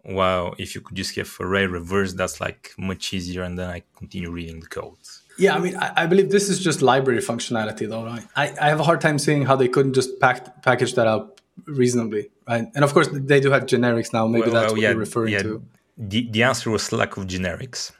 While 0.03 0.55
if 0.57 0.75
you 0.75 0.81
could 0.81 0.97
just 0.97 1.17
have 1.17 1.37
array 1.41 1.67
reverse, 1.67 2.13
that's 2.13 2.41
like 2.41 2.73
much 2.79 3.13
easier, 3.13 3.43
and 3.43 3.59
then 3.59 3.69
I 3.71 3.83
continue 3.97 4.31
reading 4.31 4.61
the 4.61 4.69
code. 4.69 4.99
Yeah, 5.37 5.57
I 5.57 5.59
mean, 5.59 5.77
I, 5.77 5.93
I 6.03 6.07
believe 6.07 6.31
this 6.31 6.49
is 6.49 6.61
just 6.63 6.81
library 6.81 7.21
functionality, 7.21 7.89
though, 7.89 8.05
right? 8.05 8.25
I, 8.37 8.55
I 8.61 8.69
have 8.69 8.79
a 8.79 8.85
hard 8.85 9.01
time 9.01 9.19
seeing 9.19 9.45
how 9.45 9.57
they 9.57 9.67
couldn't 9.67 9.95
just 9.95 10.21
pack, 10.21 10.63
package 10.63 10.95
that 10.95 11.09
up 11.09 11.41
reasonably, 11.65 12.31
right? 12.49 12.69
And 12.77 12.85
of 12.85 12.95
course, 12.95 13.09
they 13.13 13.41
do 13.41 13.51
have 13.51 13.65
generics 13.67 14.13
now. 14.13 14.29
Maybe 14.29 14.43
well, 14.43 14.53
that's 14.53 14.67
well, 14.67 14.73
what 14.75 14.81
yeah, 14.81 14.91
you're 14.91 14.99
referring 14.99 15.33
yeah, 15.33 15.43
to. 15.43 15.63
The, 15.99 16.31
the 16.31 16.43
answer 16.45 16.71
was 16.71 16.93
lack 16.93 17.17
of 17.17 17.27
generics. 17.27 17.91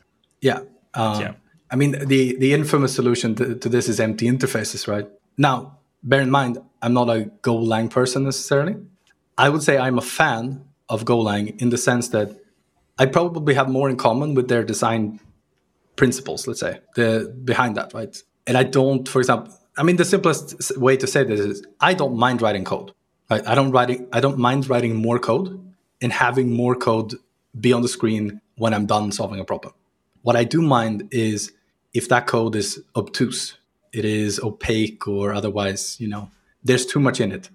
Yeah. 0.41 0.61
Um, 0.95 1.21
yeah 1.21 1.33
I 1.71 1.77
mean, 1.77 1.93
the 2.07 2.37
the 2.37 2.53
infamous 2.53 2.95
solution 2.95 3.35
to, 3.37 3.55
to 3.55 3.69
this 3.69 3.89
is 3.89 4.01
empty 4.01 4.27
interfaces, 4.27 4.87
right? 4.87 5.09
Now, 5.37 5.79
bear 6.03 6.21
in 6.21 6.31
mind, 6.31 6.59
I'm 6.83 6.95
not 6.95 7.09
a 7.09 7.31
Golang 7.43 7.91
person 7.91 8.25
necessarily. 8.25 8.77
I 9.37 9.49
would 9.49 9.63
say 9.63 9.77
I'm 9.77 9.99
a 9.99 10.03
fan 10.03 10.65
of 10.89 11.05
Golang 11.05 11.61
in 11.61 11.71
the 11.71 11.79
sense 11.79 12.09
that 12.09 12.29
I 12.99 13.07
probably 13.07 13.55
have 13.55 13.69
more 13.69 13.91
in 13.91 13.97
common 13.97 14.35
with 14.35 14.49
their 14.49 14.65
design 14.65 15.21
principles, 15.97 16.47
let's 16.47 16.61
say, 16.61 16.81
the 16.95 17.35
behind 17.45 17.77
that, 17.77 17.93
right? 17.93 18.17
And 18.47 18.57
I 18.57 18.63
don't, 18.63 19.09
for 19.09 19.19
example, 19.19 19.53
I 19.77 19.83
mean, 19.83 19.97
the 19.97 20.05
simplest 20.05 20.77
way 20.79 20.97
to 20.97 21.07
say 21.07 21.25
this 21.25 21.41
is 21.41 21.65
I 21.81 21.95
don't 21.95 22.17
mind 22.17 22.41
writing 22.41 22.65
code. 22.65 22.93
Right? 23.29 23.47
I 23.47 23.55
don't 23.55 23.73
writing. 23.73 24.07
I 24.13 24.21
don't 24.21 24.39
mind 24.39 24.69
writing 24.69 24.95
more 24.95 25.19
code 25.19 25.61
and 26.01 26.13
having 26.13 26.53
more 26.53 26.77
code 26.77 27.15
be 27.59 27.73
on 27.73 27.83
the 27.83 27.89
screen 27.89 28.41
when 28.57 28.73
I'm 28.73 28.87
done 28.87 29.11
solving 29.13 29.41
a 29.41 29.45
problem. 29.45 29.75
What 30.23 30.37
I 30.37 30.45
do 30.45 30.63
mind 30.63 31.09
is 31.11 31.53
if 31.97 32.09
that 32.09 32.27
code 32.27 32.55
is 32.57 32.83
obtuse, 32.95 33.57
it 33.93 34.05
is 34.05 34.39
opaque 34.41 35.09
or 35.09 35.33
otherwise, 35.33 35.99
you 35.99 36.09
know, 36.09 36.31
there's 36.63 36.85
too 36.85 37.01
much 37.01 37.21
in 37.21 37.33
it. 37.33 37.49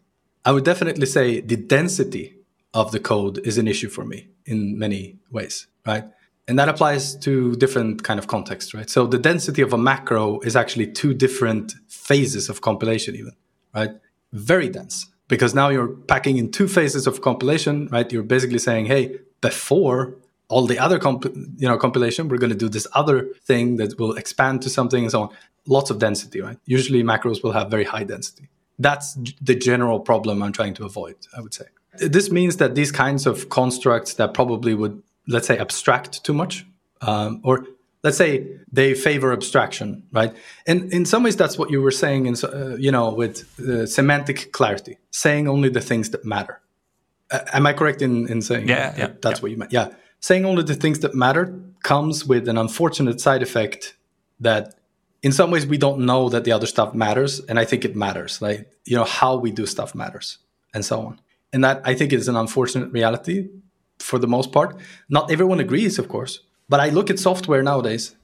I 0.44 0.52
would 0.52 0.66
definitely 0.66 1.06
say 1.06 1.42
the 1.42 1.56
density 1.56 2.38
of 2.74 2.92
the 2.92 3.00
code 3.00 3.38
is 3.46 3.58
an 3.58 3.68
issue 3.68 3.90
for 3.90 4.04
me 4.04 4.30
in 4.46 4.80
many 4.80 5.20
ways, 5.30 5.68
right? 5.86 6.06
And 6.48 6.58
that 6.58 6.70
applies 6.70 7.16
to 7.18 7.56
different 7.56 8.04
kind 8.04 8.20
of 8.20 8.28
contexts, 8.28 8.74
right? 8.74 8.90
So 8.90 9.06
the 9.06 9.20
density 9.20 9.62
of 9.62 9.74
a 9.74 9.78
macro 9.78 10.40
is 10.40 10.56
actually 10.56 10.88
two 10.88 11.14
different 11.14 11.74
phases 11.88 12.50
of 12.50 12.62
compilation, 12.62 13.16
even, 13.16 13.34
right? 13.76 13.92
Very 14.34 14.70
dense 14.70 15.08
because 15.28 15.54
now 15.54 15.70
you're 15.70 15.88
packing 15.88 16.38
in 16.38 16.52
two 16.52 16.68
phases 16.68 17.08
of 17.08 17.22
compilation, 17.22 17.88
right? 17.92 18.12
You're 18.12 18.24
basically 18.24 18.60
saying, 18.60 18.88
hey, 18.88 19.20
before 19.40 20.16
all 20.52 20.66
the 20.68 20.80
other 20.80 21.00
comp- 21.00 21.36
you 21.62 21.68
know 21.68 21.78
compilation, 21.78 22.28
we're 22.28 22.38
going 22.38 22.52
to 22.58 22.64
do 22.66 22.70
this 22.70 22.88
other 22.94 23.18
thing 23.46 23.78
that 23.78 24.00
will 24.00 24.16
expand 24.16 24.62
to 24.64 24.70
something 24.70 25.04
and 25.04 25.12
so 25.12 25.22
on. 25.24 25.30
Lots 25.68 25.90
of 25.92 26.00
density, 26.00 26.42
right? 26.42 26.58
Usually 26.66 27.04
macros 27.04 27.44
will 27.44 27.52
have 27.52 27.70
very 27.70 27.84
high 27.84 28.04
density. 28.04 28.50
That's 28.80 29.18
the 29.50 29.56
general 29.56 30.00
problem 30.00 30.42
I'm 30.42 30.52
trying 30.52 30.74
to 30.76 30.86
avoid, 30.86 31.16
I 31.38 31.42
would 31.42 31.54
say. 31.54 31.66
This 32.00 32.32
means 32.32 32.58
that 32.58 32.74
these 32.74 32.92
kinds 32.92 33.28
of 33.28 33.50
constructs 33.50 34.16
that 34.16 34.34
probably 34.34 34.74
would 34.74 35.02
let's 35.28 35.48
say 35.48 35.58
abstract 35.58 36.24
too 36.24 36.34
much 36.34 36.66
um, 37.02 37.42
or 37.44 37.66
let's 38.04 38.18
say 38.18 38.48
they 38.72 38.94
favor 38.94 39.32
abstraction 39.32 40.04
right 40.12 40.36
and 40.68 40.92
in 40.92 41.06
some 41.06 41.24
ways 41.24 41.36
that's 41.36 41.58
what 41.58 41.70
you 41.70 41.82
were 41.82 41.92
saying 41.92 42.26
in 42.26 42.36
uh, 42.44 42.76
you 42.78 42.92
know 42.92 43.14
with 43.14 43.60
uh, 43.60 43.86
semantic 43.86 44.52
clarity 44.52 44.98
saying 45.12 45.48
only 45.48 45.70
the 45.70 45.82
things 45.82 46.10
that 46.10 46.26
matter 46.26 46.60
uh, 47.32 47.40
am 47.54 47.66
i 47.66 47.74
correct 47.74 48.02
in, 48.02 48.28
in 48.28 48.42
saying 48.42 48.68
yeah, 48.68 48.94
yeah 48.98 49.12
that's 49.22 49.40
yeah. 49.40 49.42
what 49.42 49.52
you 49.52 49.58
meant 49.58 49.72
yeah 49.72 49.90
saying 50.22 50.46
only 50.46 50.64
the 50.64 50.76
things 50.76 51.00
that 51.00 51.14
matter 51.14 51.60
comes 51.84 52.26
with 52.26 52.48
an 52.48 52.58
unfortunate 52.58 53.20
side 53.20 53.44
effect 53.44 53.96
that 54.40 54.76
in 55.24 55.32
some 55.32 55.52
ways 55.52 55.66
we 55.68 55.78
don't 55.78 56.00
know 56.00 56.30
that 56.30 56.44
the 56.44 56.52
other 56.52 56.68
stuff 56.68 56.94
matters 56.94 57.40
and 57.42 57.60
i 57.60 57.66
think 57.66 57.84
it 57.84 57.96
matters 57.96 58.42
like 58.42 58.72
you 58.86 58.96
know 58.96 59.04
how 59.04 59.36
we 59.36 59.52
do 59.52 59.66
stuff 59.66 59.94
matters 59.94 60.38
and 60.74 60.86
so 60.86 61.02
on 61.02 61.20
and 61.54 61.64
that 61.64 61.82
i 61.84 61.94
think 61.94 62.14
is 62.14 62.28
an 62.28 62.36
unfortunate 62.36 62.92
reality 62.92 63.50
for 64.02 64.20
the 64.20 64.28
most 64.28 64.52
part. 64.52 64.78
Not 65.10 65.32
everyone 65.32 65.60
agrees, 65.60 66.00
of 66.00 66.10
course, 66.10 66.42
but 66.68 66.80
I 66.80 66.90
look 66.90 67.10
at 67.10 67.20
software 67.20 67.64
nowadays 67.64 68.16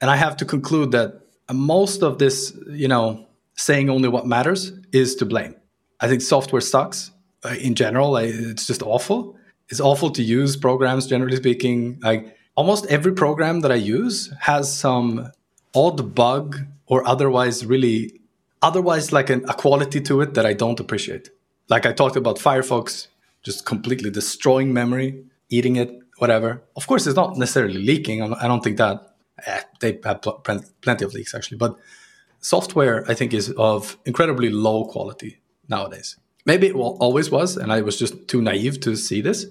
and 0.00 0.10
I 0.10 0.16
have 0.16 0.36
to 0.38 0.44
conclude 0.44 0.92
that 0.92 1.20
most 1.52 2.02
of 2.02 2.18
this, 2.18 2.56
you 2.68 2.88
know, 2.88 3.26
saying 3.54 3.90
only 3.90 4.08
what 4.08 4.26
matters 4.26 4.72
is 4.92 5.14
to 5.16 5.26
blame. 5.26 5.54
I 6.00 6.08
think 6.08 6.22
software 6.22 6.60
sucks 6.60 7.10
uh, 7.44 7.54
in 7.60 7.74
general. 7.74 8.16
It's 8.16 8.66
just 8.66 8.82
awful. 8.82 9.35
It's 9.68 9.80
awful 9.80 10.10
to 10.10 10.22
use 10.22 10.56
programs, 10.56 11.06
generally 11.06 11.36
speaking. 11.36 11.98
Like 12.02 12.36
almost 12.54 12.86
every 12.86 13.12
program 13.12 13.60
that 13.60 13.72
I 13.72 13.76
use 13.76 14.32
has 14.40 14.72
some 14.72 15.30
odd 15.74 16.14
bug 16.14 16.58
or 16.86 17.06
otherwise 17.06 17.66
really, 17.66 18.20
otherwise 18.62 19.12
like 19.12 19.30
an, 19.30 19.44
a 19.48 19.54
quality 19.54 20.00
to 20.02 20.20
it 20.20 20.34
that 20.34 20.46
I 20.46 20.52
don't 20.52 20.78
appreciate. 20.78 21.30
Like 21.68 21.84
I 21.84 21.92
talked 21.92 22.16
about 22.16 22.38
Firefox 22.38 23.08
just 23.42 23.64
completely 23.64 24.10
destroying 24.10 24.72
memory, 24.72 25.24
eating 25.50 25.76
it, 25.76 25.90
whatever. 26.18 26.62
Of 26.76 26.86
course, 26.86 27.06
it's 27.06 27.16
not 27.16 27.36
necessarily 27.36 27.78
leaking. 27.78 28.22
I 28.22 28.48
don't 28.48 28.62
think 28.62 28.78
that. 28.78 29.14
Eh, 29.46 29.60
they 29.80 29.98
have 30.02 30.22
pl- 30.22 30.42
plenty 30.80 31.04
of 31.04 31.12
leaks 31.12 31.34
actually, 31.34 31.58
but 31.58 31.76
software 32.40 33.04
I 33.06 33.14
think 33.14 33.34
is 33.34 33.50
of 33.58 33.98
incredibly 34.06 34.48
low 34.48 34.86
quality 34.86 35.40
nowadays. 35.68 36.16
Maybe 36.46 36.68
it 36.68 36.74
always 36.74 37.30
was, 37.30 37.56
and 37.56 37.72
I 37.72 37.82
was 37.82 37.98
just 37.98 38.28
too 38.28 38.40
naive 38.40 38.80
to 38.80 38.96
see 38.96 39.20
this. 39.20 39.46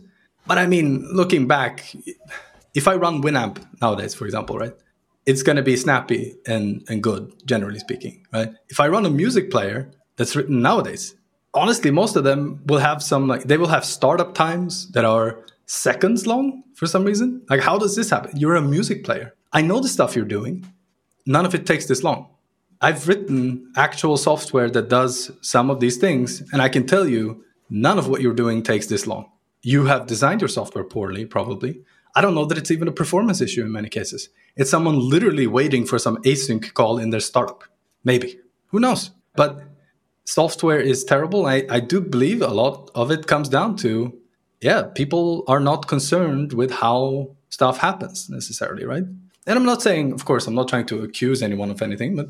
But 0.48 0.58
I 0.58 0.66
mean, 0.66 1.08
looking 1.12 1.48
back, 1.48 1.94
if 2.74 2.88
I 2.88 2.96
run 2.96 3.22
Winamp 3.22 3.64
nowadays, 3.82 4.14
for 4.14 4.26
example, 4.26 4.58
right, 4.58 4.74
it's 5.26 5.44
going 5.44 5.58
to 5.58 5.64
be 5.64 5.76
snappy 5.76 6.36
and, 6.48 6.84
and 6.88 7.04
good, 7.04 7.34
generally 7.46 7.80
speaking, 7.80 8.26
right? 8.32 8.54
If 8.70 8.80
I 8.80 8.88
run 8.88 9.06
a 9.06 9.10
music 9.10 9.52
player 9.52 9.92
that's 10.16 10.36
written 10.36 10.62
nowadays, 10.62 11.16
honestly, 11.54 11.92
most 11.92 12.16
of 12.16 12.24
them 12.24 12.62
will 12.66 12.80
have 12.80 13.02
some 13.02 13.28
like 13.28 13.44
they 13.44 13.58
will 13.58 13.68
have 13.68 13.86
startup 13.86 14.34
times 14.34 14.92
that 14.92 15.06
are 15.06 15.44
seconds 15.66 16.28
long 16.28 16.64
for 16.76 16.86
some 16.86 17.04
reason. 17.04 17.42
Like, 17.50 17.62
how 17.62 17.78
does 17.78 17.96
this 17.96 18.10
happen? 18.10 18.38
You're 18.38 18.56
a 18.56 18.62
music 18.62 19.04
player. 19.04 19.34
I 19.52 19.62
know 19.62 19.80
the 19.80 19.88
stuff 19.88 20.16
you're 20.16 20.26
doing. 20.26 20.72
None 21.26 21.46
of 21.46 21.56
it 21.56 21.66
takes 21.66 21.88
this 21.88 22.04
long. 22.04 22.28
I've 22.86 23.08
written 23.08 23.72
actual 23.76 24.16
software 24.16 24.70
that 24.70 24.90
does 24.90 25.32
some 25.42 25.72
of 25.72 25.80
these 25.80 25.98
things, 25.98 26.44
and 26.54 26.62
I 26.62 26.70
can 26.70 26.86
tell 26.86 27.08
you 27.08 27.44
none 27.68 27.98
of 27.98 28.08
what 28.08 28.22
you're 28.22 28.42
doing 28.44 28.62
takes 28.62 28.86
this 28.86 29.08
long. 29.08 29.32
You 29.64 29.86
have 29.86 30.06
designed 30.06 30.42
your 30.42 30.50
software 30.50 30.84
poorly, 30.84 31.26
probably. 31.26 31.82
I 32.16 32.22
don't 32.22 32.36
know 32.36 32.46
that 32.46 32.60
it's 32.60 32.70
even 32.70 32.88
a 32.88 32.92
performance 33.02 33.42
issue 33.42 33.64
in 33.64 33.72
many 33.72 33.90
cases. 33.90 34.30
It's 34.56 34.70
someone 34.70 35.00
literally 35.00 35.48
waiting 35.48 35.84
for 35.88 35.98
some 35.98 36.18
async 36.18 36.76
call 36.76 37.00
in 37.00 37.10
their 37.10 37.22
startup. 37.22 37.64
Maybe. 38.04 38.40
Who 38.68 38.80
knows? 38.80 39.10
But 39.36 39.64
software 40.26 40.80
is 40.80 41.04
terrible. 41.04 41.48
I, 41.48 41.66
I 41.68 41.80
do 41.80 42.00
believe 42.00 42.44
a 42.44 42.50
lot 42.50 42.92
of 42.94 43.10
it 43.10 43.26
comes 43.26 43.50
down 43.50 43.78
to, 43.78 44.16
yeah, 44.62 44.84
people 44.84 45.44
are 45.48 45.60
not 45.60 45.88
concerned 45.88 46.54
with 46.54 46.70
how 46.70 47.36
stuff 47.50 47.80
happens 47.80 48.30
necessarily, 48.30 48.86
right? 48.86 49.06
And 49.48 49.58
I'm 49.58 49.66
not 49.66 49.82
saying, 49.82 50.14
of 50.14 50.26
course, 50.26 50.46
I'm 50.46 50.54
not 50.54 50.68
trying 50.68 50.86
to 50.86 51.02
accuse 51.02 51.42
anyone 51.42 51.72
of 51.72 51.82
anything, 51.82 52.16
but 52.16 52.28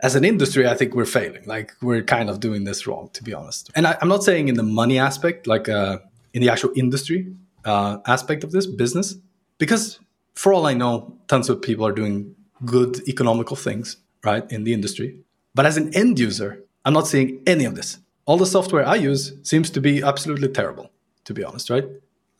as 0.00 0.14
an 0.14 0.24
industry, 0.24 0.66
I 0.66 0.74
think 0.74 0.94
we're 0.94 1.04
failing. 1.04 1.42
Like 1.46 1.72
we're 1.82 2.02
kind 2.02 2.30
of 2.30 2.40
doing 2.40 2.64
this 2.64 2.86
wrong, 2.86 3.10
to 3.14 3.24
be 3.24 3.34
honest. 3.34 3.70
And 3.74 3.86
I, 3.86 3.96
am 4.00 4.08
not 4.08 4.22
saying 4.22 4.48
in 4.48 4.54
the 4.54 4.62
money 4.62 4.98
aspect, 4.98 5.46
like 5.46 5.68
uh, 5.68 5.98
in 6.34 6.42
the 6.42 6.50
actual 6.50 6.70
industry 6.76 7.34
uh, 7.64 7.98
aspect 8.06 8.44
of 8.44 8.52
this 8.52 8.66
business, 8.66 9.16
because 9.58 9.98
for 10.34 10.52
all 10.52 10.66
I 10.66 10.74
know, 10.74 11.16
tons 11.26 11.48
of 11.48 11.60
people 11.60 11.84
are 11.86 11.92
doing 11.92 12.34
good 12.64 13.08
economical 13.08 13.56
things, 13.56 13.96
right, 14.24 14.50
in 14.52 14.64
the 14.64 14.72
industry. 14.72 15.18
But 15.54 15.66
as 15.66 15.76
an 15.76 15.94
end 15.94 16.18
user, 16.18 16.62
I'm 16.84 16.92
not 16.92 17.08
seeing 17.08 17.42
any 17.46 17.64
of 17.64 17.74
this. 17.74 17.98
All 18.24 18.36
the 18.36 18.46
software 18.46 18.86
I 18.86 18.96
use 18.96 19.32
seems 19.42 19.70
to 19.70 19.80
be 19.80 20.02
absolutely 20.02 20.48
terrible, 20.48 20.90
to 21.24 21.34
be 21.34 21.42
honest, 21.42 21.70
right? 21.70 21.84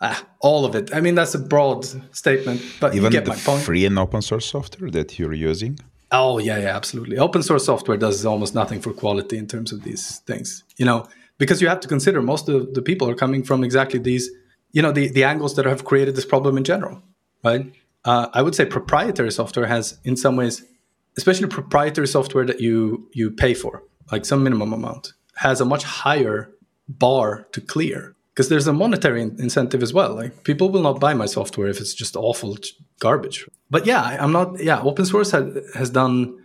Ah, 0.00 0.24
all 0.38 0.64
of 0.64 0.76
it. 0.76 0.94
I 0.94 1.00
mean, 1.00 1.16
that's 1.16 1.34
a 1.34 1.40
broad 1.40 1.84
statement, 2.14 2.62
but 2.78 2.94
even 2.94 3.10
the 3.10 3.20
my 3.22 3.34
point. 3.34 3.62
free 3.64 3.84
and 3.84 3.98
open 3.98 4.22
source 4.22 4.46
software 4.46 4.90
that 4.92 5.18
you're 5.18 5.32
using. 5.32 5.80
Oh 6.10 6.38
yeah, 6.38 6.58
yeah, 6.58 6.74
absolutely. 6.74 7.18
Open 7.18 7.42
source 7.42 7.66
software 7.66 7.96
does 7.96 8.24
almost 8.24 8.54
nothing 8.54 8.80
for 8.80 8.92
quality 8.92 9.36
in 9.36 9.46
terms 9.46 9.72
of 9.72 9.82
these 9.82 10.18
things. 10.20 10.64
You 10.76 10.86
know, 10.86 11.06
because 11.36 11.60
you 11.60 11.68
have 11.68 11.80
to 11.80 11.88
consider 11.88 12.22
most 12.22 12.48
of 12.48 12.74
the 12.74 12.82
people 12.82 13.08
are 13.08 13.14
coming 13.14 13.42
from 13.42 13.62
exactly 13.62 13.98
these, 13.98 14.30
you 14.72 14.82
know, 14.82 14.92
the 14.92 15.08
the 15.08 15.24
angles 15.24 15.54
that 15.56 15.66
have 15.66 15.84
created 15.84 16.16
this 16.16 16.24
problem 16.24 16.56
in 16.56 16.64
general, 16.64 17.02
right? 17.44 17.72
Uh, 18.04 18.28
I 18.32 18.42
would 18.42 18.54
say 18.54 18.64
proprietary 18.64 19.30
software 19.30 19.66
has, 19.66 19.98
in 20.04 20.16
some 20.16 20.36
ways, 20.36 20.64
especially 21.16 21.48
proprietary 21.48 22.08
software 22.08 22.46
that 22.46 22.60
you 22.60 23.08
you 23.12 23.30
pay 23.30 23.54
for 23.54 23.82
like 24.10 24.24
some 24.24 24.42
minimum 24.42 24.72
amount, 24.72 25.12
has 25.36 25.60
a 25.60 25.64
much 25.64 25.84
higher 25.84 26.50
bar 26.88 27.46
to 27.52 27.60
clear 27.60 28.14
because 28.38 28.50
there's 28.50 28.68
a 28.68 28.72
monetary 28.72 29.20
incentive 29.20 29.82
as 29.82 29.92
well. 29.92 30.14
Like 30.14 30.44
people 30.44 30.70
will 30.70 30.82
not 30.82 31.00
buy 31.00 31.12
my 31.12 31.26
software 31.26 31.66
if 31.66 31.80
it's 31.80 31.92
just 31.92 32.14
awful 32.14 32.56
garbage. 33.00 33.44
But 33.68 33.84
yeah, 33.84 34.16
I'm 34.20 34.30
not. 34.30 34.62
Yeah, 34.62 34.80
open 34.80 35.06
source 35.06 35.32
has 35.32 35.44
has 35.74 35.90
done 35.90 36.38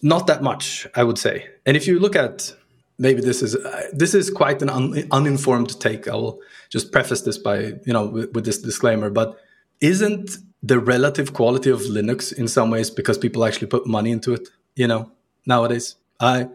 not 0.00 0.26
that 0.26 0.42
much, 0.42 0.86
I 0.94 1.04
would 1.04 1.18
say. 1.18 1.46
And 1.66 1.76
if 1.76 1.86
you 1.86 2.00
look 2.00 2.16
at 2.16 2.54
maybe 2.96 3.20
this 3.20 3.42
is 3.42 3.56
uh, 3.56 3.90
this 3.92 4.14
is 4.14 4.30
quite 4.30 4.62
an 4.62 4.70
un, 4.70 5.06
uninformed 5.10 5.78
take. 5.78 6.08
I 6.08 6.14
will 6.14 6.40
just 6.70 6.92
preface 6.92 7.20
this 7.20 7.36
by 7.36 7.56
you 7.84 7.92
know 7.92 8.06
with, 8.06 8.32
with 8.32 8.46
this 8.46 8.62
disclaimer. 8.62 9.10
But 9.10 9.36
isn't 9.82 10.38
the 10.62 10.78
relative 10.78 11.34
quality 11.34 11.68
of 11.68 11.80
Linux 11.80 12.32
in 12.32 12.48
some 12.48 12.70
ways 12.70 12.88
because 12.90 13.18
people 13.18 13.44
actually 13.44 13.66
put 13.66 13.86
money 13.86 14.12
into 14.12 14.32
it? 14.32 14.48
You 14.76 14.86
know, 14.86 15.10
nowadays, 15.44 15.96
I 16.18 16.48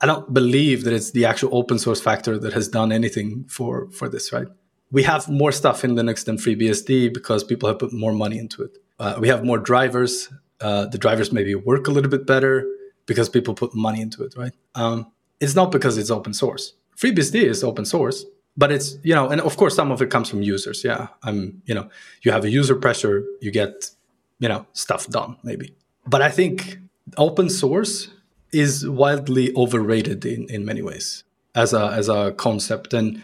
I 0.00 0.06
don't 0.06 0.32
believe 0.32 0.84
that 0.84 0.92
it's 0.92 1.12
the 1.12 1.24
actual 1.24 1.56
open 1.56 1.78
source 1.78 2.00
factor 2.00 2.38
that 2.38 2.52
has 2.52 2.68
done 2.68 2.92
anything 2.92 3.44
for 3.48 3.88
for 3.90 4.08
this, 4.08 4.32
right? 4.32 4.48
We 4.90 5.02
have 5.02 5.28
more 5.28 5.52
stuff 5.52 5.84
in 5.84 5.92
Linux 5.92 6.24
than 6.24 6.36
FreeBSD 6.36 7.12
because 7.12 7.42
people 7.42 7.68
have 7.68 7.78
put 7.78 7.92
more 7.92 8.12
money 8.12 8.38
into 8.38 8.62
it. 8.62 8.78
Uh, 8.98 9.16
we 9.18 9.28
have 9.28 9.44
more 9.44 9.58
drivers. 9.58 10.28
Uh, 10.60 10.86
the 10.86 10.98
drivers 10.98 11.32
maybe 11.32 11.54
work 11.54 11.88
a 11.88 11.90
little 11.90 12.10
bit 12.10 12.26
better 12.26 12.66
because 13.06 13.28
people 13.28 13.54
put 13.54 13.74
money 13.74 14.00
into 14.00 14.22
it, 14.22 14.34
right? 14.36 14.52
Um, 14.74 15.10
it's 15.40 15.54
not 15.54 15.72
because 15.72 15.98
it's 15.98 16.10
open 16.10 16.32
source. 16.34 16.74
FreeBSD 16.96 17.42
is 17.42 17.62
open 17.64 17.84
source, 17.84 18.24
but 18.56 18.70
it's 18.72 18.98
you 19.02 19.14
know, 19.14 19.28
and 19.28 19.40
of 19.40 19.56
course 19.56 19.74
some 19.74 19.90
of 19.90 20.00
it 20.02 20.10
comes 20.10 20.28
from 20.28 20.42
users. 20.42 20.84
Yeah, 20.84 21.08
I'm 21.22 21.62
you 21.66 21.74
know, 21.74 21.88
you 22.22 22.32
have 22.32 22.44
a 22.44 22.50
user 22.50 22.76
pressure, 22.76 23.24
you 23.40 23.50
get 23.50 23.90
you 24.38 24.48
know 24.48 24.66
stuff 24.72 25.06
done 25.08 25.36
maybe. 25.42 25.74
but 26.06 26.20
I 26.22 26.30
think 26.30 26.78
open 27.16 27.48
source 27.48 28.08
is 28.52 28.88
wildly 28.88 29.54
overrated 29.56 30.24
in, 30.24 30.48
in 30.48 30.64
many 30.64 30.82
ways 30.82 31.24
as 31.54 31.72
a 31.72 31.90
as 31.92 32.08
a 32.08 32.32
concept. 32.32 32.92
And 32.94 33.22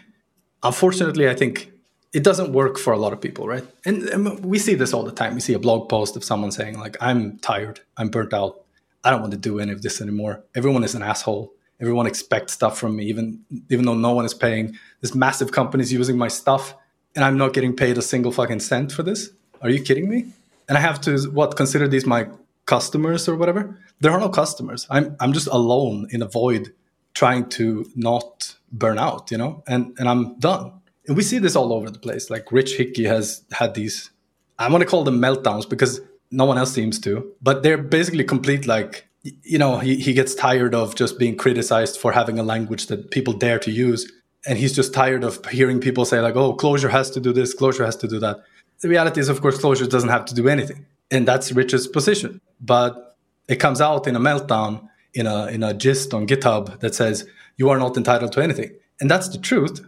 unfortunately, 0.61 1.29
I 1.29 1.35
think 1.35 1.71
it 2.13 2.23
doesn't 2.23 2.53
work 2.53 2.77
for 2.77 2.93
a 2.93 2.97
lot 2.97 3.11
of 3.11 3.19
people, 3.19 3.47
right? 3.47 3.65
And, 3.85 4.03
and, 4.09 4.45
we 4.45 4.59
see 4.59 4.75
this 4.75 4.93
all 4.93 5.03
the 5.03 5.11
time. 5.11 5.33
We 5.33 5.39
see 5.39 5.53
a 5.53 5.59
blog 5.59 5.89
post 5.89 6.15
of 6.15 6.23
someone 6.23 6.51
saying 6.51 6.79
like, 6.79 6.97
"I'm 7.01 7.39
tired. 7.39 7.79
I'm 7.97 8.09
burnt 8.09 8.33
out. 8.33 8.63
I 9.03 9.09
don't 9.09 9.21
want 9.21 9.33
to 9.33 9.37
do 9.37 9.59
any 9.59 9.71
of 9.71 9.81
this 9.81 10.01
anymore. 10.01 10.43
Everyone 10.55 10.83
is 10.83 10.95
an 10.95 11.01
asshole. 11.01 11.53
Everyone 11.81 12.07
expects 12.07 12.53
stuff 12.53 12.77
from 12.77 12.95
me, 12.95 13.05
even 13.05 13.43
even 13.69 13.85
though 13.85 13.95
no 13.95 14.13
one 14.13 14.25
is 14.25 14.33
paying. 14.33 14.77
This 15.01 15.15
massive 15.15 15.51
company 15.51 15.81
is 15.83 15.91
using 15.91 16.17
my 16.17 16.29
stuff, 16.29 16.75
and 17.15 17.25
I'm 17.25 17.37
not 17.37 17.53
getting 17.53 17.75
paid 17.75 17.97
a 17.97 18.01
single 18.01 18.31
fucking 18.31 18.59
cent 18.59 18.91
for 18.91 19.03
this. 19.03 19.29
Are 19.61 19.69
you 19.69 19.81
kidding 19.81 20.09
me? 20.09 20.25
And 20.69 20.77
I 20.77 20.81
have 20.81 21.01
to 21.01 21.17
what 21.31 21.57
consider 21.57 21.87
these 21.87 22.05
my 22.05 22.27
customers 22.65 23.27
or 23.27 23.35
whatever. 23.35 23.77
There 24.03 24.11
are 24.11 24.19
no 24.19 24.29
customers. 24.29 24.85
I'm 24.89 25.15
I'm 25.21 25.31
just 25.33 25.47
alone 25.47 26.07
in 26.09 26.21
a 26.21 26.27
void, 26.27 26.73
trying 27.13 27.47
to 27.57 27.85
not 27.95 28.55
burn 28.71 28.99
out, 28.99 29.31
you 29.31 29.37
know. 29.37 29.63
And 29.65 29.95
and 29.97 30.09
I'm 30.09 30.37
done. 30.39 30.73
And 31.07 31.15
we 31.15 31.23
see 31.23 31.39
this 31.39 31.55
all 31.55 31.71
over 31.71 31.89
the 31.89 31.99
place. 31.99 32.29
Like 32.29 32.51
Rich 32.51 32.75
Hickey 32.75 33.05
has 33.05 33.43
had 33.51 33.75
these. 33.75 34.11
I 34.59 34.69
want 34.69 34.81
to 34.81 34.89
call 34.89 35.05
them 35.05 35.19
meltdowns 35.19 35.69
because 35.69 36.01
no 36.31 36.45
one 36.45 36.57
else 36.57 36.73
seems 36.73 36.99
to. 36.99 37.31
But 37.41 37.63
they're 37.63 37.77
basically 37.77 38.25
complete 38.25 38.67
like 38.67 39.07
you 39.23 39.57
know 39.57 39.77
he, 39.77 39.95
he 39.95 40.13
gets 40.13 40.35
tired 40.35 40.75
of 40.75 40.95
just 40.95 41.17
being 41.17 41.37
criticized 41.37 41.97
for 41.97 42.11
having 42.11 42.37
a 42.39 42.43
language 42.43 42.87
that 42.87 43.09
people 43.11 43.33
dare 43.33 43.59
to 43.59 43.71
use 43.71 44.11
and 44.45 44.57
he's 44.57 44.75
just 44.75 44.93
tired 44.93 45.23
of 45.23 45.43
hearing 45.45 45.79
people 45.79 46.03
say 46.03 46.19
like 46.19 46.35
oh 46.35 46.53
Clojure 46.53 46.89
has 46.89 47.09
to 47.11 47.21
do 47.21 47.31
this 47.31 47.55
Clojure 47.55 47.85
has 47.85 47.95
to 47.95 48.07
do 48.07 48.19
that 48.19 48.43
the 48.81 48.89
reality 48.89 49.21
is 49.21 49.29
of 49.29 49.41
course 49.41 49.57
Clojure 49.61 49.89
doesn't 49.89 50.09
have 50.09 50.25
to 50.25 50.35
do 50.35 50.49
anything 50.49 50.85
and 51.09 51.25
that's 51.25 51.53
rich's 51.53 51.87
position 51.87 52.41
but 52.59 53.12
it 53.47 53.57
comes 53.57 53.81
out 53.81 54.07
in 54.07 54.15
a 54.15 54.19
meltdown 54.19 54.87
in 55.13 55.27
a 55.27 55.47
in 55.47 55.63
a 55.63 55.73
gist 55.73 56.13
on 56.13 56.27
github 56.27 56.79
that 56.79 56.95
says 56.95 57.27
you 57.57 57.69
are 57.69 57.77
not 57.77 57.97
entitled 57.97 58.31
to 58.33 58.41
anything. 58.41 58.71
And 58.99 59.09
that's 59.09 59.29
the 59.29 59.37
truth 59.37 59.85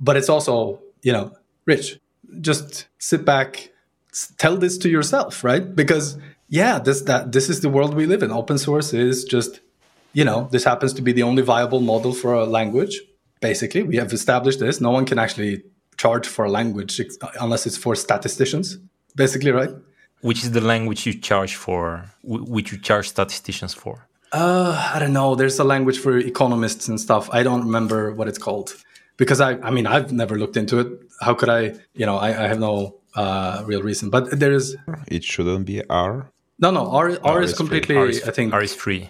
but 0.00 0.16
it's 0.16 0.28
also 0.28 0.80
you 1.02 1.12
know 1.12 1.32
rich. 1.66 1.98
Just 2.40 2.88
sit 2.98 3.24
back 3.24 3.70
tell 4.38 4.56
this 4.56 4.78
to 4.78 4.88
yourself 4.88 5.44
right? 5.44 5.74
Because 5.74 6.18
yeah 6.48 6.78
this 6.78 7.02
that 7.02 7.32
this 7.32 7.48
is 7.48 7.60
the 7.60 7.68
world 7.68 7.94
we 7.94 8.06
live 8.06 8.22
in. 8.22 8.30
Open 8.30 8.58
source 8.58 8.92
is 8.92 9.24
just 9.24 9.60
you 10.12 10.24
know 10.24 10.48
this 10.50 10.64
happens 10.64 10.92
to 10.94 11.02
be 11.02 11.12
the 11.12 11.22
only 11.22 11.42
viable 11.42 11.80
model 11.80 12.12
for 12.12 12.34
a 12.34 12.44
language. 12.44 13.00
Basically 13.40 13.82
we 13.82 13.96
have 13.96 14.12
established 14.12 14.60
this. 14.60 14.80
No 14.80 14.90
one 14.90 15.04
can 15.04 15.18
actually 15.18 15.62
charge 15.96 16.26
for 16.26 16.44
a 16.44 16.50
language 16.50 17.00
unless 17.40 17.66
it's 17.66 17.76
for 17.76 17.94
statisticians 17.94 18.78
basically 19.14 19.52
right 19.52 19.70
which 20.24 20.42
is 20.42 20.52
the 20.52 20.60
language 20.72 21.04
you 21.04 21.12
charge 21.12 21.54
for 21.54 21.82
which 22.22 22.72
you 22.72 22.78
charge 22.78 23.06
statisticians 23.10 23.74
for? 23.74 23.94
Uh, 24.32 24.72
i 24.94 24.98
don't 24.98 25.12
know. 25.12 25.34
There's 25.34 25.58
a 25.58 25.68
language 25.74 25.98
for 26.04 26.16
economists 26.16 26.88
and 26.88 26.98
stuff. 27.06 27.24
I 27.38 27.42
don't 27.42 27.64
remember 27.68 28.00
what 28.18 28.26
it's 28.30 28.42
called. 28.46 28.68
Because 29.20 29.40
i 29.48 29.50
i 29.68 29.70
mean 29.76 29.86
i've 29.94 30.10
never 30.22 30.34
looked 30.42 30.56
into 30.62 30.74
it. 30.82 30.88
How 31.26 31.34
could 31.38 31.50
i 31.58 31.60
you 32.00 32.06
know 32.08 32.16
i, 32.26 32.28
I 32.44 32.46
have 32.52 32.60
no 32.70 32.74
uh, 33.22 33.62
real 33.70 33.82
reason. 33.90 34.10
But 34.16 34.22
there 34.42 34.54
is 34.60 34.76
it 35.16 35.22
shouldn't 35.30 35.66
be 35.66 35.76
r. 35.90 36.12
No 36.64 36.70
no. 36.78 36.82
R, 36.90 37.10
r, 37.10 37.34
r 37.36 37.42
is, 37.42 37.50
is 37.50 37.56
completely 37.62 37.96
r 37.96 38.08
is, 38.08 38.22
i 38.30 38.32
think 38.36 38.54
r 38.54 38.62
is 38.68 38.74
free. 38.84 39.02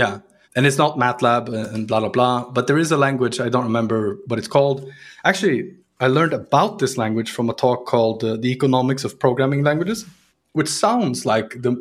Yeah. 0.00 0.12
And 0.56 0.66
it's 0.66 0.78
not 0.84 0.92
matlab 1.04 1.44
and 1.74 1.86
blah 1.88 2.00
blah 2.00 2.14
blah. 2.16 2.36
But 2.56 2.66
there 2.66 2.80
is 2.84 2.90
a 2.90 3.00
language 3.06 3.36
i 3.46 3.48
don't 3.54 3.68
remember 3.72 3.98
what 4.28 4.36
it's 4.40 4.52
called. 4.56 4.78
Actually 5.30 5.58
i 6.04 6.06
learned 6.18 6.34
about 6.42 6.72
this 6.82 6.94
language 7.02 7.30
from 7.36 7.46
a 7.54 7.56
talk 7.64 7.80
called 7.92 8.18
uh, 8.24 8.36
the 8.44 8.50
economics 8.56 9.02
of 9.06 9.10
programming 9.24 9.62
languages 9.70 10.04
which 10.56 10.68
sounds 10.68 11.26
like 11.32 11.48
the 11.62 11.72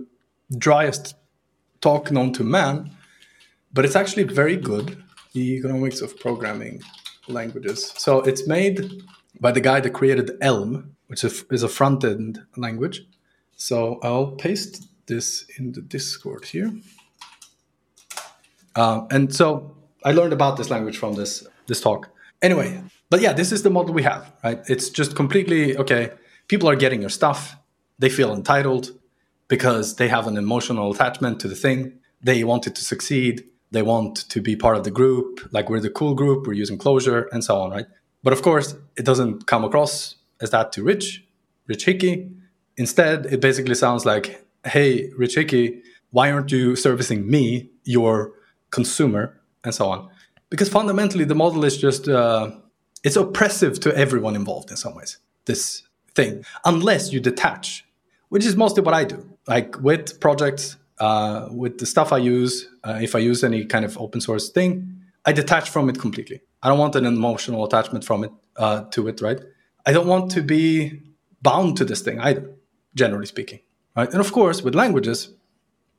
driest 0.65 1.15
talk 1.81 2.11
known 2.11 2.31
to 2.34 2.43
man 2.43 2.91
but 3.73 3.85
it's 3.85 3.95
actually 3.95 4.23
very 4.23 4.57
good 4.57 4.88
the 5.35 5.57
economics 5.57 5.99
of 6.02 6.18
programming 6.18 6.81
languages. 7.27 7.91
So 7.97 8.22
it's 8.22 8.47
made 8.47 9.03
by 9.41 9.52
the 9.52 9.61
guy 9.61 9.81
that 9.81 9.89
created 9.89 10.31
Elm, 10.41 10.95
which 11.07 11.23
is 11.23 11.64
a 11.64 11.68
front 11.68 12.03
end 12.03 12.39
language. 12.56 13.06
So 13.57 13.99
I'll 14.02 14.31
paste 14.31 14.88
this 15.07 15.45
in 15.57 15.73
the 15.73 15.81
Discord 15.81 16.45
here. 16.45 16.72
Uh, 18.76 19.06
and 19.11 19.34
so 19.34 19.76
I 20.03 20.11
learned 20.11 20.34
about 20.34 20.57
this 20.57 20.69
language 20.69 20.97
from 20.97 21.14
this 21.14 21.45
this 21.68 21.81
talk. 21.81 22.10
Anyway, 22.41 22.81
but 23.10 23.22
yeah, 23.22 23.34
this 23.34 23.52
is 23.52 23.64
the 23.64 23.69
model 23.69 23.93
we 23.93 24.03
have, 24.03 24.31
right? 24.43 24.60
It's 24.68 24.89
just 24.89 25.15
completely 25.15 25.77
okay. 25.77 26.11
People 26.47 26.69
are 26.69 26.76
getting 26.76 27.02
your 27.02 27.10
stuff. 27.10 27.56
They 27.99 28.09
feel 28.09 28.34
entitled 28.34 28.91
because 29.47 29.95
they 29.95 30.07
have 30.07 30.27
an 30.27 30.38
emotional 30.38 30.91
attachment 30.91 31.39
to 31.41 31.47
the 31.47 31.55
thing. 31.55 31.93
They 32.22 32.43
want 32.43 32.67
it 32.67 32.76
to 32.76 32.84
succeed. 32.84 33.43
They 33.72 33.81
want 33.81 34.30
to 34.30 34.41
be 34.41 34.55
part 34.55 34.77
of 34.77 34.84
the 34.84 34.91
group. 34.91 35.47
Like 35.51 35.69
we're 35.69 35.80
the 35.80 35.89
cool 35.89 36.15
group. 36.15 36.47
We're 36.47 36.53
using 36.53 36.77
Clojure 36.77 37.27
and 37.31 37.43
so 37.43 37.57
on 37.57 37.72
right? 37.72 37.85
But 38.23 38.34
of 38.34 38.41
course 38.41 38.76
it 38.97 39.05
doesn't 39.05 39.47
come 39.47 39.63
across 39.63 40.15
as 40.41 40.49
that 40.51 40.72
to 40.73 40.84
rich 40.84 41.26
rich 41.67 41.85
hickey. 41.85 42.31
Instead 42.77 43.27
it 43.27 43.41
basically 43.41 43.76
sounds 43.76 44.05
like 44.05 44.45
hey 44.65 45.11
rich 45.17 45.35
hickey 45.35 45.81
why 46.11 46.31
aren't 46.31 46.51
you 46.51 46.76
servicing 46.76 47.30
me 47.30 47.69
your 47.84 48.34
consumer 48.72 49.41
and 49.63 49.76
so 49.76 49.89
on? 49.89 50.09
Because 50.49 50.69
fundamentally 50.69 51.26
the 51.26 51.35
model 51.35 51.65
is 51.65 51.77
just 51.77 52.07
uh, 52.07 52.51
it's 53.03 53.15
oppressive 53.15 53.80
to 53.81 53.95
everyone 53.97 54.35
involved 54.35 54.72
in 54.72 54.77
some 54.77 54.95
ways 54.95 55.17
this 55.45 55.84
thing 56.15 56.43
unless 56.63 57.11
you 57.11 57.19
detach 57.19 57.84
which 58.35 58.45
is 58.45 58.55
mostly 58.63 58.81
what 58.87 58.95
i 59.01 59.03
do 59.13 59.19
like 59.53 59.69
with 59.89 60.19
projects 60.19 60.77
uh, 60.99 61.49
with 61.51 61.77
the 61.79 61.85
stuff 61.85 62.13
I 62.13 62.17
use, 62.17 62.67
uh, 62.83 62.99
if 63.01 63.15
I 63.15 63.19
use 63.19 63.43
any 63.43 63.65
kind 63.65 63.85
of 63.85 63.97
open 63.97 64.21
source 64.21 64.49
thing, 64.49 65.01
I 65.25 65.33
detach 65.33 65.69
from 65.69 65.89
it 65.89 65.99
completely. 65.99 66.41
I 66.63 66.69
don't 66.69 66.79
want 66.79 66.95
an 66.95 67.05
emotional 67.05 67.65
attachment 67.65 68.03
from 68.03 68.23
it 68.23 68.31
uh, 68.55 68.85
to 68.91 69.07
it, 69.07 69.21
right? 69.21 69.39
I 69.85 69.91
don't 69.91 70.07
want 70.07 70.31
to 70.31 70.41
be 70.41 71.01
bound 71.41 71.77
to 71.77 71.85
this 71.85 72.01
thing 72.01 72.19
either, 72.19 72.49
generally 72.95 73.25
speaking, 73.25 73.59
right? 73.95 74.09
And 74.09 74.19
of 74.19 74.31
course, 74.31 74.61
with 74.61 74.73
languages, 74.73 75.29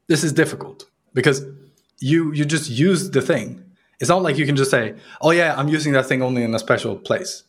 this 0.08 0.24
is 0.24 0.32
difficult 0.32 0.86
because 1.12 1.44
you 2.00 2.32
you 2.32 2.44
just 2.44 2.70
use 2.70 3.10
the 3.10 3.22
thing. 3.22 3.62
It's 4.00 4.10
not 4.10 4.22
like 4.22 4.36
you 4.38 4.46
can 4.46 4.56
just 4.56 4.70
say, 4.70 4.94
"Oh 5.20 5.30
yeah, 5.30 5.54
I'm 5.56 5.68
using 5.68 5.92
that 5.92 6.06
thing 6.06 6.22
only 6.22 6.42
in 6.42 6.54
a 6.54 6.58
special 6.58 6.96
place," 6.96 7.44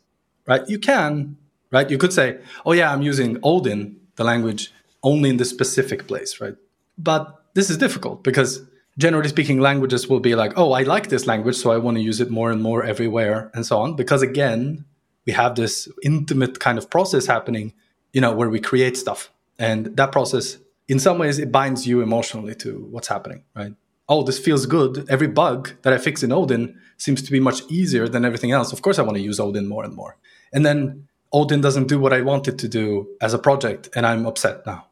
right? 0.47 0.67
You 0.67 0.79
can, 0.79 1.37
right? 1.71 1.89
You 1.89 1.97
could 1.97 2.13
say, 2.13 2.39
"Oh 2.65 2.73
yeah, 2.73 2.91
I'm 2.91 3.01
using 3.01 3.37
Odin, 3.43 3.99
the 4.15 4.23
language, 4.23 4.71
only 5.11 5.29
in 5.29 5.37
this 5.37 5.49
specific 5.57 5.99
place," 6.07 6.31
right? 6.41 6.57
But 6.97 7.23
this 7.53 7.69
is 7.69 7.77
difficult 7.77 8.23
because 8.23 8.51
generally 8.97 9.29
speaking, 9.29 9.59
languages 9.59 10.07
will 10.07 10.19
be 10.19 10.35
like, 10.35 10.53
oh, 10.55 10.71
I 10.73 10.83
like 10.83 11.09
this 11.09 11.27
language, 11.27 11.55
so 11.55 11.71
I 11.71 11.77
want 11.77 11.97
to 11.97 12.03
use 12.03 12.19
it 12.19 12.31
more 12.31 12.51
and 12.51 12.61
more 12.61 12.83
everywhere 12.83 13.51
and 13.53 13.65
so 13.65 13.77
on. 13.79 13.95
Because 13.95 14.21
again, 14.21 14.85
we 15.25 15.33
have 15.33 15.55
this 15.55 15.87
intimate 16.03 16.59
kind 16.59 16.77
of 16.77 16.89
process 16.89 17.25
happening, 17.27 17.73
you 18.13 18.21
know, 18.21 18.33
where 18.33 18.49
we 18.49 18.59
create 18.59 18.97
stuff. 18.97 19.31
And 19.59 19.95
that 19.97 20.11
process, 20.11 20.57
in 20.87 20.99
some 20.99 21.17
ways, 21.19 21.39
it 21.39 21.51
binds 21.51 21.85
you 21.85 22.01
emotionally 22.01 22.55
to 22.55 22.87
what's 22.91 23.07
happening, 23.07 23.43
right? 23.55 23.73
Oh, 24.09 24.23
this 24.23 24.39
feels 24.39 24.65
good. 24.65 25.05
Every 25.09 25.27
bug 25.27 25.71
that 25.81 25.93
I 25.93 25.97
fix 25.97 26.23
in 26.23 26.31
Odin 26.31 26.79
seems 26.97 27.21
to 27.23 27.31
be 27.31 27.41
much 27.41 27.61
easier 27.69 28.07
than 28.07 28.23
everything 28.23 28.51
else. 28.51 28.71
Of 28.71 28.81
course, 28.81 28.99
I 28.99 29.03
want 29.03 29.17
to 29.17 29.23
use 29.23 29.39
Odin 29.39 29.67
more 29.67 29.83
and 29.83 29.93
more. 29.93 30.17
And 30.53 30.65
then 30.65 31.07
Odin 31.33 31.61
doesn't 31.61 31.89
do 31.89 31.99
what 31.99 32.13
I 32.13 32.21
want 32.21 32.47
it 32.47 32.57
to 32.59 32.69
do 32.69 33.09
as 33.19 33.33
a 33.33 33.39
project, 33.39 33.89
and 33.95 34.05
I'm 34.05 34.25
upset 34.25 34.65
now. 34.65 34.86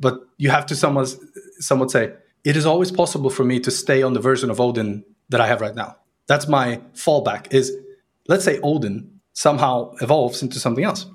But 0.00 0.20
you 0.36 0.50
have 0.50 0.66
to 0.66 0.76
somewhat 0.76 1.14
somewhat 1.60 1.90
say, 1.90 2.12
it 2.44 2.56
is 2.56 2.66
always 2.66 2.90
possible 2.90 3.30
for 3.30 3.44
me 3.44 3.60
to 3.60 3.70
stay 3.70 4.02
on 4.02 4.12
the 4.12 4.20
version 4.20 4.50
of 4.50 4.60
Odin 4.60 5.04
that 5.28 5.40
I 5.40 5.46
have 5.46 5.60
right 5.60 5.74
now. 5.74 5.96
That's 6.26 6.46
my 6.48 6.80
fallback 6.94 7.52
is 7.52 7.72
let's 8.28 8.44
say 8.44 8.60
Odin 8.62 9.20
somehow 9.32 9.94
evolves 10.00 10.42
into 10.42 10.58
something 10.60 10.84
else. 10.84 11.06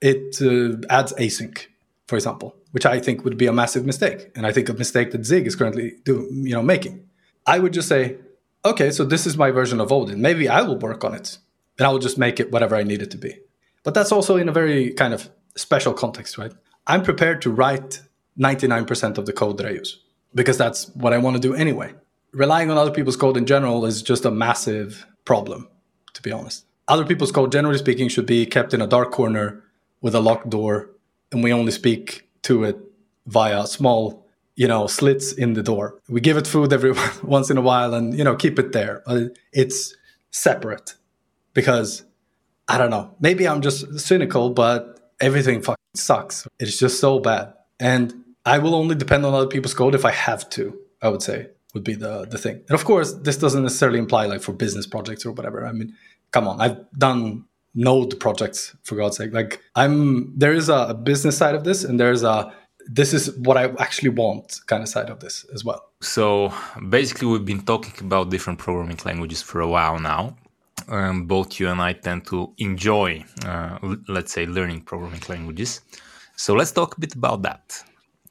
It 0.00 0.36
uh, 0.42 0.78
adds 0.90 1.12
async, 1.14 1.66
for 2.06 2.16
example, 2.16 2.54
which 2.72 2.86
I 2.86 3.00
think 3.00 3.24
would 3.24 3.36
be 3.36 3.46
a 3.46 3.52
massive 3.52 3.86
mistake. 3.86 4.30
And 4.34 4.46
I 4.46 4.52
think 4.52 4.68
a 4.68 4.74
mistake 4.74 5.12
that 5.12 5.24
Zig 5.24 5.46
is 5.46 5.56
currently 5.56 5.94
do, 6.04 6.28
you 6.30 6.54
know, 6.54 6.62
making. 6.62 7.08
I 7.46 7.58
would 7.58 7.72
just 7.72 7.88
say, 7.88 8.16
okay, 8.64 8.90
so 8.90 9.04
this 9.04 9.26
is 9.26 9.36
my 9.36 9.50
version 9.50 9.80
of 9.80 9.92
Odin. 9.92 10.20
Maybe 10.20 10.48
I 10.48 10.62
will 10.62 10.78
work 10.78 11.04
on 11.04 11.14
it 11.14 11.38
and 11.78 11.86
I 11.86 11.90
will 11.90 11.98
just 11.98 12.18
make 12.18 12.40
it 12.40 12.50
whatever 12.50 12.76
I 12.76 12.82
need 12.82 13.02
it 13.02 13.10
to 13.12 13.18
be. 13.18 13.38
But 13.84 13.94
that's 13.94 14.12
also 14.12 14.36
in 14.36 14.48
a 14.48 14.52
very 14.52 14.92
kind 14.92 15.14
of 15.14 15.30
special 15.56 15.92
context, 15.92 16.38
right? 16.38 16.52
I'm 16.86 17.02
prepared 17.02 17.42
to 17.42 17.50
write 17.50 18.02
99% 18.38 19.18
of 19.18 19.26
the 19.26 19.32
code 19.32 19.58
that 19.58 19.66
I 19.66 19.70
use 19.70 20.00
because 20.34 20.58
that's 20.58 20.88
what 20.90 21.12
I 21.12 21.18
want 21.18 21.36
to 21.36 21.40
do 21.40 21.54
anyway. 21.54 21.94
Relying 22.32 22.70
on 22.70 22.76
other 22.76 22.90
people's 22.90 23.16
code 23.16 23.36
in 23.36 23.46
general 23.46 23.84
is 23.86 24.02
just 24.02 24.24
a 24.24 24.30
massive 24.30 25.06
problem, 25.24 25.68
to 26.12 26.22
be 26.22 26.30
honest. 26.30 26.66
Other 26.88 27.04
people's 27.04 27.32
code, 27.32 27.50
generally 27.50 27.78
speaking, 27.78 28.08
should 28.08 28.26
be 28.26 28.46
kept 28.46 28.74
in 28.74 28.82
a 28.82 28.86
dark 28.86 29.10
corner 29.10 29.64
with 30.02 30.14
a 30.14 30.20
locked 30.20 30.50
door, 30.50 30.90
and 31.32 31.42
we 31.42 31.52
only 31.52 31.72
speak 31.72 32.28
to 32.42 32.64
it 32.64 32.78
via 33.26 33.66
small, 33.66 34.26
you 34.54 34.68
know, 34.68 34.86
slits 34.86 35.32
in 35.32 35.54
the 35.54 35.62
door. 35.62 35.98
We 36.08 36.20
give 36.20 36.36
it 36.36 36.46
food 36.46 36.72
every 36.72 36.92
once 37.22 37.50
in 37.50 37.56
a 37.56 37.62
while, 37.62 37.94
and 37.94 38.16
you 38.16 38.22
know, 38.22 38.36
keep 38.36 38.58
it 38.58 38.72
there. 38.72 39.02
It's 39.52 39.96
separate 40.30 40.94
because 41.54 42.04
I 42.68 42.78
don't 42.78 42.90
know. 42.90 43.14
Maybe 43.18 43.48
I'm 43.48 43.62
just 43.62 43.98
cynical, 43.98 44.50
but 44.50 45.12
everything 45.20 45.62
fucking 45.62 45.76
sucks. 45.94 46.46
It's 46.60 46.78
just 46.78 47.00
so 47.00 47.18
bad. 47.18 47.54
And 47.80 48.25
I 48.46 48.58
will 48.58 48.74
only 48.74 48.94
depend 48.94 49.26
on 49.26 49.34
other 49.34 49.46
people's 49.46 49.74
code 49.74 49.94
if 49.94 50.04
I 50.04 50.12
have 50.12 50.48
to. 50.50 50.78
I 51.02 51.08
would 51.10 51.22
say 51.22 51.48
would 51.74 51.84
be 51.84 51.94
the 51.94 52.26
the 52.26 52.38
thing. 52.38 52.56
And 52.68 52.74
of 52.78 52.84
course, 52.84 53.12
this 53.12 53.36
doesn't 53.36 53.62
necessarily 53.62 53.98
imply 53.98 54.26
like 54.26 54.40
for 54.40 54.52
business 54.52 54.86
projects 54.86 55.26
or 55.26 55.32
whatever. 55.32 55.66
I 55.66 55.72
mean, 55.72 55.94
come 56.30 56.48
on, 56.48 56.60
I've 56.60 56.78
done 56.92 57.44
node 57.76 58.18
projects 58.18 58.74
for 58.84 58.96
god's 58.96 59.18
sake 59.18 59.32
like 59.34 59.60
i'm 59.76 60.36
there 60.36 60.54
is 60.54 60.70
a 60.70 60.94
business 60.94 61.36
side 61.36 61.54
of 61.54 61.62
this 61.62 61.84
and 61.84 62.00
there's 62.00 62.22
a 62.22 62.50
this 62.86 63.12
is 63.12 63.36
what 63.40 63.58
i 63.58 63.64
actually 63.78 64.08
want 64.08 64.60
kind 64.66 64.82
of 64.82 64.88
side 64.88 65.10
of 65.10 65.20
this 65.20 65.44
as 65.54 65.62
well 65.62 65.82
so 66.00 66.50
basically 66.88 67.28
we've 67.28 67.44
been 67.44 67.60
talking 67.60 67.92
about 68.00 68.30
different 68.30 68.58
programming 68.58 68.98
languages 69.04 69.42
for 69.42 69.60
a 69.60 69.68
while 69.68 69.98
now 69.98 70.34
um, 70.88 71.26
both 71.26 71.60
you 71.60 71.68
and 71.68 71.82
i 71.82 71.92
tend 71.92 72.26
to 72.26 72.50
enjoy 72.56 73.22
uh, 73.44 73.78
let's 74.08 74.32
say 74.32 74.46
learning 74.46 74.80
programming 74.80 75.22
languages 75.28 75.82
so 76.34 76.54
let's 76.54 76.72
talk 76.72 76.96
a 76.96 77.00
bit 77.00 77.14
about 77.14 77.42
that 77.42 77.84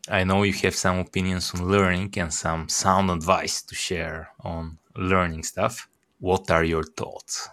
i 0.10 0.24
know 0.24 0.44
you 0.44 0.54
have 0.54 0.76
some 0.76 1.00
opinions 1.00 1.54
on 1.54 1.68
learning 1.68 2.14
and 2.18 2.34
some 2.34 2.70
sound 2.70 3.10
advice 3.10 3.62
to 3.62 3.76
share 3.76 4.30
on 4.42 4.78
learning 4.96 5.44
stuff 5.44 5.88
what 6.20 6.50
are 6.50 6.64
your 6.64 6.84
thoughts 6.84 7.50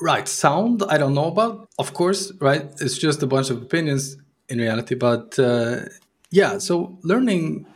Right. 0.00 0.26
Sound, 0.28 0.82
I 0.88 0.98
don't 0.98 1.14
know 1.14 1.26
about, 1.26 1.68
of 1.78 1.94
course, 1.94 2.32
right? 2.40 2.66
It's 2.80 2.98
just 2.98 3.22
a 3.22 3.26
bunch 3.26 3.50
of 3.50 3.62
opinions 3.62 4.16
in 4.48 4.58
reality. 4.58 4.94
But 4.94 5.38
uh, 5.38 5.86
yeah, 6.30 6.58
so 6.58 6.98
learning 7.02 7.66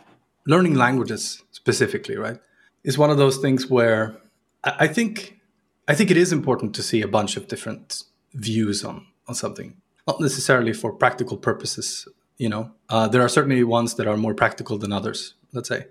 learning 0.47 0.75
languages 0.75 1.43
specifically, 1.53 2.17
right, 2.17 2.39
is 2.85 2.99
one 2.99 3.11
of 3.11 3.19
those 3.19 3.39
things 3.39 3.71
where 3.71 4.17
I, 4.65 4.75
I 4.81 4.89
think 4.89 5.39
I 5.87 5.95
think 5.95 6.11
it 6.11 6.17
is 6.17 6.33
important 6.33 6.75
to 6.75 6.83
see 6.83 7.03
a 7.03 7.09
bunch 7.09 7.37
of 7.37 7.47
different 7.49 8.03
views 8.35 8.85
on 8.85 9.07
on 9.29 9.35
something, 9.35 9.77
not 10.07 10.21
necessarily 10.21 10.73
for 10.73 10.93
practical 10.93 11.37
purposes. 11.37 12.09
You 12.39 12.49
know, 12.49 12.73
uh, 12.89 13.09
there 13.09 13.23
are 13.23 13.29
certainly 13.29 13.63
ones 13.65 13.95
that 13.95 14.07
are 14.07 14.17
more 14.17 14.35
practical 14.35 14.79
than 14.79 14.93
others. 14.93 15.35
Let's 15.53 15.69
say, 15.69 15.87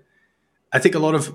I 0.72 0.78
think 0.78 0.94
a 0.94 0.98
lot 0.98 1.14
of 1.14 1.32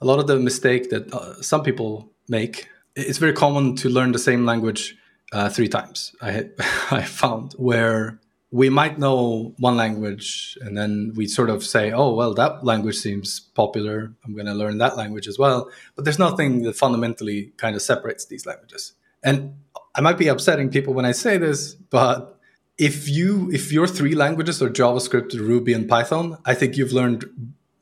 a 0.00 0.06
lot 0.06 0.18
of 0.18 0.26
the 0.26 0.38
mistake 0.38 0.90
that 0.90 1.12
uh, 1.12 1.40
some 1.42 1.62
people 1.62 2.12
make 2.28 2.68
it's 2.96 3.18
very 3.18 3.32
common 3.32 3.76
to 3.76 3.88
learn 3.88 4.12
the 4.12 4.18
same 4.18 4.44
language 4.44 4.96
uh, 5.32 5.48
three 5.48 5.68
times. 5.68 6.14
I 6.20 6.48
I 6.90 7.02
found 7.02 7.54
where 7.54 8.20
we 8.50 8.70
might 8.70 8.98
know 8.98 9.54
one 9.58 9.76
language 9.76 10.56
and 10.62 10.76
then 10.76 11.12
we 11.14 11.26
sort 11.26 11.50
of 11.50 11.62
say, 11.62 11.92
oh 11.92 12.14
well, 12.14 12.32
that 12.34 12.64
language 12.64 12.96
seems 12.96 13.40
popular. 13.40 14.12
I'm 14.24 14.34
going 14.34 14.46
to 14.46 14.54
learn 14.54 14.78
that 14.78 14.96
language 14.96 15.28
as 15.28 15.38
well. 15.38 15.70
But 15.94 16.04
there's 16.04 16.18
nothing 16.18 16.62
that 16.62 16.74
fundamentally 16.74 17.52
kind 17.58 17.76
of 17.76 17.82
separates 17.82 18.24
these 18.24 18.46
languages. 18.46 18.94
And 19.22 19.54
I 19.94 20.00
might 20.00 20.16
be 20.16 20.28
upsetting 20.28 20.70
people 20.70 20.94
when 20.94 21.04
I 21.04 21.12
say 21.12 21.36
this, 21.36 21.74
but 21.74 22.37
if 22.78 23.08
you 23.08 23.50
if 23.52 23.72
your 23.72 23.86
three 23.86 24.14
languages 24.14 24.62
are 24.62 24.70
JavaScript, 24.70 25.34
Ruby, 25.34 25.72
and 25.72 25.88
Python, 25.88 26.38
I 26.44 26.54
think 26.54 26.76
you've 26.76 26.92
learned 26.92 27.24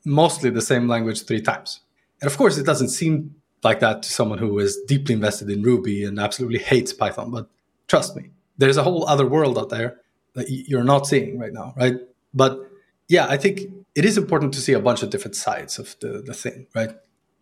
mostly 0.03 0.49
the 0.49 0.61
same 0.61 0.87
language 0.87 1.25
three 1.25 1.41
times. 1.41 1.81
And 2.21 2.29
of 2.29 2.37
course, 2.37 2.57
it 2.57 2.65
doesn't 2.65 2.89
seem 2.89 3.35
like 3.63 3.79
that 3.81 4.03
to 4.03 4.09
someone 4.09 4.39
who 4.39 4.57
is 4.59 4.79
deeply 4.87 5.13
invested 5.13 5.49
in 5.49 5.61
Ruby 5.61 6.03
and 6.03 6.19
absolutely 6.19 6.59
hates 6.59 6.93
Python. 6.93 7.29
But 7.31 7.49
trust 7.87 8.15
me, 8.15 8.31
there's 8.57 8.77
a 8.77 8.83
whole 8.83 9.07
other 9.07 9.27
world 9.27 9.57
out 9.57 9.69
there 9.69 10.01
that 10.33 10.49
you're 10.49 10.83
not 10.83 11.05
seeing 11.05 11.37
right 11.37 11.53
now, 11.53 11.73
right? 11.77 11.95
But 12.33 12.59
yeah, 13.07 13.27
I 13.29 13.37
think 13.37 13.61
it 13.95 14.05
is 14.05 14.17
important 14.17 14.53
to 14.55 14.61
see 14.61 14.73
a 14.73 14.79
bunch 14.79 15.03
of 15.03 15.09
different 15.09 15.35
sides 15.35 15.79
of 15.79 15.95
the, 15.99 16.23
the 16.25 16.33
thing, 16.33 16.67
right? 16.75 16.91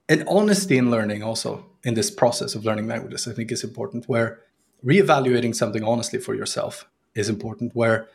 And 0.08 0.24
honesty 0.28 0.78
in 0.78 0.92
learning 0.92 1.24
also 1.24 1.66
in 1.84 1.94
this 1.94 2.12
process 2.12 2.56
of 2.56 2.66
learning 2.66 2.88
languages, 2.88 3.28
I 3.28 3.34
think 3.34 3.52
is 3.52 3.64
important, 3.64 4.08
where 4.08 4.42
reevaluating 4.84 5.56
something 5.56 5.84
honestly 5.84 6.20
for 6.20 6.36
yourself 6.36 6.88
is 7.16 7.30
important. 7.30 7.76
Where 7.76 8.08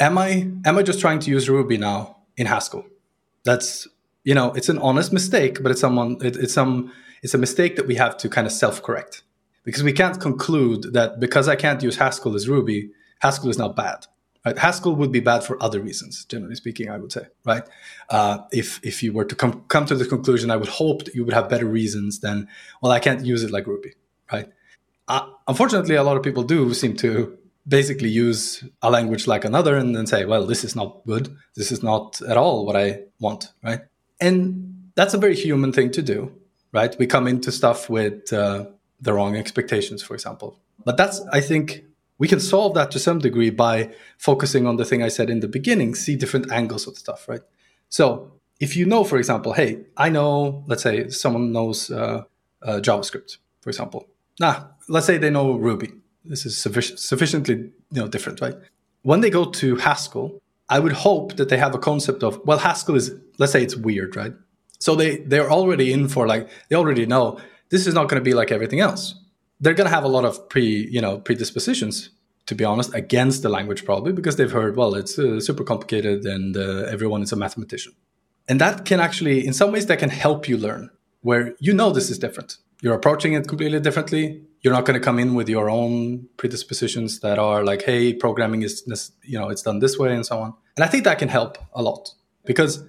am 0.00 0.18
I 0.18 0.50
am 0.64 0.78
I 0.78 0.82
just 0.82 1.00
trying 1.00 1.20
to 1.20 1.30
use 1.30 1.48
Ruby 1.48 1.76
now 1.76 2.18
in 2.36 2.46
Haskell? 2.46 2.86
That's 3.44 3.86
you 4.24 4.34
know, 4.34 4.52
it's 4.52 4.68
an 4.68 4.78
honest 4.78 5.12
mistake, 5.12 5.62
but 5.62 5.70
it's 5.72 5.80
someone 5.80 6.18
it, 6.20 6.36
it's 6.36 6.54
some 6.54 6.92
it's 7.22 7.34
a 7.34 7.38
mistake 7.38 7.76
that 7.76 7.86
we 7.86 7.94
have 7.96 8.16
to 8.18 8.28
kind 8.28 8.46
of 8.46 8.52
self-correct 8.52 9.22
because 9.64 9.82
we 9.82 9.92
can't 9.92 10.20
conclude 10.20 10.92
that 10.94 11.20
because 11.20 11.48
I 11.48 11.56
can't 11.56 11.82
use 11.82 11.96
Haskell 11.96 12.34
as 12.34 12.48
Ruby, 12.48 12.90
Haskell 13.20 13.50
is 13.50 13.58
not 13.58 13.76
bad. 13.76 14.06
Right? 14.44 14.56
Haskell 14.56 14.94
would 14.94 15.12
be 15.12 15.20
bad 15.20 15.42
for 15.44 15.62
other 15.62 15.80
reasons, 15.80 16.24
generally 16.24 16.54
speaking. 16.54 16.88
I 16.90 16.96
would 16.96 17.12
say, 17.12 17.26
right? 17.44 17.64
Uh, 18.08 18.38
if 18.52 18.80
if 18.82 19.02
you 19.02 19.12
were 19.12 19.24
to 19.24 19.34
come 19.34 19.64
come 19.68 19.84
to 19.86 19.94
the 19.94 20.06
conclusion, 20.06 20.50
I 20.50 20.56
would 20.56 20.68
hope 20.68 21.04
that 21.04 21.14
you 21.14 21.24
would 21.24 21.34
have 21.34 21.48
better 21.48 21.66
reasons 21.66 22.20
than, 22.20 22.48
well, 22.80 22.92
I 22.92 23.00
can't 23.00 23.26
use 23.26 23.42
it 23.42 23.50
like 23.50 23.66
Ruby, 23.66 23.94
right? 24.32 24.50
Uh, 25.08 25.28
unfortunately, 25.46 25.96
a 25.96 26.02
lot 26.02 26.16
of 26.16 26.22
people 26.22 26.44
do 26.44 26.72
seem 26.72 26.96
to 26.98 27.36
basically 27.68 28.08
use 28.08 28.64
a 28.82 28.90
language 28.90 29.26
like 29.26 29.44
another 29.44 29.76
and 29.76 29.94
then 29.94 30.06
say, 30.06 30.24
well, 30.24 30.46
this 30.46 30.64
is 30.64 30.74
not 30.74 31.04
good. 31.06 31.36
This 31.54 31.70
is 31.70 31.82
not 31.82 32.20
at 32.22 32.36
all 32.36 32.64
what 32.64 32.76
I 32.76 33.02
want, 33.20 33.52
right? 33.62 33.80
And 34.20 34.90
that's 34.94 35.14
a 35.14 35.18
very 35.18 35.36
human 35.36 35.72
thing 35.72 35.90
to 35.92 36.02
do 36.02 36.32
right? 36.72 36.96
We 36.98 37.06
come 37.06 37.26
into 37.26 37.52
stuff 37.52 37.88
with 37.88 38.32
uh, 38.32 38.66
the 39.00 39.12
wrong 39.12 39.36
expectations, 39.36 40.02
for 40.02 40.14
example. 40.14 40.58
But 40.84 40.96
that's, 40.96 41.20
I 41.32 41.40
think, 41.40 41.84
we 42.18 42.28
can 42.28 42.40
solve 42.40 42.74
that 42.74 42.90
to 42.92 42.98
some 42.98 43.20
degree 43.20 43.50
by 43.50 43.90
focusing 44.18 44.66
on 44.66 44.76
the 44.76 44.84
thing 44.84 45.02
I 45.02 45.08
said 45.08 45.30
in 45.30 45.40
the 45.40 45.48
beginning, 45.48 45.94
see 45.94 46.16
different 46.16 46.50
angles 46.50 46.86
of 46.86 46.98
stuff, 46.98 47.28
right? 47.28 47.42
So 47.88 48.32
if 48.60 48.76
you 48.76 48.86
know, 48.86 49.04
for 49.04 49.18
example, 49.18 49.52
hey, 49.52 49.84
I 49.96 50.08
know, 50.08 50.64
let's 50.66 50.82
say 50.82 51.08
someone 51.10 51.52
knows 51.52 51.90
uh, 51.90 52.24
uh, 52.62 52.80
JavaScript, 52.80 53.38
for 53.60 53.70
example. 53.70 54.06
Nah, 54.40 54.64
let's 54.88 55.06
say 55.06 55.18
they 55.18 55.30
know 55.30 55.54
Ruby. 55.54 55.92
This 56.28 56.46
is 56.46 56.56
sufficient, 56.56 56.98
sufficiently 56.98 57.54
you 57.90 58.00
know 58.00 58.08
different, 58.08 58.40
right? 58.40 58.54
When 59.02 59.20
they 59.20 59.30
go 59.30 59.44
to 59.44 59.76
Haskell, 59.76 60.42
I 60.68 60.78
would 60.78 60.92
hope 60.92 61.36
that 61.36 61.48
they 61.48 61.56
have 61.56 61.74
a 61.74 61.78
concept 61.78 62.22
of 62.22 62.40
well, 62.44 62.58
Haskell 62.58 62.96
is 62.96 63.14
let's 63.38 63.52
say 63.52 63.62
it's 63.62 63.76
weird, 63.76 64.16
right? 64.16 64.34
So 64.78 64.94
they 64.94 65.18
they're 65.18 65.50
already 65.50 65.92
in 65.92 66.08
for 66.08 66.26
like 66.26 66.48
they 66.68 66.76
already 66.76 67.06
know 67.06 67.40
this 67.70 67.86
is 67.86 67.94
not 67.94 68.08
going 68.08 68.20
to 68.20 68.24
be 68.24 68.34
like 68.34 68.52
everything 68.52 68.80
else. 68.80 69.14
They're 69.60 69.74
going 69.74 69.88
to 69.88 69.94
have 69.94 70.04
a 70.04 70.08
lot 70.08 70.24
of 70.24 70.48
pre 70.48 70.88
you 70.90 71.00
know 71.00 71.18
predispositions 71.18 72.10
to 72.46 72.54
be 72.54 72.64
honest 72.64 72.94
against 72.94 73.42
the 73.42 73.48
language 73.50 73.84
probably 73.84 74.10
because 74.10 74.36
they've 74.36 74.52
heard 74.52 74.74
well 74.74 74.94
it's 74.94 75.18
uh, 75.18 75.38
super 75.38 75.62
complicated 75.64 76.24
and 76.24 76.56
uh, 76.56 76.94
everyone 76.94 77.22
is 77.22 77.32
a 77.32 77.36
mathematician. 77.36 77.92
And 78.48 78.58
that 78.60 78.84
can 78.86 79.00
actually 79.00 79.46
in 79.46 79.52
some 79.52 79.72
ways 79.72 79.86
that 79.86 79.98
can 79.98 80.10
help 80.10 80.48
you 80.48 80.56
learn 80.56 80.90
where 81.22 81.54
you 81.58 81.72
know 81.72 81.90
this 81.90 82.10
is 82.10 82.18
different. 82.18 82.56
You're 82.82 82.94
approaching 82.94 83.32
it 83.32 83.48
completely 83.48 83.80
differently. 83.80 84.42
You're 84.62 84.74
not 84.74 84.84
going 84.84 84.98
to 84.98 85.04
come 85.04 85.18
in 85.18 85.34
with 85.34 85.48
your 85.48 85.70
own 85.70 86.28
predispositions 86.36 87.20
that 87.20 87.38
are 87.38 87.64
like 87.64 87.82
hey 87.82 88.12
programming 88.12 88.62
is 88.62 88.82
this, 88.84 89.12
you 89.22 89.38
know 89.38 89.48
it's 89.48 89.62
done 89.62 89.78
this 89.78 89.98
way 89.98 90.14
and 90.14 90.26
so 90.26 90.38
on. 90.38 90.54
And 90.76 90.84
I 90.84 90.88
think 90.88 91.04
that 91.04 91.18
can 91.18 91.28
help 91.28 91.58
a 91.74 91.82
lot 91.82 92.10
because 92.44 92.84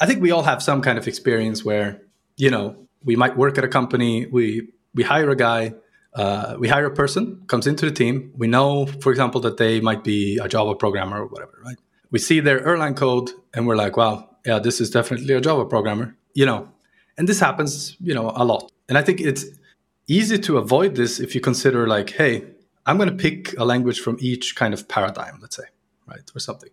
I 0.00 0.06
think 0.06 0.22
we 0.22 0.30
all 0.30 0.42
have 0.42 0.62
some 0.62 0.82
kind 0.82 0.98
of 0.98 1.08
experience 1.08 1.64
where, 1.64 2.02
you 2.36 2.50
know, 2.50 2.76
we 3.04 3.16
might 3.16 3.36
work 3.36 3.58
at 3.58 3.64
a 3.64 3.68
company, 3.68 4.26
we 4.26 4.68
we 4.94 5.02
hire 5.02 5.30
a 5.30 5.36
guy, 5.36 5.74
uh, 6.14 6.56
we 6.58 6.68
hire 6.68 6.86
a 6.86 6.94
person, 6.94 7.42
comes 7.46 7.66
into 7.66 7.86
the 7.86 7.92
team. 7.92 8.32
We 8.36 8.46
know, 8.48 8.86
for 8.86 9.10
example, 9.10 9.40
that 9.42 9.56
they 9.56 9.80
might 9.80 10.04
be 10.04 10.38
a 10.38 10.48
Java 10.48 10.74
programmer 10.74 11.22
or 11.22 11.26
whatever, 11.26 11.58
right? 11.64 11.78
We 12.10 12.18
see 12.18 12.40
their 12.40 12.60
Erlang 12.60 12.96
code 12.96 13.30
and 13.54 13.66
we're 13.66 13.76
like, 13.76 13.96
wow, 13.96 14.28
yeah, 14.46 14.58
this 14.58 14.80
is 14.80 14.90
definitely 14.90 15.34
a 15.34 15.40
Java 15.40 15.64
programmer, 15.66 16.16
you 16.34 16.46
know. 16.46 16.68
And 17.16 17.28
this 17.28 17.40
happens, 17.40 17.96
you 18.00 18.14
know, 18.14 18.32
a 18.34 18.44
lot. 18.44 18.70
And 18.88 18.96
I 18.96 19.02
think 19.02 19.20
it's 19.20 19.44
easy 20.08 20.38
to 20.38 20.58
avoid 20.58 20.96
this 20.96 21.20
if 21.20 21.34
you 21.34 21.40
consider 21.40 21.86
like, 21.86 22.10
hey, 22.10 22.44
I'm 22.86 22.96
going 22.96 23.10
to 23.10 23.14
pick 23.14 23.56
a 23.58 23.64
language 23.64 24.00
from 24.00 24.16
each 24.18 24.56
kind 24.56 24.74
of 24.74 24.88
paradigm, 24.88 25.38
let's 25.40 25.56
say, 25.56 25.64
right, 26.06 26.28
or 26.34 26.40
something 26.40 26.70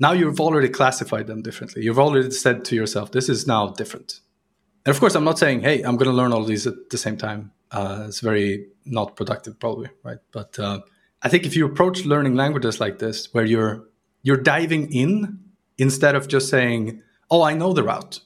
now 0.00 0.12
you've 0.12 0.40
already 0.40 0.70
classified 0.70 1.26
them 1.26 1.42
differently. 1.42 1.84
You've 1.84 1.98
already 1.98 2.30
said 2.30 2.64
to 2.64 2.74
yourself, 2.74 3.12
this 3.12 3.28
is 3.28 3.46
now 3.46 3.68
different. 3.68 4.20
And 4.86 4.94
of 4.94 4.98
course, 4.98 5.14
I'm 5.14 5.24
not 5.24 5.38
saying, 5.38 5.60
hey, 5.60 5.82
I'm 5.82 5.96
going 5.96 6.10
to 6.10 6.16
learn 6.16 6.32
all 6.32 6.42
these 6.42 6.66
at 6.66 6.88
the 6.88 6.96
same 6.96 7.18
time. 7.18 7.52
Uh, 7.70 8.06
it's 8.08 8.20
very 8.20 8.66
not 8.86 9.14
productive, 9.14 9.60
probably, 9.60 9.90
right? 10.02 10.18
But 10.32 10.58
uh, 10.58 10.80
I 11.22 11.28
think 11.28 11.44
if 11.44 11.54
you 11.54 11.66
approach 11.66 12.06
learning 12.06 12.34
languages 12.34 12.80
like 12.80 12.98
this, 12.98 13.32
where 13.32 13.44
you're 13.44 13.84
you're 14.22 14.38
diving 14.38 14.92
in 14.92 15.38
instead 15.78 16.14
of 16.14 16.28
just 16.28 16.48
saying, 16.48 17.02
oh, 17.30 17.42
I 17.42 17.52
know 17.52 17.72
the 17.72 17.82
route. 17.82 18.20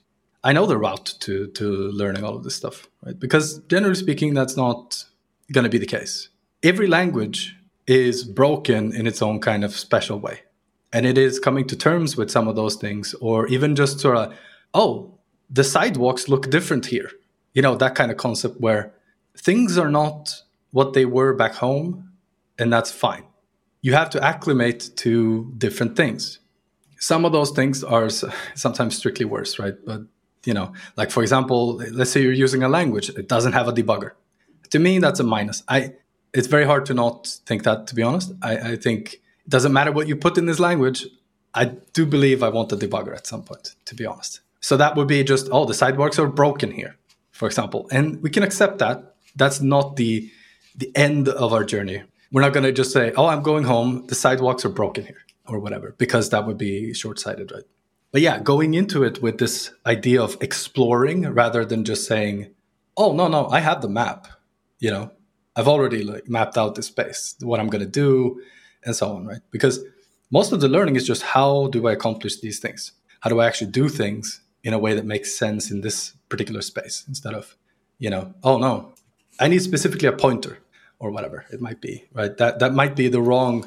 I 0.44 0.52
know 0.52 0.66
the 0.66 0.76
route 0.76 1.14
to 1.20 1.48
to 1.48 1.64
learning 1.66 2.22
all 2.22 2.36
of 2.36 2.44
this 2.44 2.54
stuff, 2.54 2.86
right? 3.04 3.18
Because 3.18 3.58
generally 3.60 3.94
speaking, 3.94 4.34
that's 4.34 4.56
not 4.56 5.02
going 5.50 5.64
to 5.64 5.70
be 5.70 5.78
the 5.78 5.86
case. 5.86 6.28
Every 6.62 6.86
language 6.86 7.56
is 7.86 8.24
broken 8.24 8.94
in 8.94 9.06
its 9.06 9.22
own 9.22 9.40
kind 9.40 9.64
of 9.64 9.74
special 9.74 10.18
way. 10.18 10.42
And 10.92 11.06
it 11.06 11.18
is 11.18 11.40
coming 11.40 11.66
to 11.68 11.76
terms 11.76 12.16
with 12.16 12.30
some 12.30 12.46
of 12.46 12.56
those 12.56 12.76
things 12.76 13.14
or 13.20 13.46
even 13.48 13.74
just 13.74 14.00
sort 14.00 14.16
of 14.16 14.34
oh 14.74 15.18
the 15.50 15.64
sidewalks 15.64 16.28
look 16.28 16.50
different 16.50 16.86
here. 16.86 17.10
You 17.54 17.62
know 17.62 17.74
that 17.76 17.94
kind 17.94 18.10
of 18.10 18.18
concept 18.18 18.60
where 18.60 18.92
things 19.36 19.78
are 19.78 19.90
not 19.90 20.42
what 20.72 20.92
they 20.92 21.06
were 21.06 21.32
back 21.34 21.54
home 21.54 22.12
and 22.58 22.70
that's 22.72 22.92
fine. 22.92 23.24
You 23.80 23.94
have 23.94 24.10
to 24.10 24.22
acclimate 24.22 24.90
to 24.96 25.52
different 25.56 25.96
things. 25.96 26.40
Some 26.98 27.24
of 27.24 27.32
those 27.32 27.50
things 27.50 27.82
are 27.82 28.08
sometimes 28.54 28.96
strictly 28.96 29.24
worse 29.24 29.58
right? 29.58 29.74
But 29.86 30.02
you 30.44 30.54
know 30.54 30.72
like 30.96 31.10
for 31.10 31.22
example 31.22 31.76
let's 31.92 32.10
say 32.10 32.20
you're 32.22 32.32
using 32.32 32.62
a 32.62 32.68
language 32.68 33.08
it 33.10 33.28
doesn't 33.28 33.52
have 33.52 33.68
a 33.68 33.72
debugger 33.72 34.12
to 34.70 34.78
me 34.78 34.98
that's 34.98 35.20
a 35.20 35.24
minus 35.24 35.62
i 35.68 35.92
it's 36.32 36.48
very 36.48 36.64
hard 36.64 36.84
to 36.86 36.94
not 36.94 37.26
think 37.46 37.62
that 37.62 37.86
to 37.86 37.94
be 37.94 38.02
honest 38.02 38.32
i, 38.42 38.72
I 38.72 38.76
think 38.76 39.14
it 39.14 39.50
doesn't 39.50 39.72
matter 39.72 39.92
what 39.92 40.08
you 40.08 40.16
put 40.16 40.38
in 40.38 40.46
this 40.46 40.58
language 40.58 41.06
I 41.54 41.66
do 41.92 42.04
believe 42.04 42.42
I 42.42 42.48
want 42.48 42.72
a 42.72 42.76
debugger 42.76 43.14
at 43.14 43.26
some 43.26 43.42
point, 43.42 43.76
to 43.84 43.94
be 43.94 44.04
honest. 44.04 44.40
So 44.60 44.76
that 44.76 44.96
would 44.96 45.06
be 45.06 45.22
just, 45.22 45.48
oh, 45.52 45.64
the 45.64 45.74
sidewalks 45.74 46.18
are 46.18 46.26
broken 46.26 46.72
here, 46.72 46.96
for 47.30 47.46
example. 47.46 47.86
And 47.92 48.20
we 48.22 48.30
can 48.30 48.42
accept 48.42 48.78
that. 48.78 49.14
That's 49.36 49.60
not 49.60 49.96
the 49.96 50.30
the 50.76 50.90
end 50.96 51.28
of 51.28 51.52
our 51.52 51.62
journey. 51.62 52.02
We're 52.32 52.40
not 52.40 52.52
going 52.52 52.64
to 52.64 52.72
just 52.72 52.90
say, 52.90 53.12
oh, 53.16 53.26
I'm 53.26 53.42
going 53.42 53.62
home. 53.62 54.06
The 54.08 54.16
sidewalks 54.16 54.64
are 54.64 54.68
broken 54.70 55.04
here 55.04 55.22
or 55.46 55.60
whatever, 55.60 55.94
because 55.98 56.30
that 56.30 56.46
would 56.46 56.58
be 56.58 56.92
short 56.94 57.20
sighted, 57.20 57.52
right? 57.52 57.62
But 58.14 58.22
yeah, 58.22 58.38
going 58.38 58.74
into 58.74 59.02
it 59.02 59.20
with 59.20 59.38
this 59.38 59.72
idea 59.84 60.22
of 60.22 60.36
exploring 60.40 61.28
rather 61.30 61.64
than 61.64 61.84
just 61.84 62.06
saying, 62.06 62.54
oh, 62.96 63.12
no, 63.12 63.26
no, 63.26 63.48
I 63.48 63.58
have 63.58 63.82
the 63.82 63.88
map. 63.88 64.28
You 64.78 64.92
know, 64.92 65.10
I've 65.56 65.66
already 65.66 66.04
like 66.04 66.28
mapped 66.28 66.56
out 66.56 66.76
the 66.76 66.84
space, 66.84 67.34
what 67.40 67.58
I'm 67.58 67.66
going 67.66 67.82
to 67.82 67.90
do, 67.90 68.40
and 68.84 68.94
so 68.94 69.16
on, 69.16 69.26
right? 69.26 69.40
Because 69.50 69.84
most 70.30 70.52
of 70.52 70.60
the 70.60 70.68
learning 70.68 70.94
is 70.94 71.04
just 71.04 71.22
how 71.22 71.66
do 71.66 71.88
I 71.88 71.92
accomplish 71.92 72.38
these 72.38 72.60
things? 72.60 72.92
How 73.18 73.30
do 73.30 73.40
I 73.40 73.48
actually 73.48 73.72
do 73.72 73.88
things 73.88 74.40
in 74.62 74.74
a 74.74 74.78
way 74.78 74.94
that 74.94 75.04
makes 75.04 75.34
sense 75.34 75.72
in 75.72 75.80
this 75.80 76.12
particular 76.28 76.62
space 76.62 77.04
instead 77.08 77.34
of, 77.34 77.56
you 77.98 78.10
know, 78.10 78.32
oh 78.44 78.58
no, 78.58 78.92
I 79.40 79.48
need 79.48 79.62
specifically 79.62 80.06
a 80.06 80.12
pointer 80.12 80.60
or 81.00 81.10
whatever 81.10 81.46
it 81.50 81.60
might 81.60 81.80
be, 81.80 82.04
right? 82.12 82.36
That 82.36 82.60
that 82.60 82.74
might 82.74 82.94
be 82.94 83.08
the 83.08 83.20
wrong 83.20 83.66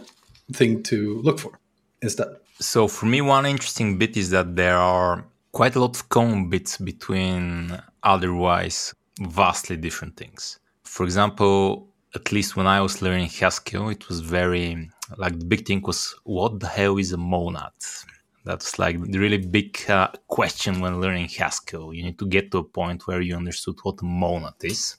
thing 0.54 0.84
to 0.84 1.22
look 1.22 1.38
for 1.38 1.60
instead. 2.02 2.38
So 2.60 2.88
for 2.88 3.06
me, 3.06 3.22
one 3.22 3.46
interesting 3.46 3.98
bit 3.98 4.18
is 4.18 4.32
that 4.32 4.56
there 4.56 4.78
are 4.78 5.24
quite 5.52 5.76
a 5.76 5.80
lot 5.80 5.96
of 5.96 6.10
common 6.10 6.50
bits 6.50 6.78
between 6.78 7.78
otherwise 8.04 8.94
vastly 9.22 9.78
different 9.78 10.18
things. 10.18 10.60
For 10.84 11.04
example, 11.04 11.88
at 12.16 12.32
least 12.32 12.56
when 12.56 12.66
I 12.66 12.82
was 12.82 13.02
learning 13.02 13.30
Haskell, 13.30 13.90
it 13.90 14.08
was 14.08 14.22
very 14.22 14.90
like 15.18 15.40
the 15.40 15.46
big 15.46 15.66
thing 15.68 15.82
was 15.84 16.16
what 16.24 16.60
the 16.60 16.68
hell 16.68 16.98
is 16.98 17.12
a 17.14 17.18
monad? 17.18 17.74
That's 18.44 18.80
like 18.80 19.02
the 19.02 19.20
really 19.20 19.38
big 19.38 19.78
uh, 19.90 20.08
question 20.28 20.80
when 20.80 21.02
learning 21.02 21.30
Haskell. 21.30 21.94
You 21.94 22.04
need 22.04 22.18
to 22.20 22.28
get 22.28 22.52
to 22.52 22.60
a 22.60 22.64
point 22.64 23.06
where 23.06 23.22
you 23.22 23.36
understood 23.36 23.76
what 23.84 24.02
a 24.02 24.06
monad 24.06 24.56
is, 24.64 24.98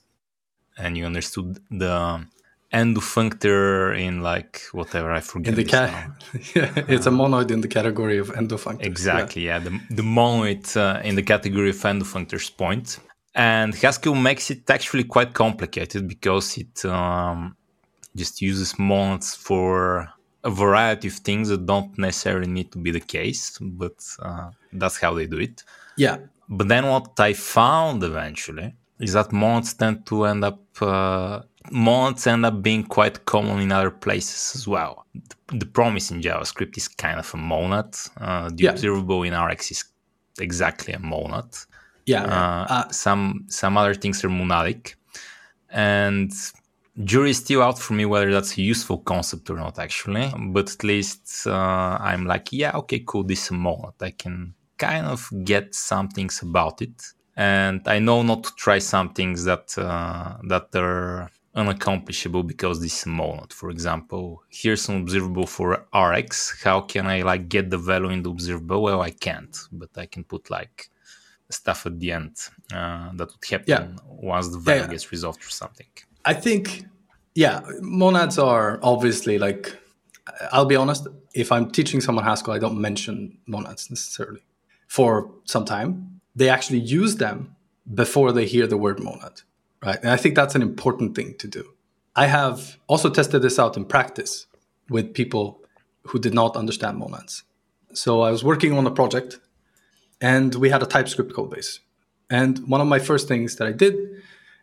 and 0.77 0.97
you 0.97 1.05
understood 1.05 1.59
the 1.71 2.25
endofunctor 2.73 3.97
in 3.99 4.21
like 4.21 4.61
whatever 4.71 5.11
I 5.11 5.21
forget. 5.21 5.49
In 5.49 5.55
the 5.55 5.63
ca- 5.63 6.11
yeah, 6.55 6.71
it's 6.87 7.07
a 7.07 7.11
monoid 7.11 7.51
in 7.51 7.61
the 7.61 7.67
category 7.67 8.17
of 8.17 8.29
endofunctors. 8.29 8.85
Exactly, 8.85 9.45
yeah, 9.45 9.57
yeah 9.57 9.63
the, 9.63 9.95
the 9.95 10.03
monoid 10.03 10.75
uh, 10.77 11.01
in 11.03 11.15
the 11.15 11.23
category 11.23 11.69
of 11.69 11.77
endofunctors 11.77 12.55
point. 12.55 12.99
And 13.35 13.73
Haskell 13.75 14.15
makes 14.15 14.51
it 14.51 14.69
actually 14.69 15.03
quite 15.03 15.33
complicated 15.33 16.07
because 16.07 16.57
it 16.57 16.83
um, 16.85 17.55
just 18.15 18.41
uses 18.41 18.77
monads 18.77 19.35
for 19.35 20.09
a 20.43 20.49
variety 20.49 21.07
of 21.07 21.13
things 21.15 21.49
that 21.49 21.65
don't 21.65 21.97
necessarily 21.97 22.47
need 22.47 22.71
to 22.71 22.77
be 22.77 22.91
the 22.91 22.99
case, 22.99 23.57
but 23.61 23.97
uh, 24.21 24.49
that's 24.73 24.99
how 24.99 25.13
they 25.13 25.27
do 25.27 25.39
it. 25.39 25.63
Yeah. 25.95 26.17
But 26.47 26.67
then 26.67 26.87
what 26.87 27.19
I 27.19 27.33
found 27.33 28.03
eventually 28.03 28.73
is 28.99 29.13
that 29.13 29.31
monads 29.31 29.73
tend 29.73 30.05
to 30.07 30.25
end 30.25 30.43
up 30.43 30.59
uh, 30.81 31.41
monads 31.71 32.27
end 32.27 32.45
up 32.45 32.61
being 32.61 32.83
quite 32.83 33.25
common 33.25 33.59
in 33.59 33.71
other 33.71 33.91
places 33.91 34.55
as 34.55 34.67
well. 34.67 35.05
The, 35.13 35.57
the 35.57 35.65
promise 35.65 36.11
in 36.11 36.21
JavaScript 36.21 36.77
is 36.77 36.87
kind 36.87 37.19
of 37.19 37.33
a 37.33 37.37
monad. 37.37 37.95
Uh, 38.17 38.49
the 38.49 38.63
yeah. 38.63 38.71
observable 38.71 39.23
in 39.23 39.33
Rx 39.33 39.71
is 39.71 39.83
exactly 40.39 40.93
a 40.93 40.99
monad. 40.99 41.55
Yeah. 42.05 42.23
Uh, 42.23 42.65
uh, 42.69 42.89
some 42.89 43.45
some 43.49 43.77
other 43.77 43.93
things 43.93 44.23
are 44.23 44.29
monadic, 44.29 44.95
and 45.69 46.31
jury 47.03 47.29
is 47.29 47.37
still 47.37 47.61
out 47.61 47.79
for 47.79 47.93
me 47.93 48.05
whether 48.05 48.31
that's 48.31 48.57
a 48.57 48.61
useful 48.61 48.97
concept 48.97 49.49
or 49.49 49.55
not 49.55 49.79
actually 49.79 50.33
but 50.49 50.69
at 50.69 50.83
least 50.83 51.47
uh, 51.47 51.97
i'm 52.01 52.25
like 52.25 52.51
yeah 52.51 52.75
okay 52.75 53.01
cool 53.07 53.23
this 53.23 53.45
is 53.45 53.51
a 53.51 53.53
monad 53.53 53.93
i 54.01 54.11
can 54.11 54.53
kind 54.77 55.05
of 55.05 55.29
get 55.45 55.73
some 55.73 56.09
things 56.09 56.41
about 56.41 56.81
it 56.81 57.13
and 57.37 57.87
i 57.87 57.99
know 57.99 58.21
not 58.21 58.43
to 58.43 58.53
try 58.55 58.79
some 58.79 59.13
things 59.13 59.45
that 59.45 59.77
uh, 59.77 60.35
that 60.43 60.67
are 60.75 61.29
unaccomplishable 61.55 62.45
because 62.45 62.79
this 62.79 62.99
is 62.99 63.05
a 63.05 63.09
monad 63.09 63.51
for 63.51 63.69
example 63.69 64.43
here's 64.49 64.87
an 64.87 65.01
observable 65.01 65.47
for 65.47 65.85
rx 65.93 66.63
how 66.63 66.79
can 66.79 67.07
i 67.07 67.21
like 67.23 67.49
get 67.49 67.69
the 67.69 67.77
value 67.77 68.09
in 68.09 68.21
the 68.21 68.29
observable 68.29 68.81
well 68.83 69.01
i 69.01 69.09
can't 69.09 69.57
but 69.71 69.89
i 69.97 70.05
can 70.05 70.23
put 70.23 70.49
like 70.49 70.89
stuff 71.49 71.87
at 71.87 71.99
the 71.99 72.11
end 72.11 72.35
uh, 72.71 73.09
that 73.13 73.27
would 73.27 73.45
happen 73.49 73.65
yeah. 73.67 73.87
once 74.05 74.49
the 74.49 74.59
value 74.59 74.81
yeah, 74.81 74.85
yeah. 74.85 74.91
gets 74.91 75.11
resolved 75.11 75.43
or 75.43 75.49
something 75.49 75.87
I 76.25 76.33
think, 76.33 76.85
yeah, 77.35 77.61
monads 77.81 78.37
are 78.37 78.79
obviously 78.83 79.39
like, 79.39 79.75
I'll 80.51 80.65
be 80.65 80.75
honest, 80.75 81.07
if 81.33 81.51
I'm 81.51 81.71
teaching 81.71 82.01
someone 82.01 82.25
Haskell, 82.25 82.53
I 82.53 82.59
don't 82.59 82.79
mention 82.79 83.37
monads 83.47 83.89
necessarily 83.89 84.41
for 84.87 85.31
some 85.45 85.65
time. 85.65 86.21
They 86.35 86.49
actually 86.49 86.79
use 86.79 87.15
them 87.15 87.55
before 87.91 88.31
they 88.31 88.45
hear 88.45 88.67
the 88.67 88.77
word 88.77 88.99
monad, 88.99 89.41
right? 89.83 89.99
And 90.01 90.11
I 90.11 90.17
think 90.17 90.35
that's 90.35 90.55
an 90.55 90.61
important 90.61 91.15
thing 91.15 91.35
to 91.39 91.47
do. 91.47 91.73
I 92.15 92.27
have 92.27 92.77
also 92.87 93.09
tested 93.09 93.41
this 93.41 93.59
out 93.59 93.77
in 93.77 93.85
practice 93.85 94.47
with 94.89 95.13
people 95.13 95.61
who 96.03 96.19
did 96.19 96.33
not 96.33 96.55
understand 96.55 96.97
monads. 96.97 97.43
So 97.93 98.21
I 98.21 98.31
was 98.31 98.43
working 98.43 98.77
on 98.77 98.85
a 98.85 98.91
project 98.91 99.39
and 100.21 100.53
we 100.55 100.69
had 100.69 100.83
a 100.83 100.85
TypeScript 100.85 101.33
code 101.33 101.51
base. 101.51 101.79
And 102.29 102.67
one 102.67 102.81
of 102.81 102.87
my 102.87 102.99
first 102.99 103.27
things 103.27 103.55
that 103.55 103.67
I 103.67 103.71
did, 103.71 103.95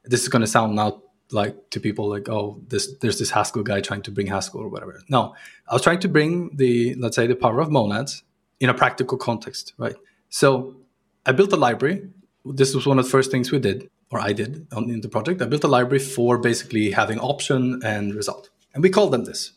this 0.04 0.22
is 0.22 0.28
going 0.28 0.42
to 0.42 0.46
sound 0.46 0.76
now 0.76 1.02
like 1.32 1.70
to 1.70 1.80
people 1.80 2.08
like 2.08 2.28
oh 2.28 2.60
this 2.68 2.94
there's 3.00 3.18
this 3.18 3.30
haskell 3.30 3.62
guy 3.62 3.80
trying 3.80 4.02
to 4.02 4.10
bring 4.10 4.28
haskell 4.28 4.60
or 4.60 4.68
whatever 4.68 5.00
no 5.08 5.34
i 5.68 5.74
was 5.74 5.82
trying 5.82 5.98
to 5.98 6.08
bring 6.08 6.54
the 6.54 6.94
let's 6.96 7.16
say 7.16 7.26
the 7.26 7.34
power 7.34 7.60
of 7.60 7.70
monads 7.70 8.22
in 8.60 8.68
a 8.68 8.74
practical 8.74 9.18
context 9.18 9.72
right 9.76 9.96
so 10.28 10.76
i 11.24 11.32
built 11.32 11.52
a 11.52 11.56
library 11.56 12.08
this 12.44 12.74
was 12.74 12.86
one 12.86 12.98
of 12.98 13.04
the 13.04 13.10
first 13.10 13.30
things 13.30 13.50
we 13.50 13.58
did 13.58 13.90
or 14.10 14.20
i 14.20 14.32
did 14.32 14.66
on, 14.72 14.90
in 14.90 15.00
the 15.00 15.08
project 15.08 15.42
i 15.42 15.46
built 15.46 15.64
a 15.64 15.68
library 15.68 15.98
for 15.98 16.38
basically 16.38 16.90
having 16.90 17.18
option 17.20 17.80
and 17.84 18.14
result 18.14 18.50
and 18.74 18.82
we 18.82 18.90
called 18.90 19.12
them 19.12 19.24
this 19.24 19.52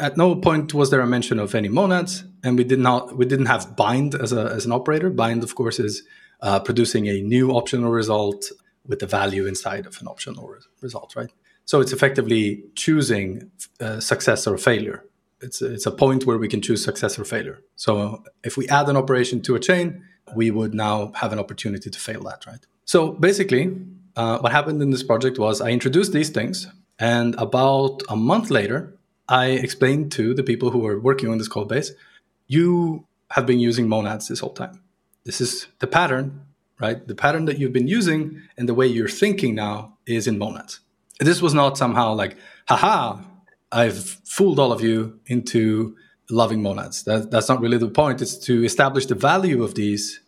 at 0.00 0.16
no 0.16 0.36
point 0.36 0.72
was 0.72 0.90
there 0.90 1.00
a 1.00 1.06
mention 1.06 1.38
of 1.38 1.54
any 1.54 1.68
monads 1.68 2.24
and 2.44 2.56
we 2.56 2.64
did 2.64 2.78
not 2.78 3.16
we 3.16 3.26
didn't 3.26 3.46
have 3.46 3.76
bind 3.76 4.14
as, 4.14 4.32
a, 4.32 4.44
as 4.44 4.64
an 4.64 4.72
operator 4.72 5.10
bind 5.10 5.42
of 5.42 5.54
course 5.54 5.78
is 5.78 6.02
uh, 6.42 6.58
producing 6.60 7.08
a 7.08 7.20
new 7.22 7.52
optional 7.52 7.90
result 7.90 8.50
with 8.86 8.98
the 8.98 9.06
value 9.06 9.46
inside 9.46 9.86
of 9.86 10.00
an 10.00 10.08
optional 10.08 10.54
result, 10.80 11.14
right? 11.16 11.30
So 11.64 11.80
it's 11.80 11.92
effectively 11.92 12.64
choosing 12.74 13.50
uh, 13.80 14.00
success 14.00 14.46
or 14.46 14.58
failure. 14.58 15.04
It's 15.40 15.62
it's 15.62 15.86
a 15.86 15.90
point 15.90 16.26
where 16.26 16.38
we 16.38 16.48
can 16.48 16.60
choose 16.60 16.84
success 16.84 17.18
or 17.18 17.24
failure. 17.24 17.62
So 17.76 18.24
if 18.44 18.56
we 18.56 18.68
add 18.68 18.88
an 18.88 18.96
operation 18.96 19.40
to 19.42 19.54
a 19.54 19.60
chain, 19.60 20.04
we 20.34 20.50
would 20.50 20.74
now 20.74 21.12
have 21.16 21.32
an 21.32 21.38
opportunity 21.38 21.90
to 21.90 21.98
fail 21.98 22.22
that, 22.24 22.46
right? 22.46 22.64
So 22.84 23.12
basically, 23.12 23.76
uh, 24.16 24.38
what 24.38 24.52
happened 24.52 24.82
in 24.82 24.90
this 24.90 25.02
project 25.02 25.38
was 25.38 25.60
I 25.60 25.70
introduced 25.70 26.12
these 26.12 26.30
things, 26.30 26.66
and 26.98 27.34
about 27.36 28.02
a 28.08 28.16
month 28.16 28.50
later, 28.50 28.94
I 29.28 29.46
explained 29.46 30.12
to 30.12 30.34
the 30.34 30.42
people 30.42 30.70
who 30.70 30.80
were 30.80 30.98
working 30.98 31.30
on 31.30 31.38
this 31.38 31.48
code 31.48 31.68
base, 31.68 31.92
you 32.48 33.06
have 33.30 33.46
been 33.46 33.60
using 33.60 33.88
monads 33.88 34.28
this 34.28 34.40
whole 34.40 34.52
time. 34.52 34.82
This 35.24 35.40
is 35.40 35.68
the 35.78 35.86
pattern 35.86 36.42
right? 36.82 37.06
The 37.06 37.14
pattern 37.14 37.44
that 37.46 37.58
you've 37.58 37.72
been 37.72 37.86
using 37.86 38.42
and 38.58 38.68
the 38.68 38.74
way 38.74 38.86
you're 38.86 39.08
thinking 39.08 39.54
now 39.54 39.96
is 40.04 40.26
in 40.26 40.36
monads. 40.36 40.80
This 41.20 41.40
was 41.40 41.54
not 41.54 41.78
somehow 41.78 42.14
like, 42.14 42.36
haha, 42.66 43.18
I've 43.70 44.02
fooled 44.24 44.58
all 44.58 44.72
of 44.72 44.82
you 44.82 45.20
into 45.26 45.96
loving 46.28 46.60
monads. 46.60 47.04
That, 47.04 47.30
that's 47.30 47.48
not 47.48 47.60
really 47.60 47.78
the 47.78 47.88
point. 47.88 48.20
It's 48.20 48.36
to 48.46 48.64
establish 48.64 49.06
the 49.06 49.14
value 49.14 49.62
of 49.62 49.76
these 49.76 50.20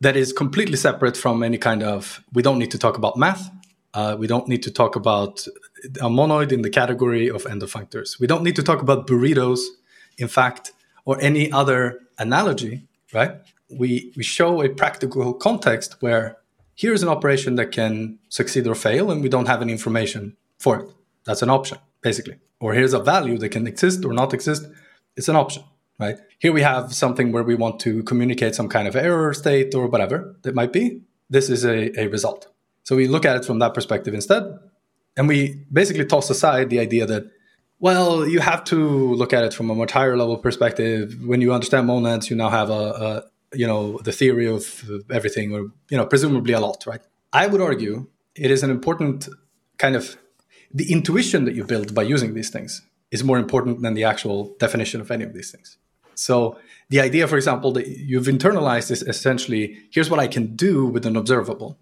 that 0.00 0.16
is 0.16 0.32
completely 0.32 0.76
separate 0.76 1.16
from 1.16 1.42
any 1.42 1.58
kind 1.58 1.82
of, 1.82 2.22
we 2.32 2.42
don't 2.42 2.58
need 2.58 2.70
to 2.72 2.78
talk 2.78 2.96
about 2.96 3.16
math. 3.16 3.50
Uh, 3.94 4.16
we 4.18 4.26
don't 4.26 4.48
need 4.48 4.62
to 4.62 4.70
talk 4.70 4.96
about 4.96 5.46
a 6.00 6.08
monoid 6.08 6.50
in 6.52 6.62
the 6.62 6.70
category 6.70 7.30
of 7.30 7.44
endofunctors. 7.44 8.18
We 8.18 8.26
don't 8.26 8.42
need 8.42 8.56
to 8.56 8.62
talk 8.62 8.82
about 8.82 9.06
burritos, 9.06 9.60
in 10.18 10.28
fact, 10.28 10.72
or 11.04 11.20
any 11.20 11.52
other 11.52 12.00
analogy, 12.18 12.86
right? 13.12 13.36
we, 13.70 14.12
we 14.16 14.22
show 14.22 14.62
a 14.62 14.68
practical 14.68 15.34
context 15.34 15.96
where 16.00 16.36
here's 16.74 17.02
an 17.02 17.08
operation 17.08 17.54
that 17.56 17.72
can 17.72 18.18
succeed 18.28 18.66
or 18.66 18.74
fail, 18.74 19.10
and 19.10 19.22
we 19.22 19.28
don't 19.28 19.46
have 19.46 19.62
any 19.62 19.72
information 19.72 20.36
for 20.58 20.80
it. 20.80 20.88
That's 21.24 21.42
an 21.42 21.50
option, 21.50 21.78
basically. 22.00 22.38
Or 22.60 22.74
here's 22.74 22.94
a 22.94 23.00
value 23.00 23.38
that 23.38 23.50
can 23.50 23.66
exist 23.66 24.04
or 24.04 24.12
not 24.12 24.34
exist. 24.34 24.66
It's 25.16 25.28
an 25.28 25.36
option, 25.36 25.64
right? 25.98 26.16
Here 26.38 26.52
we 26.52 26.62
have 26.62 26.94
something 26.94 27.32
where 27.32 27.42
we 27.42 27.54
want 27.54 27.80
to 27.80 28.02
communicate 28.02 28.54
some 28.54 28.68
kind 28.68 28.88
of 28.88 28.96
error 28.96 29.32
state 29.34 29.74
or 29.74 29.86
whatever 29.86 30.36
it 30.44 30.54
might 30.54 30.72
be. 30.72 31.00
This 31.30 31.50
is 31.50 31.64
a, 31.64 31.98
a 32.00 32.08
result. 32.08 32.48
So 32.82 32.96
we 32.96 33.08
look 33.08 33.24
at 33.24 33.36
it 33.36 33.44
from 33.44 33.58
that 33.60 33.74
perspective 33.74 34.14
instead. 34.14 34.44
And 35.16 35.28
we 35.28 35.64
basically 35.72 36.04
toss 36.04 36.28
aside 36.28 36.70
the 36.70 36.80
idea 36.80 37.06
that, 37.06 37.30
well, 37.78 38.26
you 38.28 38.40
have 38.40 38.64
to 38.64 39.14
look 39.14 39.32
at 39.32 39.44
it 39.44 39.54
from 39.54 39.70
a 39.70 39.74
much 39.74 39.92
higher 39.92 40.16
level 40.16 40.36
perspective. 40.36 41.16
When 41.24 41.40
you 41.40 41.52
understand 41.52 41.86
monads, 41.86 42.28
you 42.30 42.36
now 42.36 42.50
have 42.50 42.70
a, 42.70 43.24
you 43.54 43.66
know 43.66 43.98
the 43.98 44.12
theory 44.12 44.48
of 44.48 44.84
everything 45.10 45.52
or 45.52 45.60
you 45.90 45.96
know 45.96 46.06
presumably 46.06 46.52
a 46.52 46.60
lot 46.60 46.84
right 46.86 47.02
i 47.32 47.46
would 47.46 47.60
argue 47.60 48.06
it 48.34 48.50
is 48.50 48.62
an 48.62 48.70
important 48.70 49.28
kind 49.78 49.96
of 49.96 50.16
the 50.72 50.90
intuition 50.92 51.44
that 51.44 51.54
you 51.54 51.64
build 51.64 51.94
by 51.94 52.02
using 52.02 52.34
these 52.34 52.50
things 52.50 52.82
is 53.10 53.22
more 53.22 53.38
important 53.38 53.82
than 53.82 53.94
the 53.94 54.04
actual 54.04 54.54
definition 54.58 55.00
of 55.00 55.10
any 55.10 55.24
of 55.24 55.32
these 55.32 55.50
things 55.50 55.78
So 56.14 56.58
the 56.88 57.00
idea, 57.00 57.26
for 57.26 57.36
example, 57.36 57.72
that 57.72 57.88
you've 57.88 58.26
internalized 58.26 58.90
is 58.90 59.02
essentially 59.02 59.78
here's 59.90 60.10
what 60.10 60.20
I 60.20 60.26
can 60.26 60.54
do 60.56 60.86
with 60.86 61.06
an 61.06 61.16
observable. 61.16 61.78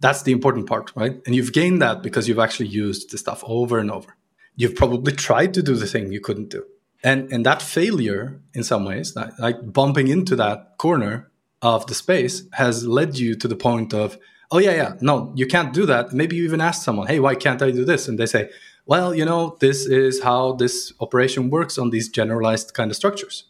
That's 0.00 0.22
the 0.22 0.32
important 0.32 0.66
part, 0.66 0.92
right? 0.96 1.20
And 1.26 1.34
you've 1.34 1.52
gained 1.52 1.80
that 1.80 2.02
because 2.02 2.28
you've 2.28 2.38
actually 2.38 2.68
used 2.68 3.10
the 3.10 3.18
stuff 3.18 3.42
over 3.46 3.78
and 3.78 3.90
over. 3.90 4.16
You've 4.56 4.74
probably 4.74 5.12
tried 5.12 5.54
to 5.54 5.62
do 5.62 5.74
the 5.74 5.86
thing 5.86 6.12
you 6.12 6.20
couldn't 6.20 6.50
do. 6.50 6.64
And, 7.04 7.32
and 7.32 7.46
that 7.46 7.62
failure, 7.62 8.40
in 8.54 8.62
some 8.62 8.84
ways, 8.84 9.16
like, 9.16 9.38
like 9.38 9.72
bumping 9.72 10.08
into 10.08 10.36
that 10.36 10.76
corner 10.78 11.30
of 11.60 11.86
the 11.86 11.94
space, 11.94 12.44
has 12.52 12.84
led 12.86 13.18
you 13.18 13.34
to 13.36 13.48
the 13.48 13.56
point 13.56 13.94
of, 13.94 14.18
oh, 14.50 14.58
yeah, 14.58 14.72
yeah, 14.72 14.94
no, 15.00 15.32
you 15.34 15.46
can't 15.46 15.72
do 15.72 15.86
that. 15.86 16.12
Maybe 16.12 16.36
you 16.36 16.44
even 16.44 16.60
ask 16.60 16.82
someone, 16.82 17.06
hey, 17.06 17.18
why 17.18 17.34
can't 17.34 17.62
I 17.62 17.70
do 17.70 17.84
this? 17.84 18.08
And 18.08 18.18
they 18.18 18.26
say, 18.26 18.50
well, 18.86 19.14
you 19.14 19.24
know, 19.24 19.56
this 19.60 19.86
is 19.86 20.22
how 20.22 20.52
this 20.52 20.92
operation 21.00 21.50
works 21.50 21.78
on 21.78 21.90
these 21.90 22.08
generalized 22.08 22.74
kind 22.74 22.90
of 22.90 22.96
structures. 22.96 23.44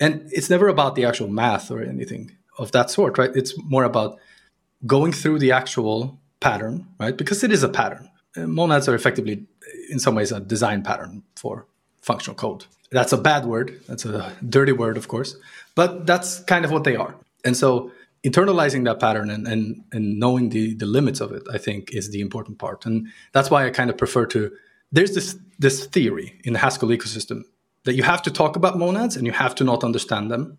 And 0.00 0.28
it's 0.32 0.50
never 0.50 0.68
about 0.68 0.94
the 0.94 1.04
actual 1.04 1.28
math 1.28 1.70
or 1.70 1.82
anything 1.82 2.32
of 2.58 2.72
that 2.72 2.90
sort, 2.90 3.18
right? 3.18 3.30
It's 3.34 3.54
more 3.62 3.84
about 3.84 4.18
going 4.86 5.12
through 5.12 5.38
the 5.38 5.52
actual 5.52 6.20
pattern, 6.40 6.86
right? 6.98 7.16
Because 7.16 7.44
it 7.44 7.52
is 7.52 7.62
a 7.62 7.68
pattern. 7.68 8.10
Monads 8.36 8.88
are 8.88 8.94
effectively, 8.94 9.46
in 9.90 9.98
some 9.98 10.14
ways, 10.14 10.32
a 10.32 10.40
design 10.40 10.82
pattern 10.82 11.22
for 11.36 11.66
functional 12.02 12.34
code. 12.34 12.66
That's 12.90 13.12
a 13.12 13.18
bad 13.18 13.46
word. 13.46 13.80
That's 13.88 14.04
a 14.04 14.32
dirty 14.48 14.72
word, 14.72 14.96
of 14.96 15.08
course, 15.08 15.36
but 15.74 16.06
that's 16.06 16.40
kind 16.40 16.64
of 16.64 16.70
what 16.70 16.84
they 16.84 16.96
are. 16.96 17.14
And 17.44 17.56
so 17.56 17.90
internalizing 18.24 18.84
that 18.84 19.00
pattern 19.00 19.30
and, 19.30 19.46
and, 19.46 19.84
and 19.92 20.18
knowing 20.18 20.48
the, 20.50 20.74
the 20.74 20.86
limits 20.86 21.20
of 21.20 21.32
it, 21.32 21.42
I 21.52 21.58
think, 21.58 21.92
is 21.92 22.10
the 22.10 22.20
important 22.20 22.58
part. 22.58 22.86
And 22.86 23.08
that's 23.32 23.50
why 23.50 23.66
I 23.66 23.70
kind 23.70 23.90
of 23.90 23.96
prefer 23.96 24.26
to. 24.26 24.50
There's 24.92 25.14
this, 25.14 25.36
this 25.58 25.86
theory 25.86 26.40
in 26.44 26.52
the 26.52 26.58
Haskell 26.58 26.88
ecosystem 26.88 27.42
that 27.84 27.94
you 27.94 28.02
have 28.02 28.22
to 28.22 28.30
talk 28.30 28.56
about 28.56 28.78
monads 28.78 29.16
and 29.16 29.26
you 29.26 29.32
have 29.32 29.54
to 29.56 29.64
not 29.64 29.84
understand 29.84 30.30
them 30.30 30.58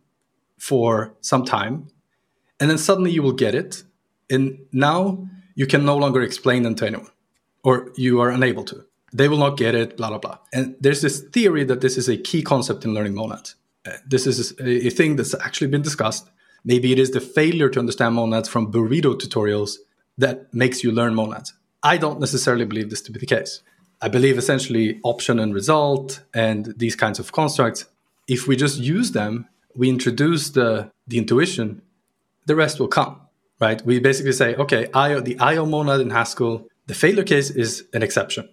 for 0.57 1.15
some 1.21 1.43
time. 1.45 1.87
And 2.59 2.69
then 2.69 2.77
suddenly 2.77 3.11
you 3.11 3.21
will 3.21 3.33
get 3.33 3.55
it 3.55 3.83
and 4.29 4.59
now 4.71 5.27
you 5.55 5.67
can 5.67 5.85
no 5.85 5.97
longer 5.97 6.21
explain 6.21 6.63
them 6.63 6.75
to 6.75 6.85
anyone, 6.85 7.11
or 7.63 7.91
you 7.95 8.19
are 8.21 8.29
unable 8.29 8.63
to. 8.65 8.85
They 9.13 9.29
will 9.29 9.37
not 9.37 9.57
get 9.57 9.75
it, 9.75 9.95
blah, 9.95 10.09
blah, 10.09 10.17
blah. 10.17 10.37
And 10.53 10.75
there's 10.79 11.01
this 11.01 11.21
theory 11.21 11.63
that 11.65 11.81
this 11.81 11.97
is 11.97 12.09
a 12.09 12.17
key 12.17 12.41
concept 12.41 12.83
in 12.83 12.93
learning 12.93 13.15
monads. 13.15 13.55
Uh, 13.85 13.93
this 14.05 14.27
is 14.27 14.51
a, 14.59 14.87
a 14.87 14.89
thing 14.89 15.15
that's 15.15 15.33
actually 15.35 15.67
been 15.67 15.81
discussed. 15.81 16.29
Maybe 16.65 16.91
it 16.91 16.99
is 16.99 17.11
the 17.11 17.21
failure 17.21 17.69
to 17.69 17.79
understand 17.79 18.15
monads 18.15 18.49
from 18.49 18.71
burrito 18.71 19.15
tutorials 19.15 19.77
that 20.17 20.53
makes 20.53 20.83
you 20.83 20.91
learn 20.91 21.15
monads. 21.15 21.53
I 21.83 21.97
don't 21.97 22.19
necessarily 22.19 22.65
believe 22.65 22.89
this 22.89 23.01
to 23.03 23.11
be 23.11 23.19
the 23.19 23.25
case. 23.25 23.61
I 24.01 24.09
believe 24.09 24.37
essentially 24.37 24.99
option 25.03 25.39
and 25.39 25.53
result 25.53 26.21
and 26.33 26.73
these 26.77 26.95
kinds 26.95 27.19
of 27.19 27.31
constructs, 27.31 27.85
if 28.27 28.47
we 28.47 28.55
just 28.55 28.79
use 28.79 29.11
them, 29.11 29.47
we 29.75 29.89
introduce 29.89 30.49
the, 30.49 30.91
the 31.07 31.17
intuition, 31.17 31.81
the 32.45 32.55
rest 32.55 32.79
will 32.79 32.87
come 32.87 33.21
right? 33.59 33.85
We 33.85 33.99
basically 33.99 34.33
say, 34.33 34.55
okay, 34.55 34.89
IO, 34.93 35.21
the 35.21 35.39
IO 35.39 35.65
monad 35.65 36.01
in 36.01 36.09
Haskell, 36.09 36.67
the 36.87 36.93
failure 36.93 37.23
case 37.23 37.49
is 37.49 37.85
an 37.93 38.03
exception. 38.03 38.49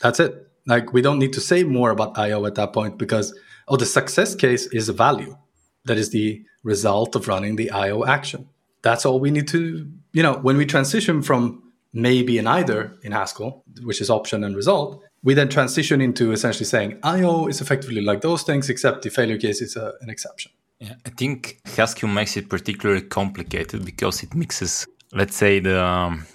That's 0.00 0.20
it. 0.20 0.50
Like 0.66 0.92
we 0.92 1.02
don't 1.02 1.18
need 1.18 1.32
to 1.34 1.40
say 1.40 1.64
more 1.64 1.90
about 1.90 2.18
IO 2.18 2.44
at 2.46 2.54
that 2.56 2.72
point 2.72 2.98
because, 2.98 3.38
oh, 3.68 3.76
the 3.76 3.86
success 3.86 4.34
case 4.34 4.66
is 4.66 4.88
a 4.88 4.92
value 4.92 5.36
that 5.84 5.96
is 5.96 6.10
the 6.10 6.44
result 6.62 7.14
of 7.14 7.28
running 7.28 7.56
the 7.56 7.70
IO 7.70 8.04
action. 8.04 8.48
That's 8.82 9.06
all 9.06 9.20
we 9.20 9.30
need 9.30 9.48
to, 9.48 9.88
you 10.12 10.22
know, 10.22 10.38
when 10.38 10.56
we 10.56 10.66
transition 10.66 11.22
from 11.22 11.62
maybe 11.92 12.38
and 12.38 12.48
either 12.48 12.96
in 13.02 13.12
Haskell, 13.12 13.64
which 13.82 14.00
is 14.00 14.10
option 14.10 14.44
and 14.44 14.54
result, 14.56 15.02
we 15.22 15.34
then 15.34 15.48
transition 15.48 16.00
into 16.00 16.32
essentially 16.32 16.64
saying 16.64 16.98
IO 17.02 17.46
is 17.46 17.60
effectively 17.60 18.00
like 18.00 18.20
those 18.20 18.42
things, 18.42 18.68
except 18.70 19.02
the 19.02 19.10
failure 19.10 19.38
case 19.38 19.60
is 19.60 19.76
a, 19.76 19.94
an 20.00 20.10
exception. 20.10 20.52
Yeah, 20.78 20.94
I 21.06 21.10
think 21.10 21.58
Haskell 21.76 22.08
makes 22.08 22.36
it 22.36 22.48
particularly 22.48 23.02
complicated 23.02 23.84
because 23.84 24.22
it 24.22 24.34
mixes, 24.34 24.86
let's 25.12 25.34
say, 25.34 25.58
the 25.58 25.82
um, 25.82 26.26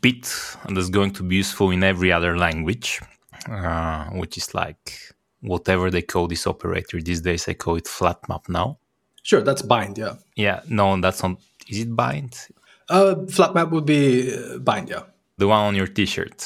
bit 0.00 0.32
that's 0.68 0.88
going 0.88 1.12
to 1.12 1.22
be 1.22 1.36
useful 1.36 1.70
in 1.70 1.84
every 1.84 2.10
other 2.10 2.38
language, 2.38 3.00
uh, 3.50 4.06
which 4.10 4.38
is 4.38 4.54
like 4.54 4.98
whatever 5.40 5.90
they 5.90 6.02
call 6.02 6.26
this 6.26 6.46
operator 6.46 7.00
these 7.00 7.20
days. 7.20 7.48
I 7.48 7.54
call 7.54 7.76
it 7.76 7.86
flat 7.86 8.28
map 8.28 8.48
now. 8.48 8.78
Sure, 9.22 9.42
that's 9.42 9.62
bind. 9.62 9.98
Yeah. 9.98 10.14
Yeah. 10.36 10.60
No, 10.68 11.00
that's 11.00 11.22
not. 11.22 11.36
Is 11.68 11.80
it 11.80 11.94
bind? 11.94 12.34
Uh, 12.92 13.26
flat 13.26 13.54
map 13.54 13.70
would 13.70 13.86
be 13.86 14.32
uh, 14.34 14.58
bind. 14.58 14.88
Yeah. 14.90 15.04
The 15.38 15.48
one 15.48 15.60
on 15.68 15.74
your 15.74 15.86
T-shirt. 15.86 16.38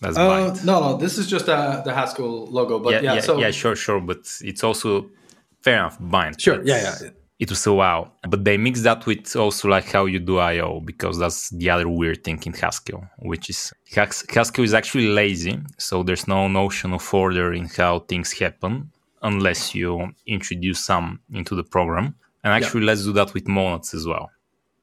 That's 0.00 0.18
uh, 0.18 0.28
bind. 0.28 0.64
No, 0.64 0.80
no. 0.80 0.96
This 0.98 1.16
is 1.16 1.26
just 1.26 1.48
uh, 1.48 1.80
the 1.84 1.92
Haskell 1.94 2.46
logo. 2.46 2.78
But 2.78 2.92
yeah, 2.92 3.00
yeah, 3.00 3.14
yeah, 3.14 3.20
so 3.20 3.38
yeah, 3.38 3.50
sure, 3.50 3.74
sure. 3.74 4.00
But 4.00 4.22
it's 4.42 4.62
also 4.62 5.08
fair 5.62 5.76
enough, 5.78 5.96
bind. 5.98 6.40
Sure, 6.40 6.62
yeah, 6.64 6.96
yeah. 7.02 7.10
It 7.38 7.50
was 7.50 7.60
so 7.60 7.74
wow. 7.74 8.12
But 8.28 8.44
they 8.44 8.56
mix 8.56 8.82
that 8.82 9.04
with 9.06 9.36
also 9.36 9.68
like 9.68 9.86
how 9.90 10.06
you 10.06 10.18
do 10.18 10.38
I/O 10.38 10.80
because 10.80 11.18
that's 11.18 11.50
the 11.50 11.68
other 11.70 11.88
weird 11.88 12.24
thing 12.24 12.42
in 12.46 12.52
Haskell, 12.52 13.04
which 13.18 13.50
is 13.50 13.72
Haskell 13.94 14.64
is 14.64 14.74
actually 14.74 15.08
lazy, 15.08 15.58
so 15.78 16.02
there's 16.02 16.26
no 16.28 16.48
notion 16.48 16.92
of 16.92 17.14
order 17.14 17.52
in 17.52 17.66
how 17.66 18.00
things 18.00 18.32
happen 18.32 18.90
unless 19.22 19.74
you 19.74 20.12
introduce 20.26 20.80
some 20.84 21.20
into 21.32 21.54
the 21.54 21.64
program. 21.64 22.14
And 22.42 22.52
actually, 22.52 22.82
yeah. 22.82 22.86
let's 22.88 23.04
do 23.04 23.12
that 23.12 23.34
with 23.34 23.48
monads 23.48 23.92
as 23.92 24.06
well. 24.06 24.30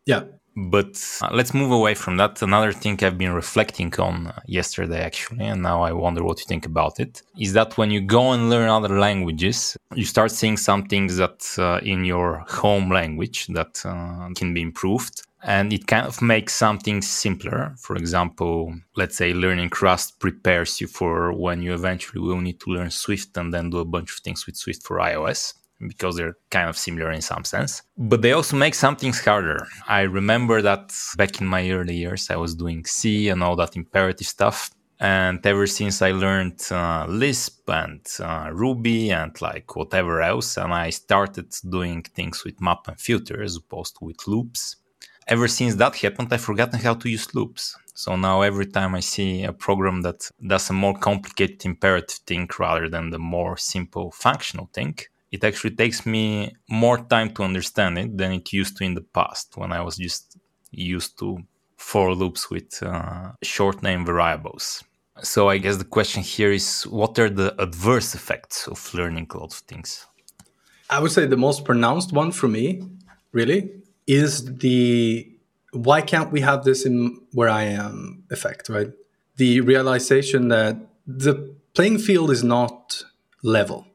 Yeah, 0.05 0.23
but 0.55 1.01
uh, 1.21 1.29
let's 1.31 1.53
move 1.53 1.71
away 1.71 1.95
from 1.95 2.17
that. 2.17 2.41
Another 2.41 2.71
thing 2.71 3.03
I've 3.03 3.17
been 3.17 3.33
reflecting 3.33 3.93
on 3.99 4.33
yesterday, 4.45 5.01
actually, 5.01 5.45
and 5.45 5.61
now 5.61 5.81
I 5.81 5.91
wonder 5.91 6.23
what 6.23 6.39
you 6.39 6.45
think 6.45 6.65
about 6.65 6.99
it, 6.99 7.21
is 7.39 7.53
that 7.53 7.77
when 7.77 7.89
you 7.91 8.01
go 8.01 8.31
and 8.31 8.49
learn 8.49 8.69
other 8.69 8.99
languages, 8.99 9.75
you 9.95 10.05
start 10.05 10.31
seeing 10.31 10.57
some 10.57 10.85
things 10.85 11.17
that 11.17 11.43
uh, 11.57 11.79
in 11.83 12.05
your 12.05 12.43
home 12.47 12.89
language 12.89 13.47
that 13.47 13.81
uh, 13.85 14.29
can 14.35 14.53
be 14.53 14.61
improved. 14.61 15.23
And 15.45 15.73
it 15.73 15.87
kind 15.87 16.07
of 16.07 16.21
makes 16.21 16.53
something 16.53 17.01
simpler. 17.01 17.75
For 17.77 17.97
example, 17.97 18.73
let's 18.95 19.17
say 19.17 19.33
learning 19.33 19.71
Rust 19.81 20.17
prepares 20.19 20.79
you 20.79 20.87
for 20.87 21.33
when 21.33 21.61
you 21.61 21.73
eventually 21.73 22.21
will 22.21 22.39
need 22.39 22.61
to 22.61 22.71
learn 22.71 22.89
Swift 22.89 23.35
and 23.35 23.53
then 23.53 23.69
do 23.69 23.79
a 23.79 23.85
bunch 23.85 24.13
of 24.13 24.19
things 24.19 24.45
with 24.45 24.55
Swift 24.55 24.83
for 24.83 24.99
iOS 24.99 25.53
because 25.87 26.15
they're 26.15 26.37
kind 26.49 26.69
of 26.69 26.77
similar 26.77 27.11
in 27.11 27.21
some 27.21 27.43
sense. 27.43 27.81
But 27.97 28.21
they 28.21 28.33
also 28.33 28.57
make 28.57 28.75
some 28.75 28.95
things 28.95 29.23
harder. 29.23 29.67
I 29.87 30.01
remember 30.01 30.61
that 30.61 30.93
back 31.17 31.41
in 31.41 31.47
my 31.47 31.69
early 31.69 31.95
years, 31.95 32.29
I 32.29 32.35
was 32.35 32.55
doing 32.55 32.85
C 32.85 33.29
and 33.29 33.43
all 33.43 33.55
that 33.57 33.75
imperative 33.75 34.27
stuff. 34.27 34.71
And 34.99 35.45
ever 35.45 35.67
since 35.67 36.01
I 36.01 36.11
learned 36.11 36.65
uh, 36.71 37.05
Lisp 37.09 37.69
and 37.69 38.05
uh, 38.19 38.49
Ruby 38.53 39.11
and 39.11 39.39
like 39.41 39.75
whatever 39.75 40.21
else, 40.21 40.57
and 40.57 40.73
I 40.73 40.91
started 40.91 41.53
doing 41.69 42.03
things 42.03 42.45
with 42.45 42.61
map 42.61 42.87
and 42.87 42.99
filter 42.99 43.43
as 43.43 43.57
opposed 43.57 43.97
to 43.97 44.05
with 44.05 44.27
loops. 44.27 44.77
Ever 45.27 45.47
since 45.47 45.75
that 45.75 45.95
happened, 45.95 46.31
I've 46.31 46.41
forgotten 46.41 46.79
how 46.79 46.93
to 46.95 47.09
use 47.09 47.33
loops. 47.33 47.75
So 47.93 48.15
now 48.15 48.41
every 48.41 48.65
time 48.65 48.95
I 48.95 49.01
see 49.01 49.43
a 49.43 49.53
program 49.53 50.01
that 50.01 50.29
does 50.45 50.69
a 50.69 50.73
more 50.73 50.97
complicated 50.97 51.65
imperative 51.65 52.19
thing 52.25 52.49
rather 52.57 52.89
than 52.89 53.09
the 53.09 53.19
more 53.19 53.55
simple 53.55 54.11
functional 54.11 54.69
thing, 54.73 54.97
it 55.33 55.43
actually 55.43 55.75
takes 55.75 56.05
me 56.05 56.55
more 56.69 56.99
time 57.13 57.29
to 57.33 57.41
understand 57.43 57.97
it 57.97 58.15
than 58.19 58.31
it 58.33 58.53
used 58.53 58.77
to 58.77 58.83
in 58.83 58.93
the 58.93 59.07
past 59.17 59.57
when 59.57 59.71
I 59.71 59.81
was 59.81 59.95
just 59.97 60.37
used 60.71 61.17
to 61.19 61.39
for 61.75 62.13
loops 62.13 62.51
with 62.51 62.71
uh, 62.83 63.31
short 63.41 63.81
name 63.81 64.05
variables. 64.05 64.83
So 65.23 65.49
I 65.49 65.57
guess 65.57 65.77
the 65.77 65.91
question 65.97 66.21
here 66.21 66.51
is 66.51 66.83
what 66.83 67.17
are 67.17 67.31
the 67.31 67.49
adverse 67.59 68.13
effects 68.13 68.67
of 68.67 68.79
learning 68.93 69.27
a 69.31 69.37
lot 69.39 69.53
of 69.53 69.59
things? 69.71 70.05
I 70.87 70.99
would 70.99 71.11
say 71.11 71.25
the 71.25 71.43
most 71.47 71.65
pronounced 71.65 72.13
one 72.13 72.31
for 72.31 72.47
me, 72.47 72.83
really, 73.31 73.71
is 74.05 74.45
the 74.65 75.27
why 75.71 76.01
can't 76.01 76.31
we 76.31 76.41
have 76.41 76.63
this 76.63 76.85
in 76.85 77.19
where 77.31 77.49
I 77.49 77.63
am 77.63 78.23
effect, 78.29 78.69
right? 78.69 78.91
The 79.37 79.61
realization 79.61 80.49
that 80.49 80.77
the 81.07 81.33
playing 81.73 81.97
field 81.97 82.29
is 82.29 82.43
not 82.43 83.03
level 83.41 83.87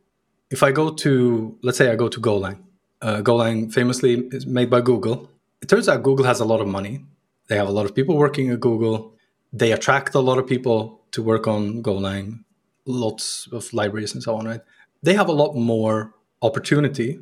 if 0.50 0.62
I 0.62 0.72
go 0.72 0.90
to, 0.90 1.58
let's 1.62 1.78
say 1.78 1.90
I 1.90 1.96
go 1.96 2.08
to 2.08 2.20
Golang, 2.20 2.60
uh, 3.02 3.20
Golang 3.22 3.72
famously 3.72 4.28
is 4.30 4.46
made 4.46 4.70
by 4.70 4.80
Google. 4.80 5.30
It 5.60 5.68
turns 5.68 5.88
out 5.88 6.02
Google 6.02 6.24
has 6.26 6.40
a 6.40 6.44
lot 6.44 6.60
of 6.60 6.66
money. 6.66 7.04
They 7.48 7.56
have 7.56 7.68
a 7.68 7.72
lot 7.72 7.86
of 7.86 7.94
people 7.94 8.16
working 8.16 8.50
at 8.50 8.60
Google. 8.60 9.14
They 9.52 9.72
attract 9.72 10.14
a 10.14 10.20
lot 10.20 10.38
of 10.38 10.46
people 10.46 11.00
to 11.12 11.22
work 11.22 11.46
on 11.46 11.82
Golang, 11.82 12.44
lots 12.84 13.48
of 13.52 13.72
libraries 13.72 14.14
and 14.14 14.22
so 14.22 14.36
on, 14.36 14.46
right? 14.46 14.60
They 15.02 15.14
have 15.14 15.28
a 15.28 15.32
lot 15.32 15.54
more 15.54 16.14
opportunity 16.42 17.20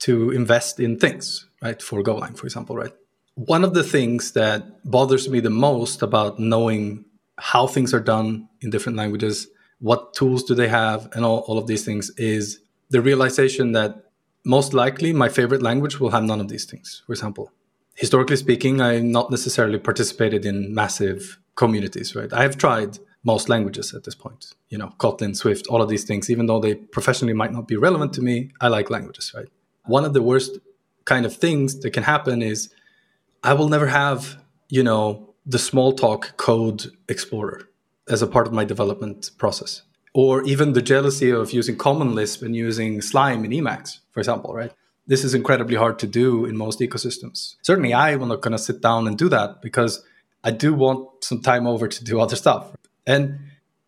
to 0.00 0.30
invest 0.30 0.80
in 0.80 0.98
things, 0.98 1.46
right? 1.62 1.80
For 1.82 2.02
Golang, 2.02 2.36
for 2.36 2.46
example, 2.46 2.76
right? 2.76 2.92
One 3.34 3.64
of 3.64 3.74
the 3.74 3.84
things 3.84 4.32
that 4.32 4.84
bothers 4.88 5.28
me 5.28 5.40
the 5.40 5.50
most 5.50 6.02
about 6.02 6.38
knowing 6.38 7.04
how 7.38 7.66
things 7.66 7.94
are 7.94 8.00
done 8.00 8.48
in 8.60 8.70
different 8.70 8.98
languages, 8.98 9.48
what 9.80 10.14
tools 10.14 10.42
do 10.42 10.54
they 10.54 10.68
have, 10.68 11.08
and 11.12 11.24
all, 11.24 11.38
all 11.46 11.58
of 11.58 11.68
these 11.68 11.84
things 11.84 12.10
is 12.16 12.60
the 12.90 13.00
realization 13.00 13.72
that 13.72 14.04
most 14.44 14.72
likely 14.72 15.12
my 15.12 15.28
favorite 15.28 15.62
language 15.62 16.00
will 16.00 16.10
have 16.10 16.24
none 16.24 16.40
of 16.40 16.48
these 16.48 16.64
things. 16.64 17.02
For 17.06 17.12
example, 17.12 17.52
historically 17.94 18.36
speaking, 18.36 18.80
I 18.80 19.00
not 19.00 19.30
necessarily 19.30 19.78
participated 19.78 20.46
in 20.46 20.74
massive 20.74 21.38
communities, 21.54 22.14
right? 22.14 22.32
I 22.32 22.42
have 22.42 22.56
tried 22.56 22.98
most 23.24 23.48
languages 23.48 23.92
at 23.94 24.04
this 24.04 24.14
point, 24.14 24.54
you 24.68 24.78
know, 24.78 24.94
Kotlin, 24.98 25.36
Swift, 25.36 25.66
all 25.66 25.82
of 25.82 25.88
these 25.88 26.04
things, 26.04 26.30
even 26.30 26.46
though 26.46 26.60
they 26.60 26.76
professionally 26.76 27.34
might 27.34 27.52
not 27.52 27.66
be 27.66 27.76
relevant 27.76 28.12
to 28.14 28.22
me, 28.22 28.52
I 28.60 28.68
like 28.68 28.90
languages, 28.90 29.32
right? 29.36 29.48
one 29.88 30.04
of 30.04 30.12
the 30.12 30.22
worst 30.22 30.58
kind 31.04 31.26
of 31.26 31.34
things 31.34 31.80
that 31.80 31.90
can 31.90 32.02
happen 32.02 32.42
is 32.42 32.72
I 33.42 33.54
will 33.54 33.68
never 33.68 33.86
have, 33.86 34.40
you 34.68 34.82
know, 34.82 35.34
the 35.46 35.58
Smalltalk 35.58 36.36
code 36.36 36.86
explorer 37.08 37.62
as 38.08 38.22
a 38.22 38.26
part 38.26 38.46
of 38.46 38.52
my 38.52 38.64
development 38.64 39.30
process. 39.38 39.82
Or 40.14 40.42
even 40.44 40.72
the 40.72 40.82
jealousy 40.82 41.30
of 41.30 41.52
using 41.52 41.76
Common 41.76 42.14
Lisp 42.14 42.42
and 42.42 42.56
using 42.56 43.00
Slime 43.02 43.44
in 43.44 43.50
Emacs, 43.50 43.98
for 44.10 44.20
example, 44.20 44.54
right? 44.54 44.72
This 45.06 45.24
is 45.24 45.34
incredibly 45.34 45.76
hard 45.76 45.98
to 46.00 46.06
do 46.06 46.44
in 46.44 46.56
most 46.56 46.80
ecosystems. 46.80 47.56
Certainly, 47.62 47.94
I 47.94 48.10
am 48.10 48.28
not 48.28 48.42
going 48.42 48.52
to 48.52 48.58
sit 48.58 48.80
down 48.80 49.06
and 49.06 49.16
do 49.16 49.28
that 49.28 49.62
because 49.62 50.02
I 50.44 50.50
do 50.50 50.74
want 50.74 51.24
some 51.24 51.40
time 51.40 51.66
over 51.66 51.88
to 51.88 52.04
do 52.04 52.20
other 52.20 52.36
stuff. 52.36 52.74
And 53.06 53.38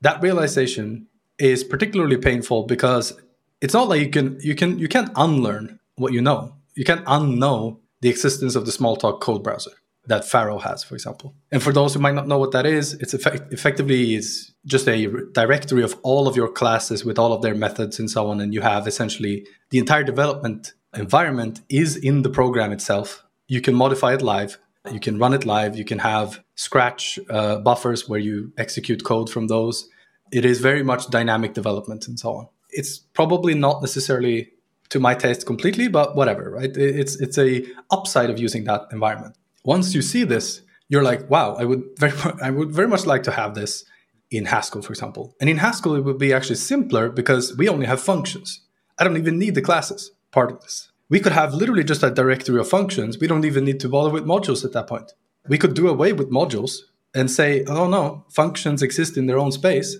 that 0.00 0.22
realization 0.22 1.06
is 1.38 1.64
particularly 1.64 2.16
painful 2.16 2.64
because 2.64 3.18
it's 3.60 3.74
not 3.74 3.88
like 3.88 4.00
you 4.00 4.10
can 4.10 4.38
you 4.40 4.54
can 4.54 4.78
you 4.78 4.88
can't 4.88 5.10
unlearn 5.16 5.78
what 5.96 6.12
you 6.12 6.20
know. 6.20 6.54
You 6.74 6.84
can't 6.84 7.04
unknow 7.04 7.78
the 8.00 8.08
existence 8.08 8.54
of 8.54 8.64
the 8.64 8.72
Smalltalk 8.72 9.20
code 9.20 9.42
browser 9.42 9.72
that 10.06 10.22
Pharo 10.22 10.60
has, 10.60 10.82
for 10.82 10.94
example. 10.94 11.34
And 11.52 11.62
for 11.62 11.72
those 11.72 11.94
who 11.94 12.00
might 12.00 12.14
not 12.14 12.26
know 12.26 12.38
what 12.38 12.52
that 12.52 12.66
is, 12.66 12.94
it's 12.94 13.14
effect- 13.14 13.52
effectively 13.52 14.14
is 14.14 14.49
just 14.66 14.88
a 14.88 15.06
directory 15.32 15.82
of 15.82 15.98
all 16.02 16.28
of 16.28 16.36
your 16.36 16.48
classes 16.48 17.04
with 17.04 17.18
all 17.18 17.32
of 17.32 17.42
their 17.42 17.54
methods 17.54 17.98
and 17.98 18.10
so 18.10 18.28
on. 18.28 18.40
And 18.40 18.52
you 18.52 18.60
have 18.60 18.86
essentially 18.86 19.46
the 19.70 19.78
entire 19.78 20.04
development 20.04 20.74
environment 20.94 21.60
is 21.68 21.96
in 21.96 22.22
the 22.22 22.30
program 22.30 22.72
itself. 22.72 23.24
You 23.48 23.60
can 23.60 23.74
modify 23.74 24.14
it 24.14 24.22
live. 24.22 24.58
You 24.90 25.00
can 25.00 25.18
run 25.18 25.34
it 25.34 25.44
live. 25.44 25.76
You 25.76 25.84
can 25.84 25.98
have 25.98 26.42
Scratch 26.54 27.18
uh, 27.28 27.58
buffers 27.58 28.08
where 28.08 28.20
you 28.20 28.52
execute 28.58 29.04
code 29.04 29.30
from 29.30 29.46
those. 29.46 29.88
It 30.32 30.44
is 30.44 30.60
very 30.60 30.82
much 30.82 31.08
dynamic 31.08 31.54
development 31.54 32.06
and 32.06 32.18
so 32.18 32.34
on. 32.34 32.48
It's 32.70 32.98
probably 32.98 33.54
not 33.54 33.80
necessarily 33.80 34.52
to 34.90 35.00
my 35.00 35.14
taste 35.14 35.46
completely, 35.46 35.88
but 35.88 36.16
whatever, 36.16 36.50
right? 36.50 36.76
It's 36.76 37.16
it's 37.20 37.38
a 37.38 37.64
upside 37.90 38.30
of 38.30 38.38
using 38.38 38.64
that 38.64 38.82
environment. 38.92 39.36
Once 39.64 39.94
you 39.94 40.02
see 40.02 40.24
this, 40.24 40.62
you're 40.88 41.02
like, 41.02 41.28
wow, 41.30 41.54
I 41.54 41.64
would 41.64 41.82
very 41.98 42.12
I 42.42 42.50
would 42.50 42.70
very 42.70 42.88
much 42.88 43.06
like 43.06 43.22
to 43.24 43.30
have 43.30 43.54
this 43.54 43.84
in 44.30 44.46
Haskell, 44.46 44.82
for 44.82 44.92
example. 44.92 45.34
And 45.40 45.50
in 45.50 45.58
Haskell, 45.58 45.96
it 45.96 46.04
would 46.04 46.18
be 46.18 46.32
actually 46.32 46.56
simpler 46.56 47.10
because 47.10 47.56
we 47.56 47.68
only 47.68 47.86
have 47.86 48.00
functions. 48.00 48.60
I 48.98 49.04
don't 49.04 49.16
even 49.16 49.38
need 49.38 49.54
the 49.54 49.62
classes 49.62 50.12
part 50.30 50.52
of 50.52 50.60
this. 50.60 50.90
We 51.08 51.20
could 51.20 51.32
have 51.32 51.54
literally 51.54 51.82
just 51.82 52.04
a 52.04 52.10
directory 52.10 52.60
of 52.60 52.68
functions. 52.68 53.18
We 53.18 53.26
don't 53.26 53.44
even 53.44 53.64
need 53.64 53.80
to 53.80 53.88
bother 53.88 54.10
with 54.10 54.24
modules 54.24 54.64
at 54.64 54.72
that 54.72 54.86
point. 54.86 55.12
We 55.48 55.58
could 55.58 55.74
do 55.74 55.88
away 55.88 56.12
with 56.12 56.30
modules 56.30 56.78
and 57.12 57.28
say, 57.28 57.64
oh 57.64 57.88
no, 57.88 58.24
functions 58.28 58.82
exist 58.82 59.16
in 59.16 59.26
their 59.26 59.38
own 59.38 59.50
space. 59.50 59.96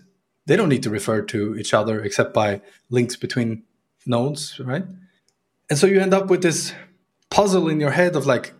They 0.47 0.55
don't 0.55 0.69
need 0.69 0.85
to 0.85 0.91
refer 0.91 1.23
to 1.23 1.57
each 1.57 1.75
other 1.75 2.01
except 2.03 2.33
by 2.33 2.61
links 2.89 3.17
between 3.17 3.65
nodes, 4.07 4.61
right? 4.61 4.85
And 5.69 5.79
so 5.79 5.87
you 5.87 6.01
end 6.01 6.15
up 6.15 6.31
with 6.31 6.43
this 6.43 6.73
puzzle 7.31 7.69
in 7.69 7.81
your 7.81 7.91
head 7.91 8.15
of 8.15 8.27
like, 8.27 8.53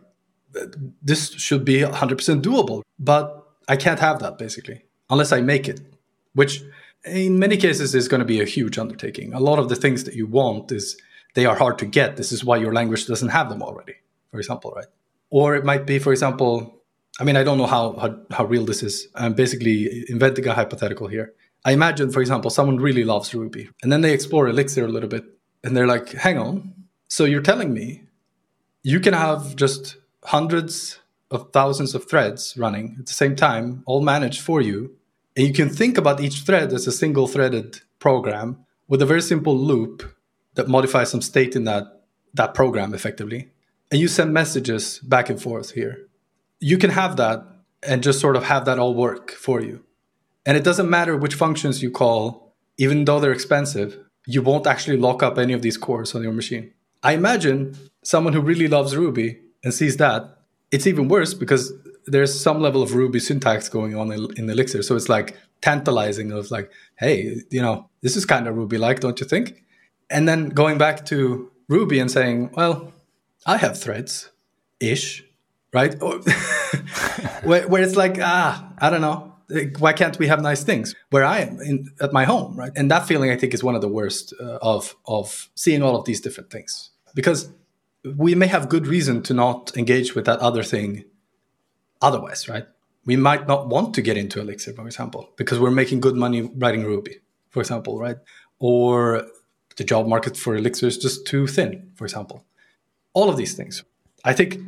this 1.03 1.31
should 1.33 1.65
be 1.65 1.81
100% 1.81 2.43
doable, 2.43 2.83
but 2.99 3.47
I 3.69 3.77
can't 3.77 4.01
have 4.01 4.19
that 4.21 4.37
basically 4.39 4.83
unless 5.11 5.33
I 5.33 5.41
make 5.41 5.69
it, 5.69 5.81
which 6.35 6.63
in 7.05 7.39
many 7.39 7.57
cases 7.57 7.95
is 7.95 8.09
going 8.09 8.21
to 8.21 8.27
be 8.27 8.41
a 8.41 8.45
huge 8.45 8.79
undertaking. 8.79 9.33
A 9.33 9.41
lot 9.41 9.59
of 9.59 9.69
the 9.69 9.77
things 9.77 10.05
that 10.05 10.15
you 10.15 10.27
want 10.27 10.71
is 10.73 10.97
they 11.35 11.47
are 11.47 11.57
hard 11.57 11.79
to 11.79 11.87
get. 11.87 12.17
This 12.17 12.33
is 12.33 12.45
why 12.45 12.57
your 12.57 12.73
language 12.73 13.07
doesn't 13.07 13.29
have 13.29 13.49
them 13.49 13.63
already, 13.63 13.95
for 14.31 14.39
example, 14.39 14.73
right? 14.73 14.87
Or 15.31 15.55
it 15.55 15.65
might 15.65 15.87
be, 15.87 15.99
for 15.99 16.13
example, 16.13 16.81
I 17.19 17.25
mean, 17.25 17.37
I 17.37 17.45
don't 17.45 17.59
know 17.59 17.67
how, 17.67 17.93
how, 17.95 18.19
how 18.31 18.45
real 18.45 18.65
this 18.65 18.83
is. 18.83 19.09
I'm 19.15 19.35
basically 19.35 20.05
inventing 20.09 20.47
a 20.47 20.55
hypothetical 20.55 21.07
here. 21.07 21.35
I 21.65 21.73
imagine, 21.73 22.11
for 22.11 22.21
example, 22.21 22.51
someone 22.51 22.79
really 22.79 23.05
loves 23.05 23.35
Ruby 23.35 23.69
and 23.83 23.93
then 23.93 24.01
they 24.01 24.13
explore 24.13 24.49
Elixir 24.49 24.85
a 24.85 24.89
little 24.89 25.09
bit 25.09 25.25
and 25.63 25.77
they're 25.77 25.87
like, 25.87 26.13
hang 26.13 26.39
on. 26.39 26.73
So 27.09 27.25
you're 27.25 27.43
telling 27.43 27.75
me 27.75 28.05
you 28.83 29.01
can 29.01 29.13
have 29.13 29.57
just 29.57 29.97
hundreds 30.25 31.01
of 31.31 31.53
thousands 31.53 31.95
of 31.95 32.09
threads 32.09 32.55
running 32.57 32.97
at 32.99 33.07
the 33.07 33.13
same 33.13 33.37
time, 33.37 33.83
all 33.87 34.01
managed 34.01 34.41
for 34.41 34.61
you. 34.61 34.97
And 35.37 35.47
you 35.47 35.53
can 35.53 35.69
think 35.69 35.97
about 35.97 36.21
each 36.21 36.41
thread 36.43 36.73
as 36.73 36.87
a 36.87 36.93
single 36.93 37.27
threaded 37.27 37.81
program 37.99 38.65
with 38.89 39.01
a 39.03 39.07
very 39.07 39.23
simple 39.23 39.57
loop 39.57 40.03
that 40.55 40.69
modifies 40.69 41.11
some 41.11 41.23
state 41.23 41.55
in 41.55 41.65
that, 41.65 42.03
that 42.35 42.55
program 42.55 42.93
effectively. 42.95 43.51
And 43.91 44.01
you 44.01 44.09
send 44.09 44.33
messages 44.33 44.99
back 45.01 45.31
and 45.31 45.41
forth 45.41 45.73
here. 45.73 46.09
You 46.59 46.79
can 46.79 46.91
have 46.91 47.17
that 47.17 47.45
and 47.83 48.03
just 48.03 48.21
sort 48.21 48.37
of 48.37 48.45
have 48.45 48.65
that 48.65 48.79
all 48.79 48.95
work 48.95 49.31
for 49.31 49.61
you. 49.61 49.85
And 50.45 50.57
it 50.57 50.65
doesn't 50.65 50.91
matter 50.91 51.17
which 51.17 51.35
functions 51.35 51.83
you 51.83 51.91
call, 51.91 52.55
even 52.79 53.05
though 53.05 53.21
they're 53.21 53.33
expensive, 53.33 53.99
you 54.27 54.43
won't 54.43 54.67
actually 54.67 54.97
lock 54.97 55.23
up 55.23 55.39
any 55.39 55.53
of 55.53 55.63
these 55.63 55.77
cores 55.77 56.15
on 56.15 56.23
your 56.23 56.33
machine. 56.33 56.73
I 57.03 57.13
imagine 57.13 57.77
someone 58.03 58.33
who 58.33 58.41
really 58.41 58.69
loves 58.69 58.97
Ruby 58.97 59.41
and 59.65 59.73
sees 59.73 59.97
that, 59.99 60.39
it's 60.71 60.87
even 60.87 61.09
worse 61.09 61.35
because 61.35 61.73
there's 62.11 62.39
some 62.39 62.61
level 62.61 62.83
of 62.83 62.95
Ruby 62.95 63.21
syntax 63.21 63.69
going 63.69 63.97
on 63.97 64.13
in, 64.13 64.29
in 64.37 64.51
Elixir. 64.51 64.83
So 64.83 64.97
it's 64.97 65.09
like 65.09 65.37
tantalizing 65.61 66.33
of 66.33 66.51
like, 66.51 66.71
hey, 66.99 67.43
you 67.51 67.63
know, 67.63 67.89
this 68.03 68.17
is 68.17 68.25
kind 68.25 68.47
of 68.47 68.57
Ruby 68.57 68.79
like, 68.79 69.01
don't 69.01 69.21
you 69.21 69.27
think? 69.27 69.65
And 70.09 70.29
then 70.29 70.49
going 70.49 70.79
back 70.79 71.07
to 71.07 71.51
Ruby 71.69 71.99
and 72.01 72.11
saying, 72.11 72.51
well, 72.55 72.93
I 73.47 73.57
have 73.57 73.81
threads 73.81 74.31
ish, 74.81 75.25
right? 75.73 75.95
where, 77.45 77.69
where 77.69 77.83
it's 77.83 77.97
like, 77.97 78.19
ah, 78.21 78.73
I 78.79 78.91
don't 78.91 79.01
know 79.01 79.31
why 79.79 79.93
can't 79.93 80.19
we 80.19 80.29
have 80.29 80.41
nice 80.41 80.63
things 80.63 80.95
where 81.11 81.25
I 81.25 81.41
am 81.41 81.61
in, 81.61 81.91
at 82.01 82.13
my 82.13 82.25
home, 82.25 82.57
right? 82.57 82.73
And 82.77 82.91
that 82.91 83.07
feeling, 83.07 83.31
I 83.31 83.37
think, 83.37 83.55
is 83.55 83.65
one 83.65 83.75
of 83.75 83.81
the 83.81 83.89
worst 83.89 84.33
uh, 84.41 84.59
of 84.63 84.97
of 85.07 85.49
seeing 85.55 85.83
all 85.83 85.97
of 85.97 86.05
these 86.05 86.21
different 86.21 86.51
things 86.51 86.91
because 87.15 87.51
we 88.17 88.35
may 88.35 88.47
have 88.47 88.69
good 88.69 88.87
reason 88.87 89.23
to 89.25 89.35
not 89.35 89.77
engage 89.77 90.15
with 90.15 90.25
that 90.27 90.39
other 90.39 90.63
thing 90.63 91.05
otherwise, 92.01 92.49
right? 92.49 92.67
We 93.05 93.17
might 93.17 93.49
not 93.49 93.69
want 93.69 93.95
to 93.95 94.03
get 94.03 94.17
into 94.17 94.41
Elixir, 94.41 94.73
for 94.73 94.87
example, 94.87 95.31
because 95.37 95.59
we're 95.59 95.71
making 95.71 96.01
good 96.01 96.17
money 96.17 96.43
writing 96.43 96.85
Ruby, 96.85 97.21
for 97.49 97.61
example, 97.61 97.99
right? 97.99 98.17
Or 98.59 99.27
the 99.77 99.85
job 99.85 100.07
market 100.07 100.37
for 100.37 100.55
Elixir 100.55 100.87
is 100.87 100.99
just 100.99 101.27
too 101.27 101.47
thin, 101.47 101.91
for 101.95 102.05
example. 102.05 102.45
All 103.15 103.29
of 103.29 103.37
these 103.37 103.55
things. 103.55 103.83
I 104.25 104.35
think 104.35 104.59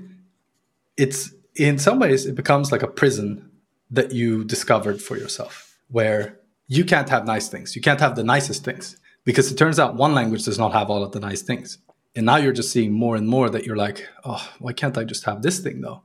it's 0.96 1.32
in 1.54 1.78
some 1.78 1.98
ways 1.98 2.26
it 2.26 2.34
becomes 2.34 2.72
like 2.72 2.82
a 2.82 2.88
prison 2.88 3.50
that 3.90 4.12
you 4.12 4.44
discovered 4.44 5.02
for 5.02 5.16
yourself 5.18 5.78
where 5.88 6.38
you 6.66 6.84
can't 6.84 7.10
have 7.10 7.26
nice 7.26 7.48
things. 7.48 7.76
You 7.76 7.82
can't 7.82 8.00
have 8.00 8.16
the 8.16 8.24
nicest 8.24 8.64
things 8.64 8.96
because 9.24 9.52
it 9.52 9.56
turns 9.56 9.78
out 9.78 9.96
one 9.96 10.14
language 10.14 10.44
does 10.44 10.58
not 10.58 10.72
have 10.72 10.88
all 10.88 11.02
of 11.02 11.12
the 11.12 11.20
nice 11.20 11.42
things. 11.42 11.78
And 12.16 12.26
now 12.26 12.36
you're 12.36 12.52
just 12.52 12.72
seeing 12.72 12.92
more 12.92 13.16
and 13.16 13.28
more 13.28 13.50
that 13.50 13.66
you're 13.66 13.76
like, 13.76 14.08
oh, 14.24 14.50
why 14.58 14.72
can't 14.72 14.96
I 14.96 15.04
just 15.04 15.24
have 15.24 15.42
this 15.42 15.60
thing 15.60 15.82
though? 15.82 16.02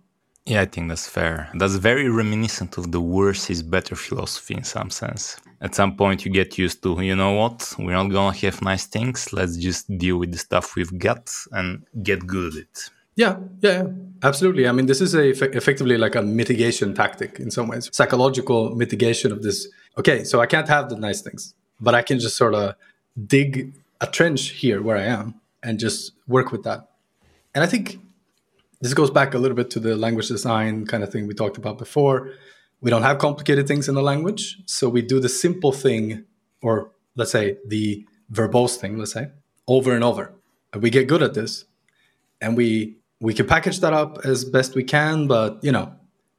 Yeah, 0.48 0.62
I 0.62 0.66
think 0.66 0.88
that's 0.88 1.10
fair. 1.10 1.50
That's 1.56 1.76
very 1.76 2.08
reminiscent 2.08 2.78
of 2.78 2.94
the 2.94 3.02
worse 3.02 3.50
is 3.50 3.62
better 3.62 3.98
philosophy 3.98 4.54
in 4.54 4.64
some 4.64 4.90
sense. 4.90 5.36
At 5.60 5.76
some 5.76 5.98
point, 5.98 6.24
you 6.24 6.32
get 6.32 6.58
used 6.58 6.82
to, 6.84 7.02
you 7.02 7.18
know 7.18 7.34
what, 7.34 7.76
we're 7.78 7.92
not 7.92 8.08
gonna 8.12 8.38
have 8.38 8.62
nice 8.62 8.86
things. 8.86 9.34
Let's 9.34 9.58
just 9.58 9.86
deal 9.98 10.18
with 10.18 10.32
the 10.32 10.38
stuff 10.38 10.78
we've 10.78 10.98
got 10.98 11.30
and 11.52 11.86
get 12.02 12.26
good 12.26 12.54
at 12.54 12.60
it. 12.62 12.90
Yeah, 13.18 13.40
yeah, 13.60 13.88
absolutely. 14.24 14.70
I 14.70 14.72
mean, 14.72 14.86
this 14.86 15.02
is 15.02 15.16
a 15.16 15.32
effectively 15.58 15.98
like 15.98 16.16
a 16.16 16.22
mitigation 16.22 16.94
tactic 16.94 17.42
in 17.42 17.52
some 17.52 17.68
ways, 17.68 17.90
psychological 17.92 18.74
mitigation 18.74 19.34
of 19.34 19.44
this. 19.44 19.68
Okay, 19.98 20.24
so 20.24 20.40
I 20.40 20.46
can't 20.46 20.70
have 20.70 20.90
the 20.90 20.96
nice 20.96 21.22
things, 21.22 21.56
but 21.82 21.94
I 21.94 22.04
can 22.04 22.20
just 22.20 22.38
sort 22.38 22.54
of 22.54 22.76
dig 23.26 23.74
a 24.00 24.08
trench 24.08 24.52
here 24.52 24.82
where 24.82 24.96
I 24.96 25.08
am 25.08 25.42
and 25.62 25.78
just 25.78 26.14
work 26.26 26.54
with 26.54 26.64
that. 26.64 26.88
And 27.54 27.66
I 27.66 27.68
think 27.68 28.00
this 28.82 28.94
goes 28.94 29.10
back 29.10 29.34
a 29.34 29.38
little 29.38 29.56
bit 29.56 29.70
to 29.72 29.80
the 29.80 29.96
language 29.96 30.28
design 30.28 30.86
kind 30.86 31.04
of 31.04 31.12
thing 31.12 31.28
we 31.28 31.34
talked 31.34 31.58
about 31.58 31.78
before. 31.78 32.32
We 32.82 32.92
don't 32.92 33.04
have 33.04 33.18
complicated 33.18 33.68
things 33.68 33.90
in 33.90 33.96
the 33.96 34.04
language, 34.04 34.58
so 34.66 34.88
we 34.88 35.02
do 35.02 35.20
the 35.20 35.30
simple 35.30 35.72
thing, 35.72 36.26
or 36.62 36.92
let's 37.16 37.32
say 37.32 37.58
the 37.66 38.06
verbose 38.32 38.76
thing, 38.76 38.98
let's 38.98 39.14
say, 39.14 39.32
over 39.68 39.94
and 39.96 40.04
over. 40.04 40.34
And 40.74 40.84
we 40.84 40.90
get 40.90 41.08
good 41.08 41.24
at 41.24 41.34
this, 41.34 41.66
and 42.40 42.56
we 42.56 42.98
we 43.20 43.34
can 43.34 43.48
package 43.48 43.80
that 43.80 43.94
up 43.94 44.20
as 44.26 44.46
best 44.46 44.76
we 44.76 44.84
can, 44.84 45.28
but 45.28 45.60
you 45.64 45.72
know, 45.72 45.94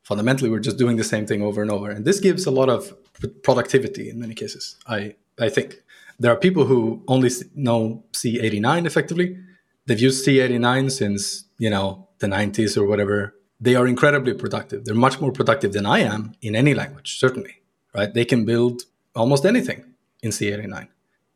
fundamentally 0.04 0.48
we're 0.48 0.60
just 0.60 0.78
doing 0.78 0.96
the 0.96 1.04
same 1.04 1.26
thing 1.26 1.42
over 1.42 1.60
and 1.60 1.70
over. 1.70 1.90
And 1.90 2.04
this 2.04 2.20
gives 2.20 2.46
a 2.46 2.52
lot 2.52 2.68
of 2.68 2.94
productivity 3.42 4.08
in 4.08 4.20
many 4.20 4.34
cases. 4.34 4.76
I 4.86 5.16
I 5.40 5.48
think 5.48 5.82
there 6.20 6.32
are 6.32 6.36
people 6.36 6.66
who 6.66 7.02
only 7.08 7.30
know 7.54 8.04
C89 8.12 8.86
effectively. 8.86 9.38
They've 9.86 10.00
used 10.00 10.26
C89 10.26 10.90
since 10.92 11.44
you 11.58 11.70
know 11.70 12.07
the 12.18 12.26
90s 12.26 12.76
or 12.76 12.86
whatever. 12.86 13.34
They 13.60 13.74
are 13.74 13.86
incredibly 13.86 14.34
productive. 14.34 14.84
They're 14.84 14.94
much 14.94 15.20
more 15.20 15.32
productive 15.32 15.72
than 15.72 15.86
I 15.86 16.00
am 16.00 16.34
in 16.40 16.54
any 16.54 16.74
language, 16.74 17.18
certainly. 17.18 17.56
Right? 17.94 18.12
They 18.12 18.24
can 18.24 18.44
build 18.44 18.82
almost 19.16 19.44
anything 19.44 19.84
in 20.22 20.30
C89, 20.30 20.88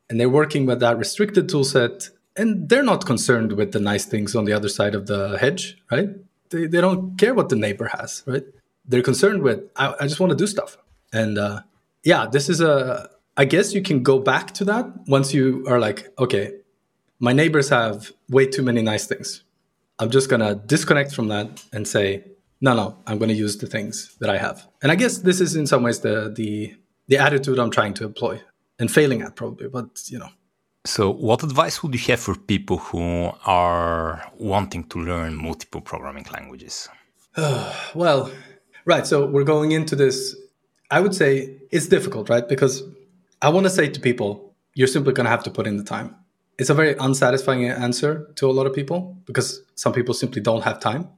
and 0.09 0.19
they're 0.19 0.29
working 0.29 0.65
with 0.65 0.79
that 0.79 0.97
restricted 0.97 1.49
toolset 1.49 2.09
and 2.35 2.67
they're 2.69 2.83
not 2.83 3.05
concerned 3.05 3.53
with 3.53 3.71
the 3.71 3.79
nice 3.79 4.05
things 4.05 4.35
on 4.35 4.45
the 4.45 4.53
other 4.53 4.69
side 4.69 4.95
of 4.95 5.07
the 5.07 5.37
hedge, 5.37 5.77
right? 5.91 6.09
They, 6.49 6.67
they 6.67 6.81
don't 6.81 7.17
care 7.17 7.33
what 7.33 7.49
the 7.49 7.55
neighbor 7.55 7.89
has, 7.93 8.23
right? 8.25 8.43
They're 8.85 9.03
concerned 9.03 9.43
with, 9.43 9.69
I, 9.75 9.93
I 9.99 10.07
just 10.07 10.19
want 10.19 10.31
to 10.31 10.35
do 10.35 10.47
stuff. 10.47 10.77
And 11.11 11.37
uh, 11.37 11.61
yeah, 12.03 12.27
this 12.31 12.49
is 12.49 12.59
a, 12.61 13.09
I 13.37 13.45
guess 13.45 13.73
you 13.73 13.81
can 13.81 14.03
go 14.03 14.19
back 14.19 14.51
to 14.55 14.65
that 14.65 14.85
once 15.07 15.33
you 15.33 15.65
are 15.67 15.79
like, 15.79 16.11
okay, 16.19 16.53
my 17.19 17.33
neighbors 17.33 17.69
have 17.69 18.11
way 18.29 18.47
too 18.47 18.63
many 18.63 18.81
nice 18.81 19.05
things. 19.05 19.42
I'm 20.03 20.11
just 20.11 20.29
going 20.29 20.41
to 20.41 20.55
disconnect 20.55 21.15
from 21.15 21.29
that 21.29 21.63
and 21.71 21.87
say, 21.87 22.25
no, 22.59 22.73
no, 22.75 22.97
I'm 23.07 23.17
going 23.17 23.29
to 23.29 23.35
use 23.35 23.57
the 23.57 23.67
things 23.67 24.15
that 24.19 24.29
I 24.29 24.37
have. 24.37 24.67
And 24.81 24.91
I 24.91 24.95
guess 24.95 25.19
this 25.19 25.39
is 25.39 25.55
in 25.55 25.65
some 25.65 25.81
ways 25.83 26.01
the 26.01 26.33
the 26.35 26.75
the 27.07 27.17
attitude 27.17 27.57
I'm 27.57 27.71
trying 27.71 27.93
to 27.95 28.03
employ 28.05 28.41
and 28.79 28.91
failing 28.91 29.21
at 29.21 29.35
probably, 29.35 29.69
but 29.69 29.87
you 30.07 30.19
know. 30.19 30.29
So, 30.85 31.09
what 31.09 31.43
advice 31.43 31.81
would 31.81 31.93
you 31.93 32.01
have 32.11 32.19
for 32.19 32.35
people 32.35 32.77
who 32.77 33.31
are 33.45 34.29
wanting 34.37 34.83
to 34.89 34.99
learn 34.99 35.35
multiple 35.35 35.79
programming 35.79 36.25
languages? 36.33 36.89
well, 37.95 38.29
right. 38.85 39.07
So, 39.07 39.25
we're 39.25 39.45
going 39.45 39.71
into 39.71 39.95
this. 39.95 40.35
I 40.91 40.99
would 40.99 41.15
say 41.15 41.57
it's 41.71 41.87
difficult, 41.87 42.29
right? 42.29 42.47
Because 42.47 42.83
I 43.41 43.49
want 43.49 43.65
to 43.65 43.69
say 43.69 43.87
to 43.87 43.99
people, 43.99 44.53
you're 44.73 44.93
simply 44.95 45.13
going 45.13 45.25
to 45.25 45.31
have 45.31 45.43
to 45.43 45.51
put 45.51 45.67
in 45.67 45.77
the 45.77 45.85
time. 45.85 46.15
It's 46.57 46.69
a 46.69 46.73
very 46.73 46.95
unsatisfying 46.97 47.65
answer 47.65 48.27
to 48.35 48.49
a 48.49 48.53
lot 48.53 48.67
of 48.67 48.73
people 48.73 49.17
because 49.25 49.63
some 49.75 49.93
people 49.93 50.13
simply 50.13 50.41
don't 50.41 50.63
have 50.63 50.79
time. 50.79 51.09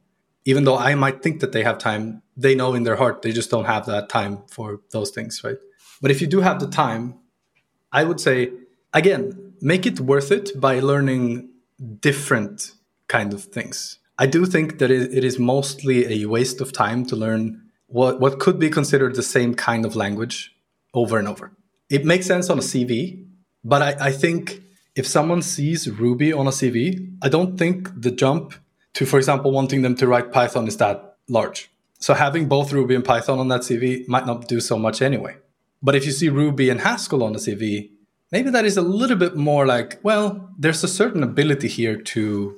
Even 0.46 0.64
though 0.64 0.78
I 0.78 0.96
might 0.96 1.24
think 1.24 1.40
that 1.42 1.52
they 1.52 1.64
have 1.64 1.78
time, 1.78 2.22
they 2.38 2.56
know 2.56 2.74
in 2.74 2.84
their 2.84 2.96
heart 2.96 3.22
they 3.22 3.32
just 3.32 3.50
don't 3.50 3.66
have 3.66 3.86
that 3.88 4.10
time 4.10 4.44
for 4.50 4.82
those 4.92 5.10
things, 5.10 5.44
right? 5.44 5.58
But 6.02 6.12
if 6.12 6.22
you 6.22 6.28
do 6.28 6.42
have 6.42 6.60
the 6.60 6.68
time, 6.68 7.16
I 7.92 8.04
would 8.04 8.20
say, 8.20 8.52
again, 8.94 9.54
make 9.62 9.86
it 9.86 10.00
worth 10.00 10.32
it 10.32 10.60
by 10.60 10.80
learning 10.80 11.50
different 12.00 12.74
kind 13.08 13.34
of 13.34 13.44
things. 13.46 14.00
I 14.18 14.28
do 14.28 14.46
think 14.46 14.80
that 14.80 14.92
it 14.92 15.24
is 15.24 15.38
mostly 15.40 16.22
a 16.22 16.26
waste 16.28 16.62
of 16.62 16.72
time 16.72 17.06
to 17.08 17.16
learn 17.16 17.62
what, 17.88 18.20
what 18.20 18.40
could 18.40 18.60
be 18.60 18.70
considered 18.70 19.16
the 19.16 19.24
same 19.24 19.56
kind 19.56 19.86
of 19.86 19.96
language 19.96 20.56
over 20.94 21.18
and 21.18 21.28
over. 21.28 21.52
It 21.90 22.06
makes 22.06 22.26
sense 22.26 22.50
on 22.50 22.58
a 22.58 22.62
CV, 22.62 23.26
but 23.64 23.82
I, 23.82 24.08
I 24.08 24.12
think 24.12 24.62
if 24.96 25.06
someone 25.06 25.42
sees 25.42 25.90
Ruby 25.90 26.32
on 26.32 26.48
a 26.48 26.52
CV, 26.52 27.16
I 27.22 27.30
don't 27.30 27.58
think 27.58 27.90
the 28.02 28.12
jump 28.12 28.54
to, 28.94 29.06
for 29.06 29.18
example, 29.18 29.52
wanting 29.52 29.82
them 29.82 29.96
to 29.96 30.08
write 30.08 30.32
Python 30.32 30.68
is 30.68 30.78
that 30.78 31.18
large. 31.28 31.70
So 32.00 32.14
having 32.14 32.48
both 32.48 32.72
Ruby 32.72 32.96
and 32.96 33.04
Python 33.04 33.40
on 33.40 33.50
that 33.50 33.62
CV 33.62 34.08
might 34.08 34.26
not 34.26 34.48
do 34.48 34.62
so 34.62 34.78
much 34.78 35.02
anyway. 35.02 35.36
But 35.82 35.96
if 35.96 36.06
you 36.06 36.12
see 36.12 36.30
Ruby 36.30 36.70
and 36.70 36.82
Haskell 36.82 37.24
on 37.24 37.34
the 37.34 37.40
CV, 37.40 37.92
maybe 38.32 38.50
that 38.50 38.66
is 38.66 38.78
a 38.78 38.82
little 38.82 39.18
bit 39.18 39.36
more 39.36 39.66
like, 39.66 40.00
well, 40.02 40.50
there's 40.58 40.84
a 40.84 40.88
certain 40.88 41.24
ability 41.24 41.68
here 41.68 41.98
to 41.98 42.58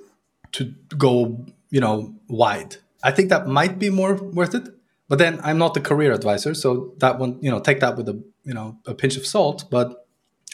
to 0.54 0.74
go, 0.98 1.46
you 1.70 1.82
know, 1.82 2.16
wide. 2.30 2.78
I 3.04 3.12
think 3.12 3.30
that 3.30 3.48
might 3.48 3.78
be 3.80 3.90
more 3.90 4.16
worth 4.16 4.56
it. 4.56 4.70
But 5.10 5.20
then 5.20 5.40
I'm 5.44 5.58
not 5.58 5.74
the 5.74 5.82
career 5.82 6.14
advisor, 6.14 6.54
so 6.54 6.94
that 6.98 7.20
one, 7.20 7.38
you 7.42 7.50
know, 7.50 7.60
take 7.60 7.80
that 7.80 7.98
with 7.98 8.08
a 8.10 8.22
you 8.44 8.54
know 8.54 8.78
a 8.86 8.94
pinch 8.94 9.18
of 9.18 9.26
salt. 9.26 9.66
But 9.70 10.07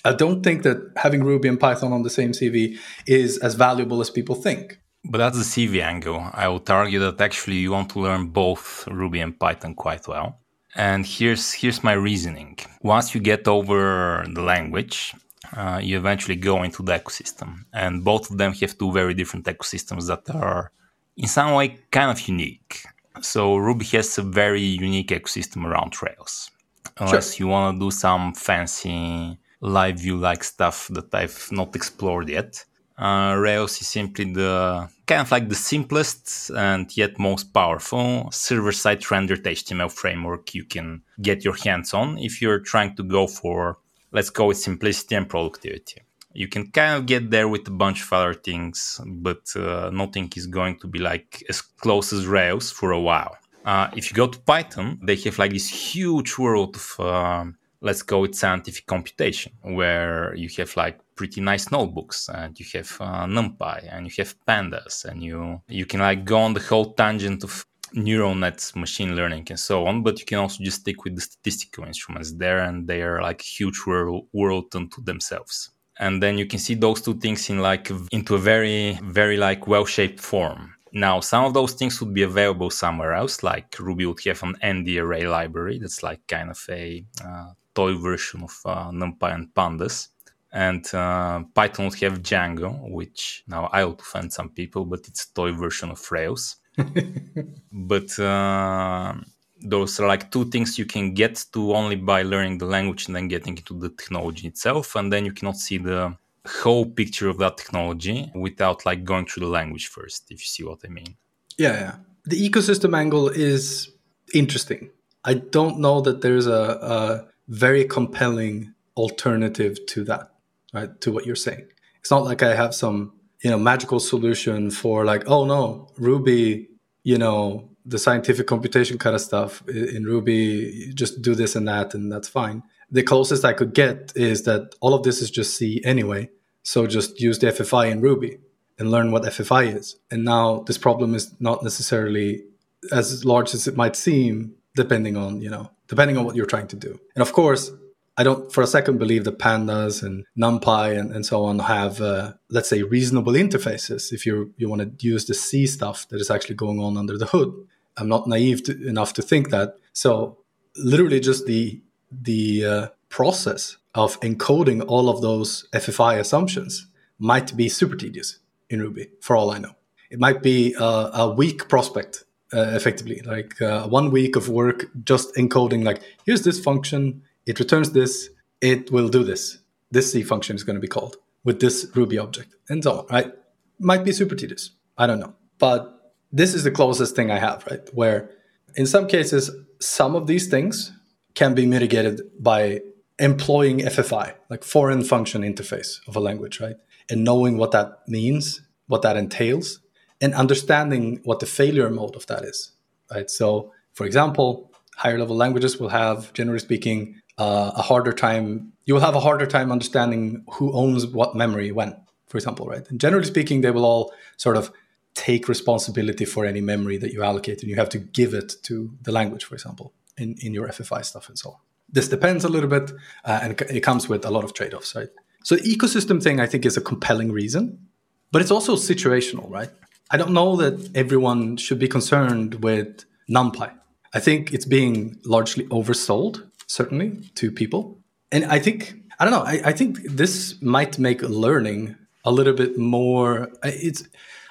I 0.05 0.13
don't 0.13 0.43
think 0.43 0.63
that 0.63 0.91
having 0.97 1.23
Ruby 1.23 1.47
and 1.47 1.59
Python 1.59 1.93
on 1.93 2.03
the 2.03 2.09
same 2.09 2.31
CV 2.31 2.77
is 3.07 3.37
as 3.37 3.55
valuable 3.55 4.01
as 4.01 4.09
people 4.09 4.35
think. 4.35 4.79
But 5.05 5.17
that's 5.17 5.37
the 5.37 5.67
CV 5.67 5.81
angle. 5.81 6.29
I 6.33 6.47
would 6.47 6.69
argue 6.69 6.99
that 6.99 7.19
actually 7.21 7.57
you 7.57 7.71
want 7.71 7.89
to 7.91 7.99
learn 7.99 8.27
both 8.27 8.87
Ruby 8.87 9.19
and 9.19 9.37
Python 9.37 9.75
quite 9.75 10.07
well. 10.07 10.39
And 10.75 11.05
here's 11.05 11.53
here's 11.53 11.83
my 11.83 11.93
reasoning. 11.93 12.57
Once 12.81 13.13
you 13.13 13.21
get 13.21 13.47
over 13.47 14.25
the 14.33 14.41
language, 14.41 15.13
uh, 15.55 15.79
you 15.83 15.97
eventually 15.97 16.35
go 16.35 16.63
into 16.63 16.81
the 16.83 16.93
ecosystem, 16.99 17.65
and 17.73 18.03
both 18.03 18.31
of 18.31 18.37
them 18.37 18.53
have 18.53 18.77
two 18.77 18.91
very 18.91 19.13
different 19.13 19.45
ecosystems 19.45 20.07
that 20.07 20.33
are, 20.33 20.71
in 21.15 21.27
some 21.27 21.53
way, 21.53 21.77
kind 21.91 22.09
of 22.09 22.27
unique. 22.27 22.83
So 23.21 23.57
Ruby 23.57 23.85
has 23.97 24.17
a 24.17 24.23
very 24.23 24.61
unique 24.61 25.09
ecosystem 25.09 25.65
around 25.65 26.01
Rails. 26.01 26.49
Unless 26.97 27.35
sure. 27.35 27.45
you 27.45 27.51
want 27.51 27.75
to 27.75 27.85
do 27.85 27.91
some 27.91 28.33
fancy 28.33 29.37
live 29.63 29.99
view 29.99 30.17
like 30.17 30.43
stuff 30.43 30.89
that 30.89 31.13
I've 31.13 31.47
not 31.51 31.75
explored 31.75 32.29
yet, 32.29 32.63
uh, 32.97 33.35
Rails 33.37 33.81
is 33.81 33.87
simply 33.87 34.25
the 34.33 34.87
kind 35.07 35.21
of 35.21 35.31
like 35.31 35.49
the 35.49 35.55
simplest 35.55 36.51
and 36.51 36.95
yet 36.95 37.17
most 37.17 37.53
powerful 37.53 38.29
server-side 38.31 39.09
rendered 39.09 39.43
HTML 39.43 39.91
framework 39.91 40.53
you 40.53 40.63
can 40.63 41.01
get 41.21 41.43
your 41.43 41.55
hands 41.55 41.93
on 41.93 42.17
if 42.19 42.41
you're 42.41 42.59
trying 42.59 42.95
to 42.95 43.03
go 43.03 43.25
for, 43.25 43.79
let's 44.11 44.29
go 44.29 44.47
with 44.47 44.57
simplicity 44.57 45.15
and 45.15 45.27
productivity. 45.27 46.01
You 46.33 46.47
can 46.47 46.71
kind 46.71 46.95
of 46.95 47.05
get 47.05 47.29
there 47.29 47.47
with 47.47 47.67
a 47.67 47.71
bunch 47.71 48.03
of 48.03 48.13
other 48.13 48.33
things, 48.33 48.99
but 49.05 49.43
uh, 49.55 49.89
nothing 49.91 50.31
is 50.35 50.47
going 50.47 50.79
to 50.79 50.87
be 50.87 50.99
like 50.99 51.43
as 51.49 51.61
close 51.61 52.11
as 52.13 52.25
Rails 52.25 52.71
for 52.71 52.91
a 52.91 52.99
while. 52.99 53.37
Uh, 53.65 53.89
if 53.95 54.09
you 54.09 54.15
go 54.15 54.27
to 54.27 54.39
Python, 54.39 54.99
they 55.03 55.15
have 55.15 55.39
like 55.39 55.51
this 55.51 55.69
huge 55.69 56.37
world 56.37 56.75
of 56.75 56.95
uh, 56.99 57.45
let's 57.83 58.01
go 58.01 58.21
with 58.21 58.33
scientific 58.33 58.85
computation, 58.87 59.51
where 59.61 60.33
you 60.35 60.49
have 60.57 60.75
like 60.75 60.99
pretty 61.15 61.41
nice 61.41 61.69
notebooks 61.71 62.29
and 62.29 62.59
you 62.59 62.65
have 62.73 62.97
uh, 62.99 63.25
NumPy 63.25 63.93
and 63.93 64.07
you 64.07 64.13
have 64.17 64.35
pandas 64.47 65.05
and 65.05 65.21
you 65.21 65.61
you 65.67 65.85
can 65.85 65.99
like 65.99 66.25
go 66.25 66.39
on 66.39 66.53
the 66.53 66.61
whole 66.61 66.93
tangent 66.93 67.43
of 67.43 67.65
neural 67.93 68.33
nets, 68.33 68.75
machine 68.75 69.15
learning, 69.15 69.45
and 69.49 69.59
so 69.59 69.85
on. 69.85 70.01
But 70.01 70.19
you 70.19 70.25
can 70.25 70.39
also 70.39 70.63
just 70.63 70.81
stick 70.81 71.03
with 71.03 71.15
the 71.15 71.21
statistical 71.21 71.83
instruments 71.85 72.31
there, 72.31 72.59
and 72.59 72.87
they 72.87 73.01
are 73.01 73.21
like 73.21 73.41
huge 73.41 73.83
world, 73.85 74.27
world 74.33 74.75
unto 74.75 75.03
themselves. 75.03 75.69
And 75.99 76.23
then 76.23 76.37
you 76.39 76.47
can 76.47 76.59
see 76.59 76.73
those 76.73 77.01
two 77.01 77.19
things 77.19 77.49
in 77.49 77.59
like 77.59 77.91
into 78.11 78.35
a 78.35 78.39
very 78.39 78.97
very 79.03 79.37
like 79.37 79.67
well 79.67 79.85
shaped 79.85 80.19
form. 80.19 80.73
Now, 80.95 81.21
some 81.21 81.43
of 81.45 81.53
those 81.55 81.73
things 81.73 81.99
would 81.99 82.13
be 82.13 82.21
available 82.21 82.69
somewhere 82.69 83.13
else, 83.13 83.41
like 83.41 83.75
Ruby 83.79 84.05
would 84.05 84.23
have 84.25 84.43
an 84.43 84.55
ND 84.63 84.97
array 84.97 85.27
library 85.27 85.79
that's 85.79 86.03
like 86.03 86.21
kind 86.27 86.51
of 86.51 86.63
a 86.69 87.03
uh, 87.25 87.49
toy 87.73 87.95
version 87.95 88.43
of 88.43 88.59
uh, 88.65 88.91
NumPy 88.91 89.33
and 89.33 89.53
Pandas. 89.53 90.09
And 90.51 90.85
uh, 90.93 91.43
Python 91.55 91.85
would 91.85 91.99
have 91.99 92.21
Django, 92.21 92.91
which 92.91 93.43
now 93.47 93.69
I 93.73 93.83
would 93.85 93.99
offend 93.99 94.31
some 94.31 94.49
people, 94.49 94.85
but 94.85 95.07
it's 95.07 95.25
a 95.25 95.33
toy 95.33 95.51
version 95.51 95.89
of 95.89 96.11
Rails. 96.11 96.57
but 97.71 98.19
uh, 98.19 99.15
those 99.61 99.99
are 99.99 100.07
like 100.07 100.31
two 100.31 100.45
things 100.45 100.77
you 100.77 100.85
can 100.85 101.13
get 101.13 101.43
to 101.53 101.73
only 101.73 101.95
by 101.95 102.21
learning 102.21 102.59
the 102.59 102.65
language 102.65 103.07
and 103.07 103.15
then 103.15 103.27
getting 103.27 103.57
into 103.57 103.79
the 103.79 103.89
technology 103.89 104.47
itself. 104.47 104.95
And 104.95 105.11
then 105.11 105.25
you 105.25 105.31
cannot 105.31 105.57
see 105.57 105.79
the 105.79 106.15
whole 106.45 106.85
picture 106.85 107.29
of 107.29 107.37
that 107.37 107.57
technology 107.57 108.29
without 108.35 108.85
like 108.85 109.03
going 109.03 109.25
through 109.25 109.45
the 109.45 109.51
language 109.51 109.87
first, 109.87 110.25
if 110.29 110.39
you 110.39 110.45
see 110.45 110.63
what 110.63 110.79
I 110.85 110.89
mean. 110.89 111.15
Yeah, 111.57 111.73
yeah. 111.73 111.95
The 112.25 112.49
ecosystem 112.49 112.95
angle 112.97 113.29
is 113.29 113.89
interesting. 114.33 114.89
I 115.23 115.35
don't 115.35 115.79
know 115.79 116.01
that 116.01 116.21
there's 116.21 116.47
a, 116.47 116.51
a 116.51 117.32
very 117.47 117.85
compelling 117.85 118.73
alternative 118.95 119.85
to 119.87 120.03
that, 120.05 120.31
right? 120.73 120.99
To 121.01 121.11
what 121.11 121.25
you're 121.25 121.35
saying. 121.35 121.67
It's 121.99 122.11
not 122.11 122.23
like 122.23 122.43
I 122.43 122.55
have 122.55 122.75
some, 122.75 123.13
you 123.43 123.49
know, 123.49 123.57
magical 123.57 123.99
solution 123.99 124.71
for 124.71 125.05
like, 125.05 125.27
oh 125.27 125.45
no, 125.45 125.89
Ruby, 125.97 126.69
you 127.03 127.17
know, 127.17 127.69
the 127.85 127.97
scientific 127.97 128.47
computation 128.47 128.97
kind 128.97 129.15
of 129.15 129.21
stuff 129.21 129.67
in 129.67 130.05
Ruby, 130.05 130.91
just 130.93 131.21
do 131.21 131.35
this 131.35 131.55
and 131.55 131.67
that, 131.67 131.93
and 131.93 132.11
that's 132.11 132.29
fine. 132.29 132.63
The 132.89 133.03
closest 133.03 133.43
I 133.43 133.53
could 133.53 133.73
get 133.73 134.13
is 134.15 134.43
that 134.43 134.75
all 134.79 134.93
of 134.93 135.03
this 135.03 135.21
is 135.21 135.29
just 135.29 135.57
C 135.57 135.81
anyway. 135.83 136.29
So 136.63 136.87
just 136.87 137.19
use 137.19 137.39
the 137.39 137.47
FFI 137.47 137.91
in 137.91 137.99
Ruby 137.99 138.37
and 138.79 138.89
learn 138.89 139.11
what 139.11 139.23
FFI 139.23 139.75
is. 139.75 139.97
And 140.09 140.23
now 140.23 140.59
this 140.61 140.77
problem 140.77 141.13
is 141.13 141.33
not 141.39 141.61
necessarily 141.61 142.45
as 142.91 143.25
large 143.25 143.53
as 143.53 143.67
it 143.67 143.75
might 143.75 143.95
seem, 143.95 144.55
depending 144.75 145.17
on, 145.17 145.41
you 145.41 145.49
know, 145.49 145.71
depending 145.93 146.17
on 146.17 146.25
what 146.25 146.35
you're 146.35 146.53
trying 146.55 146.69
to 146.75 146.75
do. 146.75 146.99
And 147.15 147.21
of 147.21 147.33
course, 147.33 147.71
I 148.17 148.23
don't 148.23 148.51
for 148.51 148.63
a 148.63 148.73
second 148.77 148.97
believe 148.97 149.25
that 149.25 149.37
pandas 149.37 150.01
and 150.01 150.25
NumPy 150.35 150.97
and, 150.99 151.11
and 151.15 151.23
so 151.23 151.45
on 151.45 151.59
have, 151.59 152.01
uh, 152.01 152.33
let's 152.49 152.67
say, 152.67 152.81
reasonable 152.81 153.33
interfaces 153.33 154.11
if 154.11 154.25
you 154.25 154.35
you 154.57 154.67
want 154.69 154.81
to 154.81 155.07
use 155.07 155.25
the 155.25 155.35
C 155.35 155.67
stuff 155.67 156.07
that 156.09 156.19
is 156.19 156.31
actually 156.31 156.55
going 156.55 156.79
on 156.79 156.97
under 156.97 157.15
the 157.15 157.27
hood. 157.27 157.51
I'm 157.97 158.09
not 158.15 158.27
naive 158.27 158.63
to, 158.63 158.87
enough 158.87 159.13
to 159.17 159.21
think 159.21 159.51
that. 159.51 159.77
So 159.93 160.39
literally 160.75 161.19
just 161.19 161.45
the 161.45 161.79
the 162.11 162.65
uh, 162.65 162.87
process 163.09 163.77
of 163.93 164.19
encoding 164.21 164.83
all 164.87 165.09
of 165.09 165.21
those 165.21 165.67
FFI 165.73 166.17
assumptions 166.17 166.87
might 167.19 167.55
be 167.55 167.69
super 167.69 167.95
tedious 167.95 168.39
in 168.67 168.81
Ruby, 168.81 169.11
for 169.21 169.35
all 169.35 169.51
I 169.51 169.59
know. 169.59 169.75
It 170.09 170.19
might 170.19 170.41
be 170.41 170.75
a 170.79 171.29
weak 171.29 171.69
prospect 171.69 172.25
uh, 172.53 172.71
effectively 172.75 173.21
like 173.25 173.61
uh, 173.61 173.87
one 173.87 174.11
week 174.11 174.35
of 174.35 174.49
work 174.49 174.85
just 175.03 175.33
encoding 175.35 175.83
like 175.83 176.01
here's 176.25 176.43
this 176.43 176.59
function 176.59 177.21
it 177.45 177.59
returns 177.59 177.91
this 177.91 178.29
it 178.61 178.91
will 178.91 179.09
do 179.09 179.23
this. 179.23 179.57
This 179.91 180.11
c 180.11 180.23
function 180.23 180.55
is 180.55 180.63
going 180.63 180.75
to 180.75 180.81
be 180.81 180.87
called 180.87 181.17
with 181.43 181.59
this 181.59 181.87
ruby 181.95 182.17
object 182.17 182.55
and 182.69 182.83
so 182.83 182.99
on 182.99 183.05
right? 183.07 183.33
Might 183.79 184.03
be 184.03 184.11
super 184.11 184.35
tedious 184.35 184.71
i 184.97 185.07
don't 185.07 185.19
know. 185.19 185.33
But 185.59 186.13
this 186.31 186.53
is 186.53 186.63
the 186.63 186.71
closest 186.71 187.15
thing 187.15 187.31
i 187.31 187.39
have 187.39 187.65
right? 187.69 187.87
Where 187.93 188.29
in 188.75 188.85
some 188.85 189.07
cases 189.07 189.51
some 189.79 190.15
of 190.15 190.27
these 190.27 190.47
things 190.47 190.91
can 191.35 191.53
be 191.53 191.65
mitigated 191.65 192.21
by 192.39 192.81
employing 193.19 193.79
ffi 193.79 194.33
like 194.49 194.63
foreign 194.63 195.03
function 195.03 195.41
interface 195.41 195.99
of 196.07 196.15
a 196.15 196.19
language 196.19 196.59
right? 196.59 196.77
And 197.09 197.23
knowing 197.23 197.57
what 197.57 197.71
that 197.71 198.07
means 198.07 198.61
what 198.87 199.01
that 199.01 199.17
entails 199.17 199.79
and 200.23 200.33
understanding 200.35 201.19
what 201.25 201.41
the 201.41 201.45
failure 201.45 201.89
mode 201.89 202.15
of 202.15 202.25
that 202.27 202.45
is, 202.45 202.71
right? 203.11 203.29
So, 203.29 203.73
for 203.91 204.05
example, 204.05 204.71
higher 204.95 205.19
level 205.19 205.35
languages 205.35 205.77
will 205.79 205.89
have, 205.89 206.31
generally 206.31 206.59
speaking, 206.59 207.19
uh, 207.37 207.71
a 207.75 207.81
harder 207.81 208.13
time. 208.13 208.71
You 208.85 208.93
will 208.93 209.01
have 209.01 209.15
a 209.15 209.19
harder 209.19 209.45
time 209.45 209.69
understanding 209.69 210.45
who 210.53 210.71
owns 210.71 211.05
what 211.05 211.35
memory 211.35 211.73
when, 211.73 211.97
for 212.27 212.37
example, 212.37 212.65
right? 212.65 212.89
And 212.89 213.01
generally 213.01 213.25
speaking, 213.25 213.61
they 213.61 213.71
will 213.71 213.83
all 213.85 214.13
sort 214.37 214.55
of 214.55 214.71
take 215.13 215.49
responsibility 215.49 216.23
for 216.23 216.45
any 216.45 216.61
memory 216.61 216.97
that 216.97 217.11
you 217.11 217.21
allocate 217.21 217.61
and 217.61 217.69
you 217.69 217.75
have 217.75 217.89
to 217.89 217.99
give 217.99 218.33
it 218.33 218.55
to 218.63 218.95
the 219.01 219.11
language, 219.11 219.43
for 219.43 219.55
example, 219.55 219.91
in, 220.17 220.37
in 220.39 220.53
your 220.53 220.69
FFI 220.69 221.03
stuff 221.03 221.27
and 221.27 221.37
so 221.37 221.49
on. 221.49 221.57
This 221.89 222.07
depends 222.07 222.45
a 222.45 222.49
little 222.49 222.69
bit 222.69 222.93
uh, 223.25 223.39
and 223.43 223.61
it 223.61 223.81
comes 223.81 224.07
with 224.07 224.23
a 224.25 224.31
lot 224.31 224.45
of 224.45 224.53
trade 224.53 224.73
offs, 224.73 224.95
right? 224.95 225.09
So, 225.43 225.55
the 225.57 225.63
ecosystem 225.63 226.23
thing 226.23 226.39
I 226.39 226.47
think 226.47 226.65
is 226.65 226.77
a 226.77 226.81
compelling 226.81 227.31
reason, 227.33 227.87
but 228.31 228.41
it's 228.41 228.51
also 228.51 228.77
situational, 228.77 229.49
right? 229.49 229.69
I 230.13 230.17
don't 230.17 230.31
know 230.31 230.55
that 230.57 230.95
everyone 230.95 231.57
should 231.57 231.79
be 231.79 231.87
concerned 231.87 232.63
with 232.63 233.03
NumPy. 233.27 233.71
I 234.13 234.19
think 234.19 234.53
it's 234.53 234.65
being 234.65 235.17
largely 235.25 235.65
oversold, 235.69 236.51
certainly, 236.67 237.31
to 237.33 237.49
people. 237.51 237.97
And 238.31 238.45
I 238.45 238.59
think, 238.59 238.93
I 239.19 239.25
don't 239.25 239.33
know, 239.33 239.41
I, 239.41 239.61
I 239.65 239.71
think 239.71 240.03
this 240.03 240.61
might 240.61 240.99
make 240.99 241.23
learning 241.23 241.95
a 242.23 242.31
little 242.31 242.53
bit 242.53 242.77
more. 242.77 243.49
It's, 243.63 244.03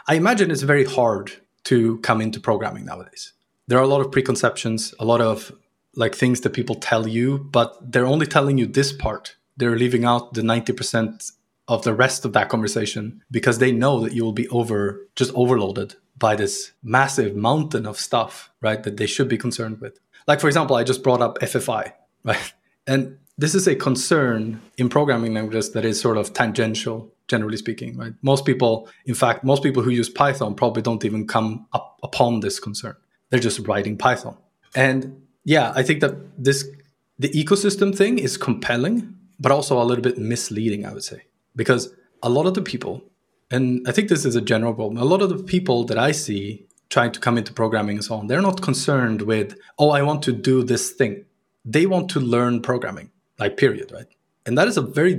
I 0.08 0.16
imagine 0.16 0.50
it's 0.50 0.62
very 0.62 0.84
hard 0.84 1.30
to 1.64 1.98
come 1.98 2.20
into 2.20 2.40
programming 2.40 2.84
nowadays. 2.84 3.32
There 3.68 3.78
are 3.78 3.84
a 3.84 3.86
lot 3.86 4.00
of 4.00 4.10
preconceptions, 4.10 4.92
a 4.98 5.04
lot 5.04 5.20
of 5.20 5.52
like 5.94 6.16
things 6.16 6.40
that 6.40 6.54
people 6.54 6.74
tell 6.74 7.06
you, 7.06 7.38
but 7.38 7.92
they're 7.92 8.06
only 8.06 8.26
telling 8.26 8.58
you 8.58 8.66
this 8.66 8.92
part. 8.92 9.36
They're 9.56 9.78
leaving 9.78 10.04
out 10.04 10.34
the 10.34 10.42
90% 10.42 11.30
of 11.68 11.84
the 11.84 11.94
rest 11.94 12.24
of 12.24 12.32
that 12.32 12.48
conversation 12.48 13.22
because 13.30 13.58
they 13.58 13.72
know 13.72 14.00
that 14.00 14.12
you 14.12 14.24
will 14.24 14.32
be 14.32 14.48
over 14.48 15.06
just 15.16 15.32
overloaded 15.34 15.94
by 16.18 16.36
this 16.36 16.72
massive 16.82 17.34
mountain 17.34 17.86
of 17.86 17.98
stuff, 17.98 18.50
right? 18.60 18.82
That 18.82 18.96
they 18.96 19.06
should 19.06 19.28
be 19.28 19.38
concerned 19.38 19.80
with. 19.80 19.98
Like 20.26 20.40
for 20.40 20.48
example, 20.48 20.76
I 20.76 20.84
just 20.84 21.02
brought 21.02 21.22
up 21.22 21.38
FFI, 21.38 21.92
right? 22.24 22.52
And 22.86 23.18
this 23.38 23.54
is 23.54 23.66
a 23.66 23.74
concern 23.74 24.60
in 24.76 24.88
programming 24.88 25.34
languages 25.34 25.72
that 25.72 25.84
is 25.84 26.00
sort 26.00 26.16
of 26.16 26.32
tangential 26.32 27.12
generally 27.28 27.56
speaking 27.56 27.96
right 27.96 28.12
most 28.22 28.44
people 28.44 28.88
in 29.06 29.14
fact 29.14 29.42
most 29.42 29.62
people 29.62 29.82
who 29.82 29.90
use 29.90 30.08
python 30.08 30.54
probably 30.54 30.82
don't 30.82 31.04
even 31.04 31.26
come 31.26 31.66
up 31.72 31.98
upon 32.02 32.40
this 32.40 32.60
concern 32.60 32.94
they're 33.30 33.40
just 33.40 33.66
writing 33.66 33.96
python 33.96 34.36
and 34.74 35.20
yeah 35.44 35.72
i 35.74 35.82
think 35.82 36.00
that 36.00 36.14
this 36.36 36.68
the 37.18 37.30
ecosystem 37.30 37.96
thing 37.96 38.18
is 38.18 38.36
compelling 38.36 39.14
but 39.40 39.50
also 39.50 39.80
a 39.80 39.84
little 39.84 40.02
bit 40.02 40.18
misleading 40.18 40.84
i 40.84 40.92
would 40.92 41.04
say 41.04 41.22
because 41.54 41.94
a 42.22 42.28
lot 42.28 42.46
of 42.46 42.54
the 42.54 42.62
people 42.62 43.02
and 43.50 43.86
i 43.88 43.92
think 43.92 44.08
this 44.08 44.24
is 44.24 44.36
a 44.36 44.40
general 44.40 44.74
problem 44.74 44.96
a 44.96 45.04
lot 45.04 45.22
of 45.22 45.28
the 45.28 45.42
people 45.42 45.84
that 45.84 45.98
i 45.98 46.12
see 46.12 46.66
trying 46.92 47.10
to 47.10 47.18
come 47.18 47.38
into 47.38 47.52
programming 47.54 47.96
and 47.96 48.04
so 48.04 48.14
on 48.14 48.26
they're 48.26 48.42
not 48.42 48.60
concerned 48.60 49.22
with 49.22 49.56
oh 49.78 49.90
i 49.90 50.02
want 50.02 50.22
to 50.22 50.32
do 50.32 50.62
this 50.62 50.90
thing. 50.90 51.24
They 51.64 51.86
want 51.86 52.10
to 52.10 52.20
learn 52.20 52.60
programming 52.60 53.10
like 53.38 53.56
period 53.56 53.90
right? 53.92 54.06
And 54.44 54.58
that 54.58 54.68
is 54.68 54.76
a 54.76 54.82
very 54.82 55.14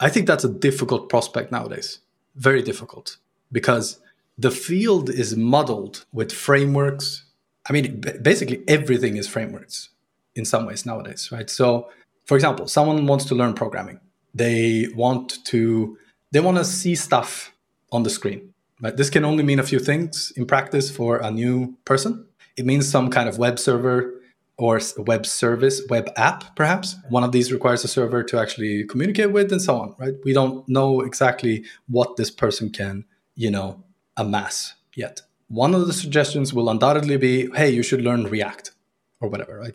i 0.00 0.08
think 0.08 0.26
that's 0.26 0.44
a 0.44 0.48
difficult 0.68 1.08
prospect 1.08 1.52
nowadays. 1.52 2.00
Very 2.34 2.62
difficult. 2.62 3.18
Because 3.52 4.00
the 4.38 4.50
field 4.50 5.10
is 5.10 5.36
muddled 5.36 6.06
with 6.12 6.32
frameworks. 6.32 7.24
I 7.68 7.72
mean 7.72 7.84
basically 8.22 8.58
everything 8.66 9.16
is 9.16 9.28
frameworks 9.28 9.90
in 10.34 10.44
some 10.44 10.66
ways 10.66 10.84
nowadays 10.86 11.30
right? 11.30 11.48
So 11.48 11.88
for 12.24 12.34
example 12.36 12.66
someone 12.66 13.06
wants 13.06 13.24
to 13.26 13.34
learn 13.34 13.52
programming 13.54 14.00
they 14.34 14.88
want 14.94 15.44
to 15.44 15.96
they 16.32 16.40
want 16.40 16.56
to 16.56 16.64
see 16.64 16.94
stuff 16.94 17.52
on 17.92 18.02
the 18.02 18.10
screen 18.10 18.52
right 18.80 18.96
this 18.96 19.10
can 19.10 19.24
only 19.24 19.42
mean 19.42 19.58
a 19.58 19.62
few 19.62 19.78
things 19.78 20.32
in 20.36 20.46
practice 20.46 20.90
for 20.90 21.18
a 21.18 21.30
new 21.30 21.76
person 21.84 22.26
it 22.56 22.66
means 22.66 22.88
some 22.88 23.10
kind 23.10 23.28
of 23.28 23.38
web 23.38 23.58
server 23.58 24.20
or 24.60 24.78
web 24.98 25.24
service, 25.24 25.80
web 25.88 26.10
app, 26.16 26.54
perhaps. 26.54 26.94
One 27.08 27.24
of 27.24 27.32
these 27.32 27.50
requires 27.50 27.82
a 27.82 27.88
server 27.88 28.22
to 28.24 28.38
actually 28.38 28.84
communicate 28.84 29.32
with, 29.32 29.50
and 29.50 29.60
so 29.60 29.80
on. 29.80 29.94
Right? 29.98 30.14
We 30.22 30.34
don't 30.34 30.68
know 30.68 31.00
exactly 31.00 31.64
what 31.88 32.16
this 32.16 32.30
person 32.30 32.68
can, 32.70 33.06
you 33.34 33.50
know, 33.50 33.82
amass 34.18 34.74
yet. 34.94 35.22
One 35.48 35.74
of 35.74 35.86
the 35.86 35.94
suggestions 35.94 36.52
will 36.52 36.68
undoubtedly 36.68 37.16
be, 37.16 37.48
"Hey, 37.54 37.70
you 37.70 37.82
should 37.82 38.02
learn 38.02 38.24
React," 38.24 38.72
or 39.20 39.30
whatever. 39.30 39.58
Right? 39.58 39.74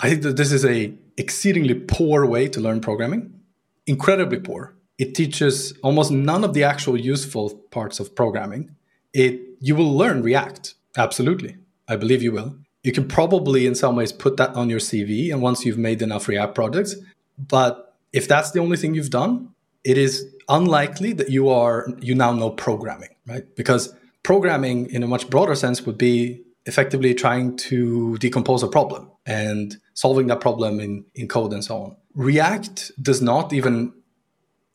I 0.00 0.08
think 0.08 0.22
that 0.22 0.36
this 0.36 0.50
is 0.50 0.64
a 0.64 0.94
exceedingly 1.18 1.74
poor 1.74 2.24
way 2.24 2.48
to 2.48 2.60
learn 2.60 2.80
programming. 2.80 3.35
Incredibly 3.86 4.40
poor. 4.40 4.74
It 4.98 5.14
teaches 5.14 5.74
almost 5.82 6.10
none 6.10 6.42
of 6.42 6.54
the 6.54 6.64
actual 6.64 6.98
useful 6.98 7.50
parts 7.70 8.00
of 8.00 8.14
programming. 8.14 8.74
It 9.12 9.40
you 9.60 9.74
will 9.74 9.96
learn 9.96 10.22
React, 10.22 10.74
absolutely. 10.96 11.56
I 11.88 11.96
believe 11.96 12.22
you 12.22 12.32
will 12.32 12.56
you 12.86 12.92
can 12.92 13.08
probably 13.08 13.66
in 13.66 13.74
some 13.74 13.96
ways 13.96 14.12
put 14.12 14.36
that 14.36 14.54
on 14.54 14.70
your 14.70 14.78
CV 14.78 15.32
and 15.32 15.42
once 15.42 15.66
you've 15.66 15.76
made 15.76 16.00
enough 16.02 16.28
React 16.28 16.54
projects. 16.54 16.94
But 17.36 17.96
if 18.12 18.28
that's 18.28 18.52
the 18.52 18.60
only 18.60 18.76
thing 18.76 18.94
you've 18.94 19.10
done, 19.10 19.48
it 19.82 19.98
is 19.98 20.24
unlikely 20.48 21.12
that 21.14 21.28
you 21.28 21.48
are 21.48 21.88
you 22.00 22.14
now 22.14 22.30
know 22.32 22.50
programming, 22.50 23.08
right? 23.26 23.44
Because 23.56 23.92
programming 24.22 24.88
in 24.90 25.02
a 25.02 25.08
much 25.08 25.28
broader 25.28 25.56
sense 25.56 25.84
would 25.84 25.98
be 25.98 26.44
effectively 26.66 27.12
trying 27.12 27.56
to 27.56 28.16
decompose 28.18 28.62
a 28.62 28.68
problem 28.68 29.10
and 29.26 29.78
solving 29.94 30.28
that 30.28 30.40
problem 30.40 30.78
in, 30.78 31.04
in 31.16 31.26
code 31.26 31.52
and 31.52 31.64
so 31.64 31.82
on. 31.82 31.96
React 32.16 32.92
does 33.00 33.20
not 33.20 33.52
even, 33.52 33.92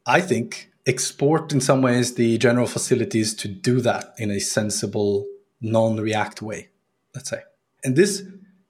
I 0.06 0.22
think, 0.22 0.70
export 0.86 1.52
in 1.52 1.60
some 1.60 1.82
ways 1.82 2.16
the 2.16 2.38
general 2.38 2.68
facilities 2.68 3.34
to 3.36 3.48
do 3.48 3.82
that 3.82 4.14
in 4.18 4.30
a 4.30 4.40
sensible, 4.40 5.26
non 5.60 5.98
React 5.98 6.44
way, 6.44 6.70
let's 7.16 7.30
say. 7.30 7.42
And 7.84 7.96
this, 7.96 8.24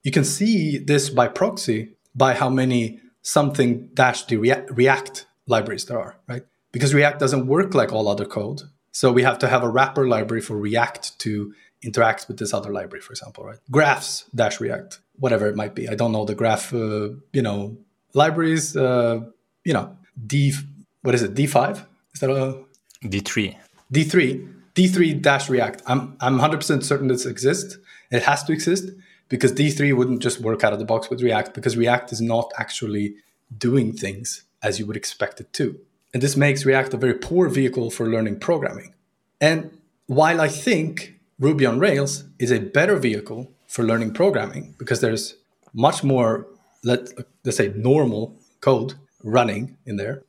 you 0.03 0.11
can 0.11 0.23
see 0.23 0.77
this 0.77 1.10
by 1.10 1.27
proxy 1.27 1.95
by 2.15 2.34
how 2.34 2.49
many 2.49 3.02
something 3.22 3.89
dash 3.93 4.26
the 4.26 4.38
React 4.38 5.26
libraries 5.48 5.85
there 5.85 5.99
are, 5.99 6.18
right? 6.27 6.43
Because 6.72 6.93
React 6.93 7.19
doesn't 7.19 7.48
work 7.48 7.73
like 7.73 7.91
all 7.91 8.07
other 8.07 8.26
code. 8.26 8.61
So 8.93 9.11
we 9.11 9.23
have 9.23 9.39
to 9.39 9.49
have 9.49 9.64
a 9.64 9.69
wrapper 9.69 10.07
library 10.07 10.41
for 10.41 10.57
React 10.57 11.19
to 11.19 11.53
interact 11.84 12.27
with 12.27 12.38
this 12.39 12.53
other 12.53 12.72
library, 12.72 13.02
for 13.02 13.11
example, 13.11 13.43
right? 13.43 13.60
Graphs 13.69 14.26
dash 14.34 14.61
React, 14.61 14.99
whatever 15.15 15.48
it 15.48 15.56
might 15.56 15.76
be. 15.76 15.89
I 15.89 15.95
don't 15.95 16.11
know 16.14 16.26
the 16.26 16.35
graph, 16.35 16.73
uh, 16.73 17.10
you 17.34 17.41
know, 17.41 17.77
libraries, 18.13 18.75
uh, 18.75 19.21
you 19.63 19.73
know, 19.73 19.95
D, 20.27 20.53
what 21.01 21.15
is 21.15 21.23
it? 21.23 21.33
D5? 21.33 21.85
Is 22.13 22.19
that 22.19 22.29
a 22.29 22.63
D3? 23.03 23.55
D3, 23.93 24.53
D3 24.75 25.21
dash 25.21 25.49
React. 25.49 25.81
I'm, 25.88 26.15
I'm 26.19 26.39
100% 26.39 26.83
certain 26.83 27.07
this 27.07 27.25
exists. 27.25 27.77
It 28.11 28.23
has 28.23 28.43
to 28.43 28.53
exist 28.53 28.89
because 29.29 29.53
D3 29.53 29.95
wouldn't 29.95 30.21
just 30.21 30.41
work 30.41 30.63
out 30.63 30.73
of 30.73 30.79
the 30.79 30.85
box 30.85 31.09
with 31.09 31.21
React 31.21 31.53
because 31.53 31.77
React 31.77 32.11
is 32.11 32.21
not 32.21 32.51
actually 32.57 33.15
doing 33.57 33.93
things 33.93 34.43
as 34.61 34.79
you 34.79 34.85
would 34.85 34.97
expect 34.97 35.39
it 35.39 35.51
to. 35.53 35.79
And 36.13 36.21
this 36.21 36.35
makes 36.35 36.65
React 36.65 36.93
a 36.93 36.97
very 36.97 37.13
poor 37.13 37.47
vehicle 37.49 37.89
for 37.89 38.07
learning 38.07 38.39
programming. 38.39 38.93
And 39.39 39.77
while 40.07 40.41
I 40.41 40.49
think 40.49 41.15
Ruby 41.39 41.65
on 41.65 41.79
Rails 41.79 42.25
is 42.38 42.51
a 42.51 42.59
better 42.59 42.97
vehicle 42.97 43.51
for 43.67 43.83
learning 43.83 44.13
programming 44.13 44.75
because 44.77 44.99
there's 44.99 45.35
much 45.73 46.03
more, 46.03 46.45
let, 46.83 47.09
let's 47.43 47.57
say, 47.57 47.73
normal 47.75 48.37
code 48.59 48.95
running 49.23 49.77
in 49.85 49.97
there, 49.97 50.23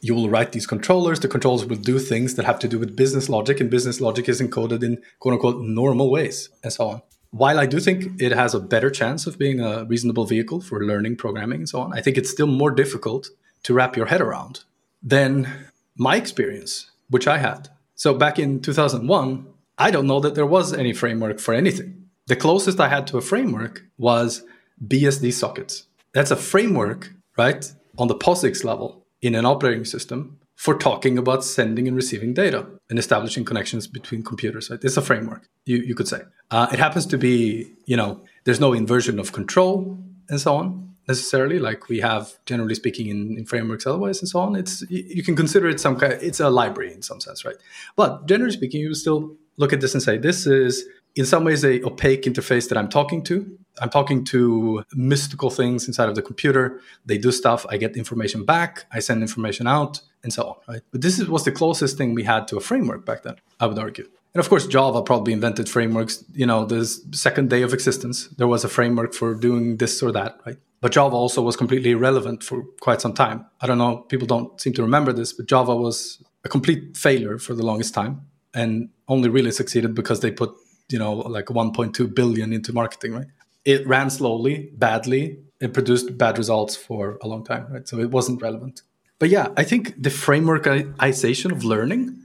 you 0.00 0.14
will 0.14 0.30
write 0.30 0.52
these 0.52 0.66
controllers. 0.66 1.20
The 1.20 1.28
controllers 1.28 1.66
will 1.66 1.76
do 1.76 1.98
things 1.98 2.36
that 2.36 2.46
have 2.46 2.58
to 2.60 2.68
do 2.68 2.78
with 2.78 2.96
business 2.96 3.28
logic, 3.28 3.60
and 3.60 3.70
business 3.70 4.00
logic 4.00 4.28
is 4.28 4.40
encoded 4.40 4.82
in 4.82 5.02
quote 5.18 5.34
unquote 5.34 5.60
normal 5.62 6.10
ways, 6.10 6.50
and 6.62 6.72
so 6.72 6.88
on 6.88 7.02
while 7.30 7.58
I 7.58 7.66
do 7.66 7.78
think 7.78 8.20
it 8.20 8.32
has 8.32 8.54
a 8.54 8.60
better 8.60 8.90
chance 8.90 9.26
of 9.26 9.38
being 9.38 9.60
a 9.60 9.84
reasonable 9.84 10.24
vehicle 10.24 10.60
for 10.60 10.84
learning 10.84 11.16
programming 11.16 11.60
and 11.60 11.68
so 11.68 11.80
on, 11.80 11.92
I 11.92 12.00
think 12.00 12.16
it's 12.16 12.30
still 12.30 12.46
more 12.46 12.70
difficult 12.70 13.28
to 13.64 13.74
wrap 13.74 13.96
your 13.96 14.06
head 14.06 14.20
around 14.20 14.64
than 15.02 15.68
my 15.96 16.16
experience, 16.16 16.90
which 17.10 17.26
I 17.26 17.38
had. 17.38 17.68
So 17.94 18.14
back 18.14 18.38
in 18.38 18.60
2001, 18.60 19.46
I 19.76 19.90
don't 19.90 20.06
know 20.06 20.20
that 20.20 20.34
there 20.34 20.46
was 20.46 20.72
any 20.72 20.92
framework 20.92 21.38
for 21.38 21.52
anything. 21.52 22.08
The 22.26 22.36
closest 22.36 22.80
I 22.80 22.88
had 22.88 23.06
to 23.08 23.18
a 23.18 23.22
framework 23.22 23.84
was 23.96 24.42
BSD 24.84 25.32
sockets. 25.32 25.86
That's 26.18 26.32
a 26.32 26.36
framework, 26.36 27.12
right, 27.36 27.72
on 27.96 28.08
the 28.08 28.16
POSIX 28.16 28.64
level 28.64 29.06
in 29.22 29.36
an 29.36 29.46
operating 29.46 29.84
system 29.84 30.40
for 30.56 30.76
talking 30.76 31.16
about 31.16 31.44
sending 31.44 31.86
and 31.86 31.96
receiving 31.96 32.34
data 32.34 32.66
and 32.90 32.98
establishing 32.98 33.44
connections 33.44 33.86
between 33.86 34.24
computers. 34.24 34.68
Right? 34.68 34.80
It's 34.82 34.96
a 34.96 35.00
framework, 35.00 35.48
you, 35.64 35.76
you 35.76 35.94
could 35.94 36.08
say. 36.08 36.22
Uh, 36.50 36.66
it 36.72 36.80
happens 36.80 37.06
to 37.06 37.18
be, 37.18 37.72
you 37.86 37.96
know, 37.96 38.24
there's 38.42 38.58
no 38.58 38.72
inversion 38.72 39.20
of 39.20 39.30
control 39.30 39.96
and 40.28 40.40
so 40.40 40.56
on 40.56 40.96
necessarily, 41.06 41.60
like 41.60 41.88
we 41.88 42.00
have 42.00 42.32
generally 42.46 42.74
speaking 42.74 43.06
in, 43.06 43.38
in 43.38 43.46
frameworks 43.46 43.86
otherwise 43.86 44.18
and 44.18 44.28
so 44.28 44.40
on. 44.40 44.56
It's 44.56 44.82
you 44.90 45.22
can 45.22 45.36
consider 45.36 45.68
it 45.68 45.78
some 45.78 45.96
kind. 45.96 46.14
It's 46.20 46.40
a 46.40 46.50
library 46.50 46.92
in 46.94 47.02
some 47.02 47.20
sense, 47.20 47.44
right? 47.44 47.56
But 47.94 48.26
generally 48.26 48.52
speaking, 48.52 48.80
you 48.80 48.92
still 48.94 49.36
look 49.56 49.72
at 49.72 49.80
this 49.80 49.94
and 49.94 50.02
say 50.02 50.18
this 50.18 50.48
is 50.48 50.84
in 51.14 51.26
some 51.26 51.44
ways 51.44 51.64
a 51.64 51.82
opaque 51.82 52.22
interface 52.22 52.68
that 52.68 52.78
I'm 52.78 52.88
talking 52.88 53.22
to. 53.24 53.58
I'm 53.80 53.90
talking 53.90 54.24
to 54.26 54.84
mystical 54.94 55.50
things 55.50 55.86
inside 55.86 56.08
of 56.08 56.14
the 56.14 56.22
computer. 56.22 56.80
They 57.06 57.18
do 57.18 57.30
stuff. 57.30 57.64
I 57.68 57.76
get 57.76 57.96
information 57.96 58.44
back. 58.44 58.86
I 58.92 58.98
send 58.98 59.22
information 59.22 59.66
out 59.66 60.00
and 60.22 60.32
so 60.32 60.42
on, 60.44 60.56
right? 60.66 60.82
But 60.90 61.02
this 61.02 61.22
was 61.24 61.44
the 61.44 61.52
closest 61.52 61.96
thing 61.96 62.14
we 62.14 62.24
had 62.24 62.48
to 62.48 62.56
a 62.56 62.60
framework 62.60 63.04
back 63.06 63.22
then, 63.22 63.36
I 63.60 63.66
would 63.66 63.78
argue. 63.78 64.08
And 64.34 64.40
of 64.40 64.48
course, 64.48 64.66
Java 64.66 65.02
probably 65.02 65.32
invented 65.32 65.68
frameworks. 65.68 66.24
You 66.34 66.46
know, 66.46 66.64
the 66.64 66.84
second 67.12 67.50
day 67.50 67.62
of 67.62 67.72
existence, 67.72 68.28
there 68.28 68.46
was 68.46 68.64
a 68.64 68.68
framework 68.68 69.14
for 69.14 69.34
doing 69.34 69.78
this 69.78 70.02
or 70.02 70.12
that, 70.12 70.40
right? 70.44 70.58
But 70.80 70.92
Java 70.92 71.16
also 71.16 71.42
was 71.42 71.56
completely 71.56 71.90
irrelevant 71.90 72.44
for 72.44 72.62
quite 72.80 73.00
some 73.00 73.14
time. 73.14 73.46
I 73.60 73.66
don't 73.66 73.78
know, 73.78 73.98
people 74.08 74.26
don't 74.26 74.60
seem 74.60 74.74
to 74.74 74.82
remember 74.82 75.12
this, 75.12 75.32
but 75.32 75.46
Java 75.46 75.74
was 75.74 76.22
a 76.44 76.48
complete 76.48 76.96
failure 76.96 77.38
for 77.38 77.54
the 77.54 77.64
longest 77.64 77.94
time 77.94 78.26
and 78.54 78.90
only 79.08 79.28
really 79.28 79.50
succeeded 79.50 79.94
because 79.94 80.20
they 80.20 80.30
put, 80.30 80.54
you 80.88 80.98
know, 80.98 81.14
like 81.14 81.46
1.2 81.46 82.14
billion 82.14 82.52
into 82.52 82.72
marketing, 82.72 83.12
right? 83.12 83.26
It 83.64 83.86
ran 83.86 84.10
slowly, 84.10 84.70
badly, 84.74 85.38
it 85.60 85.74
produced 85.74 86.16
bad 86.16 86.38
results 86.38 86.76
for 86.76 87.18
a 87.22 87.28
long 87.28 87.44
time, 87.44 87.66
right? 87.70 87.86
So 87.86 87.98
it 87.98 88.10
wasn't 88.10 88.40
relevant. 88.40 88.82
But 89.18 89.28
yeah, 89.30 89.48
I 89.56 89.64
think 89.64 90.00
the 90.00 90.10
frameworkization 90.10 91.52
of 91.52 91.64
learning 91.64 92.16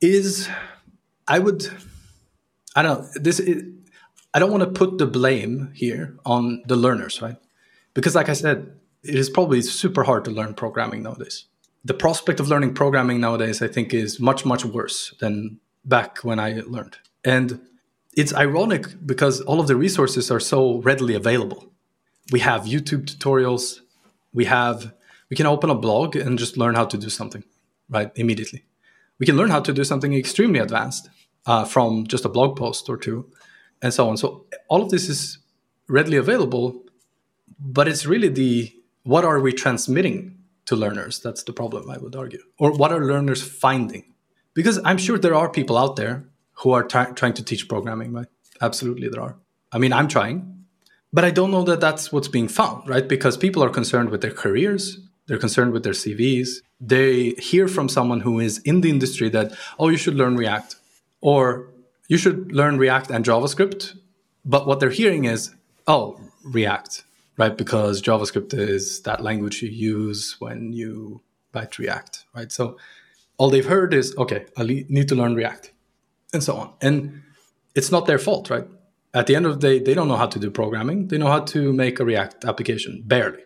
is, 0.00 0.48
I 1.28 1.38
would, 1.38 1.68
I 2.74 2.82
don't 2.82 3.00
know, 3.00 3.08
this, 3.14 3.38
is, 3.38 3.62
I 4.34 4.38
don't 4.38 4.50
want 4.50 4.64
to 4.64 4.70
put 4.70 4.98
the 4.98 5.06
blame 5.06 5.70
here 5.74 6.16
on 6.26 6.62
the 6.66 6.76
learners, 6.76 7.22
right? 7.22 7.36
Because, 7.94 8.14
like 8.14 8.28
I 8.28 8.34
said, 8.34 8.72
it 9.02 9.14
is 9.14 9.30
probably 9.30 9.62
super 9.62 10.02
hard 10.02 10.24
to 10.24 10.30
learn 10.30 10.54
programming 10.54 11.02
nowadays. 11.02 11.46
The 11.84 11.94
prospect 11.94 12.40
of 12.40 12.48
learning 12.48 12.74
programming 12.74 13.20
nowadays, 13.20 13.62
I 13.62 13.68
think, 13.68 13.94
is 13.94 14.20
much, 14.20 14.44
much 14.44 14.64
worse 14.64 15.14
than 15.20 15.60
back 15.84 16.18
when 16.18 16.38
I 16.38 16.60
learned. 16.66 16.98
And 17.24 17.60
it's 18.16 18.34
ironic 18.34 18.86
because 19.06 19.40
all 19.42 19.60
of 19.60 19.66
the 19.66 19.76
resources 19.76 20.30
are 20.30 20.40
so 20.40 20.80
readily 20.80 21.14
available. 21.14 21.72
We 22.32 22.40
have 22.40 22.62
YouTube 22.62 23.04
tutorials, 23.06 23.80
we 24.32 24.44
have 24.44 24.92
we 25.30 25.36
can 25.36 25.46
open 25.46 25.70
a 25.70 25.74
blog 25.74 26.16
and 26.16 26.38
just 26.38 26.56
learn 26.56 26.74
how 26.74 26.84
to 26.86 26.98
do 26.98 27.08
something, 27.08 27.44
right? 27.88 28.10
Immediately. 28.16 28.64
We 29.18 29.26
can 29.26 29.36
learn 29.36 29.50
how 29.50 29.60
to 29.60 29.72
do 29.72 29.84
something 29.84 30.12
extremely 30.14 30.58
advanced 30.58 31.08
uh, 31.46 31.64
from 31.64 32.06
just 32.06 32.24
a 32.24 32.28
blog 32.28 32.56
post 32.56 32.88
or 32.88 32.96
two, 32.96 33.30
and 33.80 33.94
so 33.94 34.08
on. 34.08 34.16
So 34.16 34.46
all 34.68 34.82
of 34.82 34.90
this 34.90 35.08
is 35.08 35.38
readily 35.88 36.16
available, 36.16 36.82
but 37.58 37.86
it's 37.86 38.06
really 38.06 38.28
the 38.28 38.74
what 39.04 39.24
are 39.24 39.40
we 39.40 39.52
transmitting 39.52 40.36
to 40.66 40.76
learners 40.76 41.18
that's 41.20 41.42
the 41.44 41.52
problem 41.52 41.90
i 41.90 41.98
would 41.98 42.14
argue 42.14 42.42
or 42.58 42.70
what 42.72 42.92
are 42.92 43.04
learners 43.04 43.42
finding 43.42 44.04
because 44.54 44.78
i'm 44.84 44.98
sure 44.98 45.18
there 45.18 45.34
are 45.34 45.48
people 45.48 45.76
out 45.76 45.96
there 45.96 46.24
who 46.60 46.72
are 46.72 46.82
t- 46.82 47.12
trying 47.14 47.34
to 47.34 47.44
teach 47.44 47.68
programming 47.68 48.12
right? 48.12 48.26
Absolutely 48.60 49.08
there 49.08 49.22
are. 49.22 49.36
I 49.72 49.78
mean 49.78 49.92
i'm 49.92 50.08
trying 50.08 50.64
but 51.12 51.24
i 51.24 51.30
don't 51.30 51.50
know 51.50 51.64
that 51.64 51.80
that's 51.80 52.12
what's 52.12 52.28
being 52.28 52.48
found 52.48 52.88
right? 52.88 53.06
Because 53.06 53.36
people 53.36 53.62
are 53.62 53.70
concerned 53.70 54.10
with 54.10 54.20
their 54.20 54.32
careers 54.32 54.98
they're 55.26 55.38
concerned 55.38 55.72
with 55.72 55.84
their 55.84 55.92
cvs 55.92 56.48
they 56.80 57.30
hear 57.50 57.68
from 57.68 57.88
someone 57.88 58.20
who 58.20 58.40
is 58.40 58.58
in 58.58 58.80
the 58.80 58.90
industry 58.90 59.28
that 59.28 59.52
oh 59.78 59.88
you 59.88 59.96
should 59.96 60.14
learn 60.14 60.36
react 60.36 60.76
or 61.20 61.68
you 62.08 62.16
should 62.16 62.52
learn 62.52 62.78
react 62.78 63.10
and 63.10 63.24
javascript 63.24 63.96
but 64.44 64.66
what 64.66 64.80
they're 64.80 64.90
hearing 64.90 65.24
is 65.24 65.54
oh 65.86 66.18
react 66.42 67.04
right? 67.40 67.56
Because 67.56 68.02
JavaScript 68.02 68.52
is 68.52 69.00
that 69.02 69.22
language 69.22 69.62
you 69.62 69.70
use 69.70 70.36
when 70.40 70.74
you 70.74 71.22
write 71.54 71.78
React, 71.78 72.26
right? 72.34 72.52
So 72.52 72.76
all 73.38 73.48
they've 73.48 73.66
heard 73.66 73.94
is, 73.94 74.14
okay, 74.18 74.44
I 74.58 74.62
need 74.64 75.08
to 75.08 75.14
learn 75.14 75.34
React, 75.34 75.72
and 76.32 76.42
so 76.42 76.56
on. 76.56 76.72
And 76.80 77.22
it's 77.74 77.90
not 77.90 78.06
their 78.06 78.18
fault, 78.18 78.50
right? 78.50 78.66
At 79.12 79.26
the 79.26 79.34
end 79.36 79.46
of 79.46 79.60
the 79.60 79.68
day, 79.68 79.84
they 79.84 79.94
don't 79.94 80.08
know 80.08 80.16
how 80.16 80.26
to 80.26 80.38
do 80.38 80.50
programming. 80.50 81.08
They 81.08 81.18
know 81.18 81.26
how 81.26 81.40
to 81.40 81.72
make 81.72 81.98
a 81.98 82.04
React 82.04 82.44
application, 82.44 83.02
barely. 83.04 83.42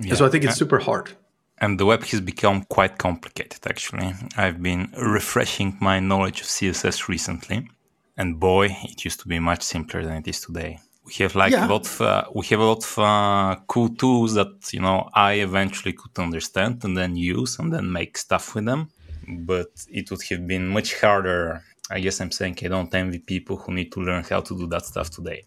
Yeah. 0.00 0.14
So 0.14 0.26
I 0.26 0.28
think 0.28 0.44
it's 0.44 0.56
super 0.56 0.78
hard. 0.78 1.12
And 1.58 1.78
the 1.78 1.86
web 1.86 2.04
has 2.04 2.20
become 2.20 2.64
quite 2.64 2.98
complicated, 2.98 3.60
actually. 3.66 4.14
I've 4.36 4.62
been 4.62 4.92
refreshing 4.96 5.76
my 5.80 5.98
knowledge 6.00 6.40
of 6.40 6.46
CSS 6.46 7.08
recently. 7.08 7.68
And 8.16 8.40
boy, 8.40 8.76
it 8.84 9.04
used 9.04 9.20
to 9.20 9.28
be 9.28 9.38
much 9.38 9.62
simpler 9.62 10.04
than 10.04 10.16
it 10.16 10.28
is 10.28 10.40
today 10.40 10.80
we 11.08 11.24
have 11.24 11.34
like 11.34 11.52
yeah. 11.52 11.66
a 11.66 11.68
lot 11.68 11.86
of 11.86 12.00
uh, 12.00 12.24
we 12.34 12.46
have 12.46 12.60
a 12.60 12.64
lot 12.64 12.84
of 12.84 12.98
uh, 12.98 13.56
cool 13.66 13.88
tools 13.88 14.34
that 14.34 14.72
you 14.72 14.80
know 14.80 15.08
I 15.14 15.32
eventually 15.48 15.94
could 15.94 16.16
understand 16.18 16.84
and 16.84 16.96
then 16.96 17.16
use 17.16 17.58
and 17.58 17.72
then 17.72 17.90
make 17.90 18.18
stuff 18.18 18.54
with 18.54 18.66
them. 18.66 18.90
But 19.26 19.70
it 19.90 20.10
would 20.10 20.22
have 20.30 20.46
been 20.46 20.68
much 20.68 21.00
harder. 21.00 21.62
I 21.90 22.00
guess 22.00 22.20
I'm 22.20 22.30
saying 22.30 22.58
I 22.62 22.68
don't 22.68 22.94
envy 22.94 23.18
people 23.18 23.56
who 23.56 23.72
need 23.72 23.92
to 23.92 24.00
learn 24.00 24.24
how 24.24 24.40
to 24.40 24.56
do 24.56 24.66
that 24.68 24.84
stuff 24.86 25.10
today. 25.10 25.44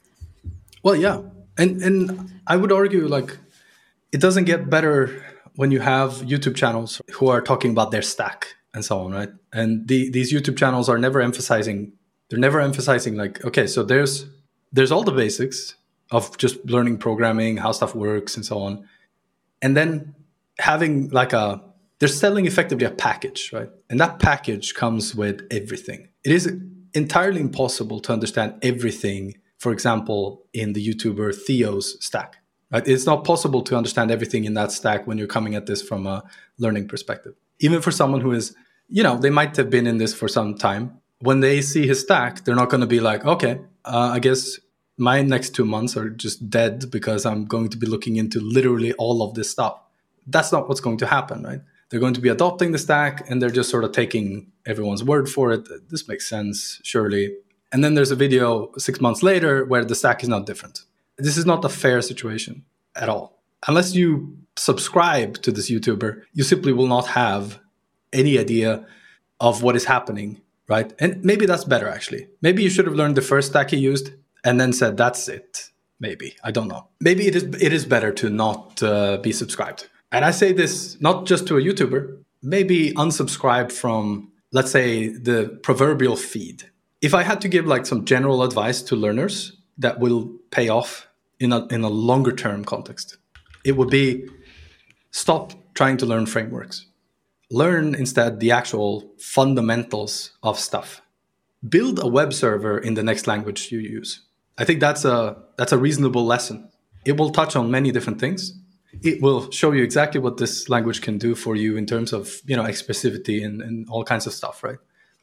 Well, 0.83 0.95
yeah, 0.95 1.21
and 1.57 1.81
and 1.81 2.31
I 2.47 2.57
would 2.57 2.71
argue 2.71 3.07
like 3.07 3.37
it 4.11 4.19
doesn't 4.19 4.45
get 4.45 4.69
better 4.69 5.23
when 5.55 5.71
you 5.71 5.79
have 5.79 6.13
YouTube 6.21 6.55
channels 6.55 7.01
who 7.11 7.27
are 7.27 7.41
talking 7.41 7.71
about 7.71 7.91
their 7.91 8.01
stack 8.01 8.55
and 8.73 8.83
so 8.83 8.99
on, 8.99 9.11
right? 9.11 9.29
And 9.53 9.87
the, 9.87 10.09
these 10.09 10.33
YouTube 10.33 10.57
channels 10.57 10.89
are 10.89 10.97
never 10.97 11.21
emphasizing. 11.21 11.93
They're 12.29 12.39
never 12.39 12.61
emphasizing 12.61 13.15
like, 13.15 13.43
okay, 13.43 13.67
so 13.67 13.83
there's 13.83 14.25
there's 14.71 14.91
all 14.91 15.03
the 15.03 15.11
basics 15.11 15.75
of 16.11 16.37
just 16.37 16.63
learning 16.65 16.97
programming, 16.97 17.57
how 17.57 17.71
stuff 17.71 17.95
works, 17.95 18.35
and 18.35 18.45
so 18.45 18.59
on. 18.59 18.87
And 19.61 19.75
then 19.77 20.15
having 20.59 21.09
like 21.09 21.33
a, 21.33 21.61
they're 21.99 22.09
selling 22.09 22.45
effectively 22.45 22.85
a 22.85 22.91
package, 22.91 23.51
right? 23.53 23.69
And 23.89 23.99
that 23.99 24.19
package 24.19 24.73
comes 24.73 25.15
with 25.15 25.45
everything. 25.51 26.09
It 26.23 26.31
is 26.31 26.51
entirely 26.93 27.41
impossible 27.41 27.99
to 28.01 28.13
understand 28.13 28.55
everything, 28.61 29.35
for 29.57 29.71
example, 29.71 30.43
in 30.53 30.73
the 30.73 30.85
YouTuber 30.85 31.35
Theo's 31.35 32.03
stack, 32.03 32.37
right? 32.71 32.87
It's 32.87 33.05
not 33.05 33.23
possible 33.23 33.61
to 33.63 33.75
understand 33.75 34.11
everything 34.11 34.45
in 34.45 34.53
that 34.55 34.71
stack 34.71 35.07
when 35.07 35.17
you're 35.17 35.27
coming 35.27 35.55
at 35.55 35.65
this 35.65 35.81
from 35.81 36.05
a 36.05 36.23
learning 36.57 36.87
perspective. 36.87 37.33
Even 37.59 37.81
for 37.81 37.91
someone 37.91 38.21
who 38.21 38.31
is, 38.31 38.55
you 38.87 39.03
know, 39.03 39.17
they 39.17 39.29
might 39.29 39.55
have 39.57 39.69
been 39.69 39.87
in 39.87 39.97
this 39.97 40.13
for 40.13 40.27
some 40.27 40.55
time. 40.55 40.99
When 41.19 41.39
they 41.39 41.61
see 41.61 41.87
his 41.87 42.01
stack, 42.01 42.43
they're 42.43 42.55
not 42.55 42.69
going 42.69 42.81
to 42.81 42.87
be 42.87 42.99
like, 42.99 43.25
okay, 43.25 43.61
uh, 43.85 44.11
I 44.13 44.19
guess 44.19 44.59
my 44.97 45.21
next 45.21 45.55
two 45.55 45.65
months 45.65 45.95
are 45.95 46.09
just 46.09 46.49
dead 46.49 46.91
because 46.91 47.25
I'm 47.25 47.45
going 47.45 47.69
to 47.69 47.77
be 47.77 47.87
looking 47.87 48.17
into 48.17 48.39
literally 48.39 48.93
all 48.93 49.23
of 49.23 49.33
this 49.33 49.49
stuff. 49.49 49.79
That's 50.27 50.51
not 50.51 50.67
what's 50.67 50.81
going 50.81 50.97
to 50.97 51.07
happen, 51.07 51.43
right? 51.43 51.61
They're 51.91 51.99
going 51.99 52.15
to 52.15 52.21
be 52.21 52.29
adopting 52.29 52.71
the 52.71 52.79
stack 52.79 53.29
and 53.29 53.39
they're 53.39 53.51
just 53.51 53.69
sort 53.69 53.83
of 53.83 53.91
taking 53.91 54.51
everyone's 54.65 55.03
word 55.03 55.29
for 55.29 55.51
it. 55.51 55.67
This 55.89 56.07
makes 56.07 56.27
sense, 56.27 56.81
surely. 56.83 57.35
And 57.71 57.83
then 57.83 57.93
there's 57.93 58.11
a 58.11 58.15
video 58.15 58.71
six 58.77 58.99
months 58.99 59.21
later 59.21 59.65
where 59.65 59.85
the 59.85 59.93
stack 59.93 60.23
is 60.23 60.29
not 60.29 60.47
different. 60.47 60.85
This 61.17 61.37
is 61.37 61.45
not 61.45 61.63
a 61.63 61.69
fair 61.69 62.01
situation 62.01 62.65
at 62.95 63.09
all. 63.09 63.37
Unless 63.67 63.93
you 63.93 64.37
subscribe 64.55 65.41
to 65.43 65.51
this 65.51 65.69
YouTuber, 65.69 66.23
you 66.33 66.43
simply 66.43 66.73
will 66.73 66.87
not 66.87 67.07
have 67.07 67.59
any 68.11 68.39
idea 68.39 68.87
of 69.39 69.61
what 69.61 69.75
is 69.75 69.85
happening 69.85 70.41
right? 70.71 70.93
And 70.99 71.23
maybe 71.23 71.45
that's 71.45 71.65
better 71.65 71.89
actually. 71.89 72.29
Maybe 72.41 72.63
you 72.63 72.69
should 72.69 72.85
have 72.85 72.95
learned 72.95 73.17
the 73.17 73.21
first 73.21 73.49
stack 73.49 73.71
he 73.71 73.77
used 73.77 74.11
and 74.43 74.59
then 74.59 74.71
said 74.73 74.95
that's 74.95 75.27
it. 75.27 75.69
Maybe 75.99 76.35
I 76.43 76.51
don't 76.51 76.69
know. 76.69 76.87
Maybe 76.99 77.27
it 77.27 77.35
is 77.35 77.43
it 77.67 77.73
is 77.73 77.85
better 77.85 78.11
to 78.21 78.29
not 78.29 78.81
uh, 78.81 79.17
be 79.17 79.31
subscribed. 79.31 79.89
And 80.11 80.25
I 80.25 80.31
say 80.31 80.51
this 80.51 80.99
not 81.01 81.25
just 81.25 81.47
to 81.47 81.57
a 81.57 81.61
YouTuber. 81.61 82.17
Maybe 82.43 82.91
unsubscribe 82.93 83.71
from 83.71 84.31
let's 84.51 84.71
say 84.71 85.09
the 85.09 85.59
proverbial 85.63 86.15
feed. 86.15 86.63
If 87.01 87.13
I 87.13 87.23
had 87.23 87.41
to 87.41 87.47
give 87.47 87.65
like 87.65 87.85
some 87.85 88.05
general 88.05 88.43
advice 88.43 88.81
to 88.83 88.95
learners 88.95 89.57
that 89.77 89.99
will 89.99 90.31
pay 90.51 90.69
off 90.69 91.07
in 91.39 91.53
a 91.53 91.65
in 91.67 91.83
a 91.83 91.89
longer 91.89 92.31
term 92.31 92.65
context, 92.65 93.17
it 93.63 93.77
would 93.77 93.89
be 93.89 94.27
stop 95.11 95.53
trying 95.73 95.97
to 95.97 96.05
learn 96.05 96.25
frameworks 96.25 96.87
learn 97.51 97.93
instead 97.93 98.39
the 98.39 98.51
actual 98.51 99.11
fundamentals 99.19 100.31
of 100.41 100.57
stuff. 100.57 101.01
Build 101.67 102.01
a 102.01 102.07
web 102.07 102.33
server 102.33 102.77
in 102.77 102.95
the 102.95 103.03
next 103.03 103.27
language 103.27 103.71
you 103.71 103.79
use. 103.79 104.21
I 104.57 104.65
think 104.65 104.79
that's 104.79 105.05
a 105.05 105.37
that's 105.57 105.71
a 105.71 105.77
reasonable 105.77 106.25
lesson. 106.25 106.69
It 107.05 107.17
will 107.17 107.29
touch 107.29 107.55
on 107.55 107.69
many 107.69 107.91
different 107.91 108.19
things. 108.19 108.53
It 109.01 109.21
will 109.21 109.49
show 109.51 109.71
you 109.71 109.83
exactly 109.83 110.19
what 110.19 110.37
this 110.37 110.69
language 110.69 111.01
can 111.01 111.17
do 111.17 111.35
for 111.35 111.55
you 111.55 111.77
in 111.77 111.85
terms 111.85 112.13
of 112.13 112.41
you 112.45 112.55
know 112.55 112.63
expressivity 112.63 113.45
and, 113.45 113.61
and 113.61 113.87
all 113.89 114.03
kinds 114.03 114.27
of 114.27 114.33
stuff, 114.33 114.63
right? 114.63 114.77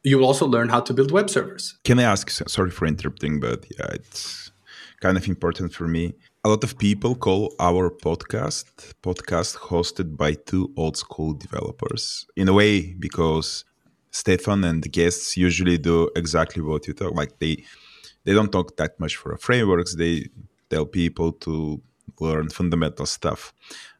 You 0.05 0.19
will 0.19 0.27
also 0.27 0.47
learn 0.47 0.69
how 0.69 0.81
to 0.81 0.95
build 0.95 1.11
web 1.11 1.29
servers. 1.29 1.77
Can 1.85 1.99
I 1.99 2.05
ask? 2.05 2.31
Sorry 2.31 2.71
for 2.71 2.87
interrupting, 2.87 3.41
but 3.41 3.67
yeah, 3.79 3.89
it's 3.93 4.51
kind 5.01 5.17
of 5.17 5.29
important 5.29 5.75
for 5.75 5.87
me 5.87 6.15
a 6.45 6.49
lot 6.49 6.63
of 6.63 6.79
people 6.79 7.15
call 7.15 7.55
our 7.59 7.91
podcast 7.91 8.95
podcast 9.03 9.57
hosted 9.57 10.17
by 10.17 10.33
two 10.33 10.73
old 10.77 10.97
school 10.97 11.35
developers 11.35 12.27
in 12.37 12.49
a 12.49 12.53
way 12.53 12.95
because 12.95 13.65
stefan 14.13 14.65
and 14.65 14.83
the 14.83 14.89
guests 14.89 15.37
usually 15.37 15.77
do 15.77 16.09
exactly 16.15 16.63
what 16.63 16.87
you 16.87 16.95
talk 16.95 17.13
like 17.15 17.39
they 17.39 17.63
they 18.25 18.33
don't 18.33 18.53
talk 18.53 18.77
that 18.77 18.99
much 19.01 19.17
for 19.17 19.37
frameworks 19.37 19.97
they 19.97 20.27
tell 20.71 20.87
people 20.87 21.33
to 21.33 21.83
learn 22.21 22.49
fundamental 22.49 23.07
stuff 23.07 23.53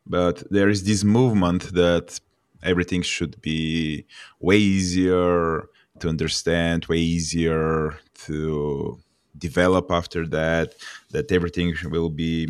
but 0.07 0.43
there 0.51 0.69
is 0.69 0.85
this 0.85 1.05
movement 1.05 1.73
that 1.75 2.19
everything 2.63 3.03
should 3.03 3.41
be 3.41 4.05
way 4.41 4.57
easier 4.57 5.69
to 6.01 6.09
understand 6.09 6.87
way 6.87 6.99
easier 6.99 7.99
to 8.15 8.99
develop 9.37 9.91
after 9.91 10.27
that 10.27 10.75
that 11.11 11.31
everything 11.31 11.75
will 11.91 12.11
be 12.11 12.49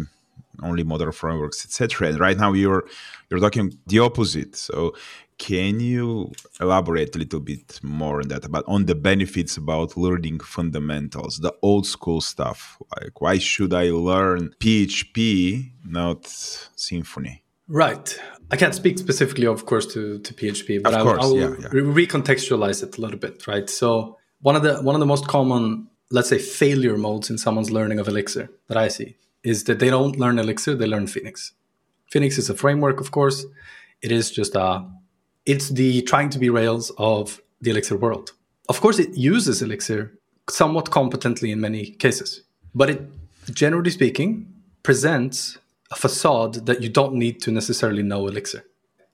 only 0.63 0.83
modern 0.83 1.13
frameworks, 1.13 1.65
etc. 1.65 2.09
And 2.09 2.21
right 2.21 2.37
now 2.37 2.53
you're 2.53 2.85
you're 3.31 3.41
talking 3.41 3.79
the 3.87 3.99
opposite. 4.01 4.57
So 4.57 4.95
can 5.39 5.81
you 5.81 6.33
elaborate 6.61 7.15
a 7.15 7.19
little 7.19 7.41
bit 7.41 7.81
more 7.83 8.21
on 8.21 8.29
that 8.29 8.45
about 8.45 8.65
on 8.67 8.87
the 8.87 8.95
benefits 8.95 9.57
about 9.57 9.97
learning 9.97 10.41
fundamentals, 10.41 11.39
the 11.39 11.55
old 11.63 11.87
school 11.87 12.21
stuff? 12.21 12.77
Like 13.01 13.21
why 13.21 13.39
should 13.39 13.73
I 13.73 13.91
learn 13.91 14.51
PHP, 14.61 15.73
not 15.85 16.23
Symfony? 16.23 17.41
Right. 17.69 18.19
I 18.51 18.57
can't 18.57 18.75
speak 18.75 18.99
specifically, 18.99 19.47
of 19.47 19.67
course, 19.67 19.87
to, 19.93 20.19
to 20.21 20.35
PHP, 20.35 20.83
but 20.83 20.95
of 20.95 21.03
course, 21.03 21.23
I'll, 21.23 21.31
I'll 21.31 21.37
yeah, 21.37 21.55
yeah. 21.61 21.69
Re- 21.71 22.07
recontextualize 22.07 22.83
it 22.83 22.97
a 22.97 23.01
little 23.01 23.19
bit, 23.19 23.47
right? 23.47 23.69
So 23.69 24.19
one 24.41 24.57
of 24.57 24.63
the 24.63 24.77
one 24.83 24.95
of 24.95 25.01
the 25.01 25.07
most 25.07 25.29
common, 25.29 25.89
let's 26.11 26.31
say, 26.31 26.39
failure 26.39 26.97
modes 26.97 27.29
in 27.29 27.37
someone's 27.37 27.71
learning 27.71 27.99
of 27.99 28.09
Elixir 28.09 28.51
that 28.69 28.79
I 28.79 28.89
see 28.89 29.17
is 29.45 29.65
that 29.65 29.79
they 29.79 29.91
don't 29.91 30.19
learn 30.19 30.39
Elixir, 30.39 30.75
they 30.75 30.87
learn 30.87 31.07
Phoenix. 31.07 31.53
Phoenix 32.11 32.39
is 32.39 32.49
a 32.49 32.55
framework, 32.55 33.01
of 33.01 33.11
course. 33.11 33.45
It 34.01 34.13
is 34.13 34.31
just 34.31 34.55
a, 34.55 34.87
it's 35.49 35.71
the 35.71 36.03
trying 36.03 36.29
to 36.29 36.39
be 36.39 36.51
Rails 36.51 36.93
of 36.99 37.41
the 37.63 37.71
Elixir 37.71 37.97
world. 37.97 38.33
Of 38.69 38.83
course, 38.83 38.99
it 38.99 39.17
uses 39.17 39.63
Elixir 39.63 40.13
somewhat 40.51 40.91
competently 40.91 41.51
in 41.51 41.61
many 41.61 41.87
cases, 41.87 42.43
but 42.75 42.91
it, 42.91 43.03
generally 43.51 43.91
speaking, 43.91 44.53
presents 44.83 45.57
a 45.91 45.97
facade 45.97 46.67
that 46.67 46.83
you 46.83 46.91
don't 46.91 47.15
need 47.15 47.41
to 47.41 47.51
necessarily 47.51 48.03
know 48.03 48.29
Elixir. 48.29 48.63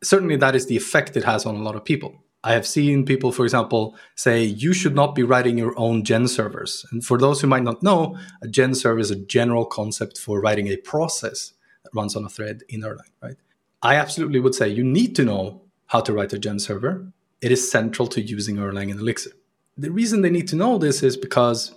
Certainly, 0.02 0.36
that 0.38 0.56
is 0.56 0.66
the 0.66 0.76
effect 0.76 1.16
it 1.16 1.22
has 1.22 1.46
on 1.46 1.54
a 1.54 1.62
lot 1.62 1.76
of 1.76 1.84
people. 1.84 2.24
I 2.42 2.52
have 2.52 2.66
seen 2.66 3.06
people, 3.06 3.30
for 3.30 3.44
example, 3.44 3.96
say 4.16 4.42
you 4.42 4.72
should 4.74 4.94
not 4.94 5.14
be 5.14 5.22
writing 5.22 5.56
your 5.56 5.72
own 5.78 6.02
gen 6.02 6.26
servers. 6.26 6.84
And 6.90 7.02
for 7.02 7.16
those 7.16 7.40
who 7.40 7.46
might 7.46 7.62
not 7.62 7.82
know, 7.82 8.18
a 8.42 8.48
gen 8.48 8.74
server 8.74 8.98
is 8.98 9.12
a 9.12 9.16
general 9.16 9.64
concept 9.64 10.18
for 10.18 10.40
writing 10.40 10.66
a 10.66 10.76
process 10.76 11.52
that 11.84 11.94
runs 11.94 12.16
on 12.16 12.24
a 12.24 12.28
thread 12.28 12.62
in 12.68 12.82
Erlang, 12.82 13.12
right? 13.22 13.36
I 13.82 13.94
absolutely 13.94 14.40
would 14.40 14.54
say 14.54 14.68
you 14.68 14.84
need 14.84 15.14
to 15.16 15.24
know 15.24 15.63
how 15.86 16.00
to 16.00 16.12
write 16.12 16.32
a 16.32 16.38
gen 16.38 16.58
server. 16.58 17.06
It 17.40 17.52
is 17.52 17.70
central 17.70 18.08
to 18.08 18.20
using 18.20 18.56
Erlang 18.56 18.90
and 18.90 19.00
Elixir. 19.00 19.32
The 19.76 19.90
reason 19.90 20.22
they 20.22 20.30
need 20.30 20.48
to 20.48 20.56
know 20.56 20.78
this 20.78 21.02
is 21.02 21.16
because 21.16 21.74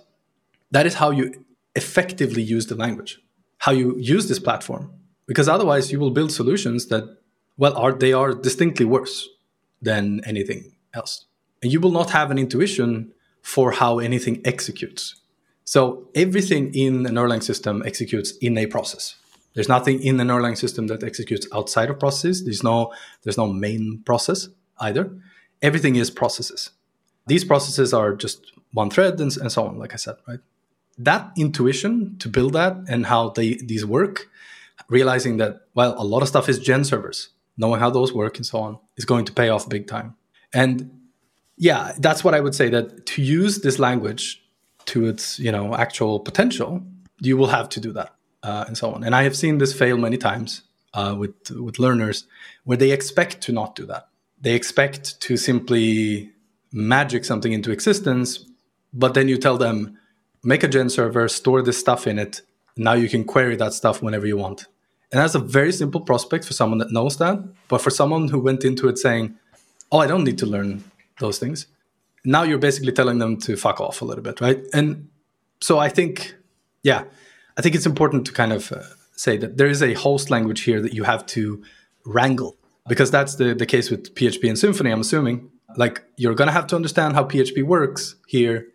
that 0.70 0.86
is 0.86 0.94
how 0.94 1.10
you 1.10 1.44
effectively 1.74 2.42
use 2.42 2.66
the 2.66 2.74
language 2.74 3.20
how 3.58 3.72
you 3.72 3.96
use 3.98 4.28
this 4.28 4.38
platform 4.38 4.90
because 5.26 5.48
otherwise 5.48 5.92
you 5.92 6.00
will 6.00 6.10
build 6.10 6.32
solutions 6.32 6.86
that 6.86 7.04
well 7.56 7.76
are 7.76 7.92
they 7.92 8.12
are 8.12 8.32
distinctly 8.32 8.86
worse 8.86 9.28
than 9.82 10.20
anything 10.24 10.72
else 10.94 11.26
and 11.62 11.72
you 11.72 11.80
will 11.80 11.90
not 11.90 12.10
have 12.10 12.30
an 12.30 12.38
intuition 12.38 13.12
for 13.42 13.72
how 13.72 13.98
anything 13.98 14.40
executes 14.44 15.02
so 15.64 16.08
everything 16.14 16.74
in 16.74 17.06
an 17.06 17.14
erlang 17.14 17.42
system 17.42 17.82
executes 17.84 18.32
in 18.38 18.56
a 18.58 18.66
process 18.66 19.16
there's 19.54 19.68
nothing 19.68 20.02
in 20.02 20.20
an 20.20 20.28
erlang 20.28 20.56
system 20.56 20.86
that 20.88 21.02
executes 21.02 21.46
outside 21.52 21.90
of 21.90 21.98
processes. 21.98 22.44
There's 22.44 22.62
no 22.62 22.92
there's 23.22 23.38
no 23.38 23.46
main 23.46 24.02
process 24.04 24.48
either. 24.80 25.10
Everything 25.62 25.96
is 25.96 26.10
processes. 26.10 26.70
These 27.26 27.44
processes 27.44 27.92
are 27.92 28.14
just 28.14 28.52
one 28.72 28.90
thread 28.90 29.18
and, 29.20 29.34
and 29.38 29.50
so 29.50 29.66
on 29.66 29.78
like 29.78 29.94
i 29.94 29.96
said 29.96 30.16
right? 30.26 30.40
That 30.98 31.32
intuition 31.36 32.18
to 32.18 32.28
build 32.28 32.52
that 32.52 32.76
and 32.88 33.06
how 33.06 33.30
they 33.30 33.54
these 33.54 33.86
work, 33.86 34.28
realizing 34.88 35.36
that 35.38 35.62
well, 35.74 35.94
a 35.96 36.04
lot 36.04 36.22
of 36.22 36.28
stuff 36.28 36.48
is 36.48 36.58
gen 36.58 36.84
servers, 36.84 37.30
knowing 37.56 37.80
how 37.80 37.90
those 37.90 38.12
work 38.12 38.36
and 38.36 38.44
so 38.46 38.58
on 38.58 38.78
is 38.96 39.04
going 39.04 39.24
to 39.24 39.32
pay 39.32 39.48
off 39.48 39.68
big 39.68 39.86
time. 39.86 40.16
And 40.52 40.90
yeah, 41.56 41.92
that's 41.98 42.22
what 42.24 42.34
I 42.34 42.40
would 42.40 42.54
say 42.54 42.68
that 42.70 43.06
to 43.06 43.22
use 43.22 43.60
this 43.60 43.78
language 43.78 44.42
to 44.86 45.06
its 45.06 45.38
you 45.38 45.52
know 45.52 45.74
actual 45.74 46.20
potential, 46.20 46.82
you 47.20 47.36
will 47.36 47.48
have 47.48 47.68
to 47.70 47.80
do 47.80 47.92
that 47.92 48.17
uh, 48.42 48.64
and 48.66 48.76
so 48.76 48.92
on. 48.92 49.04
And 49.04 49.14
I 49.14 49.22
have 49.22 49.36
seen 49.36 49.58
this 49.58 49.72
fail 49.72 49.96
many 49.96 50.16
times 50.16 50.62
uh, 50.94 51.14
with 51.18 51.50
with 51.50 51.78
learners 51.78 52.24
where 52.64 52.76
they 52.76 52.90
expect 52.92 53.40
to 53.42 53.52
not 53.52 53.74
do 53.74 53.86
that. 53.86 54.08
They 54.40 54.54
expect 54.54 55.20
to 55.22 55.36
simply 55.36 56.30
magic 56.72 57.24
something 57.24 57.52
into 57.52 57.70
existence, 57.70 58.44
but 58.92 59.14
then 59.14 59.28
you 59.28 59.38
tell 59.38 59.56
them 59.56 59.98
make 60.42 60.62
a 60.62 60.68
gen 60.68 60.90
server, 60.90 61.28
store 61.28 61.62
this 61.62 61.78
stuff 61.78 62.06
in 62.06 62.18
it. 62.18 62.42
Now 62.76 62.92
you 62.92 63.08
can 63.08 63.24
query 63.24 63.56
that 63.56 63.72
stuff 63.72 64.02
whenever 64.02 64.26
you 64.26 64.36
want. 64.36 64.66
And 65.10 65.20
that's 65.20 65.34
a 65.34 65.40
very 65.40 65.72
simple 65.72 66.00
prospect 66.00 66.44
for 66.44 66.52
someone 66.52 66.78
that 66.78 66.92
knows 66.92 67.16
that. 67.16 67.38
But 67.68 67.80
for 67.80 67.90
someone 67.90 68.28
who 68.28 68.38
went 68.38 68.64
into 68.64 68.88
it 68.88 68.98
saying, 68.98 69.34
oh, 69.90 69.98
I 69.98 70.06
don't 70.06 70.24
need 70.24 70.38
to 70.38 70.46
learn 70.46 70.84
those 71.18 71.38
things, 71.38 71.66
now 72.24 72.42
you're 72.42 72.58
basically 72.58 72.92
telling 72.92 73.18
them 73.18 73.38
to 73.38 73.56
fuck 73.56 73.80
off 73.80 74.02
a 74.02 74.04
little 74.04 74.22
bit, 74.22 74.40
right? 74.40 74.60
And 74.74 75.08
so 75.60 75.78
I 75.78 75.88
think, 75.88 76.34
yeah, 76.82 77.04
I 77.58 77.62
think 77.62 77.74
it's 77.74 77.86
important 77.86 78.24
to 78.26 78.32
kind 78.32 78.52
of 78.52 78.70
uh, 78.70 78.82
say 79.16 79.36
that 79.36 79.56
there 79.56 79.66
is 79.66 79.82
a 79.82 79.92
host 79.94 80.30
language 80.30 80.60
here 80.60 80.80
that 80.80 80.94
you 80.94 81.02
have 81.02 81.26
to 81.26 81.62
wrangle 82.06 82.56
because 82.86 83.10
that's 83.10 83.34
the, 83.34 83.52
the 83.52 83.66
case 83.66 83.90
with 83.90 84.14
PHP 84.14 84.48
and 84.48 84.56
Symfony, 84.56 84.92
I'm 84.92 85.00
assuming. 85.00 85.50
Like 85.76 86.04
you're 86.16 86.34
going 86.34 86.46
to 86.46 86.52
have 86.52 86.68
to 86.68 86.76
understand 86.76 87.14
how 87.14 87.24
PHP 87.24 87.64
works 87.64 88.14
here 88.28 88.68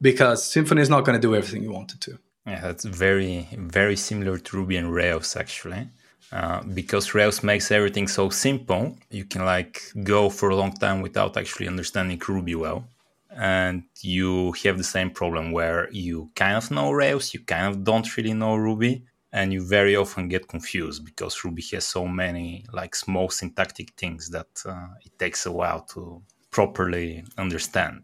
because 0.00 0.42
Symfony 0.42 0.80
is 0.80 0.88
not 0.88 1.04
going 1.04 1.20
to 1.20 1.24
do 1.28 1.36
everything 1.36 1.62
you 1.62 1.72
want 1.72 1.92
it 1.92 2.00
to. 2.00 2.18
Yeah, 2.46 2.60
that's 2.60 2.84
very, 2.84 3.48
very 3.52 3.96
similar 3.96 4.38
to 4.38 4.56
Ruby 4.56 4.76
and 4.78 4.92
Rails 4.92 5.36
actually. 5.36 5.88
Uh, 6.32 6.62
because 6.62 7.14
Rails 7.14 7.42
makes 7.42 7.70
everything 7.70 8.08
so 8.08 8.30
simple, 8.30 8.96
you 9.10 9.26
can 9.26 9.44
like 9.44 9.82
go 10.02 10.30
for 10.30 10.48
a 10.48 10.56
long 10.56 10.72
time 10.72 11.02
without 11.02 11.36
actually 11.36 11.68
understanding 11.68 12.20
Ruby 12.26 12.54
well. 12.54 12.84
And 13.34 13.84
you 14.00 14.52
have 14.64 14.78
the 14.78 14.84
same 14.84 15.10
problem 15.10 15.52
where 15.52 15.90
you 15.90 16.30
kind 16.34 16.56
of 16.56 16.70
know 16.70 16.92
Rails, 16.92 17.32
you 17.32 17.40
kind 17.40 17.66
of 17.66 17.84
don't 17.84 18.16
really 18.16 18.34
know 18.34 18.56
Ruby, 18.56 19.04
and 19.32 19.52
you 19.52 19.66
very 19.66 19.96
often 19.96 20.28
get 20.28 20.48
confused 20.48 21.04
because 21.04 21.44
Ruby 21.44 21.62
has 21.72 21.86
so 21.86 22.06
many 22.06 22.66
like 22.72 22.94
small 22.94 23.30
syntactic 23.30 23.92
things 23.96 24.28
that 24.30 24.62
uh, 24.66 24.88
it 25.04 25.18
takes 25.18 25.46
a 25.46 25.52
while 25.52 25.80
to 25.94 26.22
properly 26.50 27.24
understand. 27.38 28.02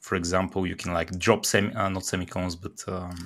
For 0.00 0.16
example, 0.16 0.66
you 0.66 0.76
can 0.76 0.92
like 0.92 1.16
drop 1.18 1.46
semi, 1.46 1.72
uh, 1.74 1.88
not 1.88 2.04
semicolons, 2.04 2.56
but 2.56 2.82
um, 2.88 3.16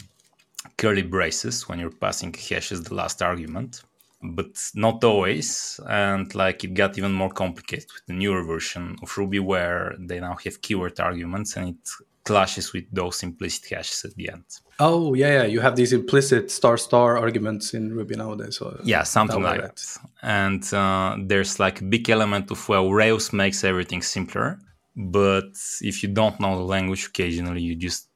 curly 0.76 1.02
braces 1.02 1.68
when 1.68 1.78
you're 1.78 1.90
passing 1.90 2.32
hash 2.34 2.72
as 2.72 2.82
the 2.82 2.94
last 2.94 3.22
argument, 3.22 3.82
but 4.22 4.70
not 4.74 5.02
always. 5.05 5.80
And 5.88 6.34
like 6.34 6.64
it 6.64 6.74
got 6.74 6.98
even 6.98 7.12
more 7.12 7.30
complicated 7.30 7.88
with 7.92 8.06
the 8.06 8.12
newer 8.12 8.42
version 8.42 8.97
of 9.02 9.16
Ruby, 9.16 9.38
where 9.38 9.94
they 9.98 10.20
now 10.20 10.36
have 10.44 10.60
keyword 10.62 11.01
arguments, 11.01 11.56
and 11.56 11.70
it 11.70 11.90
clashes 12.24 12.72
with 12.72 12.84
those 12.92 13.22
implicit 13.22 13.70
hashes 13.70 14.05
at 14.05 14.14
the 14.14 14.30
end. 14.30 14.44
Oh 14.78 15.14
yeah, 15.14 15.42
yeah. 15.42 15.44
You 15.44 15.60
have 15.60 15.76
these 15.76 15.92
implicit 15.92 16.51
star 16.51 16.76
star 16.76 17.18
arguments 17.18 17.74
in 17.74 17.92
Ruby 17.94 18.16
nowadays. 18.16 18.56
So 18.59 18.78
yeah, 18.84 19.02
something 19.02 19.42
like 19.42 19.62
that. 19.62 19.98
And 20.22 20.62
uh, 20.74 21.16
there's 21.18 21.59
like 21.59 21.80
a 21.80 21.84
big 21.84 22.09
element 22.10 22.51
of 22.51 22.68
well, 22.68 22.90
Rails 22.90 23.32
makes 23.32 23.64
everything 23.64 24.02
simpler, 24.02 24.59
but 24.97 25.52
if 25.80 26.02
you 26.02 26.09
don't 26.09 26.38
know 26.40 26.56
the 26.56 26.64
language 26.64 27.06
occasionally 27.06 27.62
you 27.62 27.74
just 27.74 28.09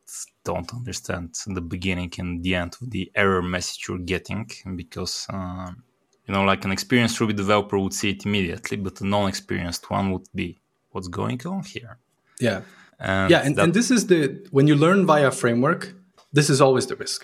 don't 0.44 0.72
understand 0.74 1.35
the 1.47 1.60
beginning 1.60 2.12
and 2.18 2.43
the 2.43 2.55
end 2.55 2.76
of 2.81 2.90
the 2.90 3.10
error 3.14 3.43
message 3.43 3.86
you're 3.89 3.98
getting 3.98 4.47
because 4.76 5.26
uh, 5.31 5.70
you 6.26 6.32
know 6.34 6.42
like 6.44 6.64
an 6.64 6.72
experienced 6.72 7.20
ruby 7.20 7.32
developer 7.34 7.78
would 7.78 7.92
see 8.01 8.10
it 8.10 8.24
immediately 8.24 8.76
but 8.76 9.01
a 9.01 9.06
non-experienced 9.06 9.90
one 9.90 10.10
would 10.12 10.26
be 10.34 10.59
what's 10.92 11.09
going 11.09 11.40
on 11.46 11.62
here? 11.64 11.98
Yeah. 12.40 12.60
And 12.98 13.30
yeah 13.30 13.42
and, 13.44 13.56
that- 13.56 13.62
and 13.64 13.74
this 13.74 13.90
is 13.90 14.06
the 14.06 14.46
when 14.51 14.66
you 14.68 14.76
learn 14.76 15.05
via 15.06 15.30
framework 15.30 15.94
this 16.32 16.51
is 16.51 16.60
always 16.60 16.86
the 16.88 16.96
risk. 16.96 17.20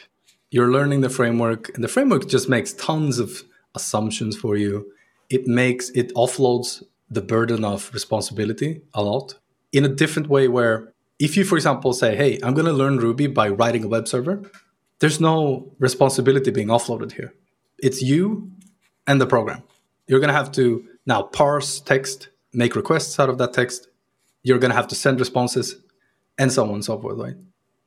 You're 0.53 0.71
learning 0.71 1.01
the 1.01 1.11
framework 1.11 1.63
and 1.75 1.83
the 1.85 1.89
framework 1.89 2.29
just 2.29 2.49
makes 2.49 2.73
tons 2.75 3.19
of 3.19 3.43
assumptions 3.75 4.37
for 4.37 4.57
you. 4.57 4.93
It 5.29 5.47
makes 5.47 5.91
it 5.91 6.09
offloads 6.15 6.83
the 7.11 7.21
burden 7.21 7.65
of 7.65 7.91
responsibility 7.93 8.83
a 8.95 9.03
lot 9.03 9.35
in 9.73 9.85
a 9.85 9.89
different 9.89 10.29
way 10.29 10.47
where 10.49 10.93
if 11.19 11.37
you 11.37 11.45
for 11.45 11.57
example 11.57 11.93
say 11.93 12.11
hey 12.17 12.39
i'm 12.45 12.55
going 12.55 12.67
to 12.67 12.73
learn 12.83 12.97
ruby 12.99 13.27
by 13.27 13.49
writing 13.49 13.83
a 13.85 13.89
web 13.89 14.07
server 14.07 14.37
there's 15.01 15.21
no 15.21 15.73
responsibility 15.79 16.51
being 16.51 16.69
offloaded 16.69 17.13
here. 17.13 17.33
It's 17.87 18.01
you 18.03 18.51
and 19.11 19.21
the 19.21 19.27
program. 19.27 19.63
You're 20.07 20.21
going 20.21 20.35
to 20.35 20.41
have 20.43 20.53
to 20.53 20.85
now 21.05 21.23
parse 21.23 21.81
text 21.81 22.29
make 22.53 22.77
requests 22.77 23.19
out 23.19 23.29
of 23.29 23.39
that 23.39 23.53
text. 23.53 23.89
You're 24.43 24.59
going 24.59 24.71
to 24.71 24.77
have 24.77 24.89
to 24.89 24.95
send 24.95 25.19
responses 25.19 25.77
and 26.39 26.53
so 26.53 26.65
on 26.65 26.75
and 26.75 26.85
so 26.85 26.99
forth 27.01 27.19
right? 27.19 27.37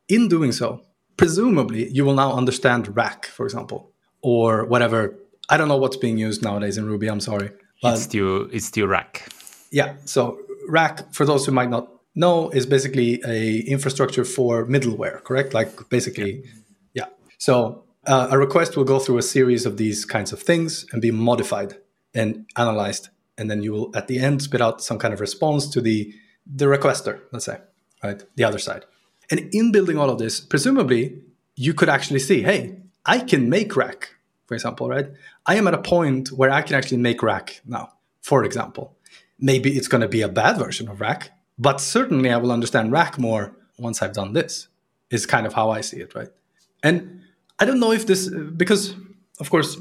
In 0.10 0.28
doing 0.28 0.52
so 0.52 0.70
presumably 1.16 1.90
you 1.90 2.04
will 2.06 2.20
now 2.24 2.34
understand 2.34 2.95
rack 2.95 3.26
for 3.26 3.45
example 3.45 3.91
or 4.22 4.66
whatever. 4.66 5.16
I 5.50 5.56
don't 5.58 5.70
know 5.70 5.78
what's 5.78 5.98
being 5.98 6.18
used 6.18 6.41
nowadays 6.41 6.78
in 6.78 6.86
ruby 6.86 7.08
i'm 7.10 7.20
sorry 7.20 7.50
it's 7.84 8.04
still 8.04 8.50
it's 8.56 8.66
still 8.66 8.88
rack. 8.88 9.28
Yeah 9.72 9.95
so 10.06 10.40
rack 10.68 11.14
for 11.14 11.26
those 11.26 11.45
who 11.45 11.52
might 11.52 11.70
not 11.70 11.86
know 12.16 12.50
is 12.50 12.66
basically 12.66 13.22
a 13.26 13.60
infrastructure 13.76 14.26
for 14.26 14.66
middleware 14.66 15.24
correct? 15.24 15.54
Like 15.54 15.90
basically 15.90 16.44
yeah, 16.94 17.06
yeah. 17.06 17.08
so 17.38 17.82
uh, 18.06 18.28
a 18.32 18.38
request 18.38 18.76
will 18.76 18.84
go 18.84 19.00
through 19.00 19.18
a 19.18 19.24
series 19.24 19.66
of 19.66 19.78
these 19.78 20.06
kinds 20.06 20.34
of 20.34 20.42
things 20.42 20.86
and 20.92 21.02
be 21.02 21.12
modified 21.12 21.78
and 22.14 22.46
analyzed 22.58 23.10
and 23.38 23.50
then 23.50 23.64
you 23.64 23.72
will 23.72 23.96
at 23.96 24.08
the 24.08 24.20
end 24.20 24.42
spit 24.42 24.62
out 24.62 24.84
some 24.84 25.00
kind 25.00 25.14
of 25.14 25.20
response 25.20 25.68
to 25.68 25.82
the 25.82 26.14
the 26.46 26.66
requester 26.66 27.22
let's 27.32 27.46
say 27.46 27.60
right 28.04 28.24
the 28.36 28.44
other 28.44 28.60
side 28.60 28.86
and 29.32 29.40
in 29.54 29.72
building 29.72 29.98
all 29.98 30.10
of 30.10 30.20
this 30.20 30.40
presumably 30.40 31.22
you 31.56 31.74
could 31.74 31.90
actually 31.90 32.20
see 32.20 32.44
hey 32.44 32.78
i 33.06 33.18
can 33.20 33.50
make 33.50 33.76
rack 33.76 34.10
for 34.46 34.54
for 34.54 34.56
example, 34.56 34.88
right? 34.88 35.08
I 35.48 35.56
am 35.56 35.68
at 35.68 35.74
a 35.74 35.82
point 35.82 36.32
where 36.32 36.52
I 36.52 36.62
can 36.62 36.76
actually 36.76 36.98
make 36.98 37.24
Rack 37.24 37.62
now, 37.66 37.94
for 38.22 38.44
example. 38.44 38.96
Maybe 39.40 39.76
it's 39.76 39.88
going 39.88 40.02
to 40.02 40.08
be 40.08 40.22
a 40.22 40.30
bad 40.30 40.60
version 40.60 40.88
of 40.88 41.02
Rack, 41.02 41.32
but 41.58 41.82
certainly 41.82 42.30
I 42.30 42.38
will 42.38 42.52
understand 42.52 42.92
Rack 42.92 43.18
more 43.18 43.56
once 43.80 44.04
I've 44.04 44.14
done 44.14 44.34
this, 44.34 44.68
is 45.10 45.26
kind 45.26 45.48
of 45.48 45.54
how 45.54 45.72
I 45.72 45.82
see 45.82 45.98
it, 45.98 46.14
right? 46.14 46.30
And 46.84 47.23
I 47.60 47.66
don't 47.66 47.80
know 47.80 47.92
if 47.92 48.06
this, 48.06 48.30
because 48.30 48.96
of 49.40 49.50
course, 49.50 49.78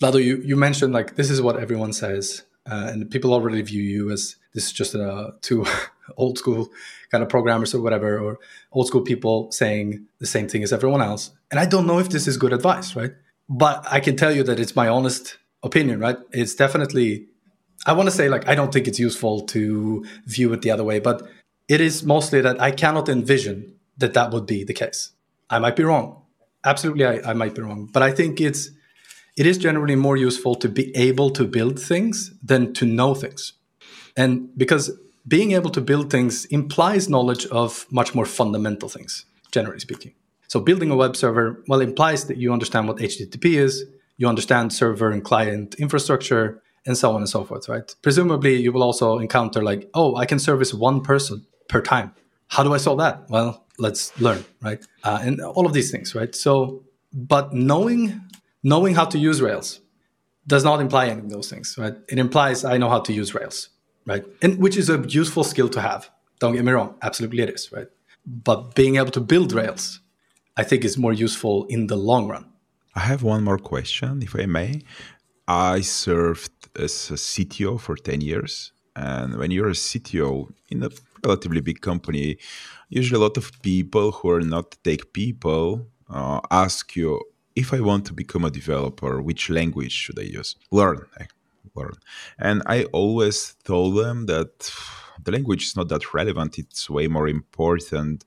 Vlado, 0.00 0.22
you, 0.22 0.38
you 0.38 0.56
mentioned 0.56 0.92
like 0.92 1.16
this 1.16 1.30
is 1.30 1.40
what 1.40 1.58
everyone 1.58 1.92
says, 1.92 2.42
uh, 2.70 2.90
and 2.90 3.10
people 3.10 3.32
already 3.32 3.62
view 3.62 3.82
you 3.82 4.10
as 4.10 4.36
this 4.54 4.66
is 4.66 4.72
just 4.72 4.94
a 4.94 5.34
two 5.40 5.64
old 6.16 6.38
school 6.38 6.68
kind 7.10 7.22
of 7.22 7.28
programmers 7.28 7.74
or 7.74 7.80
whatever, 7.80 8.18
or 8.18 8.38
old 8.72 8.86
school 8.88 9.02
people 9.02 9.50
saying 9.52 10.06
the 10.18 10.26
same 10.26 10.48
thing 10.48 10.62
as 10.62 10.72
everyone 10.72 11.02
else. 11.02 11.30
And 11.50 11.60
I 11.60 11.66
don't 11.66 11.86
know 11.86 11.98
if 11.98 12.08
this 12.08 12.26
is 12.26 12.36
good 12.36 12.52
advice, 12.52 12.96
right? 12.96 13.12
But 13.48 13.86
I 13.90 14.00
can 14.00 14.16
tell 14.16 14.32
you 14.32 14.42
that 14.44 14.58
it's 14.58 14.74
my 14.74 14.88
honest 14.88 15.38
opinion, 15.62 16.00
right? 16.00 16.18
It's 16.32 16.54
definitely, 16.54 17.26
I 17.86 17.92
want 17.92 18.08
to 18.08 18.14
say, 18.14 18.28
like, 18.28 18.48
I 18.48 18.54
don't 18.54 18.72
think 18.72 18.88
it's 18.88 18.98
useful 18.98 19.42
to 19.42 20.04
view 20.26 20.52
it 20.52 20.62
the 20.62 20.70
other 20.70 20.84
way, 20.84 20.98
but 20.98 21.22
it 21.68 21.80
is 21.80 22.02
mostly 22.02 22.40
that 22.40 22.60
I 22.60 22.70
cannot 22.70 23.08
envision 23.08 23.74
that 23.98 24.14
that 24.14 24.32
would 24.32 24.46
be 24.46 24.64
the 24.64 24.74
case. 24.74 25.12
I 25.48 25.58
might 25.58 25.76
be 25.76 25.84
wrong. 25.84 26.22
Absolutely, 26.66 27.06
I, 27.06 27.30
I 27.30 27.32
might 27.32 27.54
be 27.54 27.62
wrong. 27.62 27.88
But 27.92 28.02
I 28.02 28.10
think 28.10 28.40
it's, 28.40 28.70
it 29.36 29.46
is 29.46 29.56
generally 29.56 29.96
more 29.96 30.16
useful 30.16 30.54
to 30.56 30.68
be 30.68 30.94
able 30.96 31.30
to 31.30 31.44
build 31.44 31.80
things 31.80 32.32
than 32.42 32.74
to 32.74 32.84
know 32.84 33.14
things. 33.14 33.54
And 34.16 34.50
because 34.58 34.90
being 35.28 35.52
able 35.52 35.70
to 35.70 35.80
build 35.80 36.10
things 36.10 36.44
implies 36.46 37.08
knowledge 37.08 37.46
of 37.46 37.86
much 37.90 38.14
more 38.14 38.26
fundamental 38.26 38.88
things, 38.88 39.24
generally 39.52 39.80
speaking. 39.80 40.12
So 40.48 40.60
building 40.60 40.90
a 40.90 40.96
web 40.96 41.16
server, 41.16 41.62
well, 41.68 41.80
implies 41.80 42.26
that 42.26 42.36
you 42.36 42.52
understand 42.52 42.88
what 42.88 42.98
HTTP 42.98 43.56
is, 43.58 43.84
you 44.16 44.28
understand 44.28 44.72
server 44.72 45.10
and 45.10 45.24
client 45.24 45.74
infrastructure, 45.76 46.62
and 46.86 46.96
so 46.96 47.10
on 47.10 47.16
and 47.16 47.28
so 47.28 47.44
forth, 47.44 47.68
right? 47.68 47.94
Presumably, 48.02 48.56
you 48.56 48.72
will 48.72 48.82
also 48.82 49.18
encounter 49.18 49.62
like, 49.62 49.90
oh, 49.94 50.16
I 50.16 50.24
can 50.24 50.38
service 50.38 50.72
one 50.72 51.00
person 51.00 51.44
per 51.68 51.80
time. 51.80 52.14
How 52.48 52.62
do 52.62 52.72
I 52.72 52.76
solve 52.76 52.98
that? 52.98 53.28
Well, 53.28 53.65
let's 53.78 54.18
learn, 54.20 54.44
right? 54.62 54.84
Uh, 55.02 55.18
and 55.22 55.40
all 55.40 55.66
of 55.66 55.72
these 55.72 55.90
things, 55.90 56.14
right? 56.14 56.34
So, 56.34 56.84
but 57.12 57.52
knowing 57.52 58.20
knowing 58.62 58.94
how 58.94 59.04
to 59.04 59.18
use 59.18 59.40
Rails 59.40 59.80
does 60.46 60.64
not 60.64 60.80
imply 60.80 61.06
any 61.06 61.20
of 61.20 61.30
those 61.30 61.48
things, 61.50 61.76
right? 61.78 61.94
It 62.08 62.18
implies 62.18 62.64
I 62.64 62.78
know 62.78 62.88
how 62.88 63.00
to 63.00 63.12
use 63.12 63.34
Rails 63.34 63.70
right? 64.06 64.24
And 64.40 64.58
which 64.58 64.76
is 64.76 64.88
a 64.88 64.98
useful 65.08 65.44
skill 65.44 65.68
to 65.70 65.80
have. 65.80 66.08
Don't 66.38 66.54
get 66.54 66.64
me 66.64 66.72
wrong, 66.72 66.94
absolutely 67.02 67.42
it 67.42 67.50
is, 67.50 67.70
right? 67.72 67.88
But 68.24 68.74
being 68.74 68.96
able 68.96 69.10
to 69.12 69.20
build 69.20 69.52
Rails, 69.52 70.00
I 70.56 70.62
think, 70.62 70.84
is 70.84 70.96
more 70.96 71.12
useful 71.12 71.64
in 71.66 71.88
the 71.88 71.96
long 71.96 72.28
run. 72.28 72.46
I 72.94 73.00
have 73.00 73.22
one 73.22 73.44
more 73.44 73.58
question, 73.58 74.22
if 74.22 74.34
I 74.34 74.46
may. 74.46 74.82
I 75.46 75.80
served 75.82 76.50
as 76.76 77.10
a 77.10 77.14
CTO 77.14 77.78
for 77.78 77.96
10 77.96 78.20
years. 78.20 78.72
And 78.94 79.36
when 79.36 79.50
you're 79.50 79.68
a 79.68 79.72
CTO 79.72 80.50
in 80.70 80.82
a 80.82 80.90
relatively 81.22 81.60
big 81.60 81.80
company, 81.82 82.38
usually 82.88 83.18
a 83.20 83.22
lot 83.22 83.36
of 83.36 83.50
people 83.62 84.12
who 84.12 84.30
are 84.30 84.40
not 84.40 84.76
tech 84.84 85.12
people 85.12 85.86
uh, 86.08 86.40
ask 86.50 86.96
you, 86.96 87.20
if 87.54 87.72
I 87.72 87.80
want 87.80 88.04
to 88.06 88.12
become 88.12 88.44
a 88.44 88.50
developer, 88.50 89.22
which 89.22 89.48
language 89.48 89.92
should 89.92 90.18
I 90.18 90.22
use? 90.24 90.56
Learn 90.70 91.06
learn. 91.76 91.94
And 92.38 92.62
I 92.66 92.84
always 92.84 93.54
told 93.64 93.96
them 93.96 94.26
that 94.26 94.70
the 95.22 95.32
language 95.32 95.64
is 95.64 95.76
not 95.76 95.88
that 95.88 96.14
relevant, 96.14 96.58
it's 96.58 96.90
way 96.90 97.06
more 97.06 97.28
important. 97.28 98.24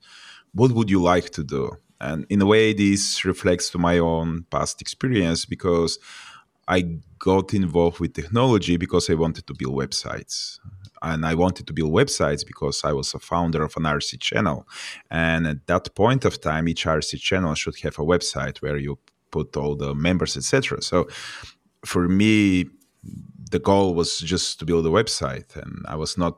What 0.52 0.72
would 0.72 0.90
you 0.90 1.02
like 1.02 1.30
to 1.30 1.44
do? 1.44 1.72
And 2.00 2.24
in 2.30 2.40
a 2.40 2.46
way, 2.46 2.72
this 2.72 3.24
reflects 3.24 3.68
to 3.70 3.78
my 3.78 3.98
own 3.98 4.46
past 4.50 4.80
experience 4.80 5.44
because 5.44 5.98
I 6.66 6.98
got 7.18 7.52
involved 7.52 8.00
with 8.00 8.14
technology 8.14 8.76
because 8.76 9.10
I 9.10 9.14
wanted 9.14 9.46
to 9.48 9.54
build 9.54 9.74
websites. 9.74 10.58
And 11.02 11.24
I 11.24 11.34
wanted 11.34 11.66
to 11.66 11.72
build 11.72 11.92
websites 11.92 12.46
because 12.46 12.82
I 12.84 12.92
was 12.92 13.14
a 13.14 13.18
founder 13.18 13.62
of 13.62 13.74
an 13.76 13.84
IRC 13.84 14.20
channel. 14.20 14.68
And 15.10 15.46
at 15.46 15.66
that 15.66 15.94
point 15.94 16.24
of 16.24 16.40
time, 16.40 16.68
each 16.68 16.84
IRC 16.84 17.20
channel 17.20 17.54
should 17.54 17.78
have 17.80 17.98
a 17.98 18.04
website 18.04 18.58
where 18.58 18.76
you 18.76 18.98
put 19.30 19.56
all 19.56 19.76
the 19.76 19.94
members, 19.94 20.36
etc. 20.36 20.82
So 20.82 21.08
for 21.84 22.08
me, 22.08 22.66
the 23.50 23.58
goal 23.58 23.94
was 23.94 24.18
just 24.18 24.58
to 24.58 24.64
build 24.64 24.86
a 24.86 24.90
website 24.90 25.56
and 25.56 25.84
i 25.88 25.96
was 25.96 26.16
not 26.16 26.36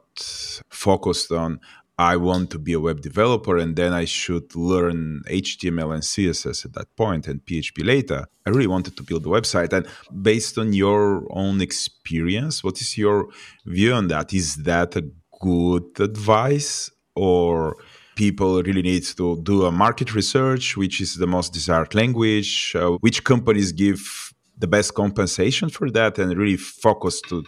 focused 0.70 1.30
on 1.30 1.60
i 1.98 2.16
want 2.16 2.50
to 2.50 2.58
be 2.58 2.72
a 2.72 2.80
web 2.80 3.00
developer 3.00 3.56
and 3.56 3.76
then 3.76 3.92
i 3.92 4.04
should 4.04 4.54
learn 4.54 5.22
html 5.28 5.92
and 5.94 6.02
css 6.02 6.64
at 6.64 6.72
that 6.72 6.94
point 6.96 7.26
and 7.28 7.44
php 7.44 7.84
later. 7.84 8.26
I 8.46 8.50
really 8.50 8.66
wanted 8.66 8.96
to 8.96 9.02
build 9.02 9.24
a 9.24 9.28
website. 9.28 9.72
And 9.72 9.86
based 10.22 10.58
on 10.58 10.72
your 10.72 11.26
own 11.30 11.60
experience 11.60 12.64
what 12.64 12.80
is 12.80 12.98
your 12.98 13.28
view 13.66 13.92
on 13.92 14.08
that? 14.08 14.32
Is 14.32 14.56
that 14.56 14.96
a 14.96 15.04
good 15.40 15.88
advice 16.00 16.90
or 17.14 17.76
people 18.16 18.62
really 18.62 18.82
need 18.82 19.04
to 19.04 19.40
do 19.42 19.64
a 19.64 19.72
market 19.72 20.14
research 20.14 20.76
which 20.76 21.00
is 21.00 21.16
the 21.16 21.26
most 21.26 21.52
desired 21.52 21.94
language? 21.94 22.74
Uh, 22.74 22.92
which 23.00 23.22
companies 23.24 23.72
give 23.72 24.31
the 24.62 24.66
best 24.76 24.94
compensation 24.94 25.68
for 25.76 25.90
that 25.90 26.12
and 26.20 26.28
really 26.42 26.56
focus 26.56 27.20
to 27.28 27.44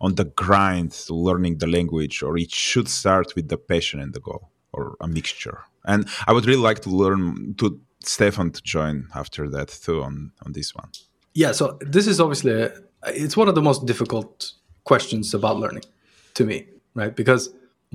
on 0.00 0.10
the 0.20 0.24
grind 0.24 0.90
to 1.06 1.14
learning 1.28 1.54
the 1.58 1.70
language 1.76 2.16
or 2.24 2.32
it 2.44 2.50
should 2.50 2.88
start 2.88 3.28
with 3.36 3.46
the 3.52 3.58
passion 3.72 3.98
and 4.00 4.12
the 4.14 4.22
goal 4.28 4.44
or 4.72 4.96
a 5.06 5.08
mixture. 5.18 5.58
And 5.92 6.00
i 6.28 6.32
would 6.34 6.46
really 6.50 6.66
like 6.70 6.80
to 6.86 6.90
learn 7.02 7.54
to 7.60 7.66
stefan 8.14 8.50
to 8.56 8.60
join 8.74 8.96
after 9.22 9.42
that 9.54 9.68
too 9.84 9.98
on 10.08 10.14
on 10.44 10.50
this 10.58 10.74
one. 10.80 10.90
Yeah 11.42 11.52
so 11.52 11.64
this 11.94 12.06
is 12.12 12.16
obviously 12.24 12.52
a, 12.62 12.64
it's 13.22 13.36
one 13.42 13.48
of 13.50 13.54
the 13.58 13.66
most 13.70 13.80
difficult 13.90 14.52
questions 14.90 15.26
about 15.38 15.56
learning 15.64 15.86
to 16.38 16.42
me 16.50 16.56
right? 17.00 17.14
Because 17.22 17.42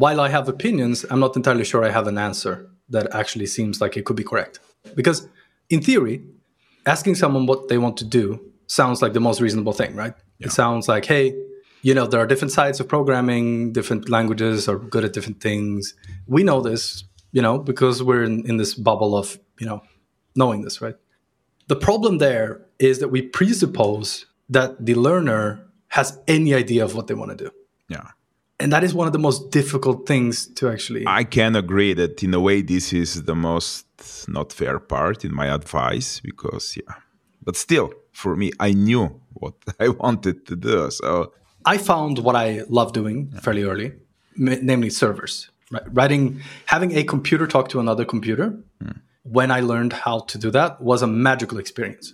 while 0.04 0.20
i 0.26 0.30
have 0.36 0.46
opinions 0.56 0.96
i'm 1.10 1.22
not 1.26 1.34
entirely 1.40 1.66
sure 1.72 1.82
i 1.90 1.92
have 2.00 2.08
an 2.14 2.18
answer 2.30 2.54
that 2.96 3.06
actually 3.22 3.48
seems 3.58 3.76
like 3.82 3.94
it 4.00 4.04
could 4.08 4.20
be 4.24 4.28
correct. 4.32 4.56
Because 5.00 5.20
in 5.74 5.82
theory 5.90 6.16
asking 6.86 7.16
someone 7.16 7.46
what 7.52 7.62
they 7.70 7.80
want 7.86 7.98
to 7.98 8.06
do 8.22 8.26
sounds 8.70 9.02
like 9.02 9.14
the 9.14 9.20
most 9.20 9.42
reasonable 9.42 9.74
thing, 9.74 9.96
right? 9.96 10.14
Yeah. 10.38 10.48
It 10.48 10.52
sounds 10.52 10.88
like, 10.88 11.06
hey, 11.06 11.36
you 11.82 11.94
know, 11.94 12.06
there 12.06 12.20
are 12.20 12.28
different 12.28 12.52
sides 12.52 12.80
of 12.80 12.88
programming, 12.88 13.74
different 13.74 14.10
languages 14.10 14.68
are 14.68 14.78
good 14.78 15.04
at 15.06 15.14
different 15.14 15.42
things. 15.42 15.94
We 16.28 16.44
know 16.44 16.62
this, 16.62 17.04
you 17.32 17.42
know, 17.42 17.58
because 17.58 18.04
we're 18.04 18.24
in, 18.24 18.46
in 18.48 18.58
this 18.58 18.74
bubble 18.74 19.16
of, 19.18 19.40
you 19.60 19.66
know, 19.66 19.82
knowing 20.36 20.62
this, 20.62 20.82
right? 20.82 20.96
The 21.68 21.76
problem 21.76 22.18
there 22.18 22.66
is 22.80 23.00
that 23.00 23.10
we 23.10 23.22
presuppose 23.22 24.26
that 24.50 24.86
the 24.86 24.96
learner 24.96 25.66
has 25.90 26.20
any 26.28 26.54
idea 26.54 26.84
of 26.84 26.96
what 26.96 27.08
they 27.08 27.14
want 27.14 27.32
to 27.32 27.46
do. 27.46 27.52
Yeah. 27.88 28.12
And 28.60 28.74
that 28.74 28.84
is 28.84 28.94
one 28.94 29.08
of 29.08 29.14
the 29.14 29.20
most 29.20 29.52
difficult 29.52 30.06
things 30.06 30.48
to 30.56 30.70
actually. 30.70 31.06
I 31.08 31.24
can 31.24 31.56
agree 31.56 31.94
that 31.94 32.22
in 32.24 32.34
a 32.34 32.40
way, 32.40 32.62
this 32.62 32.92
is 32.92 33.24
the 33.24 33.36
most 33.36 33.86
not 34.28 34.52
fair 34.52 34.80
part 34.80 35.24
in 35.24 35.34
my 35.34 35.48
advice 35.48 36.20
because, 36.20 36.76
yeah, 36.76 36.96
but 37.42 37.56
still, 37.56 37.94
for 38.20 38.36
me, 38.36 38.52
I 38.60 38.72
knew 38.74 39.22
what 39.34 39.56
I 39.80 39.90
wanted 39.90 40.46
to 40.48 40.56
do. 40.56 40.92
So 40.92 41.32
I 41.66 41.78
found 41.78 42.20
what 42.20 42.36
I 42.36 42.64
love 42.68 42.94
doing 42.94 43.32
fairly 43.42 43.64
early, 43.64 43.94
namely 44.36 44.90
servers. 44.90 45.50
Right? 45.72 45.84
Writing, 45.94 46.42
having 46.66 46.92
a 46.98 47.04
computer 47.04 47.48
talk 47.48 47.70
to 47.70 47.80
another 47.80 48.06
computer. 48.06 48.58
Mm. 48.84 49.02
When 49.24 49.52
I 49.52 49.60
learned 49.60 49.94
how 49.94 50.20
to 50.32 50.38
do 50.38 50.50
that, 50.52 50.82
was 50.82 51.02
a 51.02 51.08
magical 51.08 51.60
experience. 51.60 52.14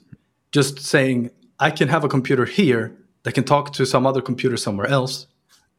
Just 0.51 0.79
saying, 0.79 1.31
I 1.59 1.71
can 1.71 1.87
have 1.87 2.03
a 2.03 2.09
computer 2.09 2.45
here 2.45 2.95
that 3.23 3.33
can 3.33 3.43
talk 3.43 3.73
to 3.73 3.85
some 3.85 4.05
other 4.05 4.21
computer 4.21 4.57
somewhere 4.57 4.87
else, 4.87 5.27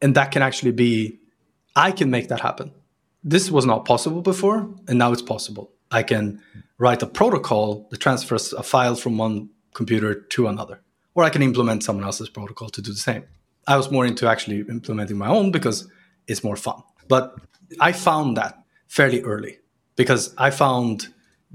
and 0.01 0.15
that 0.15 0.31
can 0.31 0.43
actually 0.43 0.73
be, 0.73 1.19
I 1.75 1.93
can 1.93 2.11
make 2.11 2.29
that 2.29 2.41
happen. 2.41 2.73
This 3.23 3.51
was 3.51 3.67
not 3.67 3.85
possible 3.85 4.23
before, 4.23 4.69
and 4.89 4.99
now 4.99 5.13
it's 5.13 5.23
possible. 5.23 5.73
I 5.91 6.03
can 6.03 6.41
write 6.79 7.03
a 7.03 7.07
protocol 7.07 7.87
that 7.91 8.01
transfers 8.01 8.53
a 8.53 8.63
file 8.63 8.97
from 8.97 9.19
one 9.19 9.51
computer 9.77 10.15
to 10.15 10.49
another. 10.49 10.81
Or 11.15 11.23
I 11.25 11.31
can 11.31 11.43
implement 11.43 11.85
someone 11.85 12.05
else's 12.05 12.29
protocol 12.29 12.69
to 12.71 12.83
do 12.83 12.91
the 12.93 12.99
same. 12.99 13.25
I 13.67 13.77
was 13.77 13.91
more 13.91 14.07
into 14.07 14.27
actually 14.29 14.61
implementing 14.61 15.19
my 15.19 15.29
own 15.29 15.51
because 15.51 15.89
it's 16.27 16.43
more 16.43 16.57
fun. 16.57 16.83
But 17.09 17.37
I 17.81 17.93
found 17.93 18.37
that 18.37 18.59
fairly 18.89 19.23
early 19.23 19.59
because 19.97 20.35
I 20.37 20.51
found 20.51 21.09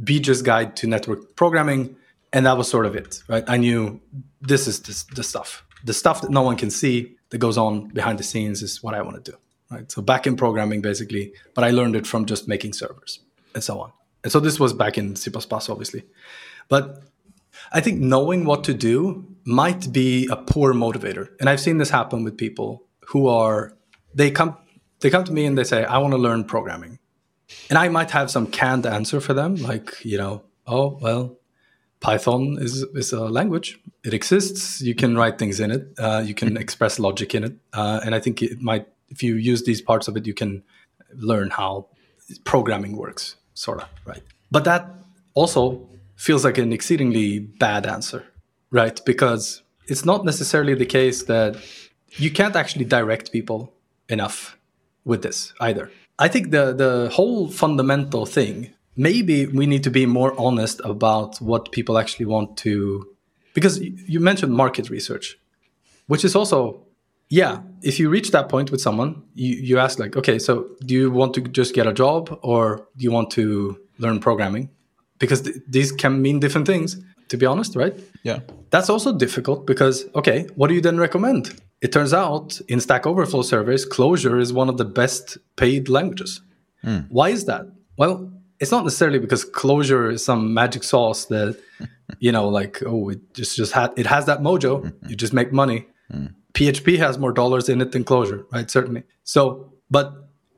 Beej's 0.04 0.42
guide 0.42 0.76
to 0.78 0.88
network 0.88 1.36
programming, 1.36 1.96
and 2.34 2.46
that 2.46 2.58
was 2.58 2.70
sort 2.70 2.86
of 2.86 2.96
it, 2.96 3.22
right? 3.28 3.44
I 3.48 3.58
knew 3.58 4.00
this 4.42 4.68
is 4.68 4.80
the, 4.82 5.16
the 5.16 5.24
stuff. 5.24 5.66
The 5.84 5.94
stuff 5.94 6.22
that 6.22 6.32
no 6.32 6.42
one 6.42 6.58
can 6.58 6.70
see 6.70 7.16
that 7.30 7.40
goes 7.40 7.58
on 7.58 7.90
behind 7.90 8.20
the 8.20 8.24
scenes 8.24 8.62
is 8.62 8.84
what 8.84 8.94
I 8.94 9.02
want 9.02 9.24
to 9.24 9.32
do, 9.32 9.38
right? 9.70 9.92
So 9.92 10.02
back 10.02 10.28
in 10.28 10.36
programming, 10.36 10.82
basically, 10.82 11.34
but 11.56 11.64
I 11.64 11.72
learned 11.72 11.96
it 11.96 12.08
from 12.08 12.26
just 12.26 12.48
making 12.48 12.74
servers 12.74 13.20
and 13.54 13.64
so 13.64 13.80
on. 13.80 13.92
And 14.24 14.32
so 14.32 14.40
this 14.40 14.60
was 14.60 14.74
back 14.74 14.98
in 14.98 15.16
C++, 15.16 15.32
obviously. 15.34 16.04
But 16.70 17.04
I 17.72 17.82
think 17.82 18.00
knowing 18.00 18.46
what 18.46 18.64
to 18.66 18.74
do 18.74 19.26
might 19.46 19.92
be 19.92 20.28
a 20.30 20.36
poor 20.36 20.74
motivator. 20.74 21.30
And 21.40 21.50
I've 21.50 21.60
seen 21.60 21.78
this 21.78 21.90
happen 21.90 22.24
with 22.24 22.38
people 22.38 22.84
who 23.08 23.28
are 23.28 23.74
they 24.14 24.32
come 24.32 24.58
they 25.00 25.10
come 25.10 25.24
to 25.24 25.32
me 25.32 25.46
and 25.46 25.58
they 25.58 25.64
say, 25.64 25.84
I 25.84 25.98
want 25.98 26.14
to 26.14 26.18
learn 26.18 26.44
programming. 26.44 27.00
And 27.70 27.78
I 27.78 27.90
might 27.90 28.12
have 28.12 28.30
some 28.30 28.48
canned 28.48 28.86
answer 28.86 29.20
for 29.20 29.34
them, 29.34 29.56
like, 29.56 30.06
you 30.06 30.18
know, 30.18 30.44
oh 30.68 30.98
well, 31.02 31.38
Python 32.00 32.58
is 32.60 32.84
is 32.96 33.14
a 33.14 33.22
language. 33.22 33.80
It 34.04 34.14
exists. 34.14 34.82
You 34.82 34.96
can 34.96 35.18
write 35.18 35.38
things 35.38 35.60
in 35.60 35.72
it. 35.72 35.88
Uh, 35.98 36.24
you 36.26 36.34
can 36.34 36.58
express 36.66 37.00
logic 37.00 37.36
in 37.36 37.44
it. 37.44 37.54
Uh, 37.74 38.00
and 38.04 38.16
I 38.16 38.20
think 38.20 38.42
it 38.42 38.62
might, 38.62 38.88
if 39.10 39.24
you 39.24 39.36
use 39.36 39.64
these 39.64 39.82
parts 39.82 40.08
of 40.08 40.18
it, 40.18 40.26
you 40.26 40.34
can 40.34 40.64
learn 41.14 41.50
how 41.50 41.88
programming 42.44 42.96
works, 42.96 43.36
sort 43.54 43.82
of, 43.82 43.90
right? 44.06 44.24
But 44.50 44.64
that 44.64 44.90
also 45.34 45.88
feels 46.22 46.46
like 46.46 46.60
an 46.60 46.72
exceedingly 46.72 47.40
bad 47.40 47.88
answer, 47.88 48.24
right? 48.70 49.02
Because 49.06 49.64
it's 49.88 50.06
not 50.06 50.24
necessarily 50.24 50.76
the 50.76 50.86
case 50.86 51.24
that 51.24 51.58
you 52.18 52.30
can't 52.30 52.56
actually 52.56 52.86
direct 52.86 53.32
people 53.32 53.74
enough 54.08 54.56
with 55.04 55.24
this 55.24 55.54
either. 55.60 55.90
I 56.20 56.28
think 56.28 56.52
the 56.52 56.74
the 56.84 57.10
whole 57.18 57.50
fundamental 57.50 58.26
thing 58.28 58.56
maybe 58.96 59.48
we 59.48 59.66
need 59.66 59.84
to 59.84 59.90
be 59.90 60.06
more 60.06 60.34
honest 60.38 60.82
about 60.84 61.38
what 61.42 61.72
people 61.72 61.98
actually 61.98 62.26
want 62.26 62.58
to 62.58 63.08
because 63.54 63.80
you 63.80 64.20
mentioned 64.20 64.54
market 64.54 64.90
research 64.90 65.40
which 66.08 66.26
is 66.26 66.36
also 66.36 66.86
yeah 67.30 67.62
if 67.82 68.00
you 68.00 68.10
reach 68.10 68.32
that 68.32 68.50
point 68.50 68.70
with 68.70 68.82
someone 68.82 69.24
you, 69.34 69.56
you 69.56 69.80
ask 69.80 69.98
like 69.98 70.18
okay 70.18 70.38
so 70.38 70.68
do 70.86 70.94
you 70.94 71.10
want 71.10 71.34
to 71.34 71.42
just 71.42 71.74
get 71.74 71.88
a 71.88 71.94
job 71.94 72.38
or 72.42 72.86
do 72.98 73.04
you 73.06 73.12
want 73.12 73.32
to 73.32 73.80
learn 73.98 74.20
programming 74.20 74.70
because 75.22 75.44
th- 75.44 75.56
these 75.70 75.92
can 75.94 76.22
mean 76.22 76.40
different 76.42 76.68
things 76.68 76.98
to 77.30 77.38
be 77.38 77.46
honest 77.46 77.78
right? 77.78 77.98
Yeah. 78.24 78.40
That's 78.72 78.90
also 78.90 79.18
difficult 79.18 79.66
because 79.66 80.06
okay 80.16 80.48
what 80.56 80.68
do 80.68 80.74
you 80.74 80.82
then 80.82 80.98
recommend? 80.98 81.62
It 81.82 81.92
turns 81.94 82.14
out 82.14 82.60
in 82.68 82.82
stack 82.82 83.08
overflow 83.08 83.44
surveys 83.44 83.88
Clojure 83.88 84.42
is 84.42 84.52
one 84.52 84.68
of 84.68 84.78
the 84.78 84.90
best 85.02 85.38
paid 85.56 85.88
languages. 85.88 86.42
Mm. 86.84 87.08
why 87.10 87.30
is 87.30 87.46
that? 87.46 87.64
Well 87.98 88.30
it's 88.60 88.72
not 88.72 88.84
necessarily 88.84 89.20
because 89.20 89.44
Clojure 89.46 90.12
is 90.12 90.26
some 90.26 90.54
magic 90.54 90.84
sauce 90.84 91.26
that 91.26 91.58
you 92.20 92.32
know 92.34 92.50
like 92.50 92.84
oh 92.86 93.10
it 93.10 93.20
just 93.34 93.56
just 93.56 93.72
had 93.72 93.92
it 93.96 94.08
has 94.08 94.26
that 94.26 94.40
mojo. 94.42 94.74
Mm-hmm. 94.82 95.10
you 95.10 95.16
just 95.16 95.34
make 95.34 95.54
money. 95.54 95.88
Mm. 96.12 96.34
php 96.54 96.98
has 96.98 97.18
more 97.18 97.32
dollars 97.32 97.70
in 97.70 97.80
it 97.80 97.92
than 97.94 98.04
Clojure 98.04 98.44
right? 98.52 98.70
Certainly. 98.70 99.04
So 99.24 99.72
but 99.90 100.08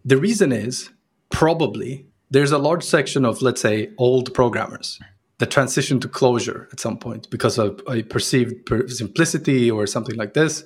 the 0.06 0.18
reason 0.18 0.52
is 0.52 0.90
probably 1.30 2.06
there's 2.34 2.52
a 2.52 2.58
large 2.58 2.84
section 2.84 3.26
of 3.26 3.42
let's 3.42 3.62
say 3.62 3.90
old 3.98 4.34
programmers 4.34 5.00
that 5.40 5.52
transition 5.52 6.00
to 6.00 6.08
Clojure 6.08 6.72
at 6.74 6.80
some 6.80 6.98
point 6.98 7.30
because 7.30 7.58
of 7.58 7.82
a 7.88 8.04
perceived 8.04 8.66
per- 8.66 8.88
simplicity 8.88 9.70
or 9.70 9.88
something 9.88 10.16
like 10.16 10.34
this 10.34 10.64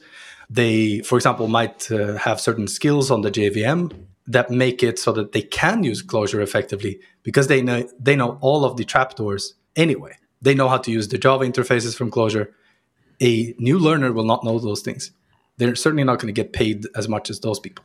they 0.49 0.99
for 1.01 1.15
example 1.17 1.47
might 1.47 1.91
uh, 1.91 2.15
have 2.27 2.39
certain 2.39 2.67
skills 2.67 3.11
on 3.11 3.21
the 3.21 3.31
jvm 3.31 3.91
that 4.27 4.51
make 4.51 4.83
it 4.83 4.99
so 4.99 5.11
that 5.13 5.31
they 5.31 5.41
can 5.41 5.83
use 5.83 6.03
Clojure 6.03 6.41
effectively 6.41 6.99
because 7.23 7.47
they 7.47 7.61
know 7.61 7.89
they 7.99 8.15
know 8.15 8.37
all 8.41 8.65
of 8.65 8.77
the 8.77 8.83
trapdoors 8.83 9.53
anyway. 9.75 10.17
They 10.41 10.53
know 10.53 10.67
how 10.67 10.77
to 10.77 10.91
use 10.91 11.07
the 11.07 11.17
Java 11.17 11.45
interfaces 11.45 11.95
from 11.95 12.11
Clojure. 12.11 12.49
A 13.21 13.55
new 13.57 13.79
learner 13.79 14.11
will 14.11 14.25
not 14.25 14.43
know 14.43 14.59
those 14.59 14.81
things. 14.81 15.11
They're 15.57 15.75
certainly 15.75 16.03
not 16.03 16.19
going 16.19 16.33
to 16.33 16.39
get 16.41 16.53
paid 16.53 16.85
as 16.95 17.07
much 17.07 17.29
as 17.29 17.39
those 17.39 17.59
people. 17.59 17.83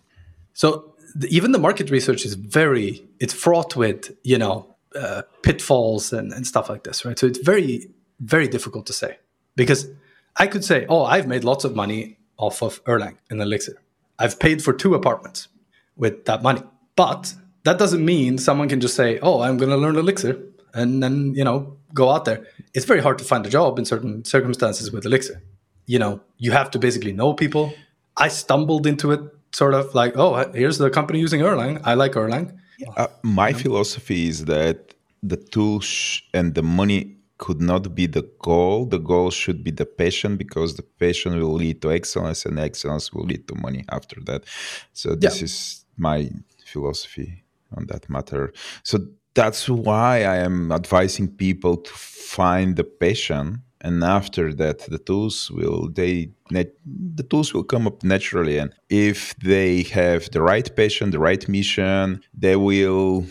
So 0.53 0.92
even 1.29 1.53
the 1.53 1.59
market 1.59 1.91
research 1.91 2.25
is 2.25 2.35
very 2.35 3.07
it's 3.21 3.35
fraught 3.35 3.77
with 3.77 4.17
you 4.23 4.39
know 4.39 4.75
uh, 4.95 5.23
pitfalls 5.43 6.13
and, 6.13 6.33
and 6.33 6.47
stuff 6.47 6.69
like 6.69 6.85
this, 6.85 7.05
right? 7.05 7.19
So 7.19 7.27
it's 7.27 7.39
very 7.39 7.89
very 8.21 8.49
difficult 8.49 8.87
to 8.87 8.93
say 8.93 9.19
because 9.57 9.89
I 10.37 10.47
could 10.47 10.65
say, 10.65 10.87
oh, 10.89 11.05
I've 11.05 11.27
made 11.27 11.45
lots 11.45 11.65
of 11.65 11.75
money 11.75 12.19
off 12.39 12.63
of 12.63 12.83
Erlang 12.85 13.17
and 13.31 13.41
Elixir. 13.41 13.77
I've 14.19 14.39
paid 14.39 14.63
for 14.63 14.73
two 14.73 14.95
apartments 14.95 15.49
with 15.97 16.25
that 16.25 16.43
money. 16.43 16.63
But 16.97 17.35
that 17.65 17.79
doesn't 17.79 18.05
mean 18.05 18.39
someone 18.39 18.69
can 18.69 18.81
just 18.81 18.95
say, 18.95 19.19
"Oh, 19.21 19.41
I'm 19.41 19.57
going 19.57 19.71
to 19.71 19.77
learn 19.77 19.97
Elixir," 19.97 20.41
and 20.75 21.03
then 21.03 21.35
you 21.35 21.45
know 21.45 21.77
go 21.95 22.11
out 22.11 22.25
there. 22.25 22.47
It's 22.75 22.87
very 22.87 23.01
hard 23.01 23.19
to 23.19 23.25
find 23.25 23.47
a 23.47 23.51
job 23.51 23.79
in 23.79 23.85
certain 23.85 24.25
circumstances 24.25 24.93
with 24.93 25.05
Elixir. 25.07 25.43
You 25.87 25.99
know, 25.99 26.21
you 26.39 26.53
have 26.53 26.71
to 26.73 26.79
basically 26.79 27.13
know 27.13 27.35
people. 27.35 27.75
I 28.17 28.29
stumbled 28.29 28.87
into 28.87 29.13
it 29.13 29.21
sort 29.53 29.75
of 29.75 29.95
like, 29.95 30.17
"Oh, 30.17 30.51
here's 30.53 30.79
the 30.79 30.91
company 30.91 31.21
using 31.21 31.41
Erlang. 31.41 31.81
I 31.85 31.95
like 31.95 32.13
Erlang." 32.13 32.59
Uh, 32.97 33.07
my 33.23 33.53
philosophy 33.53 34.29
is 34.29 34.47
that 34.47 34.95
the 35.23 35.37
tools 35.37 36.21
and 36.35 36.55
the 36.55 36.63
money 36.63 37.17
could 37.39 37.61
not 37.61 37.95
be 37.95 38.07
the 38.07 38.29
goal. 38.39 38.87
The 38.87 38.99
goal 38.99 39.31
should 39.31 39.65
be 39.65 39.71
the 39.71 39.87
passion 39.87 40.37
because 40.37 40.77
the 40.77 40.83
passion 40.83 41.39
will 41.39 41.55
lead 41.55 41.83
to 41.83 41.93
excellence 41.93 42.47
and 42.47 42.59
excellence 42.59 43.13
will 43.13 43.25
lead 43.25 43.49
to 43.49 43.55
money 43.57 43.85
after 43.91 44.21
that. 44.29 44.45
So 44.93 45.15
this 45.15 45.39
yeah. 45.39 45.45
is 45.45 45.85
my 45.97 46.31
philosophy 46.65 47.43
on 47.77 47.87
that 47.87 48.09
matter. 48.09 48.53
So 48.85 48.99
that's 49.35 49.69
why 49.69 50.25
I 50.25 50.37
am 50.37 50.71
advising 50.73 51.29
people 51.29 51.77
to 51.79 51.91
find 51.93 52.77
the 52.77 52.85
passion 52.85 53.63
and 53.83 54.03
after 54.05 54.55
that 54.55 54.79
the 54.89 54.99
tools 54.99 55.51
will 55.51 55.89
they 55.91 56.31
the 56.51 57.27
tools 57.29 57.53
will 57.53 57.65
come 57.65 57.87
up 57.87 58.03
naturally. 58.05 58.59
And 58.59 58.73
if 58.89 59.35
they 59.37 59.83
have 59.85 60.31
the 60.31 60.41
right 60.41 60.75
passion 60.75 61.11
the 61.11 61.19
right 61.19 61.47
mission 61.49 62.23
they 62.33 62.57
will 62.57 63.27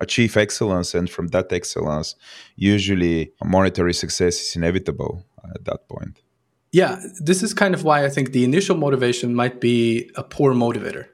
achieve 0.00 0.36
excellence. 0.36 0.94
And 0.94 1.08
from 1.08 1.28
that 1.28 1.52
excellence 1.52 2.16
usually 2.56 3.32
monetary 3.44 3.92
success 3.92 4.40
is 4.40 4.56
inevitable 4.56 5.24
at 5.54 5.64
that 5.66 5.86
point. 5.88 6.22
Yeah 6.72 7.00
this 7.20 7.42
is 7.42 7.52
kind 7.52 7.74
of 7.74 7.84
why 7.84 8.04
i 8.04 8.08
think 8.08 8.32
the 8.32 8.44
initial 8.44 8.76
motivation 8.76 9.34
might 9.34 9.60
be 9.60 10.10
a 10.16 10.24
poor 10.24 10.54
motivator. 10.54 11.04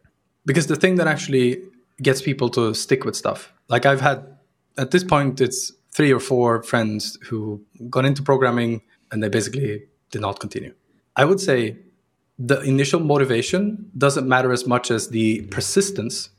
Because 0.45 0.69
the 0.69 0.77
thing 0.77 0.95
that 0.97 1.09
actually 1.09 1.61
gets 2.01 2.23
people 2.23 2.49
to 2.51 2.73
stick 2.75 3.05
with 3.05 3.17
stuff 3.17 3.53
like 3.69 3.85
i've 3.87 4.03
had 4.03 4.19
at 4.79 4.91
this 4.91 5.03
point 5.03 5.41
it's 5.41 5.73
three 5.97 6.12
or 6.12 6.20
four 6.20 6.62
friends 6.62 7.18
who 7.27 7.60
got 7.89 8.05
into 8.05 8.23
programming 8.23 8.82
and 9.10 9.23
they 9.23 9.28
basically 9.28 9.82
did 10.10 10.20
not 10.20 10.40
continue 10.40 10.74
i 11.16 11.24
would 11.24 11.40
say 11.40 11.77
the 12.39 12.60
initial 12.60 13.01
motivation 13.01 13.90
doesn't 13.97 14.28
matter 14.28 14.52
as 14.52 14.66
much 14.66 14.90
as 14.90 15.09
the 15.09 15.43
persistence 15.56 16.31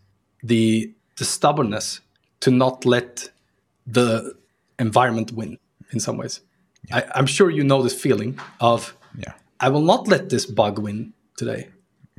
the 0.44 0.94
the 1.18 1.26
stubbornness 1.26 2.02
to 2.40 2.52
not 2.52 2.86
let 2.86 3.30
the 3.88 4.36
environment 4.80 5.32
win 5.32 5.58
in 5.92 6.00
some 6.00 6.18
ways 6.18 6.42
yeah. 6.90 7.10
I, 7.16 7.20
am 7.20 7.26
sure 7.26 7.50
you 7.50 7.64
know 7.64 7.82
this 7.82 8.00
feeling 8.00 8.40
of 8.62 8.96
yeah. 9.18 9.34
i 9.60 9.70
will 9.70 9.86
not 9.94 10.08
let 10.08 10.30
this 10.30 10.46
bug 10.46 10.78
win 10.80 11.14
today 11.36 11.70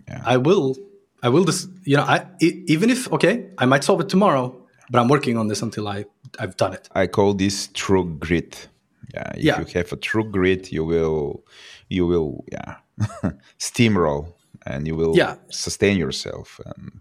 yeah. 0.09 0.23
i 0.25 0.37
will 0.37 0.77
I 1.23 1.29
will 1.29 1.45
just, 1.45 1.69
you 1.85 1.97
know, 1.97 2.05
I, 2.05 2.27
even 2.41 2.91
if, 2.91 3.11
okay, 3.13 3.51
I 3.59 3.67
might 3.67 3.83
solve 3.83 4.01
it 4.01 4.09
tomorrow, 4.09 4.55
but 4.91 5.01
I'm 5.01 5.09
working 5.09 5.37
on 5.37 5.49
this 5.49 5.63
until 5.63 5.89
I, 5.89 6.05
I've 6.39 6.57
done 6.57 6.75
it. 6.75 6.89
I 6.95 7.07
call 7.07 7.35
this 7.35 7.69
true 7.75 8.05
grit. 8.19 8.69
Yeah. 9.15 9.33
If 9.35 9.43
yeah. 9.43 9.61
you 9.61 9.67
have 9.75 9.93
a 9.93 9.97
true 9.97 10.25
grit, 10.25 10.73
you 10.73 10.85
will, 10.85 11.45
you 11.89 12.07
will, 12.07 12.45
yeah, 12.53 12.77
steamroll 13.59 14.35
and 14.67 14.87
you 14.87 14.95
will 14.95 15.17
yeah. 15.17 15.37
sustain 15.51 15.97
yourself. 15.97 16.61
And, 16.65 17.01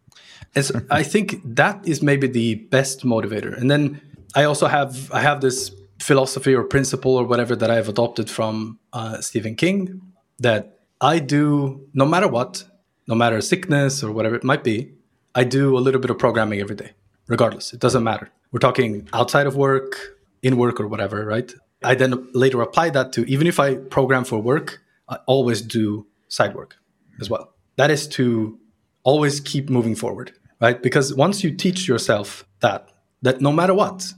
I 0.90 1.04
think 1.14 1.42
that 1.44 1.88
is 1.88 2.02
maybe 2.02 2.28
the 2.28 2.56
best 2.56 3.06
motivator. 3.06 3.56
And 3.60 3.70
then 3.70 4.02
I 4.36 4.44
also 4.46 4.68
have, 4.68 5.12
I 5.12 5.22
have 5.22 5.42
this 5.42 5.72
philosophy 6.00 6.54
or 6.54 6.64
principle 6.64 7.16
or 7.16 7.26
whatever 7.26 7.56
that 7.56 7.70
I've 7.70 7.90
adopted 7.90 8.30
from 8.30 8.80
uh, 8.94 9.22
Stephen 9.22 9.56
King 9.56 10.02
that 10.40 10.80
I 11.02 11.20
do 11.20 11.88
no 11.94 12.06
matter 12.06 12.28
what, 12.28 12.64
no 13.08 13.16
matter 13.16 13.42
sickness 13.42 14.04
or 14.04 14.12
whatever 14.12 14.36
it 14.36 14.44
might 14.44 14.64
be, 14.64 14.94
I 15.36 15.44
do 15.44 15.78
a 15.78 15.80
little 15.80 16.02
bit 16.02 16.10
of 16.10 16.18
programming 16.18 16.60
every 16.60 16.76
day, 16.76 16.92
regardless. 17.28 17.74
It 17.74 17.80
doesn't 17.80 18.04
matter. 18.04 18.30
We're 18.52 18.60
talking 18.60 19.08
outside 19.14 19.48
of 19.48 19.56
work, 19.56 19.98
in 20.42 20.58
work, 20.58 20.80
or 20.80 20.88
whatever, 20.88 21.26
right? 21.26 21.54
I 21.84 21.96
then 21.96 22.30
later 22.34 22.62
apply 22.62 22.90
that 22.92 23.14
to 23.14 23.30
even 23.30 23.48
if 23.48 23.60
I 23.60 23.76
program 23.76 24.24
for 24.24 24.40
work, 24.40 24.82
I 25.10 25.18
always 25.26 25.62
do 25.62 26.08
side 26.28 26.56
work 26.56 26.78
as 27.20 27.30
well. 27.30 27.54
That 27.76 27.92
is 27.92 28.08
to 28.10 28.60
always 29.04 29.40
keep 29.40 29.70
moving 29.70 29.96
forward, 29.96 30.34
right? 30.60 30.82
Because 30.82 31.14
once 31.14 31.44
you 31.44 31.56
teach 31.56 31.88
yourself 31.88 32.46
that, 32.62 32.90
that 33.22 33.42
no 33.42 33.52
matter 33.52 33.74
what, 33.74 34.14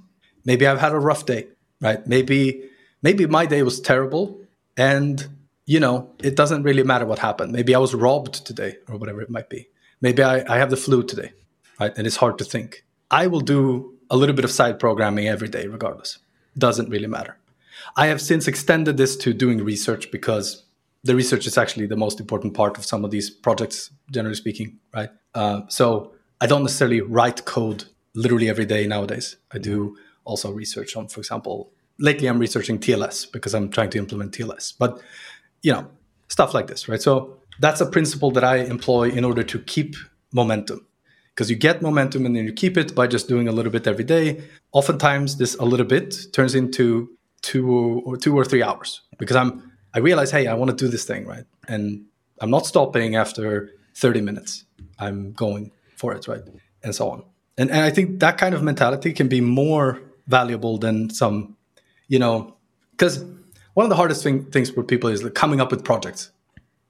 maybe 0.46 0.66
I've 0.66 0.80
had 0.80 0.94
a 0.94 1.00
rough 1.00 1.26
day, 1.26 1.48
right? 1.82 2.06
Maybe 2.08 2.64
maybe 3.02 3.26
my 3.26 3.46
day 3.46 3.64
was 3.64 3.80
terrible 3.80 4.40
and 4.78 5.28
you 5.66 5.80
know, 5.80 6.10
it 6.24 6.36
doesn't 6.36 6.64
really 6.64 6.82
matter 6.82 7.06
what 7.06 7.20
happened. 7.20 7.52
Maybe 7.52 7.76
I 7.76 7.78
was 7.78 7.94
robbed 7.94 8.44
today 8.44 8.78
or 8.88 8.98
whatever 8.98 9.22
it 9.22 9.30
might 9.30 9.50
be. 9.50 9.68
Maybe 10.02 10.24
I, 10.24 10.44
I 10.52 10.58
have 10.58 10.72
the 10.72 10.78
flu 10.78 11.04
today, 11.04 11.32
right? 11.80 11.96
And 11.96 12.08
it's 12.08 12.16
hard 12.16 12.40
to 12.40 12.44
think. 12.44 12.84
I 13.12 13.28
will 13.28 13.42
do 13.42 13.94
a 14.10 14.18
little 14.18 14.36
bit 14.36 14.46
of 14.46 14.52
side 14.52 14.80
programming 14.80 15.28
every 15.28 15.48
day, 15.48 15.68
regardless. 15.68 16.20
Doesn't 16.58 16.90
really 16.90 17.08
matter. 17.08 17.38
I 17.96 18.08
have 18.08 18.22
since 18.22 18.48
extended 18.48 18.98
this 18.98 19.16
to 19.18 19.34
doing 19.34 19.64
research 19.64 20.12
because 20.12 20.64
the 21.04 21.16
research 21.16 21.48
is 21.48 21.58
actually 21.58 21.88
the 21.88 21.96
most 21.96 22.20
important 22.20 22.54
part 22.54 22.78
of 22.78 22.86
some 22.86 23.06
of 23.06 23.12
these 23.12 23.30
projects, 23.30 23.92
generally 24.12 24.36
speaking, 24.36 24.80
right? 24.94 25.10
Uh, 25.34 25.62
so 25.70 26.14
I 26.42 26.48
don't 26.48 26.64
necessarily 26.64 27.02
write 27.02 27.46
code 27.46 27.86
literally 28.16 28.50
every 28.50 28.66
day 28.66 28.86
nowadays. 28.86 29.38
I 29.52 29.60
do 29.60 29.98
also 30.26 30.52
research 30.52 30.96
on, 30.96 31.08
for 31.08 31.20
example, 31.20 31.72
lately 32.00 32.28
I'm 32.28 32.40
researching 32.40 32.80
TLS 32.80 33.32
because 33.32 33.54
I'm 33.54 33.70
trying 33.70 33.90
to 33.92 33.98
implement 33.98 34.34
TLS. 34.34 34.74
But 34.78 35.02
you 35.62 35.72
know, 35.72 35.90
stuff 36.28 36.54
like 36.54 36.68
this, 36.68 36.88
right? 36.88 37.02
So 37.02 37.38
that's 37.60 37.82
a 37.82 37.86
principle 37.86 38.32
that 38.32 38.44
I 38.44 38.58
employ 38.58 39.10
in 39.10 39.26
order 39.26 39.44
to 39.44 39.60
keep 39.60 39.96
momentum 40.32 40.86
because 41.40 41.50
you 41.50 41.56
get 41.56 41.82
momentum 41.82 42.26
and 42.26 42.36
then 42.36 42.44
you 42.44 42.52
keep 42.52 42.76
it 42.76 42.94
by 42.94 43.08
just 43.08 43.30
doing 43.30 43.48
a 43.48 43.54
little 43.54 43.72
bit 43.72 43.88
every 43.88 44.04
day. 44.04 44.44
Oftentimes, 44.74 45.38
this 45.38 45.56
a 45.56 45.64
little 45.64 45.86
bit 45.86 46.14
turns 46.34 46.54
into 46.54 47.08
two 47.42 48.04
or 48.06 48.18
two 48.18 48.38
or 48.38 48.44
three 48.44 48.62
hours 48.62 49.04
because 49.18 49.38
I'm 49.38 49.72
I 49.94 50.00
realize, 50.00 50.32
hey, 50.32 50.48
I 50.48 50.54
want 50.56 50.70
to 50.70 50.76
do 50.76 50.90
this 50.90 51.06
thing, 51.06 51.26
right? 51.26 51.46
And 51.70 52.04
I'm 52.42 52.50
not 52.50 52.66
stopping 52.66 53.16
after 53.16 53.70
30 53.96 54.20
minutes. 54.20 54.66
I'm 55.00 55.32
going 55.32 55.72
for 55.96 56.14
it, 56.14 56.28
right? 56.28 56.42
And 56.84 56.94
so 56.94 57.10
on. 57.10 57.24
And, 57.58 57.72
and 57.72 57.86
I 57.86 57.90
think 57.90 58.20
that 58.20 58.38
kind 58.38 58.54
of 58.54 58.62
mentality 58.62 59.14
can 59.14 59.30
be 59.30 59.40
more 59.40 60.02
valuable 60.28 60.78
than 60.78 61.10
some, 61.10 61.56
you 62.10 62.20
know, 62.20 62.58
because 62.92 63.24
one 63.76 63.86
of 63.86 63.90
the 63.90 63.96
hardest 63.96 64.24
thing, 64.24 64.44
things 64.52 64.70
for 64.72 64.84
people 64.84 65.10
is 65.10 65.24
like 65.24 65.36
coming 65.36 65.62
up 65.62 65.72
with 65.72 65.86
projects. 65.86 66.32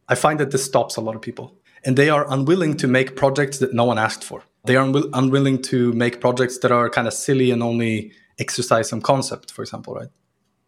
I 0.07 0.15
find 0.15 0.39
that 0.39 0.49
this 0.49 0.65
stops 0.65 0.95
a 0.95 1.01
lot 1.01 1.15
of 1.15 1.21
people, 1.21 1.55
and 1.85 1.97
they 1.97 2.09
are 2.09 2.31
unwilling 2.31 2.77
to 2.77 2.87
make 2.87 3.15
projects 3.15 3.59
that 3.59 3.73
no 3.73 3.85
one 3.85 3.97
asked 3.97 4.23
for. 4.23 4.43
They 4.65 4.75
are 4.75 4.85
unwi- 4.85 5.09
unwilling 5.13 5.61
to 5.63 5.93
make 5.93 6.19
projects 6.19 6.57
that 6.59 6.71
are 6.71 6.89
kind 6.89 7.07
of 7.07 7.13
silly 7.13 7.51
and 7.51 7.63
only 7.63 8.11
exercise 8.39 8.89
some 8.89 9.01
concept, 9.01 9.51
for 9.51 9.61
example, 9.61 9.93
right? 9.95 10.09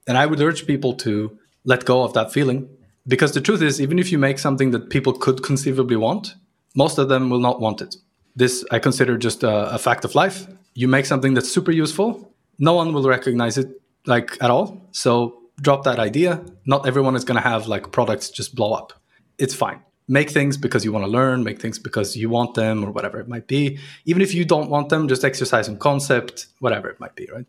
And 0.08 0.18
I 0.18 0.26
would 0.26 0.42
urge 0.42 0.66
people 0.66 0.94
to 0.96 1.38
let 1.66 1.86
go 1.86 2.04
of 2.04 2.14
that 2.14 2.32
feeling 2.32 2.70
because 3.08 3.34
the 3.34 3.42
truth 3.42 3.62
is, 3.62 3.82
even 3.82 4.00
if 4.00 4.12
you 4.12 4.18
make 4.18 4.40
something 4.40 4.72
that 4.72 4.90
people 4.90 5.14
could 5.14 5.44
conceivably 5.44 5.96
want, 5.96 6.36
most 6.76 6.98
of 6.98 7.10
them 7.10 7.30
will 7.30 7.40
not 7.40 7.60
want 7.60 7.82
it. 7.82 7.96
This 8.36 8.66
I 8.72 8.80
consider 8.80 9.18
just 9.18 9.44
a, 9.44 9.74
a 9.74 9.78
fact 9.78 10.06
of 10.06 10.16
life. 10.16 10.48
You 10.74 10.88
make 10.88 11.06
something 11.06 11.34
that's 11.34 11.52
super 11.52 11.72
useful, 11.72 12.34
no 12.60 12.74
one 12.74 12.94
will 12.94 13.08
recognize 13.08 13.58
it 13.58 13.70
like 14.06 14.38
at 14.42 14.50
all. 14.50 14.88
So 14.92 15.42
drop 15.60 15.84
that 15.84 16.00
idea. 16.00 16.44
Not 16.66 16.88
everyone 16.88 17.16
is 17.16 17.26
going 17.26 17.42
to 17.42 17.48
have 17.48 17.68
like 17.68 17.92
products 17.92 18.30
just 18.30 18.56
blow 18.56 18.74
up. 18.74 18.94
It's 19.38 19.54
fine. 19.54 19.82
Make 20.12 20.30
things 20.30 20.58
because 20.58 20.84
you 20.86 20.92
want 20.92 21.06
to 21.06 21.12
learn, 21.20 21.44
make 21.50 21.62
things 21.62 21.80
because 21.80 22.18
you 22.22 22.30
want 22.30 22.54
them 22.54 22.84
or 22.84 22.92
whatever 22.92 23.18
it 23.24 23.30
might 23.30 23.48
be. 23.48 23.80
Even 24.04 24.22
if 24.22 24.34
you 24.34 24.44
don't 24.44 24.70
want 24.70 24.90
them, 24.90 25.08
just 25.08 25.24
exercise 25.24 25.66
some 25.68 25.78
concept, 25.78 26.48
whatever 26.60 26.90
it 26.90 27.00
might 27.00 27.16
be, 27.16 27.30
right? 27.34 27.46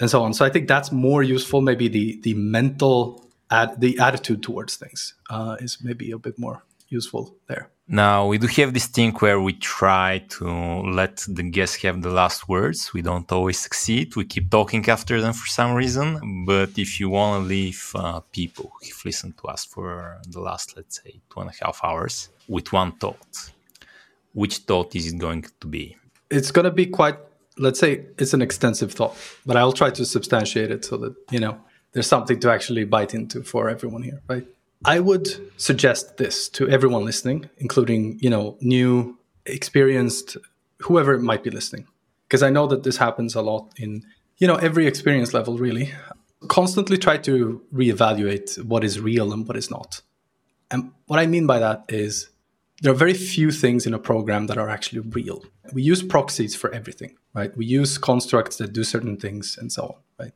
And 0.00 0.10
so 0.10 0.22
on. 0.24 0.34
So 0.34 0.44
I 0.44 0.50
think 0.50 0.66
that's 0.66 0.90
more 0.90 1.22
useful. 1.22 1.60
Maybe 1.60 1.86
the 1.86 2.06
the 2.26 2.34
mental 2.34 2.98
ad, 3.48 3.80
the 3.80 3.92
attitude 4.00 4.42
towards 4.42 4.74
things 4.76 5.14
uh, 5.34 5.56
is 5.60 5.78
maybe 5.82 6.10
a 6.10 6.18
bit 6.18 6.36
more 6.36 6.64
useful 6.88 7.36
there. 7.46 7.70
Now, 7.92 8.28
we 8.28 8.38
do 8.38 8.46
have 8.46 8.72
this 8.72 8.86
thing 8.86 9.10
where 9.14 9.40
we 9.40 9.52
try 9.52 10.24
to 10.38 10.46
let 10.46 11.24
the 11.26 11.42
guests 11.42 11.82
have 11.82 12.00
the 12.02 12.10
last 12.10 12.48
words. 12.48 12.94
We 12.94 13.02
don't 13.02 13.30
always 13.32 13.58
succeed. 13.58 14.14
We 14.14 14.26
keep 14.26 14.48
talking 14.48 14.88
after 14.88 15.20
them 15.20 15.32
for 15.32 15.48
some 15.48 15.74
reason. 15.74 16.44
But 16.46 16.78
if 16.78 17.00
you 17.00 17.10
want 17.10 17.42
to 17.42 17.48
leave 17.48 17.90
uh, 17.96 18.20
people 18.30 18.70
who've 18.80 19.04
listened 19.04 19.38
to 19.38 19.48
us 19.48 19.64
for 19.64 20.20
the 20.28 20.38
last, 20.40 20.76
let's 20.76 21.02
say, 21.02 21.20
two 21.32 21.40
and 21.40 21.50
a 21.50 21.64
half 21.64 21.80
hours 21.82 22.28
with 22.46 22.72
one 22.72 22.92
thought, 22.92 23.50
which 24.34 24.58
thought 24.58 24.94
is 24.94 25.12
it 25.12 25.18
going 25.18 25.46
to 25.60 25.66
be? 25.66 25.96
It's 26.30 26.52
going 26.52 26.66
to 26.66 26.70
be 26.70 26.86
quite, 26.86 27.18
let's 27.58 27.80
say, 27.80 28.06
it's 28.18 28.34
an 28.34 28.40
extensive 28.40 28.92
thought, 28.92 29.16
but 29.44 29.56
I'll 29.56 29.72
try 29.72 29.90
to 29.90 30.04
substantiate 30.04 30.70
it 30.70 30.84
so 30.84 30.96
that, 30.98 31.16
you 31.32 31.40
know, 31.40 31.58
there's 31.90 32.06
something 32.06 32.38
to 32.38 32.52
actually 32.52 32.84
bite 32.84 33.14
into 33.14 33.42
for 33.42 33.68
everyone 33.68 34.04
here, 34.04 34.22
right? 34.28 34.46
I 34.84 35.00
would 35.00 35.28
suggest 35.60 36.16
this 36.16 36.48
to 36.50 36.68
everyone 36.68 37.04
listening, 37.04 37.50
including, 37.58 38.18
you 38.20 38.30
know, 38.30 38.56
new, 38.60 39.18
experienced, 39.44 40.36
whoever 40.78 41.18
might 41.18 41.42
be 41.42 41.50
listening. 41.50 41.86
Because 42.26 42.42
I 42.42 42.50
know 42.50 42.66
that 42.68 42.82
this 42.82 42.96
happens 42.96 43.34
a 43.34 43.42
lot 43.42 43.72
in, 43.76 44.04
you 44.38 44.46
know, 44.46 44.54
every 44.56 44.86
experience 44.86 45.34
level, 45.34 45.58
really. 45.58 45.92
Constantly 46.48 46.96
try 46.96 47.18
to 47.18 47.60
reevaluate 47.74 48.62
what 48.64 48.82
is 48.82 49.00
real 49.00 49.32
and 49.32 49.46
what 49.46 49.56
is 49.56 49.70
not. 49.70 50.00
And 50.70 50.92
what 51.06 51.18
I 51.18 51.26
mean 51.26 51.46
by 51.46 51.58
that 51.58 51.84
is 51.88 52.30
there 52.80 52.92
are 52.92 52.96
very 52.96 53.12
few 53.12 53.50
things 53.50 53.86
in 53.86 53.92
a 53.92 53.98
program 53.98 54.46
that 54.46 54.56
are 54.56 54.70
actually 54.70 55.00
real. 55.00 55.44
We 55.72 55.82
use 55.82 56.02
proxies 56.02 56.54
for 56.54 56.72
everything, 56.72 57.16
right? 57.34 57.54
We 57.54 57.66
use 57.66 57.98
constructs 57.98 58.56
that 58.56 58.72
do 58.72 58.84
certain 58.84 59.18
things 59.18 59.58
and 59.60 59.70
so 59.70 59.82
on, 59.82 59.94
right? 60.24 60.32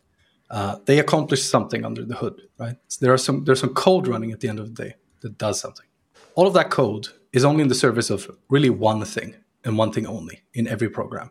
Uh, 0.50 0.76
they 0.84 0.98
accomplish 0.98 1.42
something 1.42 1.84
under 1.84 2.04
the 2.04 2.16
hood, 2.16 2.42
right? 2.58 2.76
So 2.88 3.04
there 3.04 3.12
are 3.12 3.18
some 3.18 3.44
there's 3.44 3.60
some 3.60 3.74
code 3.74 4.06
running 4.06 4.32
at 4.32 4.40
the 4.40 4.48
end 4.48 4.58
of 4.58 4.74
the 4.74 4.84
day 4.84 4.94
that 5.20 5.38
does 5.38 5.60
something. 5.60 5.86
All 6.34 6.46
of 6.46 6.54
that 6.54 6.70
code 6.70 7.08
is 7.32 7.44
only 7.44 7.62
in 7.62 7.68
the 7.68 7.74
service 7.74 8.10
of 8.10 8.30
really 8.48 8.70
one 8.70 9.04
thing 9.04 9.34
and 9.64 9.78
one 9.78 9.92
thing 9.92 10.06
only 10.06 10.42
in 10.52 10.68
every 10.68 10.88
program. 10.88 11.30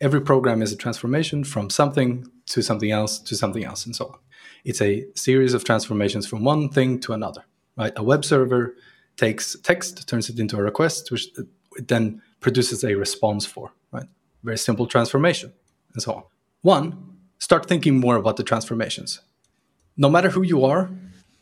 Every 0.00 0.20
program 0.20 0.62
is 0.62 0.72
a 0.72 0.76
transformation 0.76 1.44
from 1.44 1.70
something 1.70 2.26
to 2.46 2.62
something 2.62 2.90
else 2.90 3.18
to 3.20 3.36
something 3.36 3.64
else 3.64 3.86
and 3.86 3.94
so 3.94 4.06
on. 4.06 4.18
It's 4.64 4.80
a 4.80 5.06
series 5.14 5.54
of 5.54 5.64
transformations 5.64 6.26
from 6.26 6.44
one 6.44 6.68
thing 6.68 7.00
to 7.00 7.12
another, 7.12 7.44
right? 7.76 7.92
A 7.96 8.02
web 8.02 8.24
server 8.24 8.76
takes 9.16 9.56
text, 9.62 10.08
turns 10.08 10.28
it 10.28 10.38
into 10.38 10.56
a 10.56 10.62
request, 10.62 11.10
which 11.10 11.28
it 11.76 11.88
then 11.88 12.22
produces 12.40 12.84
a 12.84 12.94
response 12.94 13.44
for, 13.44 13.72
right? 13.92 14.06
Very 14.42 14.58
simple 14.58 14.86
transformation 14.86 15.52
and 15.94 16.02
so 16.02 16.14
on. 16.14 16.22
One 16.62 17.11
start 17.42 17.66
thinking 17.66 17.98
more 17.98 18.14
about 18.14 18.36
the 18.36 18.44
transformations. 18.44 19.20
No 19.96 20.08
matter 20.08 20.30
who 20.30 20.42
you 20.42 20.64
are, 20.64 20.90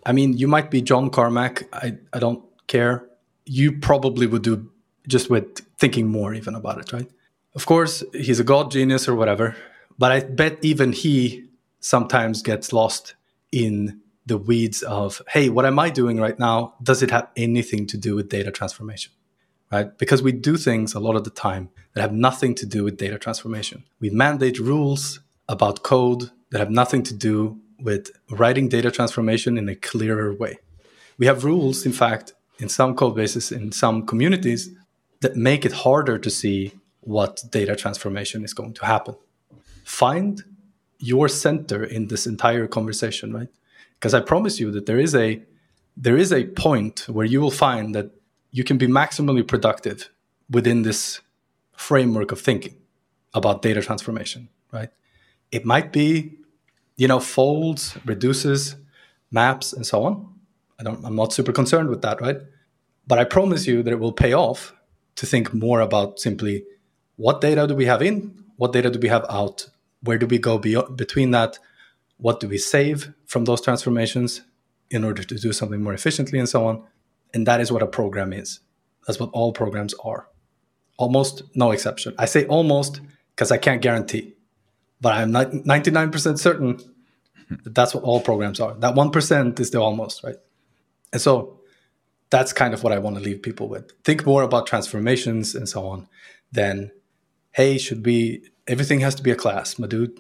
I 0.07 0.13
mean, 0.13 0.39
you 0.39 0.49
might 0.49 0.71
be 0.71 0.81
John 0.81 1.11
Carmack. 1.11 1.69
I, 1.75 1.99
I 2.15 2.19
don't 2.19 2.43
care. 2.69 3.05
You 3.45 3.79
probably 3.79 4.27
would 4.27 4.41
do 4.41 4.71
just 5.07 5.29
with 5.29 5.61
thinking 5.77 6.09
more 6.09 6.33
even 6.33 6.55
about 6.55 6.79
it, 6.79 6.91
right? 6.91 7.11
Of 7.55 7.67
course, 7.67 8.03
he's 8.15 8.41
a 8.41 8.45
god 8.45 8.71
genius 8.71 9.09
or 9.09 9.15
whatever, 9.15 9.55
but 9.99 10.11
I 10.11 10.21
bet 10.21 10.59
even 10.63 10.93
he 10.93 11.45
sometimes 11.81 12.41
gets 12.41 12.73
lost 12.73 13.15
in 13.53 14.01
the 14.25 14.39
weeds 14.39 14.83
of, 14.83 15.21
hey, 15.29 15.51
what 15.51 15.67
am 15.67 15.79
I 15.79 15.91
doing 15.91 16.19
right 16.19 16.39
now? 16.39 16.77
Does 16.83 17.03
it 17.03 17.11
have 17.11 17.29
anything 17.37 17.87
to 17.89 17.99
do 17.99 18.15
with 18.15 18.31
data 18.31 18.51
transformation? 18.51 19.13
Right? 19.71 19.97
Because 19.99 20.23
we 20.23 20.33
do 20.33 20.57
things 20.57 20.95
a 20.95 21.01
lot 21.01 21.17
of 21.17 21.25
the 21.25 21.31
time 21.31 21.69
that 21.93 22.01
have 22.01 22.13
nothing 22.13 22.55
to 22.55 22.65
do 22.65 22.85
with 22.85 22.97
data 22.97 23.19
transformation. 23.19 23.85
We 24.01 24.09
mandate 24.09 24.59
rules 24.59 25.21
about 25.51 25.83
code 25.83 26.31
that 26.51 26.61
have 26.61 26.71
nothing 26.71 27.03
to 27.03 27.15
do 27.15 27.59
with 27.81 28.11
writing 28.31 28.69
data 28.69 28.91
transformation 28.91 29.59
in 29.59 29.69
a 29.69 29.75
clearer 29.75 30.33
way. 30.33 30.59
We 31.19 31.27
have 31.27 31.45
rules, 31.45 31.85
in 31.85 31.93
fact, 31.93 32.33
in 32.59 32.69
some 32.69 32.95
code 32.95 33.17
bases, 33.17 33.51
in 33.51 33.73
some 33.73 34.07
communities, 34.07 34.71
that 35.21 35.37
make 35.37 35.67
it 35.67 35.73
harder 35.73 36.19
to 36.19 36.31
see 36.31 36.73
what 37.01 37.43
data 37.51 37.75
transformation 37.75 38.45
is 38.45 38.55
going 38.55 38.75
to 38.75 38.87
happen. 38.87 39.17
Find 39.85 40.43
your 40.99 41.29
center 41.29 41.83
in 41.83 42.07
this 42.07 42.27
entire 42.27 42.67
conversation, 42.67 43.33
right? 43.33 43.49
Because 43.95 44.15
I 44.15 44.21
promise 44.21 44.61
you 44.61 44.71
that 44.71 44.87
there 44.87 45.01
is 45.01 45.15
a 45.15 45.43
there 45.97 46.17
is 46.17 46.33
a 46.33 46.45
point 46.47 47.07
where 47.09 47.27
you 47.27 47.41
will 47.41 47.51
find 47.51 47.95
that 47.95 48.11
you 48.53 48.65
can 48.65 48.79
be 48.79 48.87
maximally 48.87 49.47
productive 49.47 50.09
within 50.49 50.83
this 50.83 51.21
framework 51.73 52.31
of 52.33 52.41
thinking 52.41 52.77
about 53.35 53.63
data 53.63 53.83
transformation, 53.83 54.49
right? 54.73 54.91
It 55.53 55.65
might 55.65 55.93
be, 55.93 56.39
you 56.97 57.09
know, 57.09 57.21
folds, 57.21 57.97
reduces, 58.05 58.77
maps, 59.31 59.73
and 59.73 59.87
so 59.87 60.05
on. 60.05 60.35
I 60.79 60.83
don't, 60.83 61.05
I'm 61.05 61.17
not 61.17 61.33
super 61.33 61.53
concerned 61.53 61.89
with 61.89 62.03
that, 62.03 62.21
right? 62.21 62.39
But 63.07 63.19
I 63.19 63.25
promise 63.25 63.67
you 63.67 63.83
that 63.83 63.93
it 63.93 64.01
will 64.01 64.13
pay 64.13 64.33
off 64.33 64.75
to 65.17 65.27
think 65.27 65.53
more 65.53 65.81
about 65.81 66.19
simply 66.19 66.65
what 67.17 67.41
data 67.41 67.67
do 67.67 67.75
we 67.75 67.87
have 67.87 68.03
in, 68.03 68.45
what 68.57 68.73
data 68.73 68.91
do 68.91 68.99
we 68.99 69.09
have 69.09 69.27
out, 69.29 69.69
where 70.03 70.19
do 70.19 70.27
we 70.27 70.39
go 70.39 70.59
beyond, 70.59 70.97
between 70.97 71.33
that, 71.33 71.59
what 72.17 72.41
do 72.41 72.49
we 72.49 72.59
save 72.59 73.13
from 73.27 73.45
those 73.45 73.61
transformations 73.61 74.43
in 74.91 75.05
order 75.05 75.23
to 75.23 75.35
do 75.37 75.53
something 75.53 75.83
more 75.83 75.95
efficiently, 75.95 76.39
and 76.39 76.49
so 76.49 76.67
on. 76.67 76.83
And 77.33 77.47
that 77.47 77.61
is 77.61 77.71
what 77.71 77.83
a 77.83 77.87
program 77.87 78.33
is. 78.33 78.61
That's 79.07 79.21
what 79.21 79.31
all 79.33 79.53
programs 79.53 79.95
are. 80.05 80.29
Almost 80.99 81.43
no 81.55 81.71
exception. 81.71 82.15
I 82.19 82.27
say 82.27 82.45
almost 82.47 83.01
because 83.35 83.51
I 83.51 83.57
can't 83.57 83.81
guarantee 83.81 84.35
but 85.01 85.15
I'm 85.15 85.33
not 85.33 85.51
99% 85.51 86.39
certain 86.39 86.79
that 87.65 87.75
that's 87.75 87.95
what 87.95 88.05
all 88.05 88.21
programs 88.21 88.61
are. 88.61 88.75
That 88.75 88.95
1% 88.95 89.61
is 89.61 89.71
the 89.71 89.81
almost, 89.81 90.23
right? 90.23 90.37
And 91.13 91.21
so 91.21 91.61
that's 92.31 92.53
kind 92.53 92.75
of 92.75 92.85
what 92.85 92.93
I 92.93 92.99
want 92.99 93.17
to 93.17 93.23
leave 93.23 93.43
people 93.43 93.69
with. 93.69 93.91
Think 94.05 94.25
more 94.25 94.43
about 94.43 94.67
transformations 94.67 95.55
and 95.55 95.69
so 95.69 95.87
on 95.87 96.09
than, 96.53 96.93
hey, 97.53 97.79
should 97.79 98.05
we, 98.07 98.45
everything 98.67 99.01
has 99.01 99.15
to 99.17 99.23
be 99.23 99.31
a 99.31 99.37
class, 99.37 99.79
my 99.79 99.87
dude. 99.87 100.17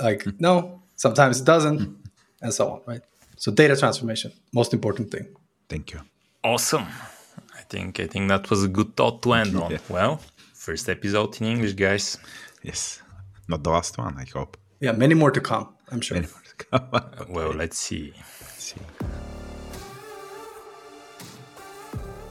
Like, 0.00 0.24
mm. 0.24 0.40
no, 0.40 0.82
sometimes 0.96 1.40
it 1.40 1.44
doesn't, 1.44 1.80
mm. 1.80 1.96
and 2.40 2.54
so 2.54 2.70
on, 2.70 2.80
right? 2.86 3.02
So 3.36 3.50
data 3.50 3.76
transformation, 3.76 4.32
most 4.52 4.72
important 4.72 5.10
thing. 5.10 5.26
Thank 5.68 5.92
you. 5.92 6.00
Awesome. 6.44 6.86
I 7.56 7.62
think 7.62 8.00
I 8.00 8.06
think 8.06 8.28
that 8.28 8.50
was 8.50 8.64
a 8.64 8.68
good 8.68 8.96
thought 8.96 9.22
to 9.22 9.32
end 9.32 9.56
on. 9.62 9.70
Yeah. 9.70 9.78
Well, 9.88 10.20
first 10.54 10.88
episode 10.88 11.40
in 11.40 11.46
English, 11.46 11.74
guys. 11.74 12.18
Yes. 12.62 13.02
Not 13.50 13.64
the 13.64 13.70
last 13.70 13.98
one, 13.98 14.16
I 14.16 14.26
hope. 14.32 14.56
Yeah, 14.78 14.92
many 14.92 15.14
more 15.14 15.32
to 15.32 15.40
come, 15.40 15.74
I'm 15.90 16.00
sure. 16.00 16.14
Many 16.14 16.28
more 16.28 16.42
to 16.50 16.64
come. 16.64 16.88
okay. 16.94 17.32
Well, 17.34 17.52
let's 17.52 17.78
see. 17.78 18.12
Let's 18.16 18.62
see. 18.62 18.80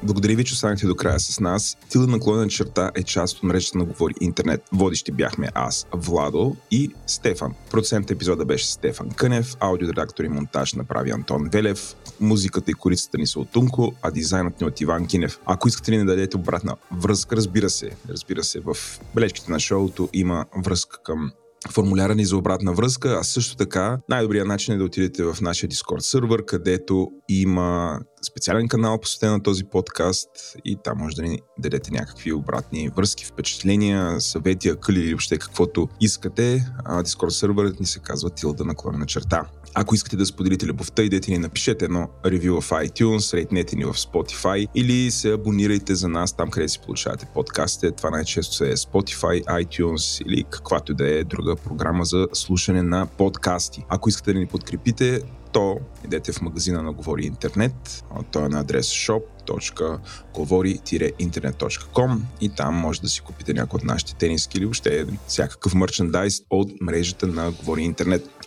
Благодаря 0.04 0.36
ви, 0.36 0.44
че 0.44 0.54
останахте 0.54 0.88
до 0.88 0.96
края 0.96 1.20
с 1.20 1.40
нас. 1.40 1.78
Тила 1.90 2.08
наклонена 2.08 2.48
черта 2.48 2.92
е 2.96 3.04
част 3.04 3.38
от 3.38 3.44
мрежата 3.44 3.78
на 3.78 3.86
Говори 3.86 4.14
Интернет. 4.22 4.62
Водещи 4.74 5.12
бяхме 5.12 5.50
аз, 5.54 5.88
Владо 5.94 6.56
и 6.72 6.92
Стефан. 7.08 7.54
Процент 7.72 8.12
епизода 8.12 8.46
беше 8.46 8.68
Стефан 8.68 9.10
Кънев, 9.10 9.56
аудиоредактор 9.60 10.24
и 10.24 10.30
монтаж 10.30 10.74
направи 10.74 11.12
Антон 11.12 11.50
Велев, 11.52 11.96
музиката 12.20 12.72
и 12.72 12.74
корицата 12.74 13.18
ни 13.18 13.28
са 13.28 13.40
от 13.40 13.50
Тунко, 13.50 13.94
а 14.02 14.12
дизайнът 14.12 14.62
ни 14.62 14.68
от 14.68 14.82
Иван 14.82 15.08
Кинев. 15.08 15.40
Ако 15.46 15.68
искате 15.68 15.92
ли 15.92 15.98
да 15.98 16.06
дадете 16.06 16.38
обратна 16.38 16.76
връзка, 16.92 17.36
разбира 17.36 17.70
се, 17.70 17.92
разбира 18.10 18.44
се, 18.44 18.60
в 18.60 18.78
бележките 19.16 19.52
на 19.52 19.60
шоуто 19.60 20.10
има 20.14 20.46
връзка 20.58 21.04
към 21.04 21.32
формуляра 21.72 22.16
ни 22.16 22.26
за 22.26 22.38
обратна 22.38 22.74
връзка, 22.74 23.18
а 23.22 23.24
също 23.24 23.56
така 23.56 24.00
най-добрият 24.10 24.48
начин 24.48 24.74
е 24.74 24.78
да 24.78 24.84
отидете 24.84 25.24
в 25.24 25.38
нашия 25.42 25.70
Discord 25.70 26.00
сервер, 26.00 26.46
където 26.46 27.08
има 27.30 28.00
специален 28.30 28.68
канал 28.68 29.00
посветен 29.00 29.32
на 29.32 29.44
този 29.44 29.64
подкаст 29.64 30.30
и 30.66 30.78
там 30.84 30.98
може 30.98 31.16
да 31.16 31.22
ни 31.22 31.40
дадете 31.60 31.92
някакви 31.92 32.34
обратни 32.34 32.90
връзки, 32.90 33.26
впечатления, 33.26 34.22
съвети, 34.22 34.70
акъли 34.70 35.00
или 35.00 35.10
въобще 35.10 35.38
каквото 35.38 35.88
искате. 36.02 36.66
Discord 36.86 37.30
серверът 37.30 37.80
ни 37.80 37.86
се 37.86 38.00
казва 38.00 38.30
Тилда 38.30 38.66
наклонена 38.66 39.06
черта. 39.06 39.46
Ако 39.74 39.96
искате 39.96 40.18
да 40.18 40.26
споделите 40.26 40.66
любовта, 40.66 41.04
идете 41.04 41.32
ни 41.32 41.38
напишете 41.38 41.86
едно 41.86 42.10
ревю 42.26 42.62
в 42.62 42.70
iTunes, 42.70 43.34
рейтнете 43.34 43.76
ни 43.76 43.86
в 43.86 43.94
Spotify 43.94 44.68
или 44.76 45.12
се 45.12 45.32
абонирайте 45.32 45.96
за 45.96 46.08
нас 46.08 46.34
там, 46.34 46.50
къде 46.50 46.70
си 46.70 46.80
получавате 46.86 47.28
подкастите. 47.34 47.92
Това 47.92 48.10
най-често 48.10 48.64
е 48.64 48.76
Spotify, 48.76 49.44
iTunes 49.44 50.28
или 50.28 50.44
каквато 50.50 50.94
да 50.94 51.20
е 51.20 51.24
друга 51.24 51.56
програма 51.56 52.06
за 52.06 52.28
слушане 52.34 52.84
на 52.84 53.06
подкасти. 53.06 53.86
Ако 53.90 54.10
искате 54.10 54.34
да 54.34 54.40
ни 54.40 54.46
подкрепите, 54.46 55.22
то 55.52 55.78
идете 56.06 56.32
в 56.32 56.42
магазина 56.42 56.84
на 56.84 56.94
Говори 56.94 57.26
Интернет. 57.26 58.06
Той 58.32 58.46
е 58.46 58.50
на 58.50 58.60
адрес 58.60 58.88
shop 58.88 59.22
www.govori-internet.com 59.50 62.20
и 62.42 62.50
там 62.50 62.76
може 62.76 63.02
да 63.02 63.10
си 63.10 63.22
купите 63.22 63.54
някои 63.54 63.78
от 63.78 63.84
нашите 63.84 64.16
тениски 64.16 64.58
или 64.58 64.66
въобще 64.66 65.06
всякакъв 65.28 65.76
мерчендайз 65.76 66.42
от 66.50 66.72
мрежата 66.82 67.28
на 67.28 67.52
Говори 67.52 67.82
Интернет. 67.82 68.30